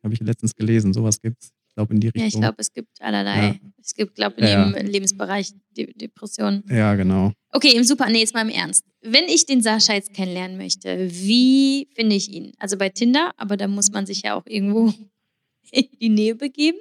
Habe 0.04 0.14
ich 0.14 0.20
letztens 0.20 0.54
gelesen, 0.54 0.94
sowas 0.94 1.22
gibt's. 1.22 1.52
Ich 1.70 1.76
glaube 1.76 1.94
in 1.94 2.00
die 2.00 2.08
Richtung. 2.08 2.22
Ja, 2.22 2.28
ich 2.28 2.34
glaube, 2.34 2.56
es 2.58 2.74
gibt 2.74 3.02
allerlei. 3.02 3.48
Ja. 3.48 3.56
Es 3.80 3.94
gibt, 3.94 4.16
glaube 4.16 4.36
ich, 4.38 4.44
in 4.44 4.50
Ja, 4.50 4.68
jedem 4.68 4.86
Lebensbereich 4.88 5.54
De 5.76 5.94
Depressionen. 5.94 6.64
Ja, 6.70 6.96
genau. 6.96 7.32
Okay, 7.52 7.76
im 7.76 7.84
Super, 7.84 8.10
nee, 8.10 8.20
jetzt 8.20 8.34
mal 8.34 8.42
im 8.42 8.50
Ernst. 8.50 8.84
Wenn 9.02 9.26
ich 9.26 9.46
den 9.46 9.62
Sascha 9.62 9.94
jetzt 9.94 10.14
kennenlernen 10.14 10.58
möchte, 10.58 11.10
wie 11.12 11.88
finde 11.96 12.16
ich 12.16 12.32
ihn? 12.34 12.52
Also 12.58 12.78
bei 12.78 12.90
Tinder, 12.90 13.32
aber 13.38 13.58
da 13.58 13.68
muss 13.68 13.92
man 13.92 14.06
sich 14.06 14.24
ja 14.24 14.36
auch 14.36 14.46
irgendwo 14.46 14.94
in 15.72 15.88
die 16.02 16.10
Nähe 16.10 16.36
begeben. 16.36 16.80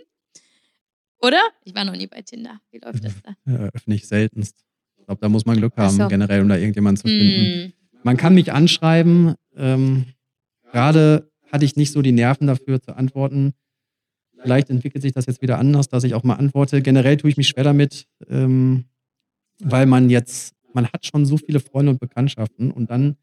Oder? 1.20 1.40
Ich 1.64 1.74
war 1.74 1.84
noch 1.84 1.96
nie 1.96 2.06
bei 2.06 2.22
Tinder. 2.22 2.60
Wie 2.70 2.78
läuft 2.78 3.04
das 3.04 3.14
da? 3.22 3.34
Äh, 3.50 3.70
öffne 3.74 3.94
ich 3.94 4.06
seltenst. 4.06 4.64
Ich 4.96 5.06
glaube, 5.06 5.20
da 5.20 5.28
muss 5.28 5.46
man 5.46 5.56
Glück 5.56 5.76
haben, 5.76 5.96
so. 5.96 6.08
generell, 6.08 6.42
um 6.42 6.48
da 6.48 6.56
irgendjemanden 6.56 7.00
zu 7.00 7.08
finden. 7.08 7.64
Hm. 7.64 7.72
Man 8.02 8.16
kann 8.16 8.34
mich 8.34 8.52
anschreiben. 8.52 9.34
Ähm, 9.56 10.06
Gerade 10.72 11.30
hatte 11.50 11.64
ich 11.64 11.76
nicht 11.76 11.92
so 11.92 12.02
die 12.02 12.12
Nerven 12.12 12.46
dafür 12.46 12.80
zu 12.80 12.96
antworten. 12.96 13.54
Vielleicht 14.42 14.70
entwickelt 14.70 15.02
sich 15.02 15.12
das 15.12 15.26
jetzt 15.26 15.42
wieder 15.42 15.58
anders, 15.58 15.88
dass 15.88 16.04
ich 16.04 16.14
auch 16.14 16.22
mal 16.22 16.34
antworte. 16.34 16.82
Generell 16.82 17.16
tue 17.16 17.30
ich 17.30 17.36
mich 17.36 17.48
schwer 17.48 17.64
damit, 17.64 18.06
ähm, 18.28 18.84
weil 19.60 19.86
man 19.86 20.10
jetzt, 20.10 20.54
man 20.72 20.86
hat 20.86 21.06
schon 21.06 21.24
so 21.24 21.38
viele 21.38 21.60
Freunde 21.60 21.92
und 21.92 22.00
Bekanntschaften 22.00 22.70
und 22.70 22.90
dann 22.90 23.16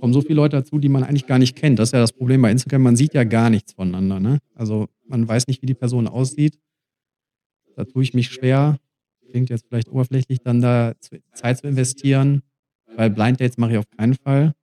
kommen 0.00 0.12
so 0.12 0.20
viele 0.20 0.34
Leute 0.34 0.56
dazu, 0.56 0.78
die 0.78 0.88
man 0.88 1.04
eigentlich 1.04 1.26
gar 1.26 1.38
nicht 1.38 1.56
kennt. 1.56 1.78
Das 1.78 1.88
ist 1.88 1.92
ja 1.92 2.00
das 2.00 2.12
Problem 2.12 2.42
bei 2.42 2.50
Instagram. 2.50 2.82
Man 2.82 2.96
sieht 2.96 3.14
ja 3.14 3.24
gar 3.24 3.50
nichts 3.50 3.72
voneinander. 3.72 4.18
Ne? 4.20 4.38
Also 4.54 4.88
man 5.06 5.26
weiß 5.26 5.46
nicht, 5.46 5.62
wie 5.62 5.66
die 5.66 5.74
Person 5.74 6.08
aussieht. 6.08 6.58
Da 7.76 7.84
tue 7.84 8.02
ich 8.02 8.14
mich 8.14 8.30
schwer. 8.30 8.78
Klingt 9.30 9.50
jetzt 9.50 9.66
vielleicht 9.68 9.88
oberflächlich, 9.88 10.40
dann 10.40 10.60
da 10.60 10.94
Zeit 11.32 11.58
zu 11.58 11.66
investieren, 11.66 12.42
weil 12.96 13.10
Blind 13.10 13.40
Dates 13.40 13.58
mache 13.58 13.72
ich 13.72 13.78
auf 13.78 13.90
keinen 13.90 14.14
Fall. 14.14 14.54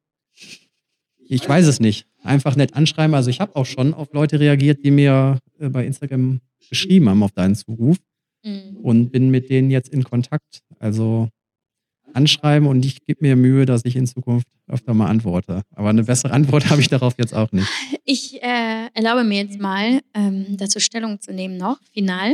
Ich 1.20 1.48
weiß 1.48 1.68
es 1.68 1.80
nicht. 1.80 2.08
Einfach 2.24 2.56
nett 2.56 2.76
anschreiben. 2.76 3.16
Also 3.16 3.30
ich 3.30 3.40
habe 3.42 3.56
auch 3.56 3.66
schon 3.66 3.94
auf 3.94 4.14
Leute 4.14 4.40
reagiert, 4.40 4.84
die 4.86 4.92
mir 4.92 5.40
äh, 5.60 5.70
bei 5.70 5.86
Instagram 5.86 6.40
geschrieben 6.70 7.10
haben 7.10 7.24
auf 7.24 7.32
deinen 7.32 7.56
Zuruf 7.56 7.98
Hm. 8.44 8.78
und 8.82 9.12
bin 9.12 9.30
mit 9.30 9.50
denen 9.50 9.70
jetzt 9.70 9.90
in 9.90 10.04
Kontakt. 10.04 10.62
Also 10.80 11.30
anschreiben 12.14 12.68
und 12.68 12.84
ich 12.86 13.06
gebe 13.06 13.22
mir 13.22 13.36
Mühe, 13.36 13.66
dass 13.66 13.86
ich 13.86 13.96
in 13.96 14.06
Zukunft 14.08 14.48
öfter 14.68 14.94
mal 14.94 15.08
antworte. 15.08 15.62
Aber 15.76 15.90
eine 15.90 16.04
bessere 16.04 16.34
Antwort 16.34 16.66
habe 16.70 16.82
ich 16.82 16.88
darauf 16.90 17.14
jetzt 17.18 17.34
auch 17.34 17.52
nicht. 17.52 17.68
Ich 18.04 18.42
äh, 18.42 18.88
erlaube 18.94 19.24
mir 19.24 19.44
jetzt 19.44 19.60
mal, 19.60 20.02
ähm, 20.14 20.58
dazu 20.58 20.80
Stellung 20.80 21.22
zu 21.22 21.32
nehmen 21.34 21.58
noch, 21.58 21.80
final. 21.94 22.34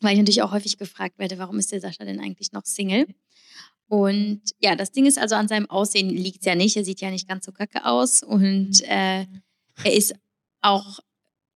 Weil 0.00 0.12
ich 0.12 0.18
natürlich 0.18 0.42
auch 0.42 0.52
häufig 0.52 0.78
gefragt 0.78 1.18
werde, 1.18 1.38
warum 1.38 1.58
ist 1.58 1.72
der 1.72 1.80
Sascha 1.80 2.04
denn 2.04 2.20
eigentlich 2.20 2.52
noch 2.52 2.64
Single? 2.64 3.06
Und 3.88 4.42
ja, 4.60 4.74
das 4.74 4.92
Ding 4.92 5.06
ist 5.06 5.18
also, 5.18 5.36
an 5.36 5.48
seinem 5.48 5.70
Aussehen 5.70 6.10
liegt 6.10 6.40
es 6.40 6.46
ja 6.46 6.54
nicht. 6.54 6.76
Er 6.76 6.84
sieht 6.84 7.00
ja 7.00 7.10
nicht 7.10 7.28
ganz 7.28 7.46
so 7.46 7.52
kacke 7.52 7.84
aus 7.84 8.22
und 8.22 8.82
äh, 8.82 9.26
er 9.84 9.92
ist 9.92 10.14
auch 10.60 10.98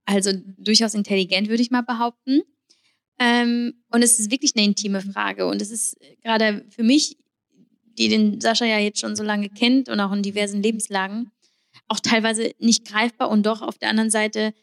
also 0.05 0.33
durchaus 0.59 0.95
intelligent, 0.95 1.49
würde 1.49 1.63
ich 1.63 1.71
mal 1.71 1.83
behaupten. 1.83 2.43
Ähm, 3.19 3.75
und 3.91 4.03
es 4.03 4.19
ist 4.19 4.31
wirklich 4.31 4.57
eine 4.57 4.65
intime 4.65 5.01
Frage. 5.01 5.47
Und 5.47 5.61
es 5.61 5.71
ist 5.71 5.97
gerade 6.23 6.65
für 6.71 6.83
mich, 6.83 7.19
die 7.99 8.09
den 8.09 8.41
Sascha 8.41 8.65
ja 8.65 8.79
jetzt 8.79 9.01
schon 9.01 9.15
so 9.15 9.23
lange 9.23 9.49
kennt 9.51 9.89
und 9.89 10.01
auch 10.01 10.13
in 10.13 10.23
diversen 10.23 10.63
Lebenslagen, 10.63 11.31
auch 11.89 12.01
teilweise 12.01 12.53
nicht 12.59 12.87
greifbar 12.87 13.29
und 13.29 13.45
doch 13.45 13.63
auf 13.63 13.79
der 13.79 13.91
anderen 13.91 14.11
Seite 14.11 14.55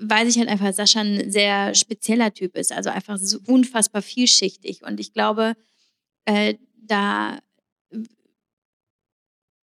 weiß 0.00 0.28
ich 0.28 0.38
halt 0.38 0.48
einfach, 0.48 0.66
dass 0.66 0.76
Sascha 0.76 1.00
ein 1.00 1.30
sehr 1.30 1.74
spezieller 1.74 2.32
Typ 2.32 2.56
ist, 2.56 2.72
also 2.72 2.90
einfach 2.90 3.18
so 3.18 3.38
unfassbar 3.46 4.02
vielschichtig. 4.02 4.82
Und 4.82 5.00
ich 5.00 5.12
glaube, 5.12 5.54
äh, 6.24 6.54
da 6.76 7.38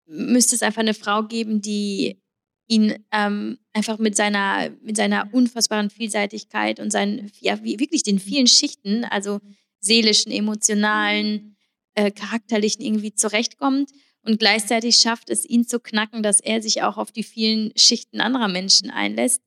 müsste 0.05 0.55
es 0.55 0.63
einfach 0.63 0.81
eine 0.81 0.93
Frau 0.93 1.23
geben, 1.23 1.61
die 1.61 2.21
ihn 2.67 2.95
ähm, 3.11 3.57
einfach 3.73 3.97
mit 3.97 4.15
seiner, 4.15 4.69
mit 4.81 4.95
seiner 4.95 5.29
unfassbaren 5.33 5.89
Vielseitigkeit 5.89 6.79
und 6.79 6.91
seinen, 6.91 7.31
ja, 7.39 7.63
wirklich 7.63 8.03
den 8.03 8.19
vielen 8.19 8.47
Schichten, 8.47 9.03
also 9.05 9.39
seelischen, 9.79 10.31
emotionalen, 10.31 11.55
äh, 11.95 12.11
charakterlichen 12.11 12.83
irgendwie 12.83 13.13
zurechtkommt 13.13 13.91
und 14.23 14.39
gleichzeitig 14.39 14.95
schafft 14.95 15.29
es, 15.29 15.45
ihn 15.45 15.67
zu 15.67 15.79
knacken, 15.79 16.23
dass 16.23 16.39
er 16.39 16.61
sich 16.61 16.81
auch 16.81 16.97
auf 16.97 17.11
die 17.11 17.23
vielen 17.23 17.71
Schichten 17.75 18.21
anderer 18.21 18.47
Menschen 18.47 18.89
einlässt. 18.89 19.41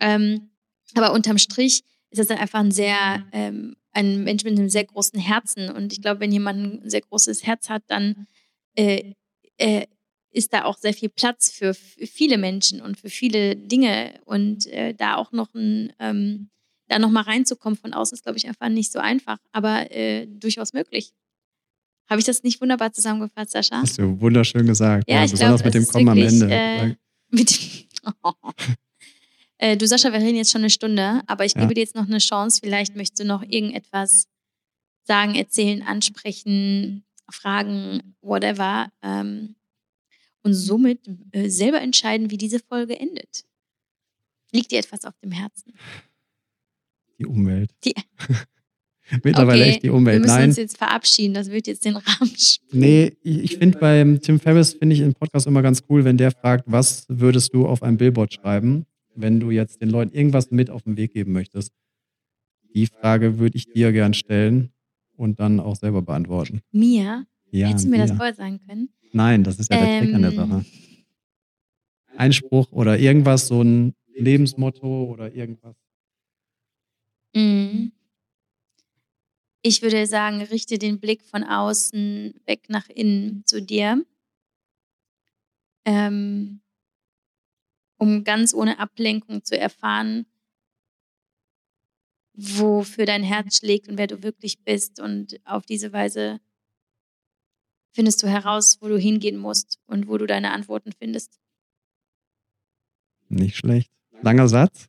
Ähm, 0.00 0.50
aber 0.94 1.12
unterm 1.12 1.38
Strich 1.38 1.82
ist 2.10 2.18
es 2.18 2.30
einfach 2.30 2.60
ein 2.60 2.72
sehr, 2.72 3.24
ähm, 3.32 3.76
ein 3.92 4.24
Mensch 4.24 4.44
mit 4.44 4.58
einem 4.58 4.68
sehr 4.68 4.84
großen 4.84 5.18
Herzen. 5.18 5.70
Und 5.70 5.92
ich 5.92 6.02
glaube, 6.02 6.20
wenn 6.20 6.32
jemand 6.32 6.84
ein 6.84 6.90
sehr 6.90 7.02
großes 7.02 7.46
Herz 7.46 7.68
hat, 7.68 7.82
dann 7.86 8.26
äh, 8.76 9.14
äh, 9.58 9.86
ist 10.32 10.52
da 10.52 10.64
auch 10.64 10.78
sehr 10.78 10.94
viel 10.94 11.08
Platz 11.08 11.50
für 11.50 11.74
viele 11.74 12.38
Menschen 12.38 12.80
und 12.80 12.98
für 12.98 13.10
viele 13.10 13.56
Dinge. 13.56 14.20
Und 14.24 14.66
äh, 14.66 14.94
da 14.94 15.16
auch 15.16 15.32
noch 15.32 15.54
ein, 15.54 15.92
ähm, 15.98 16.50
da 16.88 16.98
noch 16.98 17.10
mal 17.10 17.22
reinzukommen 17.22 17.76
von 17.76 17.92
außen 17.92 18.16
ist, 18.16 18.22
glaube 18.22 18.38
ich, 18.38 18.48
einfach 18.48 18.68
nicht 18.68 18.92
so 18.92 18.98
einfach, 18.98 19.38
aber 19.52 19.90
äh, 19.92 20.26
durchaus 20.26 20.72
möglich. 20.72 21.12
Habe 22.08 22.18
ich 22.18 22.26
das 22.26 22.42
nicht 22.42 22.60
wunderbar 22.60 22.92
zusammengefasst, 22.92 23.52
Sascha? 23.52 23.82
Hast 23.82 23.98
du 23.98 24.20
wunderschön 24.20 24.66
gesagt. 24.66 25.08
Ja, 25.08 25.18
ja 25.18 25.24
ich 25.24 25.30
besonders 25.30 25.62
glaub, 25.62 25.72
mit 25.72 25.74
dem 25.74 25.86
Kommen 25.86 26.08
am 26.08 26.18
Ende. 26.18 26.50
Äh, 26.50 26.96
mit, 27.30 27.86
äh, 29.60 29.76
du, 29.76 29.86
Sascha, 29.86 30.12
wir 30.12 30.20
reden 30.20 30.36
jetzt 30.36 30.50
schon 30.52 30.62
eine 30.62 30.70
Stunde, 30.70 31.22
aber 31.26 31.44
ich 31.44 31.54
Ja. 31.54 31.60
gebe 31.62 31.74
dir 31.74 31.80
jetzt 31.80 31.94
noch 31.94 32.06
eine 32.06 32.18
Chance. 32.18 32.60
Vielleicht 32.62 32.96
möchtest 32.96 33.20
du 33.20 33.24
noch 33.24 33.42
irgendetwas 33.42 34.26
sagen, 35.04 35.34
erzählen, 35.34 35.82
ansprechen, 35.82 37.04
fragen, 37.30 38.14
whatever. 38.22 38.90
Ähm, 39.02 39.56
und 40.42 40.54
somit 40.54 41.00
äh, 41.32 41.48
selber 41.48 41.80
entscheiden, 41.80 42.30
wie 42.30 42.38
diese 42.38 42.58
Folge 42.60 42.98
endet. 42.98 43.44
Liegt 44.52 44.70
dir 44.72 44.78
etwas 44.78 45.04
auf 45.04 45.14
dem 45.22 45.32
Herzen? 45.32 45.74
die 47.18 47.26
Umwelt. 47.26 47.70
Die- 47.84 47.94
Mittlerweile 49.24 49.62
Okay, 49.62 49.70
echt 49.72 49.82
die 49.82 49.88
Wir 49.88 49.94
Umwelt. 49.94 50.20
müssen 50.22 50.34
Nein, 50.34 50.48
uns 50.50 50.56
jetzt 50.56 50.78
verabschieden. 50.78 51.34
Das 51.34 51.50
wird 51.50 51.66
jetzt 51.66 51.84
den 51.84 51.96
Rahmen 51.96 52.30
sprengen. 52.38 52.80
nee, 52.80 53.16
ich, 53.22 53.38
ich 53.40 53.56
finde 53.58 53.78
beim 53.78 54.20
Tim 54.20 54.38
Ferriss, 54.40 54.74
finde 54.74 54.94
ich 54.94 55.00
im 55.02 55.12
Podcast 55.14 55.46
immer 55.48 55.60
ganz 55.62 55.82
cool, 55.90 56.04
wenn 56.04 56.16
der 56.16 56.30
fragt, 56.30 56.64
was 56.66 57.04
würdest 57.08 57.52
du 57.52 57.66
auf 57.66 57.82
ein 57.82 57.96
Billboard 57.96 58.32
schreiben, 58.32 58.86
wenn 59.14 59.40
du 59.40 59.50
jetzt 59.50 59.80
den 59.82 59.90
Leuten 59.90 60.14
irgendwas 60.14 60.50
mit 60.50 60.70
auf 60.70 60.82
den 60.82 60.96
Weg 60.96 61.12
geben 61.12 61.32
möchtest. 61.32 61.72
Die 62.74 62.86
Frage 62.86 63.38
würde 63.38 63.56
ich 63.56 63.66
dir 63.72 63.92
gern 63.92 64.14
stellen 64.14 64.72
und 65.16 65.40
dann 65.40 65.60
auch 65.60 65.76
selber 65.76 66.02
beantworten. 66.02 66.60
Mir? 66.70 67.26
Ja, 67.50 67.68
Hättest 67.68 67.86
du 67.86 67.90
mir 67.90 67.98
das 67.98 68.10
dir. 68.10 68.16
vorher 68.16 68.34
sagen 68.34 68.60
können? 68.66 68.90
Nein, 69.12 69.42
das 69.42 69.58
ist 69.58 69.70
ja 69.70 69.78
der 69.84 70.00
Trick 70.00 70.14
an 70.14 70.22
der 70.22 70.30
Ähm. 70.32 70.36
Sache. 70.36 70.64
Ein 72.16 72.32
Spruch 72.32 72.70
oder 72.72 72.98
irgendwas, 72.98 73.46
so 73.48 73.62
ein 73.62 73.94
Lebensmotto 74.14 75.04
oder 75.04 75.34
irgendwas. 75.34 75.74
Mhm. 77.34 77.92
Ich 79.62 79.82
würde 79.82 80.06
sagen, 80.06 80.40
richte 80.42 80.78
den 80.78 81.00
Blick 81.00 81.22
von 81.22 81.44
außen 81.44 82.34
weg 82.46 82.64
nach 82.68 82.88
innen 82.88 83.42
zu 83.46 83.60
dir, 83.62 84.04
ähm, 85.84 86.60
um 88.00 88.24
ganz 88.24 88.54
ohne 88.54 88.78
Ablenkung 88.78 89.44
zu 89.44 89.58
erfahren, 89.58 90.24
wofür 92.32 93.04
dein 93.04 93.22
Herz 93.22 93.58
schlägt 93.58 93.88
und 93.88 93.98
wer 93.98 94.06
du 94.06 94.22
wirklich 94.22 94.64
bist. 94.64 94.98
Und 95.00 95.38
auf 95.44 95.66
diese 95.66 95.92
Weise 95.92 96.40
findest 97.92 98.22
du 98.22 98.26
heraus, 98.26 98.78
wo 98.80 98.88
du 98.88 98.96
hingehen 98.96 99.36
musst 99.36 99.78
und 99.86 100.08
wo 100.08 100.16
du 100.16 100.26
deine 100.26 100.52
Antworten 100.52 100.92
findest. 100.98 101.38
Nicht 103.28 103.56
schlecht. 103.56 103.90
Langer 104.22 104.48
Satz. 104.48 104.88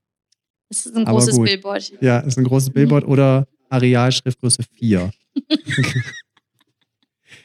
Das 0.70 0.86
ist 0.86 0.96
ein 0.96 1.04
großes 1.04 1.36
gut. 1.36 1.46
Billboard. 1.48 2.02
Ja, 2.02 2.20
ist 2.20 2.38
ein 2.38 2.46
großes 2.46 2.70
Billboard 2.70 3.06
oder 3.06 3.46
Areal 3.68 4.14
Schriftgröße 4.14 4.64
4. 4.64 5.12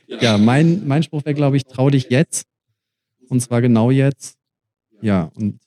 ja, 0.06 0.38
mein, 0.38 0.86
mein 0.86 1.02
Spruch 1.02 1.24
wäre, 1.24 1.34
glaube 1.34 1.56
ich, 1.56 1.64
trau 1.64 1.90
dich 1.90 2.08
jetzt. 2.08 2.46
Und 3.28 3.40
zwar 3.40 3.60
genau 3.60 3.90
jetzt. 3.90 4.35
Ja, 5.06 5.30
und 5.36 5.60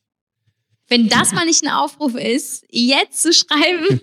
Wenn 0.89 1.07
das 1.07 1.31
mal 1.31 1.45
nicht 1.45 1.63
ein 1.63 1.69
Aufruf 1.71 2.15
ist, 2.15 2.65
jetzt 2.69 3.21
zu 3.21 3.31
schreiben, 3.33 4.01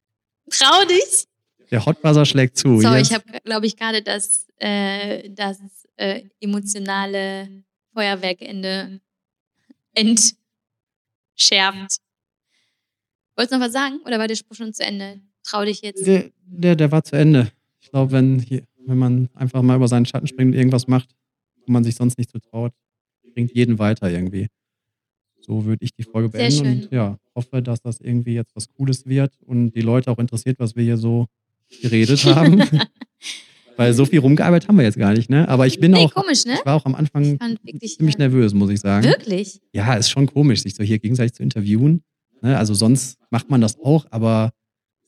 trau 0.50 0.84
dich. 0.86 1.26
der 1.70 1.84
Hotbuzzer 1.84 2.24
schlägt 2.24 2.56
zu. 2.56 2.80
So, 2.80 2.94
jetzt. 2.94 3.10
ich 3.10 3.14
habe, 3.14 3.24
glaube 3.44 3.66
ich, 3.66 3.76
gerade 3.76 4.02
das, 4.02 4.46
äh, 4.56 5.28
das 5.30 5.58
äh, 5.96 6.22
emotionale 6.40 7.62
Feuerwerkende 7.92 9.00
entschärft. 9.94 10.38
Wolltest 13.36 13.52
du 13.52 13.58
noch 13.58 13.66
was 13.66 13.72
sagen 13.72 13.98
oder 14.04 14.18
war 14.18 14.28
der 14.28 14.36
Spruch 14.36 14.56
schon 14.56 14.72
zu 14.72 14.82
Ende? 14.84 15.20
Trau 15.44 15.64
dich 15.64 15.80
jetzt. 15.82 16.06
der, 16.06 16.30
der, 16.46 16.76
der 16.76 16.92
war 16.92 17.04
zu 17.04 17.16
Ende. 17.16 17.50
Ich 17.80 17.90
glaube, 17.90 18.12
wenn, 18.12 18.38
hier- 18.40 18.66
wenn 18.86 18.98
man 18.98 19.28
einfach 19.34 19.62
mal 19.62 19.76
über 19.76 19.88
seinen 19.88 20.06
Schatten 20.06 20.26
springt 20.26 20.52
und 20.54 20.58
irgendwas 20.58 20.86
macht, 20.86 21.10
wo 21.66 21.72
man 21.72 21.84
sich 21.84 21.94
sonst 21.94 22.18
nicht 22.18 22.30
so 22.30 22.38
traut, 22.38 22.72
bringt 23.34 23.52
jeden 23.54 23.78
weiter 23.78 24.10
irgendwie. 24.10 24.48
So 25.48 25.64
würde 25.64 25.82
ich 25.82 25.94
die 25.94 26.02
Folge 26.02 26.28
beenden 26.28 26.82
und 26.84 26.92
ja, 26.92 27.16
hoffe, 27.34 27.62
dass 27.62 27.80
das 27.80 28.00
irgendwie 28.02 28.34
jetzt 28.34 28.54
was 28.54 28.68
Cooles 28.68 29.06
wird 29.06 29.32
und 29.46 29.70
die 29.70 29.80
Leute 29.80 30.10
auch 30.10 30.18
interessiert, 30.18 30.58
was 30.58 30.76
wir 30.76 30.84
hier 30.84 30.98
so 30.98 31.26
geredet 31.80 32.22
haben. 32.26 32.62
Weil 33.78 33.94
so 33.94 34.04
viel 34.04 34.18
rumgearbeitet 34.18 34.68
haben 34.68 34.76
wir 34.76 34.84
jetzt 34.84 34.98
gar 34.98 35.14
nicht, 35.14 35.30
ne? 35.30 35.48
Aber 35.48 35.66
ich 35.66 35.80
bin 35.80 35.92
Nee, 35.92 36.04
auch, 36.04 36.12
komisch, 36.12 36.44
ne? 36.44 36.54
ich 36.54 36.66
war 36.66 36.74
auch 36.74 36.84
am 36.84 36.94
Anfang 36.94 37.38
ziemlich 37.80 38.16
äh, 38.16 38.18
nervös, 38.18 38.52
muss 38.52 38.68
ich 38.68 38.80
sagen. 38.80 39.06
Wirklich? 39.06 39.60
Ja, 39.72 39.94
ist 39.94 40.10
schon 40.10 40.26
komisch, 40.26 40.64
sich 40.64 40.74
so 40.74 40.82
hier 40.82 40.98
gegenseitig 40.98 41.32
zu 41.32 41.42
interviewen. 41.42 42.02
Ne? 42.42 42.58
Also 42.58 42.74
sonst 42.74 43.18
macht 43.30 43.48
man 43.48 43.62
das 43.62 43.78
auch, 43.78 44.04
aber 44.10 44.50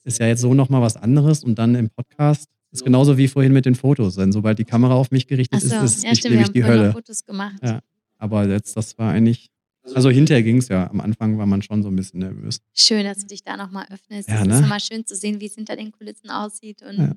ist 0.05 0.21
ja 0.21 0.27
jetzt 0.29 0.41
so 0.41 0.55
nochmal 0.55 0.81
was 0.81 0.97
anderes 0.97 1.45
und 1.45 1.59
dann 1.59 1.75
im 1.75 1.91
Podcast 1.91 2.49
ist 2.71 2.83
genauso 2.85 3.19
wie 3.19 3.29
vorhin 3.29 3.53
mit 3.53 3.67
den 3.67 3.75
Fotos. 3.75 4.15
Denn 4.15 4.33
sobald 4.33 4.59
die 4.59 4.65
Kamera 4.65 4.95
auf 4.95 5.11
mich 5.11 5.27
gerichtet 5.27 5.63
Achso, 5.63 5.85
ist, 5.85 5.97
ist 5.97 6.05
ja, 6.05 6.13
es 6.13 6.19
stimmt, 6.19 6.37
nämlich 6.37 6.53
die 6.53 6.65
Hölle. 6.65 6.93
Fotos 6.93 7.25
gemacht. 7.27 7.57
Ja. 7.63 7.81
Aber 8.17 8.49
jetzt, 8.49 8.77
das 8.77 8.97
war 8.97 9.13
eigentlich, 9.13 9.51
also 9.95 10.11
hinterher 10.11 10.43
ging 10.43 10.59
es 10.59 10.69
ja. 10.69 10.89
Am 10.91 11.01
Anfang 11.01 11.39
war 11.39 11.47
man 11.47 11.63
schon 11.63 11.83
so 11.83 11.89
ein 11.89 11.97
bisschen 11.97 12.21
nervös. 12.21 12.61
Schön, 12.75 13.05
dass 13.05 13.19
du 13.19 13.27
dich 13.27 13.43
da 13.43 13.57
nochmal 13.57 13.87
öffnest. 13.91 14.29
Ja, 14.29 14.41
es 14.43 14.47
ne? 14.47 14.55
ist 14.55 14.61
immer 14.65 14.81
schön 14.81 15.07
zu 15.07 15.15
sehen, 15.17 15.41
wie 15.41 15.47
es 15.47 15.55
hinter 15.55 15.77
den 15.77 15.93
Kulissen 15.93 16.31
aussieht. 16.31 16.83
Und 16.83 16.97
Ja. 16.99 17.07
du 17.09 17.17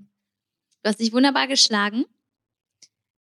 hast 0.90 1.00
dich 1.00 1.14
wunderbar 1.14 1.48
geschlagen. 1.48 2.06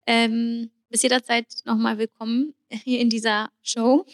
Ähm, 0.06 0.70
bis 0.90 1.02
jederzeit 1.02 1.46
nochmal 1.64 1.98
willkommen 1.98 2.54
hier 2.70 3.00
in 3.00 3.08
dieser 3.10 3.50
Show. 3.62 4.04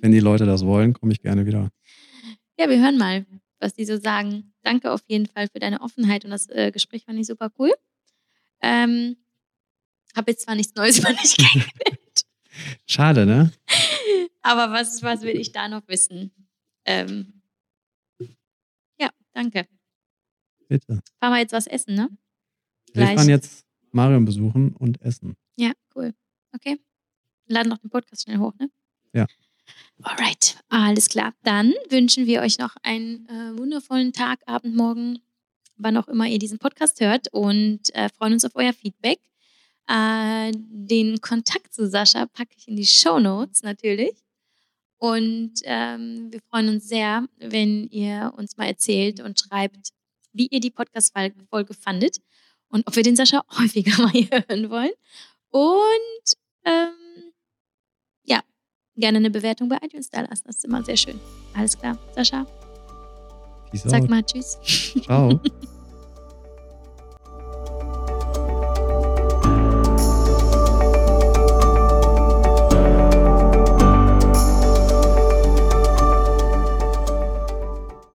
Wenn 0.00 0.12
die 0.12 0.20
Leute 0.20 0.46
das 0.46 0.64
wollen, 0.64 0.92
komme 0.94 1.12
ich 1.12 1.20
gerne 1.20 1.46
wieder. 1.46 1.70
Ja, 2.58 2.68
wir 2.68 2.80
hören 2.80 2.96
mal, 2.98 3.26
was 3.60 3.74
die 3.74 3.84
so 3.84 3.98
sagen. 3.98 4.52
Danke 4.62 4.90
auf 4.90 5.02
jeden 5.06 5.26
Fall 5.26 5.48
für 5.48 5.58
deine 5.58 5.80
Offenheit 5.80 6.24
und 6.24 6.30
das 6.30 6.48
äh, 6.48 6.70
Gespräch 6.72 7.04
fand 7.04 7.18
ich 7.18 7.26
super 7.26 7.50
cool. 7.58 7.72
Ähm, 8.62 9.16
habe 10.16 10.30
jetzt 10.30 10.44
zwar 10.44 10.54
nichts 10.54 10.74
Neues 10.74 10.98
über 10.98 11.12
dich 11.12 11.36
kennengelernt, 11.36 12.24
Schade, 12.86 13.26
ne? 13.26 13.52
Aber 14.42 14.72
was, 14.72 15.02
was 15.02 15.22
will 15.22 15.36
ich 15.36 15.52
da 15.52 15.68
noch 15.68 15.86
wissen? 15.88 16.32
Ähm, 16.84 17.42
ja, 18.98 19.10
danke. 19.32 19.66
Bitte. 20.68 21.00
Fahren 21.20 21.32
wir 21.32 21.40
jetzt 21.40 21.52
was 21.52 21.66
essen, 21.66 21.94
ne? 21.94 22.08
Wir 22.92 23.04
Gleich. 23.04 23.16
fahren 23.16 23.28
jetzt 23.28 23.64
Marion 23.92 24.24
besuchen 24.24 24.74
und 24.76 25.00
essen. 25.02 25.36
Ja, 25.56 25.72
cool. 25.94 26.14
Okay. 26.52 26.78
Wir 27.46 27.54
laden 27.54 27.68
noch 27.68 27.78
den 27.78 27.90
Podcast 27.90 28.22
schnell 28.24 28.38
hoch, 28.38 28.54
ne? 28.58 28.70
Ja. 29.12 29.26
Alright, 30.02 30.58
alles 30.68 31.08
klar. 31.08 31.34
Dann 31.42 31.72
wünschen 31.88 32.26
wir 32.26 32.42
euch 32.42 32.58
noch 32.58 32.76
einen 32.82 33.26
äh, 33.28 33.56
wundervollen 33.56 34.12
Tag, 34.12 34.40
Abend, 34.46 34.76
Morgen, 34.76 35.18
wann 35.76 35.96
auch 35.96 36.08
immer 36.08 36.26
ihr 36.26 36.38
diesen 36.38 36.58
Podcast 36.58 37.00
hört 37.00 37.28
und 37.32 37.94
äh, 37.94 38.08
freuen 38.10 38.34
uns 38.34 38.44
auf 38.44 38.52
euer 38.54 38.72
Feedback. 38.72 39.20
Äh, 39.88 40.52
den 40.54 41.20
Kontakt 41.20 41.74
zu 41.74 41.88
Sascha 41.88 42.26
packe 42.26 42.54
ich 42.56 42.68
in 42.68 42.76
die 42.76 42.86
Show 42.86 43.18
Notes 43.18 43.62
natürlich. 43.62 44.14
Und 44.98 45.54
ähm, 45.64 46.28
wir 46.30 46.40
freuen 46.48 46.68
uns 46.70 46.88
sehr, 46.88 47.26
wenn 47.38 47.88
ihr 47.88 48.32
uns 48.36 48.56
mal 48.56 48.66
erzählt 48.66 49.20
und 49.20 49.38
schreibt, 49.38 49.90
wie 50.32 50.46
ihr 50.46 50.60
die 50.60 50.70
Podcast-Folge 50.70 51.74
fandet 51.74 52.18
und 52.68 52.86
ob 52.86 52.96
wir 52.96 53.02
den 53.02 53.16
Sascha 53.16 53.44
häufiger 53.58 54.00
mal 54.02 54.10
hier 54.10 54.28
hören 54.30 54.70
wollen. 54.70 54.92
Und 55.50 56.34
ähm, 56.64 57.32
ja, 58.24 58.40
gerne 58.96 59.18
eine 59.18 59.30
Bewertung 59.30 59.68
bei 59.68 59.78
iTunes 59.82 60.08
da 60.08 60.22
lassen. 60.22 60.44
Das 60.46 60.56
ist 60.56 60.64
immer 60.64 60.82
sehr 60.82 60.96
schön. 60.96 61.20
Alles 61.54 61.78
klar, 61.78 61.98
Sascha. 62.14 62.46
Peace 63.70 63.82
Sag 63.82 64.02
out. 64.02 64.10
mal 64.10 64.22
Tschüss. 64.22 64.58
Ciao. 65.04 65.40